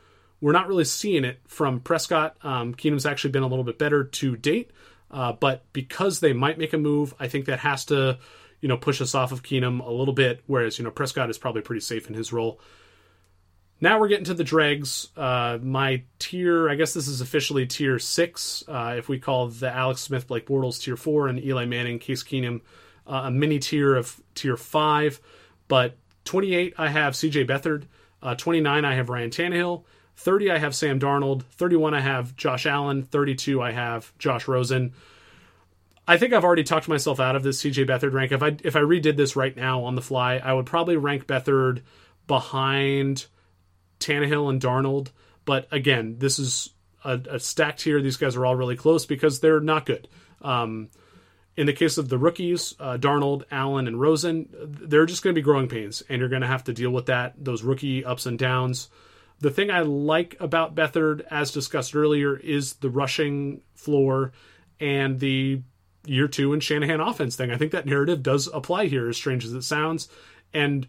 we're 0.42 0.52
not 0.52 0.68
really 0.68 0.86
seeing 0.86 1.26
it 1.26 1.40
from 1.48 1.80
Prescott. 1.80 2.38
Um, 2.42 2.74
Keenum's 2.74 3.06
actually 3.06 3.32
been 3.32 3.44
a 3.44 3.48
little 3.48 3.64
bit 3.64 3.78
better 3.78 4.04
to 4.04 4.36
date. 4.38 4.72
Uh, 5.12 5.34
but 5.34 5.64
because 5.74 6.20
they 6.20 6.34
might 6.34 6.58
make 6.58 6.74
a 6.74 6.78
move, 6.78 7.14
I 7.20 7.28
think 7.28 7.45
that 7.45 7.60
has 7.60 7.86
to, 7.86 8.18
you 8.62 8.68
know, 8.68 8.78
push 8.78 9.01
us 9.01 9.16
off 9.16 9.32
of 9.32 9.43
Keenum 9.43 9.86
a 9.86 9.91
little 9.91 10.14
bit. 10.14 10.41
Whereas, 10.47 10.78
you 10.78 10.84
know, 10.84 10.91
Prescott 10.91 11.30
is 11.30 11.38
probably 11.38 11.62
pretty 11.62 11.82
safe 11.82 12.08
in 12.08 12.14
his 12.14 12.34
role. 12.34 12.60
Now 13.82 13.99
we're 13.99 14.08
getting 14.08 14.26
to 14.26 14.34
the 14.34 14.43
dregs. 14.43 15.10
Uh, 15.18 15.60
my 15.62 16.03
tier, 16.18 16.70
I 16.70 16.76
guess 16.76 16.93
this 16.93 17.08
is 17.08 17.22
officially 17.22 17.66
tier 17.66 17.99
six. 17.99 18.64
Uh, 18.68 18.95
if 18.97 19.10
we 19.10 19.20
call 19.20 19.47
the 19.47 19.70
Alex 19.70 20.01
Smith, 20.01 20.28
Blake 20.28 20.47
Bortles 20.47 20.82
tier 20.82 20.95
four, 20.95 21.28
and 21.28 21.43
Eli 21.43 21.66
Manning, 21.66 21.99
Case 21.99 22.24
Keenum 22.24 22.62
uh, 23.08 23.24
a 23.26 23.32
mini 23.32 23.60
tier 23.60 23.95
of 23.95 24.20
tier 24.34 24.58
five. 24.58 25.20
But 25.68 25.97
28, 26.26 26.76
I 26.78 26.89
have 26.89 27.14
CJ 27.14 27.47
Beathard. 27.47 27.84
Uh, 28.22 28.36
29, 28.36 28.86
I 28.86 28.95
have 28.95 29.10
Ryan 29.10 29.30
Tannehill. 29.30 29.84
30, 30.16 30.51
I 30.51 30.57
have 30.57 30.76
Sam 30.76 30.99
Darnold. 30.99 31.43
31, 31.43 31.93
I 31.93 32.01
have 32.01 32.36
Josh 32.36 32.66
Allen. 32.66 33.03
32, 33.03 33.61
I 33.61 33.72
have 33.72 34.18
Josh 34.18 34.47
Rosen. 34.47 34.93
I 36.07 36.18
think 36.18 36.34
I've 36.34 36.43
already 36.43 36.63
talked 36.63 36.88
myself 36.88 37.20
out 37.20 37.36
of 37.36 37.43
this 37.43 37.61
CJ 37.61 37.88
Beathard 37.88 38.13
rank. 38.13 38.32
If 38.32 38.43
I 38.43 38.57
if 38.63 38.76
I 38.76 38.82
redid 38.82 39.18
this 39.18 39.36
right 39.36 39.55
now 39.55 39.84
on 39.84 39.95
the 39.95 40.01
fly, 40.01 40.36
I 40.36 40.53
would 40.53 40.66
probably 40.68 40.97
rank 40.97 41.26
Beathard 41.26 41.82
behind 42.28 43.26
Tannehill 43.99 44.49
and 44.49 44.61
Darnold. 44.61 45.09
But 45.45 45.68
again, 45.72 46.18
this 46.20 46.38
is 46.38 46.70
a, 47.03 47.20
a 47.32 47.39
stacked 47.39 47.82
here. 47.82 48.01
These 48.01 48.18
guys 48.18 48.36
are 48.36 48.45
all 48.45 48.55
really 48.55 48.76
close 48.76 49.05
because 49.05 49.39
they're 49.39 49.59
not 49.59 49.86
good. 49.86 50.07
Um, 50.41 50.89
in 51.57 51.68
the 51.68 51.74
case 51.74 51.97
of 51.97 52.09
the 52.09 52.18
rookies, 52.18 52.76
uh, 52.80 52.97
Darnold, 52.97 53.43
Allen, 53.49 53.88
and 53.88 53.99
Rosen, 53.99 54.49
they're 54.51 55.05
just 55.05 55.24
going 55.24 55.34
to 55.34 55.39
be 55.39 55.43
growing 55.43 55.70
pains, 55.70 56.03
and 56.09 56.20
you're 56.20 56.30
going 56.30 56.41
to 56.41 56.47
have 56.47 56.66
to 56.66 56.74
deal 56.74 56.91
with 56.91 57.05
that, 57.05 57.34
those 57.38 57.63
rookie 57.63 58.03
ups 58.03 58.26
and 58.26 58.38
downs. 58.38 58.89
The 59.40 59.52
thing 59.52 59.70
I 59.70 59.82
like 59.82 60.38
about 60.40 60.76
Beathard, 60.76 61.22
as 61.30 61.52
discussed 61.52 61.96
earlier, 61.96 62.38
is 62.38 62.74
the 62.76 62.90
rushing 62.90 63.62
floor 63.76 64.32
and 64.80 65.20
the 65.20 65.62
year 66.06 66.28
two 66.28 66.54
and 66.54 66.64
Shanahan 66.64 67.02
offense 67.02 67.36
thing. 67.36 67.52
I 67.52 67.58
think 67.58 67.72
that 67.72 67.86
narrative 67.86 68.24
does 68.24 68.48
apply 68.54 68.88
here, 68.88 69.10
as 69.10 69.18
strange 69.18 69.44
as 69.44 69.54
it 69.54 69.64
sounds. 69.64 70.08
And 70.54 70.88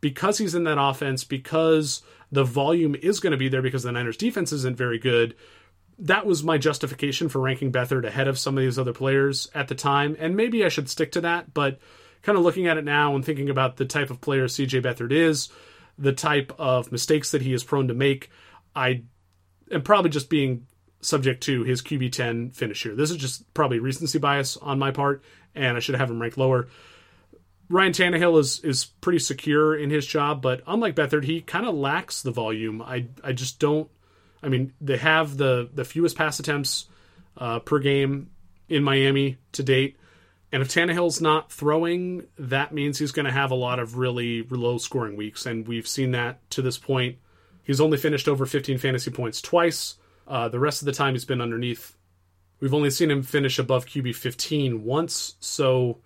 because 0.00 0.38
he's 0.38 0.54
in 0.54 0.64
that 0.64 0.80
offense, 0.80 1.24
because 1.24 2.02
the 2.30 2.44
volume 2.44 2.94
is 2.96 3.20
going 3.20 3.30
to 3.30 3.36
be 3.36 3.48
there 3.48 3.62
because 3.62 3.84
the 3.84 3.92
Niners 3.92 4.16
defense 4.16 4.52
isn't 4.52 4.76
very 4.76 4.98
good, 4.98 5.34
that 5.98 6.26
was 6.26 6.42
my 6.42 6.58
justification 6.58 7.28
for 7.28 7.40
ranking 7.40 7.72
Beathard 7.72 8.06
ahead 8.06 8.28
of 8.28 8.38
some 8.38 8.58
of 8.58 8.62
these 8.62 8.78
other 8.78 8.92
players 8.92 9.48
at 9.54 9.68
the 9.68 9.74
time. 9.74 10.16
And 10.18 10.36
maybe 10.36 10.64
I 10.64 10.68
should 10.68 10.90
stick 10.90 11.12
to 11.12 11.20
that, 11.22 11.54
but 11.54 11.78
kind 12.22 12.36
of 12.36 12.44
looking 12.44 12.66
at 12.66 12.76
it 12.76 12.84
now 12.84 13.14
and 13.14 13.24
thinking 13.24 13.48
about 13.48 13.76
the 13.76 13.84
type 13.84 14.10
of 14.10 14.20
player 14.20 14.46
CJ 14.46 14.82
Beathard 14.82 15.12
is, 15.12 15.48
the 15.98 16.12
type 16.12 16.52
of 16.58 16.92
mistakes 16.92 17.30
that 17.30 17.42
he 17.42 17.52
is 17.52 17.64
prone 17.64 17.88
to 17.88 17.94
make, 17.94 18.30
I 18.74 19.02
am 19.70 19.82
probably 19.82 20.10
just 20.10 20.30
being 20.30 20.66
subject 21.00 21.42
to 21.44 21.62
his 21.62 21.82
QB10 21.82 22.54
finish 22.54 22.82
here. 22.82 22.94
This 22.94 23.10
is 23.10 23.16
just 23.16 23.52
probably 23.54 23.78
recency 23.78 24.18
bias 24.18 24.56
on 24.56 24.78
my 24.78 24.90
part, 24.90 25.22
and 25.54 25.76
I 25.76 25.80
should 25.80 25.94
have 25.94 26.10
him 26.10 26.20
ranked 26.20 26.38
lower. 26.38 26.68
Ryan 27.68 27.92
Tannehill 27.92 28.38
is 28.38 28.60
is 28.60 28.84
pretty 28.84 29.18
secure 29.18 29.76
in 29.76 29.90
his 29.90 30.06
job, 30.06 30.40
but 30.40 30.62
unlike 30.66 30.94
Beathard, 30.94 31.24
he 31.24 31.40
kind 31.40 31.66
of 31.66 31.74
lacks 31.74 32.22
the 32.22 32.30
volume. 32.30 32.80
I 32.80 33.06
I 33.24 33.32
just 33.32 33.58
don't. 33.58 33.90
I 34.42 34.48
mean, 34.48 34.72
they 34.80 34.98
have 34.98 35.36
the 35.36 35.68
the 35.72 35.84
fewest 35.84 36.16
pass 36.16 36.38
attempts 36.38 36.86
uh, 37.36 37.58
per 37.60 37.80
game 37.80 38.30
in 38.68 38.84
Miami 38.84 39.38
to 39.52 39.62
date, 39.62 39.96
and 40.56 40.62
if 40.62 40.72
Tannehill's 40.72 41.20
not 41.20 41.52
throwing, 41.52 42.28
that 42.38 42.72
means 42.72 42.98
he's 42.98 43.12
going 43.12 43.26
to 43.26 43.30
have 43.30 43.50
a 43.50 43.54
lot 43.54 43.78
of 43.78 43.98
really 43.98 44.42
low 44.44 44.78
scoring 44.78 45.14
weeks, 45.14 45.44
and 45.44 45.68
we've 45.68 45.86
seen 45.86 46.12
that 46.12 46.50
to 46.52 46.62
this 46.62 46.78
point. 46.78 47.18
He's 47.62 47.78
only 47.78 47.98
finished 47.98 48.26
over 48.26 48.46
15 48.46 48.78
fantasy 48.78 49.10
points 49.10 49.42
twice. 49.42 49.96
Uh, 50.26 50.48
the 50.48 50.58
rest 50.58 50.80
of 50.80 50.86
the 50.86 50.92
time, 50.92 51.12
he's 51.12 51.26
been 51.26 51.42
underneath. 51.42 51.94
We've 52.58 52.72
only 52.72 52.88
seen 52.88 53.10
him 53.10 53.22
finish 53.22 53.58
above 53.58 53.84
QB 53.84 54.14
15 54.14 54.82
once, 54.82 55.36
so 55.40 55.98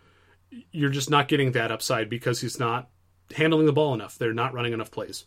you're 0.73 0.91
just 0.91 1.11
not 1.11 1.29
getting 1.29 1.53
that 1.53 1.71
upside 1.71 2.11
because 2.11 2.41
he's 2.41 2.59
not 2.59 2.91
handling 3.37 3.67
the 3.67 3.73
ball 3.73 3.95
enough. 3.95 4.19
They're 4.19 4.35
not 4.35 4.53
running 4.53 4.73
enough 4.73 4.91
plays. 4.91 5.27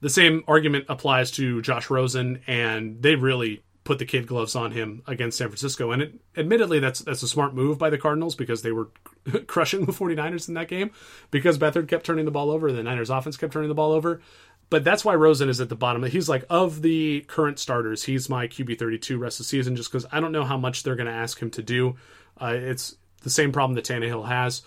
The 0.00 0.08
same 0.08 0.42
argument 0.48 0.86
applies 0.88 1.32
to 1.32 1.60
Josh 1.60 1.90
Rosen, 1.90 2.40
and 2.46 3.02
they 3.02 3.14
really 3.14 3.62
put 3.88 3.98
the 3.98 4.04
kid 4.04 4.26
gloves 4.26 4.54
on 4.54 4.72
him 4.72 5.00
against 5.06 5.38
San 5.38 5.48
Francisco. 5.48 5.92
And 5.92 6.02
it, 6.02 6.14
admittedly, 6.36 6.78
that's 6.78 7.00
that's 7.00 7.22
a 7.22 7.28
smart 7.28 7.54
move 7.54 7.78
by 7.78 7.88
the 7.88 7.96
Cardinals 7.96 8.34
because 8.34 8.60
they 8.60 8.70
were 8.70 8.90
crushing 9.46 9.86
the 9.86 9.92
49ers 9.92 10.46
in 10.46 10.52
that 10.54 10.68
game 10.68 10.90
because 11.30 11.56
Beathard 11.56 11.88
kept 11.88 12.04
turning 12.04 12.26
the 12.26 12.30
ball 12.30 12.50
over, 12.50 12.70
the 12.70 12.82
Niners 12.82 13.08
offense 13.08 13.38
kept 13.38 13.54
turning 13.54 13.70
the 13.70 13.74
ball 13.74 13.92
over. 13.92 14.20
But 14.68 14.84
that's 14.84 15.06
why 15.06 15.14
Rosen 15.14 15.48
is 15.48 15.62
at 15.62 15.70
the 15.70 15.74
bottom. 15.74 16.02
He's 16.02 16.28
like, 16.28 16.44
of 16.50 16.82
the 16.82 17.22
current 17.22 17.58
starters, 17.58 18.04
he's 18.04 18.28
my 18.28 18.46
QB 18.46 18.78
32 18.78 19.16
rest 19.16 19.40
of 19.40 19.46
the 19.46 19.48
season 19.48 19.74
just 19.74 19.90
because 19.90 20.04
I 20.12 20.20
don't 20.20 20.32
know 20.32 20.44
how 20.44 20.58
much 20.58 20.82
they're 20.82 20.94
going 20.94 21.06
to 21.06 21.12
ask 21.12 21.40
him 21.40 21.50
to 21.52 21.62
do. 21.62 21.96
Uh, 22.38 22.52
it's 22.54 22.94
the 23.22 23.30
same 23.30 23.52
problem 23.52 23.74
that 23.76 23.86
Tannehill 23.86 24.28
has. 24.28 24.60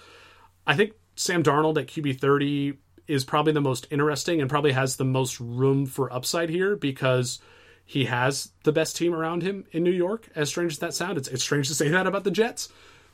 I 0.66 0.76
think 0.76 0.94
Sam 1.16 1.44
Darnold 1.44 1.80
at 1.80 1.86
QB 1.86 2.20
30 2.20 2.74
is 3.08 3.24
probably 3.24 3.54
the 3.54 3.62
most 3.62 3.86
interesting 3.92 4.42
and 4.42 4.50
probably 4.50 4.72
has 4.72 4.96
the 4.96 5.06
most 5.06 5.40
room 5.40 5.86
for 5.86 6.12
upside 6.12 6.50
here 6.50 6.76
because 6.76 7.40
he 7.86 8.06
has 8.06 8.52
the 8.64 8.72
best 8.72 8.96
team 8.96 9.14
around 9.14 9.44
him 9.44 9.66
in 9.72 9.84
New 9.84 9.92
York. 9.92 10.30
As 10.36 10.50
strange 10.50 10.74
as 10.74 10.80
that 10.80 10.94
sounds, 10.94 11.18
it's, 11.18 11.28
it's 11.28 11.44
strange 11.44 11.68
to 11.68 11.76
say 11.76 11.90
that 11.90 12.08
about 12.08 12.24
the 12.24 12.32
Jets. 12.32 12.70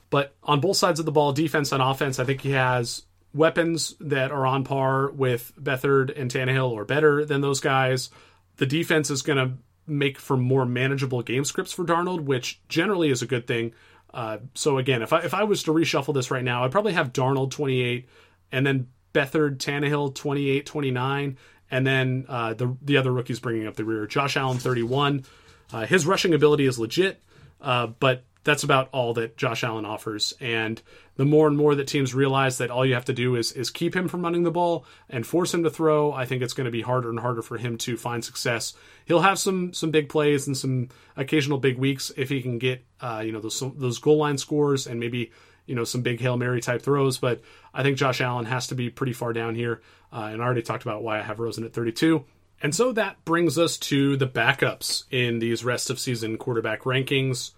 But 0.10 0.36
on 0.44 0.62
both 0.62 0.78
sides 0.78 1.00
of 1.00 1.06
the 1.06 1.12
ball, 1.12 1.34
defense 1.34 1.72
and 1.72 1.82
offense, 1.82 2.20
I 2.20 2.24
think 2.24 2.42
he 2.42 2.52
has 2.52 3.04
weapons 3.34 3.96
that 4.00 4.32
are 4.32 4.46
on 4.46 4.64
par 4.64 5.12
with 5.12 5.52
Beathard 5.62 6.18
and 6.20 6.32
Tannehill 6.32 6.72
or 6.72 6.86
better 6.86 7.26
than 7.26 7.42
those 7.42 7.60
guys. 7.60 8.10
The 8.58 8.66
defense 8.66 9.10
is 9.10 9.22
going 9.22 9.38
to 9.38 9.58
make 9.86 10.20
for 10.20 10.38
more 10.38 10.66
manageable 10.66 11.22
game 11.22 11.46
scripts 11.46 11.72
for 11.72 11.86
Darnold, 11.86 12.22
which 12.22 12.62
generally 12.68 13.10
is 13.10 13.22
a 13.22 13.28
good 13.28 13.48
thing. 13.48 13.74
Uh, 14.14 14.40
so 14.54 14.78
again, 14.78 15.02
if 15.02 15.14
I 15.14 15.20
if 15.20 15.34
I 15.34 15.44
was 15.44 15.64
to 15.64 15.72
reshuffle 15.72 16.14
this 16.14 16.32
right 16.32 16.44
now, 16.44 16.64
I'd 16.64 16.72
probably 16.72 16.94
have 16.94 17.14
Darnold 17.14 17.52
28 17.52 18.08
and 18.52 18.66
then 18.66 18.88
Beathard, 19.14 19.58
Tannehill 19.58 20.16
28, 20.16 20.66
29, 20.66 21.38
and 21.70 21.86
then 21.86 22.26
uh, 22.28 22.54
the 22.54 22.76
the 22.82 22.98
other 22.98 23.12
rookies 23.12 23.40
bringing 23.40 23.68
up 23.68 23.76
the 23.76 23.86
rear. 23.86 24.08
Josh 24.08 24.38
Allen 24.38 24.58
31. 24.58 25.26
Uh, 25.72 25.86
his 25.86 26.06
rushing 26.06 26.34
ability 26.34 26.66
is 26.66 26.80
legit, 26.80 27.22
uh, 27.62 27.88
but 27.88 28.24
that's 28.48 28.64
about 28.64 28.88
all 28.94 29.14
that 29.14 29.36
Josh 29.36 29.64
Allen 29.66 29.86
offers. 29.86 30.34
And 30.40 30.82
the 31.18 31.26
more 31.26 31.48
and 31.48 31.58
more 31.58 31.76
that 31.76 31.86
teams 31.88 32.16
realize 32.16 32.60
that 32.60 32.72
all 32.72 32.86
you 32.86 32.94
have 32.94 33.06
to 33.06 33.14
do 33.14 33.36
is 33.36 33.52
is 33.52 33.70
keep 33.70 33.94
him 33.94 34.08
from 34.08 34.22
running 34.24 34.44
the 34.44 34.52
ball 34.52 34.86
and 35.10 35.28
force 35.28 35.54
him 35.54 35.64
to 35.64 35.70
throw, 35.70 36.14
I 36.14 36.26
think 36.26 36.42
it's 36.42 36.54
going 36.54 36.66
to 36.66 36.72
be 36.72 36.82
harder 36.82 37.10
and 37.10 37.20
harder 37.20 37.42
for 37.42 37.58
him 37.58 37.78
to 37.80 37.98
find 37.98 38.24
success. 38.24 38.74
He'll 39.06 39.20
have 39.20 39.38
some 39.38 39.74
some 39.74 39.92
big 39.92 40.08
plays 40.08 40.48
and 40.48 40.58
some 40.58 40.88
occasional 41.18 41.58
big 41.58 41.78
weeks 41.78 42.12
if 42.16 42.30
he 42.30 42.42
can 42.42 42.58
get 42.58 42.86
uh, 43.02 43.22
you 43.26 43.34
know 43.34 43.42
those 43.42 43.62
those 43.76 44.00
goal 44.00 44.18
line 44.18 44.38
scores 44.38 44.88
and 44.88 45.00
maybe 45.00 45.32
you 45.68 45.76
know 45.76 45.84
some 45.84 46.02
big 46.02 46.20
hail 46.20 46.38
mary 46.38 46.62
type 46.62 46.82
throws. 46.82 47.20
But 47.20 47.42
I 47.74 47.84
think 47.84 47.98
Josh 47.98 48.22
Allen 48.22 48.46
has 48.46 48.68
to 48.68 48.76
be 48.76 48.90
pretty 48.90 49.14
far 49.14 49.34
down 49.34 49.54
here. 49.54 49.82
Uh, 50.12 50.30
and 50.32 50.42
I 50.42 50.46
already 50.46 50.64
talked 50.64 50.84
about 50.84 51.04
why 51.04 51.20
I 51.20 51.22
have 51.22 51.40
Rosen 51.40 51.64
at 51.64 51.74
32. 51.74 52.26
And 52.62 52.74
so 52.74 52.92
that 52.94 53.24
brings 53.24 53.60
us 53.60 53.78
to 53.78 54.18
the 54.18 54.28
backups 54.28 55.04
in 55.12 55.40
these 55.40 55.64
rest 55.64 55.90
of 55.90 56.00
season 56.00 56.38
quarterback 56.38 56.82
rankings. 56.82 57.52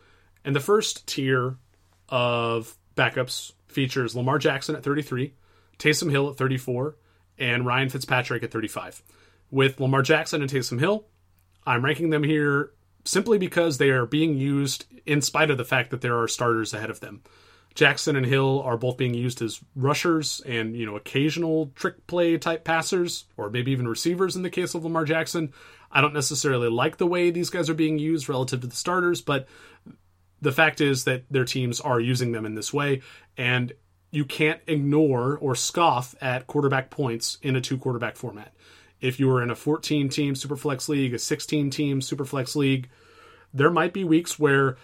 And 0.43 0.55
the 0.55 0.60
first 0.60 1.07
tier 1.07 1.57
of 2.10 2.76
backups 2.95 3.53
features 3.68 4.16
Lamar 4.16 4.39
Jackson 4.39 4.76
at 4.76 4.84
33, 4.84 5.34
Taysom 5.78 6.12
Hill 6.12 6.30
at 6.30 6.38
34, 6.38 6.97
and 7.38 7.66
Ryan 7.66 7.89
Fitzpatrick 7.89 8.43
at 8.43 8.51
35. 8.51 9.01
With 9.51 9.80
Lamar 9.80 10.01
Jackson 10.01 10.41
and 10.41 10.51
Taysom 10.51 10.80
Hill, 10.80 11.05
I'm 11.66 11.86
ranking 11.86 12.10
them 12.10 12.24
here 12.24 12.72
simply 13.05 13.38
because 13.38 13.78
they 13.78 13.89
are 13.89 14.05
being 14.05 14.38
used 14.38 14.86
in 15.05 15.22
spite 15.22 15.49
of 15.49 15.57
the 15.57 15.66
fact 15.66 15.91
that 15.91 16.01
there 16.01 16.20
are 16.20 16.28
starters 16.28 16.74
ahead 16.74 16.89
of 16.89 16.99
them. 16.99 17.22
Jackson 17.80 18.17
and 18.17 18.25
Hill 18.25 18.61
are 18.65 18.75
both 18.75 18.97
being 18.97 19.13
used 19.13 19.41
as 19.41 19.61
rushers 19.73 20.41
and, 20.45 20.75
you 20.75 20.86
know, 20.86 20.97
occasional 20.97 21.71
trick 21.75 22.05
play 22.07 22.38
type 22.38 22.65
passers, 22.65 23.23
or 23.38 23.49
maybe 23.49 23.71
even 23.71 23.88
receivers 23.88 24.36
in 24.36 24.41
the 24.41 24.49
case 24.49 24.75
of 24.75 24.84
Lamar 24.84 25.05
Jackson. 25.05 25.53
I 25.89 26.01
don't 26.01 26.13
necessarily 26.13 26.67
like 26.67 26.97
the 26.97 27.07
way 27.07 27.32
these 27.32 27.49
guys 27.49 27.69
are 27.69 27.73
being 27.73 27.97
used 27.97 28.27
relative 28.27 28.59
to 28.59 28.67
the 28.67 28.75
starters, 28.75 29.21
but 29.21 29.47
the 30.41 30.51
fact 30.51 30.82
is 30.82 31.05
that 31.05 31.23
their 31.32 31.45
teams 31.45 31.80
are 31.80 32.01
using 32.01 32.34
them 32.34 32.45
in 32.45 32.53
this 32.53 32.73
way, 32.73 32.99
and 33.38 33.71
you 34.11 34.25
can't 34.25 34.59
ignore 34.67 35.38
or 35.38 35.55
scoff 35.55 36.13
at 36.19 36.47
quarterback 36.47 36.89
points 36.89 37.38
in 37.41 37.55
a 37.55 37.61
two 37.61 37.77
quarterback 37.77 38.17
format. 38.17 38.53
If 38.99 39.21
you 39.21 39.30
were 39.30 39.41
in 39.41 39.51
a 39.51 39.55
14 39.55 40.09
team 40.09 40.34
Superflex 40.34 40.89
league, 40.89 41.13
a 41.13 41.19
16 41.19 41.69
team 41.69 42.01
Superflex 42.01 42.57
league, 42.57 42.89
there 43.53 43.71
might 43.71 43.93
be 43.93 44.03
weeks 44.03 44.38
where 44.38 44.75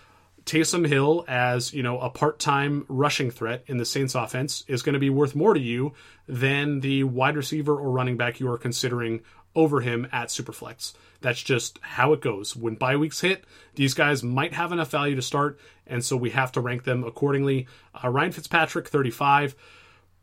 Taysom 0.46 0.88
Hill 0.88 1.26
as, 1.28 1.74
you 1.74 1.82
know, 1.82 2.00
a 2.00 2.10
part-time 2.10 2.86
rushing 2.88 3.32
threat 3.32 3.64
in 3.68 3.78
the 3.78 3.86
Saints 3.86 4.14
offense 4.14 4.64
is 4.68 4.84
going 4.84 4.94
to 4.94 5.00
be 5.00 5.10
worth 5.10 5.36
more 5.36 5.54
to 5.54 5.60
you 5.60 5.94
than 6.28 6.82
the 6.82 7.04
wide 7.04 7.36
receiver 7.36 7.74
or 7.74 7.90
running 7.90 8.16
back 8.16 8.40
you 8.40 8.50
are 8.52 8.58
considering 8.58 9.22
over 9.56 9.82
him 9.82 10.08
at 10.12 10.28
Superflex. 10.28 10.94
That's 11.22 11.42
just 11.42 11.80
how 11.82 12.14
it 12.14 12.22
goes. 12.22 12.56
When 12.56 12.76
bye 12.76 12.98
weeks 12.98 13.22
hit, 13.22 13.46
these 13.74 13.94
guys 13.94 14.22
might 14.22 14.54
have 14.54 14.72
enough 14.72 14.92
value 14.92 15.16
to 15.16 15.22
start, 15.22 15.60
and 15.88 16.04
so 16.04 16.16
we 16.16 16.30
have 16.32 16.52
to 16.52 16.62
rank 16.62 16.84
them 16.84 17.04
accordingly. 17.04 17.68
Uh, 18.04 18.10
Ryan 18.10 18.32
Fitzpatrick, 18.32 18.88
35. 18.88 19.56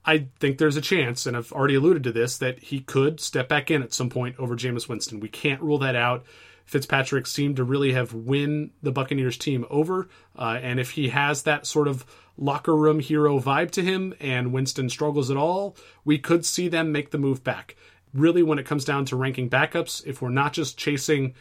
I 0.05 0.27
think 0.39 0.59
there's 0.59 0.77
a 0.77 0.83
chance, 0.83 1.27
and 1.27 1.37
I've 1.37 1.53
already 1.53 1.77
alluded 1.77 2.05
to 2.05 2.13
this, 2.13 2.39
that 2.39 2.59
he 2.61 2.81
could 2.81 3.21
step 3.21 3.49
back 3.49 3.71
in 3.71 3.83
at 3.83 3.93
some 3.93 4.11
point 4.11 4.37
over 4.39 4.55
Jameis 4.55 4.89
Winston. 4.89 5.21
We 5.21 5.29
can't 5.29 5.63
rule 5.63 5.79
that 5.79 5.97
out. 5.97 6.25
Fitzpatrick 6.65 7.27
seemed 7.27 7.57
to 7.57 7.65
really 7.65 7.93
have 7.93 8.15
win 8.15 8.71
the 8.83 8.93
Buccaneers 8.93 9.37
team 9.37 9.65
over, 9.71 10.09
uh, 10.37 10.59
and 10.63 10.81
if 10.81 10.91
he 10.91 11.09
has 11.09 11.43
that 11.43 11.67
sort 11.67 11.89
of 11.89 12.05
locker 12.37 12.75
room 12.75 13.01
hero 13.01 13.39
vibe 13.39 13.71
to 13.73 13.83
him 13.83 14.15
and 14.21 14.53
Winston 14.53 14.89
struggles 14.89 15.31
at 15.31 15.37
all, 15.37 15.77
we 16.05 16.19
could 16.19 16.47
see 16.47 16.69
them 16.69 16.93
make 16.93 17.11
the 17.11 17.19
move 17.19 17.45
back 17.45 17.77
really 18.15 18.43
when 18.43 18.59
it 18.59 18.67
comes 18.67 18.85
down 18.85 19.05
to 19.07 19.17
ranking 19.17 19.49
backups, 19.49 20.05
if 20.07 20.21
we're 20.21 20.29
not 20.29 20.53
just 20.53 20.77
chasing 20.77 21.35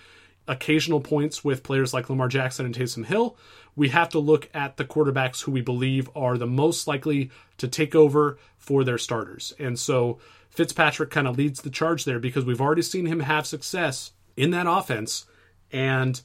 occasional 0.47 0.99
points 0.99 1.43
with 1.43 1.63
players 1.63 1.93
like 1.93 2.09
Lamar 2.09 2.28
Jackson 2.28 2.65
and 2.65 2.76
Taysom 2.76 3.05
Hill, 3.05 3.38
we 3.76 3.89
have 3.89 4.09
to 4.09 4.19
look 4.19 4.49
at 4.53 4.78
the 4.78 4.86
quarterbacks 4.86 5.43
who 5.43 5.51
we 5.51 5.61
believe 5.61 6.09
are 6.15 6.38
the 6.38 6.47
most 6.47 6.88
likely 6.88 7.32
to 7.57 7.67
take 7.67 7.95
over 7.95 8.38
for 8.57 8.84
their 8.84 8.97
starters. 8.97 9.53
And 9.59 9.80
so 9.80 10.19
Fitzpatrick 10.49 11.09
kind 11.09 11.28
of 11.28 11.38
leads 11.38 11.61
the 11.61 11.69
charge 11.69 12.05
there 12.05 12.19
because 12.19 12.43
we've 12.43 12.61
already 12.61 12.82
seen 12.82 13.05
him 13.05 13.22
have 13.22 13.45
success 13.45 14.11
in 14.41 14.49
that 14.49 14.65
offense. 14.67 15.27
And 15.71 16.19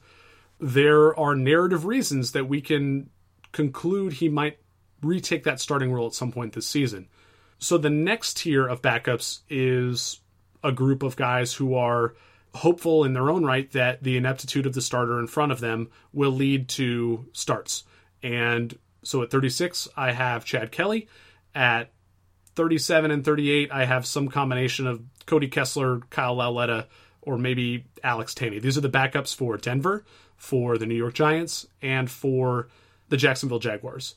there 0.58 1.14
are 1.18 1.36
narrative 1.36 1.84
reasons 1.84 2.32
that 2.32 2.48
we 2.48 2.62
can 2.62 3.10
conclude 3.52 4.14
he 4.14 4.30
might 4.30 4.58
retake 5.02 5.44
that 5.44 5.60
starting 5.60 5.92
role 5.92 6.06
at 6.06 6.14
some 6.14 6.32
point 6.32 6.54
this 6.54 6.66
season. 6.66 7.08
So 7.58 7.76
the 7.76 7.90
next 7.90 8.38
tier 8.38 8.66
of 8.66 8.80
backups 8.80 9.40
is 9.50 10.20
a 10.64 10.72
group 10.72 11.02
of 11.02 11.14
guys 11.16 11.52
who 11.52 11.74
are 11.74 12.14
hopeful 12.54 13.04
in 13.04 13.12
their 13.12 13.28
own 13.28 13.44
right 13.44 13.70
that 13.72 14.02
the 14.02 14.16
ineptitude 14.16 14.64
of 14.64 14.72
the 14.72 14.80
starter 14.80 15.20
in 15.20 15.26
front 15.26 15.52
of 15.52 15.60
them 15.60 15.90
will 16.14 16.30
lead 16.30 16.68
to 16.70 17.26
starts. 17.32 17.84
And 18.22 18.78
so 19.04 19.20
at 19.22 19.30
36, 19.30 19.88
I 19.94 20.12
have 20.12 20.46
Chad 20.46 20.72
Kelly. 20.72 21.06
At 21.54 21.92
37 22.54 23.10
and 23.10 23.22
38, 23.22 23.70
I 23.70 23.84
have 23.84 24.06
some 24.06 24.28
combination 24.28 24.86
of 24.86 25.02
Cody 25.26 25.48
Kessler, 25.48 26.00
Kyle 26.08 26.34
Lauletta, 26.34 26.86
or 27.26 27.36
maybe 27.36 27.84
Alex 28.02 28.32
Tanney. 28.32 28.62
These 28.62 28.78
are 28.78 28.82
the 28.82 28.88
backups 28.88 29.34
for 29.34 29.58
Denver, 29.58 30.04
for 30.36 30.78
the 30.78 30.86
New 30.86 30.94
York 30.94 31.12
Giants, 31.12 31.66
and 31.82 32.10
for 32.10 32.68
the 33.10 33.18
Jacksonville 33.18 33.58
Jaguars. 33.58 34.14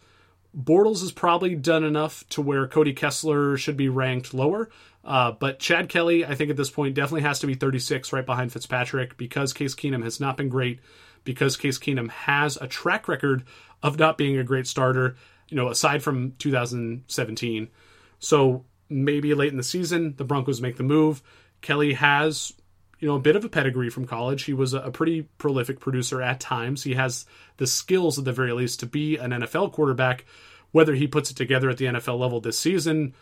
Bortles 0.58 1.02
has 1.02 1.12
probably 1.12 1.56
done 1.56 1.84
enough 1.84 2.28
to 2.30 2.42
where 2.42 2.68
Cody 2.68 2.94
Kessler 2.94 3.58
should 3.58 3.78
be 3.78 3.90
ranked 3.90 4.34
lower. 4.34 4.70
Uh, 5.04 5.32
but 5.32 5.60
Chad 5.60 5.90
Kelly, 5.90 6.26
I 6.26 6.36
think 6.36 6.50
at 6.50 6.58
this 6.58 6.70
point, 6.70 6.96
definitely 6.96 7.22
has 7.22 7.40
to 7.40 7.48
be 7.48 7.54
36 7.54 8.12
right 8.14 8.26
behind 8.26 8.52
Fitzpatrick 8.52 9.18
because 9.18 9.54
Case 9.54 9.76
Keenum 9.76 10.04
has 10.04 10.20
not 10.20 10.38
been 10.38 10.50
great, 10.50 10.80
because 11.24 11.58
Case 11.58 11.78
Keenum 11.78 12.10
has 12.10 12.58
a 12.58 12.68
track 12.68 13.08
record 13.08 13.44
of 13.82 13.98
not 13.98 14.18
being 14.18 14.38
a 14.38 14.44
great 14.44 14.68
starter, 14.68 15.16
you 15.48 15.56
know, 15.56 15.70
aside 15.70 16.04
from 16.04 16.34
2017. 16.40 17.70
So 18.20 18.66
maybe 18.90 19.34
late 19.34 19.52
in 19.52 19.58
the 19.58 19.64
season, 19.64 20.16
the 20.18 20.26
Broncos 20.26 20.62
make 20.62 20.78
the 20.78 20.84
move. 20.84 21.22
Kelly 21.62 21.94
has, 21.94 22.54
you 23.00 23.08
know, 23.08 23.16
a 23.16 23.20
bit 23.20 23.36
of 23.36 23.46
a 23.46 23.50
pedigree 23.50 23.90
from 23.90 24.06
college. 24.06 24.44
He 24.44 24.54
was 24.54 24.74
a 24.74 24.92
pretty 24.92 25.24
prolific 25.38 25.80
producer 25.80 26.22
at 26.22 26.40
times. 26.40 26.84
He 26.84 26.96
has 26.96 27.26
the 27.58 27.68
skills, 27.68 28.20
at 28.20 28.26
the 28.26 28.34
very 28.34 28.52
least, 28.52 28.82
to 28.82 28.86
be 28.86 29.18
an 29.18 29.32
NFL 29.32 29.72
quarterback. 29.72 30.26
Whether 30.72 30.94
he 30.94 31.08
puts 31.08 31.32
it 31.32 31.38
together 31.38 31.70
at 31.70 31.78
the 31.78 31.86
NFL 31.86 32.20
level 32.20 32.42
this 32.42 32.60
season, 32.60 33.16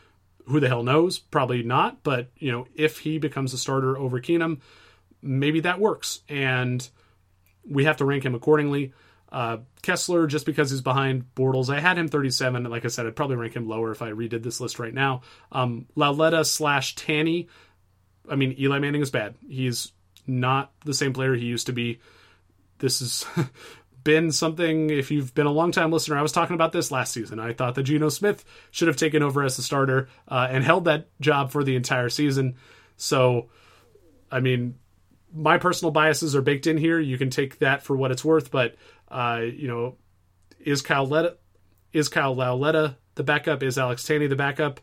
who 0.48 0.60
the 0.60 0.68
hell 0.68 0.84
knows? 0.84 1.20
Probably 1.20 1.64
not. 1.64 2.04
But, 2.04 2.30
you 2.38 2.52
know, 2.52 2.68
if 2.76 3.00
he 3.00 3.20
becomes 3.20 3.54
a 3.54 3.58
starter 3.58 3.98
over 3.98 4.20
Keenum, 4.20 4.60
maybe 5.22 5.62
that 5.62 5.80
works. 5.80 6.22
And 6.28 6.88
we 7.70 7.86
have 7.86 7.98
to 7.98 8.06
rank 8.06 8.26
him 8.26 8.36
accordingly. 8.36 8.94
Uh, 9.32 9.58
Kessler, 9.82 10.26
just 10.26 10.46
because 10.46 10.72
he's 10.72 10.82
behind 10.82 11.26
Bortles, 11.36 11.74
I 11.74 11.80
had 11.80 11.98
him 11.98 12.08
37. 12.08 12.66
And 12.66 12.72
like 12.72 12.86
I 12.86 12.88
said, 12.88 13.06
I'd 13.06 13.16
probably 13.16 13.36
rank 13.36 13.56
him 13.56 13.68
lower 13.68 13.92
if 13.92 14.02
I 14.02 14.12
redid 14.12 14.42
this 14.42 14.60
list 14.60 14.80
right 14.80 14.94
now. 14.94 15.22
Um, 15.52 15.86
Lauletta 15.96 16.44
slash 16.46 16.96
Tanney. 16.96 17.48
I 18.30 18.36
mean, 18.36 18.56
Eli 18.60 18.80
Manning 18.80 19.02
is 19.02 19.12
bad. 19.12 19.36
He's 19.48 19.92
not 20.26 20.72
the 20.86 20.94
same 20.94 21.14
player 21.14 21.36
he 21.36 21.46
used 21.46 21.68
to 21.68 21.74
be. 21.74 22.00
This 22.80 23.00
has 23.00 23.26
been 24.04 24.32
something, 24.32 24.90
if 24.90 25.12
you've 25.12 25.34
been 25.34 25.48
a 25.48 25.52
long 25.52 25.72
time 25.72 25.92
listener, 25.92 26.18
I 26.18 26.22
was 26.22 26.32
talking 26.32 26.54
about 26.54 26.72
this 26.72 26.92
last 26.92 27.14
season. 27.14 27.40
I 27.40 27.54
thought 27.54 27.76
that 27.76 27.84
Geno 27.84 28.10
Smith 28.10 28.44
should 28.72 28.88
have 28.88 28.98
taken 28.98 29.24
over 29.24 29.44
as 29.44 29.56
the 29.56 29.62
starter 29.62 30.10
uh, 30.28 30.48
and 30.50 30.64
held 30.64 30.86
that 30.86 31.08
job 31.20 31.52
for 31.52 31.64
the 31.64 31.76
entire 31.76 32.10
season. 32.10 32.56
So, 32.98 33.50
I 34.32 34.40
mean, 34.40 34.76
my 35.34 35.58
personal 35.58 35.92
biases 35.92 36.36
are 36.36 36.42
baked 36.42 36.68
in 36.68 36.78
here. 36.78 37.00
You 37.00 37.18
can 37.18 37.30
take 37.30 37.60
that 37.60 37.84
for 37.84 37.96
what 37.96 38.12
it's 38.12 38.26
worth, 38.26 38.52
but 38.52 38.76
uh, 39.10 39.42
you 39.44 39.68
know, 39.68 39.96
is 40.60 40.82
Kyle 40.82 41.06
Letta, 41.06 41.38
is 41.94 42.10
Kyle 42.10 42.36
Lauletta 42.36 42.98
the 43.16 43.24
backup? 43.24 43.64
Is 43.64 43.78
Alex 43.78 44.04
Tanney 44.04 44.30
the 44.30 44.36
backup? 44.36 44.80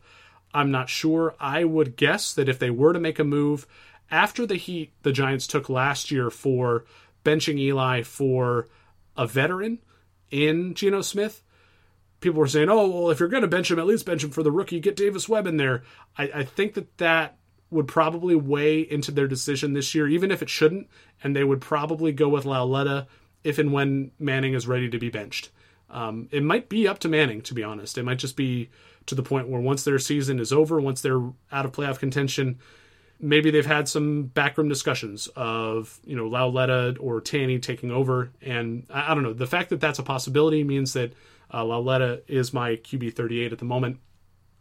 I'm 0.55 0.71
not 0.71 0.89
sure. 0.89 1.35
I 1.39 1.65
would 1.65 1.97
guess 1.97 2.33
that 2.33 2.47
if 2.47 2.59
they 2.59 2.69
were 2.69 2.93
to 2.93 2.99
make 2.99 3.19
a 3.19 3.25
move 3.25 3.67
after 4.09 4.45
the 4.45 4.55
heat 4.55 4.93
the 5.03 5.11
Giants 5.11 5.47
took 5.47 5.69
last 5.69 6.11
year 6.11 6.29
for 6.29 6.85
benching 7.25 7.59
Eli 7.59 8.03
for 8.03 8.67
a 9.17 9.27
veteran 9.27 9.79
in 10.31 10.73
Geno 10.73 11.01
Smith, 11.01 11.43
people 12.21 12.39
were 12.39 12.47
saying, 12.47 12.69
"Oh, 12.69 12.87
well, 12.87 13.09
if 13.11 13.19
you're 13.19 13.29
going 13.29 13.41
to 13.41 13.47
bench 13.47 13.69
him, 13.69 13.79
at 13.79 13.85
least 13.85 14.05
bench 14.05 14.23
him 14.23 14.29
for 14.29 14.43
the 14.43 14.51
rookie. 14.51 14.79
Get 14.79 14.95
Davis 14.95 15.27
Webb 15.27 15.45
in 15.45 15.57
there." 15.57 15.83
I, 16.17 16.31
I 16.33 16.43
think 16.43 16.75
that 16.75 16.97
that 16.99 17.37
would 17.69 17.87
probably 17.87 18.35
weigh 18.35 18.79
into 18.79 19.11
their 19.11 19.27
decision 19.27 19.73
this 19.73 19.93
year, 19.93 20.07
even 20.07 20.31
if 20.31 20.41
it 20.41 20.49
shouldn't, 20.49 20.87
and 21.21 21.35
they 21.35 21.43
would 21.43 21.59
probably 21.59 22.13
go 22.13 22.29
with 22.29 22.45
Lauletta 22.45 23.07
if 23.43 23.59
and 23.59 23.73
when 23.73 24.11
Manning 24.19 24.53
is 24.53 24.67
ready 24.67 24.89
to 24.89 24.99
be 24.99 25.09
benched. 25.09 25.49
Um, 25.89 26.27
it 26.31 26.43
might 26.43 26.69
be 26.69 26.87
up 26.87 26.99
to 26.99 27.09
Manning, 27.09 27.41
to 27.43 27.53
be 27.53 27.63
honest. 27.63 27.97
It 27.97 28.03
might 28.03 28.19
just 28.19 28.35
be 28.35 28.69
to 29.05 29.15
the 29.15 29.23
point 29.23 29.47
where 29.49 29.61
once 29.61 29.83
their 29.83 29.99
season 29.99 30.39
is 30.39 30.51
over, 30.51 30.79
once 30.79 31.01
they're 31.01 31.21
out 31.51 31.65
of 31.65 31.71
playoff 31.71 31.99
contention, 31.99 32.59
maybe 33.19 33.51
they've 33.51 33.65
had 33.65 33.87
some 33.87 34.23
backroom 34.23 34.67
discussions 34.67 35.27
of 35.35 35.99
you 36.05 36.15
know 36.15 36.27
Lauletta 36.27 36.95
or 36.99 37.21
Tanney 37.21 37.61
taking 37.61 37.91
over, 37.91 38.31
and 38.41 38.85
I, 38.89 39.11
I, 39.11 39.13
don't 39.13 39.23
know. 39.23 39.33
The 39.33 39.47
fact 39.47 39.69
that 39.69 39.79
that's 39.79 39.99
a 39.99 40.03
possibility 40.03 40.63
means 40.63 40.93
that 40.93 41.13
uh, 41.53 41.63
Lauletta 41.63 42.23
is 42.27 42.53
my 42.53 42.71
QB 42.77 43.15
38 43.15 43.53
at 43.53 43.59
the 43.59 43.65
moment. 43.65 43.99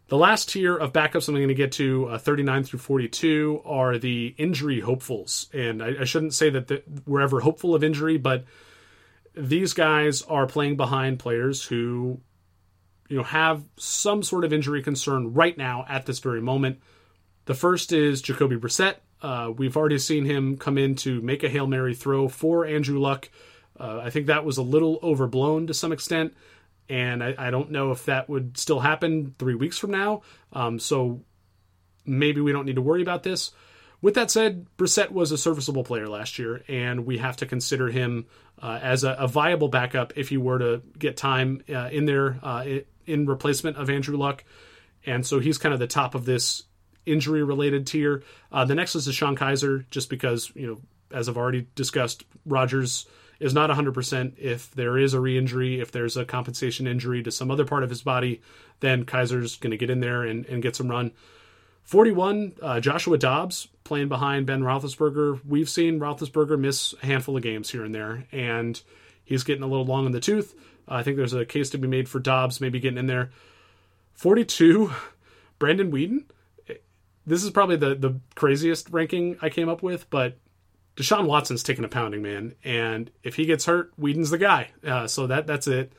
The 0.09 0.19
last 0.19 0.51
tier 0.51 0.77
of 0.77 0.93
backups 0.93 1.29
I'm 1.29 1.35
going 1.35 1.49
to 1.49 1.55
get 1.55 1.73
to, 1.73 2.09
uh, 2.09 2.19
39 2.19 2.65
through 2.65 2.79
42, 2.81 3.63
are 3.65 3.97
the 3.97 4.35
injury 4.37 4.81
hopefuls. 4.81 5.49
And 5.55 5.83
I, 5.83 6.03
I 6.03 6.05
shouldn't 6.05 6.35
say 6.35 6.51
that 6.51 6.69
the, 6.69 6.83
we're 7.07 7.23
ever 7.23 7.41
hopeful 7.41 7.75
of 7.75 7.83
injury, 7.83 8.19
but 8.19 8.45
these 9.37 9.73
guys 9.73 10.23
are 10.23 10.47
playing 10.47 10.77
behind 10.77 11.19
players 11.19 11.65
who, 11.65 12.21
you 13.09 13.17
know, 13.17 13.23
have 13.23 13.65
some 13.77 14.23
sort 14.23 14.45
of 14.45 14.53
injury 14.53 14.83
concern 14.83 15.33
right 15.35 15.57
now 15.57 15.85
at 15.89 16.07
this 16.07 16.19
very 16.19 16.41
moment. 16.41 16.81
The 17.47 17.55
first 17.55 17.93
is 17.93 18.23
Jacoby 18.23 18.57
Brissett. 18.57 18.97
Uh, 19.21 19.53
we've 19.57 19.77
already 19.77 19.99
seen 19.99 20.25
him 20.25 20.57
come 20.57 20.79
in 20.79 20.95
to 20.97 21.21
make 21.21 21.43
a 21.43 21.49
Hail 21.49 21.67
Mary 21.67 21.95
throw 21.95 22.29
for 22.29 22.67
Andrew 22.67 22.99
Luck. 22.99 23.31
Uh, 23.79 24.01
I 24.03 24.11
think 24.11 24.27
that 24.27 24.45
was 24.45 24.59
a 24.59 24.63
little 24.63 24.99
overblown 25.03 25.67
to 25.67 25.75
some 25.75 25.93
extent 25.93 26.35
and 26.89 27.23
I, 27.23 27.35
I, 27.39 27.51
don't 27.51 27.71
know 27.71 27.93
if 27.93 28.07
that 28.07 28.29
would 28.29 28.59
still 28.59 28.81
happen 28.81 29.35
three 29.39 29.55
weeks 29.55 29.79
from 29.79 29.91
now. 29.91 30.23
Um, 30.53 30.79
so 30.79 31.23
maybe 32.05 32.41
we 32.41 32.53
don't 32.53 32.67
need 32.67 32.77
to 32.77 32.83
worry 32.83 33.03
about 33.03 33.23
this. 33.23 33.53
With 34.03 34.15
that 34.15 34.31
said, 34.31 34.67
Brissett 34.77 35.11
was 35.11 35.33
a 35.33 35.39
serviceable 35.39 35.85
player 35.85 36.09
last 36.09 36.39
year, 36.39 36.63
and 36.69 37.07
we 37.07 37.19
have 37.19 37.39
to 37.39 37.47
consider 37.47 37.89
him 37.89 38.27
uh, 38.65 38.81
as 38.83 39.05
a, 39.05 39.11
a, 39.13 39.29
viable 39.29 39.69
backup 39.69 40.15
if 40.17 40.31
he 40.31 40.39
were 40.39 40.59
to 40.59 40.83
get 40.99 41.19
time 41.19 41.63
uh, 41.69 41.91
in 41.93 42.07
there 42.07 42.39
uh, 42.43 42.65
in 43.05 43.27
replacement 43.27 43.77
of 43.77 43.91
Andrew 43.91 44.17
Luck. 44.17 44.43
And 45.05 45.27
so 45.27 45.39
he's 45.39 45.59
kind 45.59 45.75
of 45.75 45.81
the 45.81 45.87
top 45.87 46.15
of 46.15 46.25
this 46.25 46.63
injury 47.05 47.43
related 47.43 47.87
tier. 47.87 48.23
Uh, 48.51 48.65
the 48.65 48.75
next 48.75 48.95
is 48.95 49.07
DeShone 49.07 49.37
Kizer, 49.37 49.85
just 49.91 50.09
because, 50.09 50.51
you 50.55 50.67
know, 50.67 50.81
as 51.11 51.29
I've 51.29 51.37
already 51.37 51.67
discussed, 51.75 52.25
Rodgers 52.47 53.05
is 53.39 53.53
not 53.53 53.69
100%. 53.69 54.39
If 54.39 54.71
there 54.71 54.97
is 54.97 55.13
a 55.13 55.21
re 55.21 55.37
injury, 55.37 55.79
if 55.81 55.93
there's 55.93 56.17
a 56.17 56.25
compensation 56.25 56.87
injury 56.87 57.23
to 57.23 57.31
some 57.31 57.51
other 57.51 57.67
part 57.67 57.83
of 57.83 57.91
his 57.91 58.03
body, 58.03 58.41
then 58.81 59.05
Kizer's 59.05 59.57
going 59.57 59.73
to 59.73 59.77
get 59.77 59.91
in 59.91 60.01
there 60.01 60.23
and, 60.23 60.47
and 60.47 60.63
get 60.63 60.75
some 60.75 60.89
run. 60.89 61.13
41, 61.85 62.55
uh, 62.63 62.81
Joshua 62.81 63.19
Dobbs 63.19 63.69
playing 63.85 64.09
behind 64.09 64.47
Ben 64.47 64.63
Roethlisberger. 64.63 65.41
We've 65.47 65.69
seen 65.69 66.01
Roethlisberger 66.01 66.59
miss 66.59 66.95
a 67.03 67.07
handful 67.07 67.37
of 67.37 67.43
games 67.43 67.71
here 67.71 67.85
and 67.85 67.95
there, 67.95 68.25
and 68.33 68.81
he's 69.25 69.45
getting 69.45 69.63
a 69.63 69.67
little 69.67 69.85
long 69.85 70.07
in 70.07 70.13
the 70.13 70.21
tooth. 70.21 70.55
I 70.89 71.03
think 71.03 71.17
there's 71.17 71.35
a 71.35 71.45
case 71.45 71.71
to 71.71 71.79
be 71.79 71.89
made 71.89 72.09
for 72.09 72.19
Dobbs 72.19 72.61
maybe 72.61 72.81
getting 72.81 72.99
in 72.99 73.07
there. 73.07 73.31
42, 74.15 74.93
Brandon 75.59 75.93
Weeden. 75.93 76.25
This 77.27 77.43
is 77.43 77.51
probably 77.51 77.77
the, 77.77 77.95
the 77.95 78.21
craziest 78.35 78.91
ranking 78.91 79.39
I 79.41 79.49
came 79.49 79.69
up 79.69 79.83
with, 79.83 80.09
but 80.11 80.37
Deshaun 80.97 81.27
Watson's 81.27 81.63
taking 81.63 81.85
a 81.85 81.89
pounding, 81.89 82.23
man, 82.23 82.55
and 82.65 83.11
if 83.23 83.37
he 83.37 83.47
gets 83.47 83.65
hurt, 83.65 83.99
Weeden's 83.99 84.31
the 84.31 84.39
guy. 84.39 84.69
Uh, 84.87 85.07
so 85.07 85.27
that 85.27 85.47
that's 85.47 85.67
it. 85.67 85.93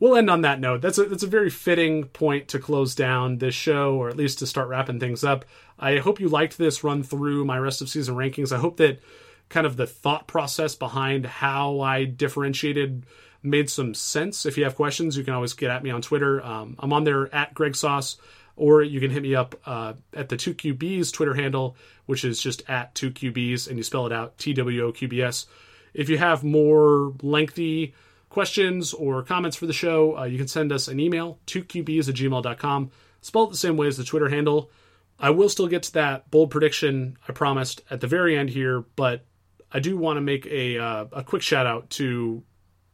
We'll 0.00 0.16
end 0.16 0.28
on 0.28 0.42
that 0.42 0.60
note. 0.60 0.80
That's 0.80 0.98
a 0.98 1.04
that's 1.04 1.22
a 1.22 1.28
very 1.28 1.50
fitting 1.50 2.04
point 2.04 2.48
to 2.48 2.58
close 2.58 2.94
down 2.94 3.38
this 3.38 3.54
show, 3.54 3.94
or 3.94 4.08
at 4.08 4.16
least 4.16 4.40
to 4.40 4.46
start 4.46 4.68
wrapping 4.68 5.00
things 5.00 5.24
up. 5.24 5.44
I 5.78 5.98
hope 5.98 6.20
you 6.20 6.28
liked 6.28 6.58
this 6.58 6.84
run 6.84 7.02
through 7.02 7.44
my 7.44 7.58
rest 7.58 7.80
of 7.80 7.88
season 7.88 8.14
rankings. 8.14 8.52
I 8.52 8.58
hope 8.58 8.76
that 8.78 9.00
kind 9.48 9.66
of 9.66 9.76
the 9.76 9.86
thought 9.86 10.26
process 10.26 10.74
behind 10.74 11.26
how 11.26 11.80
I 11.80 12.04
differentiated 12.04 13.06
made 13.42 13.70
some 13.70 13.94
sense. 13.94 14.46
If 14.46 14.56
you 14.56 14.64
have 14.64 14.74
questions, 14.74 15.16
you 15.16 15.24
can 15.24 15.34
always 15.34 15.52
get 15.52 15.70
at 15.70 15.82
me 15.82 15.90
on 15.90 16.02
Twitter. 16.02 16.44
Um, 16.44 16.76
I'm 16.78 16.92
on 16.92 17.04
there 17.04 17.32
at 17.34 17.54
Greg 17.54 17.76
Sauce 17.76 18.16
or 18.56 18.82
you 18.82 19.00
can 19.00 19.10
hit 19.10 19.22
me 19.22 19.34
up 19.34 19.54
uh, 19.66 19.94
at 20.12 20.28
the 20.28 20.36
2QBs 20.36 21.12
Twitter 21.12 21.34
handle, 21.34 21.76
which 22.06 22.24
is 22.24 22.40
just 22.40 22.62
at 22.68 22.94
2QBs, 22.94 23.68
and 23.68 23.76
you 23.76 23.82
spell 23.82 24.06
it 24.06 24.12
out 24.12 24.38
T 24.38 24.52
W 24.52 24.86
O 24.86 24.92
Q 24.92 25.08
B 25.08 25.22
S. 25.22 25.46
If 25.92 26.08
you 26.08 26.18
have 26.18 26.44
more 26.44 27.12
lengthy 27.22 27.94
questions 28.34 28.92
or 28.92 29.22
comments 29.22 29.56
for 29.56 29.66
the 29.66 29.72
show, 29.72 30.18
uh, 30.18 30.24
you 30.24 30.36
can 30.36 30.48
send 30.48 30.72
us 30.72 30.88
an 30.88 30.98
email, 30.98 31.38
2QBs 31.46 32.08
at 32.08 32.16
gmail.com. 32.16 32.90
Spell 33.20 33.44
it 33.44 33.50
the 33.52 33.56
same 33.56 33.76
way 33.76 33.86
as 33.86 33.96
the 33.96 34.02
Twitter 34.02 34.28
handle. 34.28 34.72
I 35.20 35.30
will 35.30 35.48
still 35.48 35.68
get 35.68 35.84
to 35.84 35.92
that 35.92 36.32
bold 36.32 36.50
prediction 36.50 37.16
I 37.28 37.32
promised 37.32 37.82
at 37.90 38.00
the 38.00 38.08
very 38.08 38.36
end 38.36 38.50
here, 38.50 38.80
but 38.96 39.24
I 39.70 39.78
do 39.78 39.96
want 39.96 40.16
to 40.16 40.20
make 40.20 40.46
a, 40.46 40.76
uh, 40.78 41.04
a 41.12 41.22
quick 41.22 41.42
shout 41.42 41.64
out 41.64 41.90
to 41.90 42.42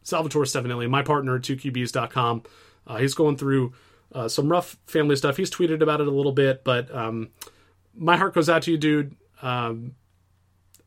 Salvatore 0.02 0.44
Stefanelli, 0.44 0.90
my 0.90 1.02
partner 1.02 1.36
at 1.36 1.42
2QBs.com. 1.42 2.42
Uh, 2.86 2.96
he's 2.98 3.14
going 3.14 3.38
through 3.38 3.72
uh, 4.12 4.28
some 4.28 4.50
rough 4.50 4.76
family 4.86 5.16
stuff. 5.16 5.38
He's 5.38 5.50
tweeted 5.50 5.80
about 5.80 6.02
it 6.02 6.06
a 6.06 6.10
little 6.10 6.32
bit, 6.32 6.64
but 6.64 6.94
um, 6.94 7.30
my 7.96 8.18
heart 8.18 8.34
goes 8.34 8.50
out 8.50 8.60
to 8.64 8.72
you, 8.72 8.76
dude. 8.76 9.16
Um, 9.40 9.94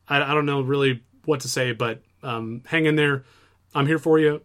I, 0.08 0.22
I, 0.22 0.36
don't 0.36 0.46
know 0.46 0.62
really 0.62 1.02
what 1.26 1.40
to 1.40 1.48
say, 1.48 1.72
but 1.72 2.04
um, 2.22 2.62
hang 2.68 2.86
in 2.86 2.96
there. 2.96 3.24
I'm 3.74 3.88
here 3.88 4.00
for 4.00 4.20
you. 4.20 4.42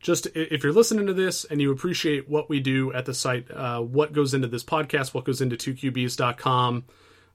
just 0.00 0.26
if 0.34 0.62
you're 0.62 0.72
listening 0.72 1.06
to 1.06 1.14
this 1.14 1.44
and 1.44 1.60
you 1.60 1.72
appreciate 1.72 2.28
what 2.28 2.50
we 2.50 2.60
do 2.60 2.92
at 2.92 3.06
the 3.06 3.14
site, 3.14 3.50
uh, 3.50 3.80
what 3.80 4.12
goes 4.12 4.34
into 4.34 4.48
this 4.48 4.64
podcast, 4.64 5.14
what 5.14 5.24
goes 5.24 5.40
into 5.40 5.56
2QBs.com, 5.56 6.84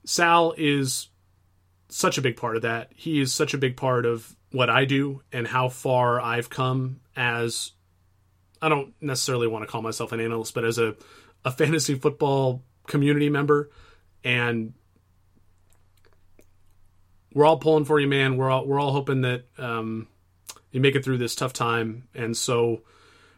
Sal 0.06 0.54
is 0.58 1.08
such 1.90 2.18
a 2.18 2.22
big 2.22 2.38
part 2.38 2.56
of 2.56 2.62
that. 2.62 2.92
He 2.96 3.20
is 3.20 3.34
such 3.34 3.54
a 3.54 3.58
big 3.58 3.76
part 3.76 4.06
of 4.06 4.36
what 4.52 4.70
I 4.70 4.86
do 4.86 5.22
and 5.32 5.48
how 5.48 5.70
far 5.70 6.22
I've 6.22 6.50
come 6.50 7.00
as 7.16 7.72
I 8.62 8.70
don't 8.70 8.94
necessarily 9.02 9.48
want 9.48 9.64
to 9.64 9.72
call 9.72 9.82
myself 9.82 10.12
an 10.12 10.20
analyst, 10.20 10.54
but 10.54 10.66
as 10.66 10.78
a, 10.78 10.96
a 11.44 11.52
fantasy 11.52 11.96
football 11.96 12.64
community 12.88 13.30
member. 13.30 13.70
And 14.24 14.74
we're 17.34 17.46
all 17.46 17.58
pulling 17.58 17.86
for 17.86 18.00
you, 18.00 18.08
man. 18.08 18.38
We're 18.38 18.50
all 18.50 18.66
we're 18.66 18.80
all 18.80 18.92
hoping 18.92 19.22
that 19.22 19.46
um, 19.58 20.08
you 20.72 20.80
make 20.80 20.96
it 20.96 21.04
through 21.04 21.18
this 21.18 21.36
tough 21.36 21.54
time. 21.54 22.08
And 22.14 22.36
so, 22.36 22.82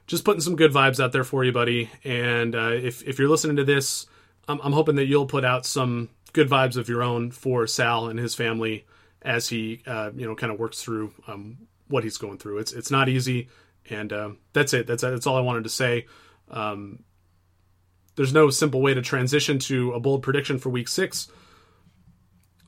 just 0.07 0.25
putting 0.25 0.41
some 0.41 0.55
good 0.55 0.71
vibes 0.71 1.01
out 1.01 1.11
there 1.11 1.23
for 1.23 1.43
you, 1.43 1.51
buddy. 1.51 1.89
And 2.03 2.55
uh, 2.55 2.71
if 2.73 3.03
if 3.07 3.19
you're 3.19 3.29
listening 3.29 3.57
to 3.57 3.63
this, 3.63 4.05
I'm, 4.47 4.59
I'm 4.61 4.73
hoping 4.73 4.95
that 4.95 5.05
you'll 5.05 5.27
put 5.27 5.45
out 5.45 5.65
some 5.65 6.09
good 6.33 6.49
vibes 6.49 6.77
of 6.77 6.89
your 6.89 7.03
own 7.03 7.31
for 7.31 7.67
Sal 7.67 8.07
and 8.07 8.19
his 8.19 8.35
family 8.35 8.85
as 9.21 9.49
he 9.49 9.81
uh, 9.85 10.11
you 10.15 10.25
know 10.25 10.35
kind 10.35 10.51
of 10.51 10.59
works 10.59 10.81
through 10.81 11.13
um, 11.27 11.57
what 11.87 12.03
he's 12.03 12.17
going 12.17 12.37
through. 12.37 12.59
It's 12.59 12.73
it's 12.73 12.91
not 12.91 13.09
easy, 13.09 13.49
and 13.89 14.11
uh, 14.11 14.29
that's 14.53 14.73
it. 14.73 14.87
That's 14.87 15.03
that's 15.03 15.27
all 15.27 15.37
I 15.37 15.41
wanted 15.41 15.63
to 15.63 15.69
say. 15.69 16.07
Um, 16.49 17.03
there's 18.15 18.33
no 18.33 18.49
simple 18.49 18.81
way 18.81 18.93
to 18.93 19.01
transition 19.01 19.59
to 19.59 19.93
a 19.93 19.99
bold 19.99 20.23
prediction 20.23 20.59
for 20.59 20.69
Week 20.69 20.87
Six. 20.87 21.29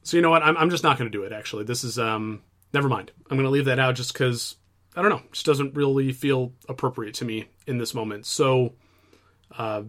So 0.04 0.18
you 0.18 0.22
know 0.22 0.30
what? 0.30 0.44
I'm 0.44 0.58
I'm 0.58 0.70
just 0.70 0.84
not 0.84 0.98
going 0.98 1.12
to 1.12 1.18
do 1.18 1.24
it. 1.24 1.32
Actually, 1.32 1.64
this 1.64 1.84
is 1.84 1.98
um 1.98 2.42
never 2.74 2.90
mind. 2.90 3.12
I'm 3.30 3.38
going 3.38 3.46
to 3.46 3.52
leave 3.52 3.66
that 3.66 3.80
out 3.80 3.96
just 3.96 4.14
because 4.14 4.56
I 4.96 5.02
don't 5.02 5.12
know. 5.12 5.22
Just 5.32 5.46
doesn't 5.46 5.76
really 5.76 6.12
feel 6.12 6.54
appropriate 6.70 7.16
to 7.16 7.26
me 7.26 7.46
in 7.68 7.78
this 7.78 7.94
moment. 7.94 8.26
So, 8.26 8.74
uh, 9.58 9.84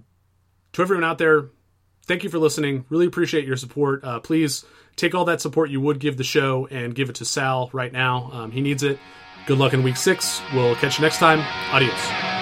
to 0.73 0.83
everyone 0.83 1.05
out 1.05 1.19
there, 1.19 1.51
thank 2.07 2.25
you 2.25 2.31
for 2.31 2.39
listening. 2.39 2.85
Really 2.89 3.07
appreciate 3.07 3.47
your 3.47 3.57
support. 3.57 4.05
Uh, 4.05 4.21
please 4.21 4.65
take 4.97 5.15
all 5.15 5.25
that 5.27 5.41
support 5.41 5.71
you 5.71 5.81
would 5.81 5.99
give 5.99 6.17
the 6.17 6.25
show 6.25 6.67
and 6.71 6.95
give 6.95 7.09
it 7.09 7.17
to 7.17 7.25
Sal 7.25 7.71
right 7.73 7.93
now. 7.93 8.31
Um, 8.33 8.51
he 8.51 8.61
needs 8.61 8.83
it. 8.83 8.99
Good 9.47 9.59
luck 9.59 9.75
in 9.75 9.83
week 9.83 9.97
six. 9.97 10.41
We'll 10.53 10.75
catch 10.77 10.99
you 10.99 11.03
next 11.03 11.19
time. 11.19 11.41
Adios. 11.73 12.34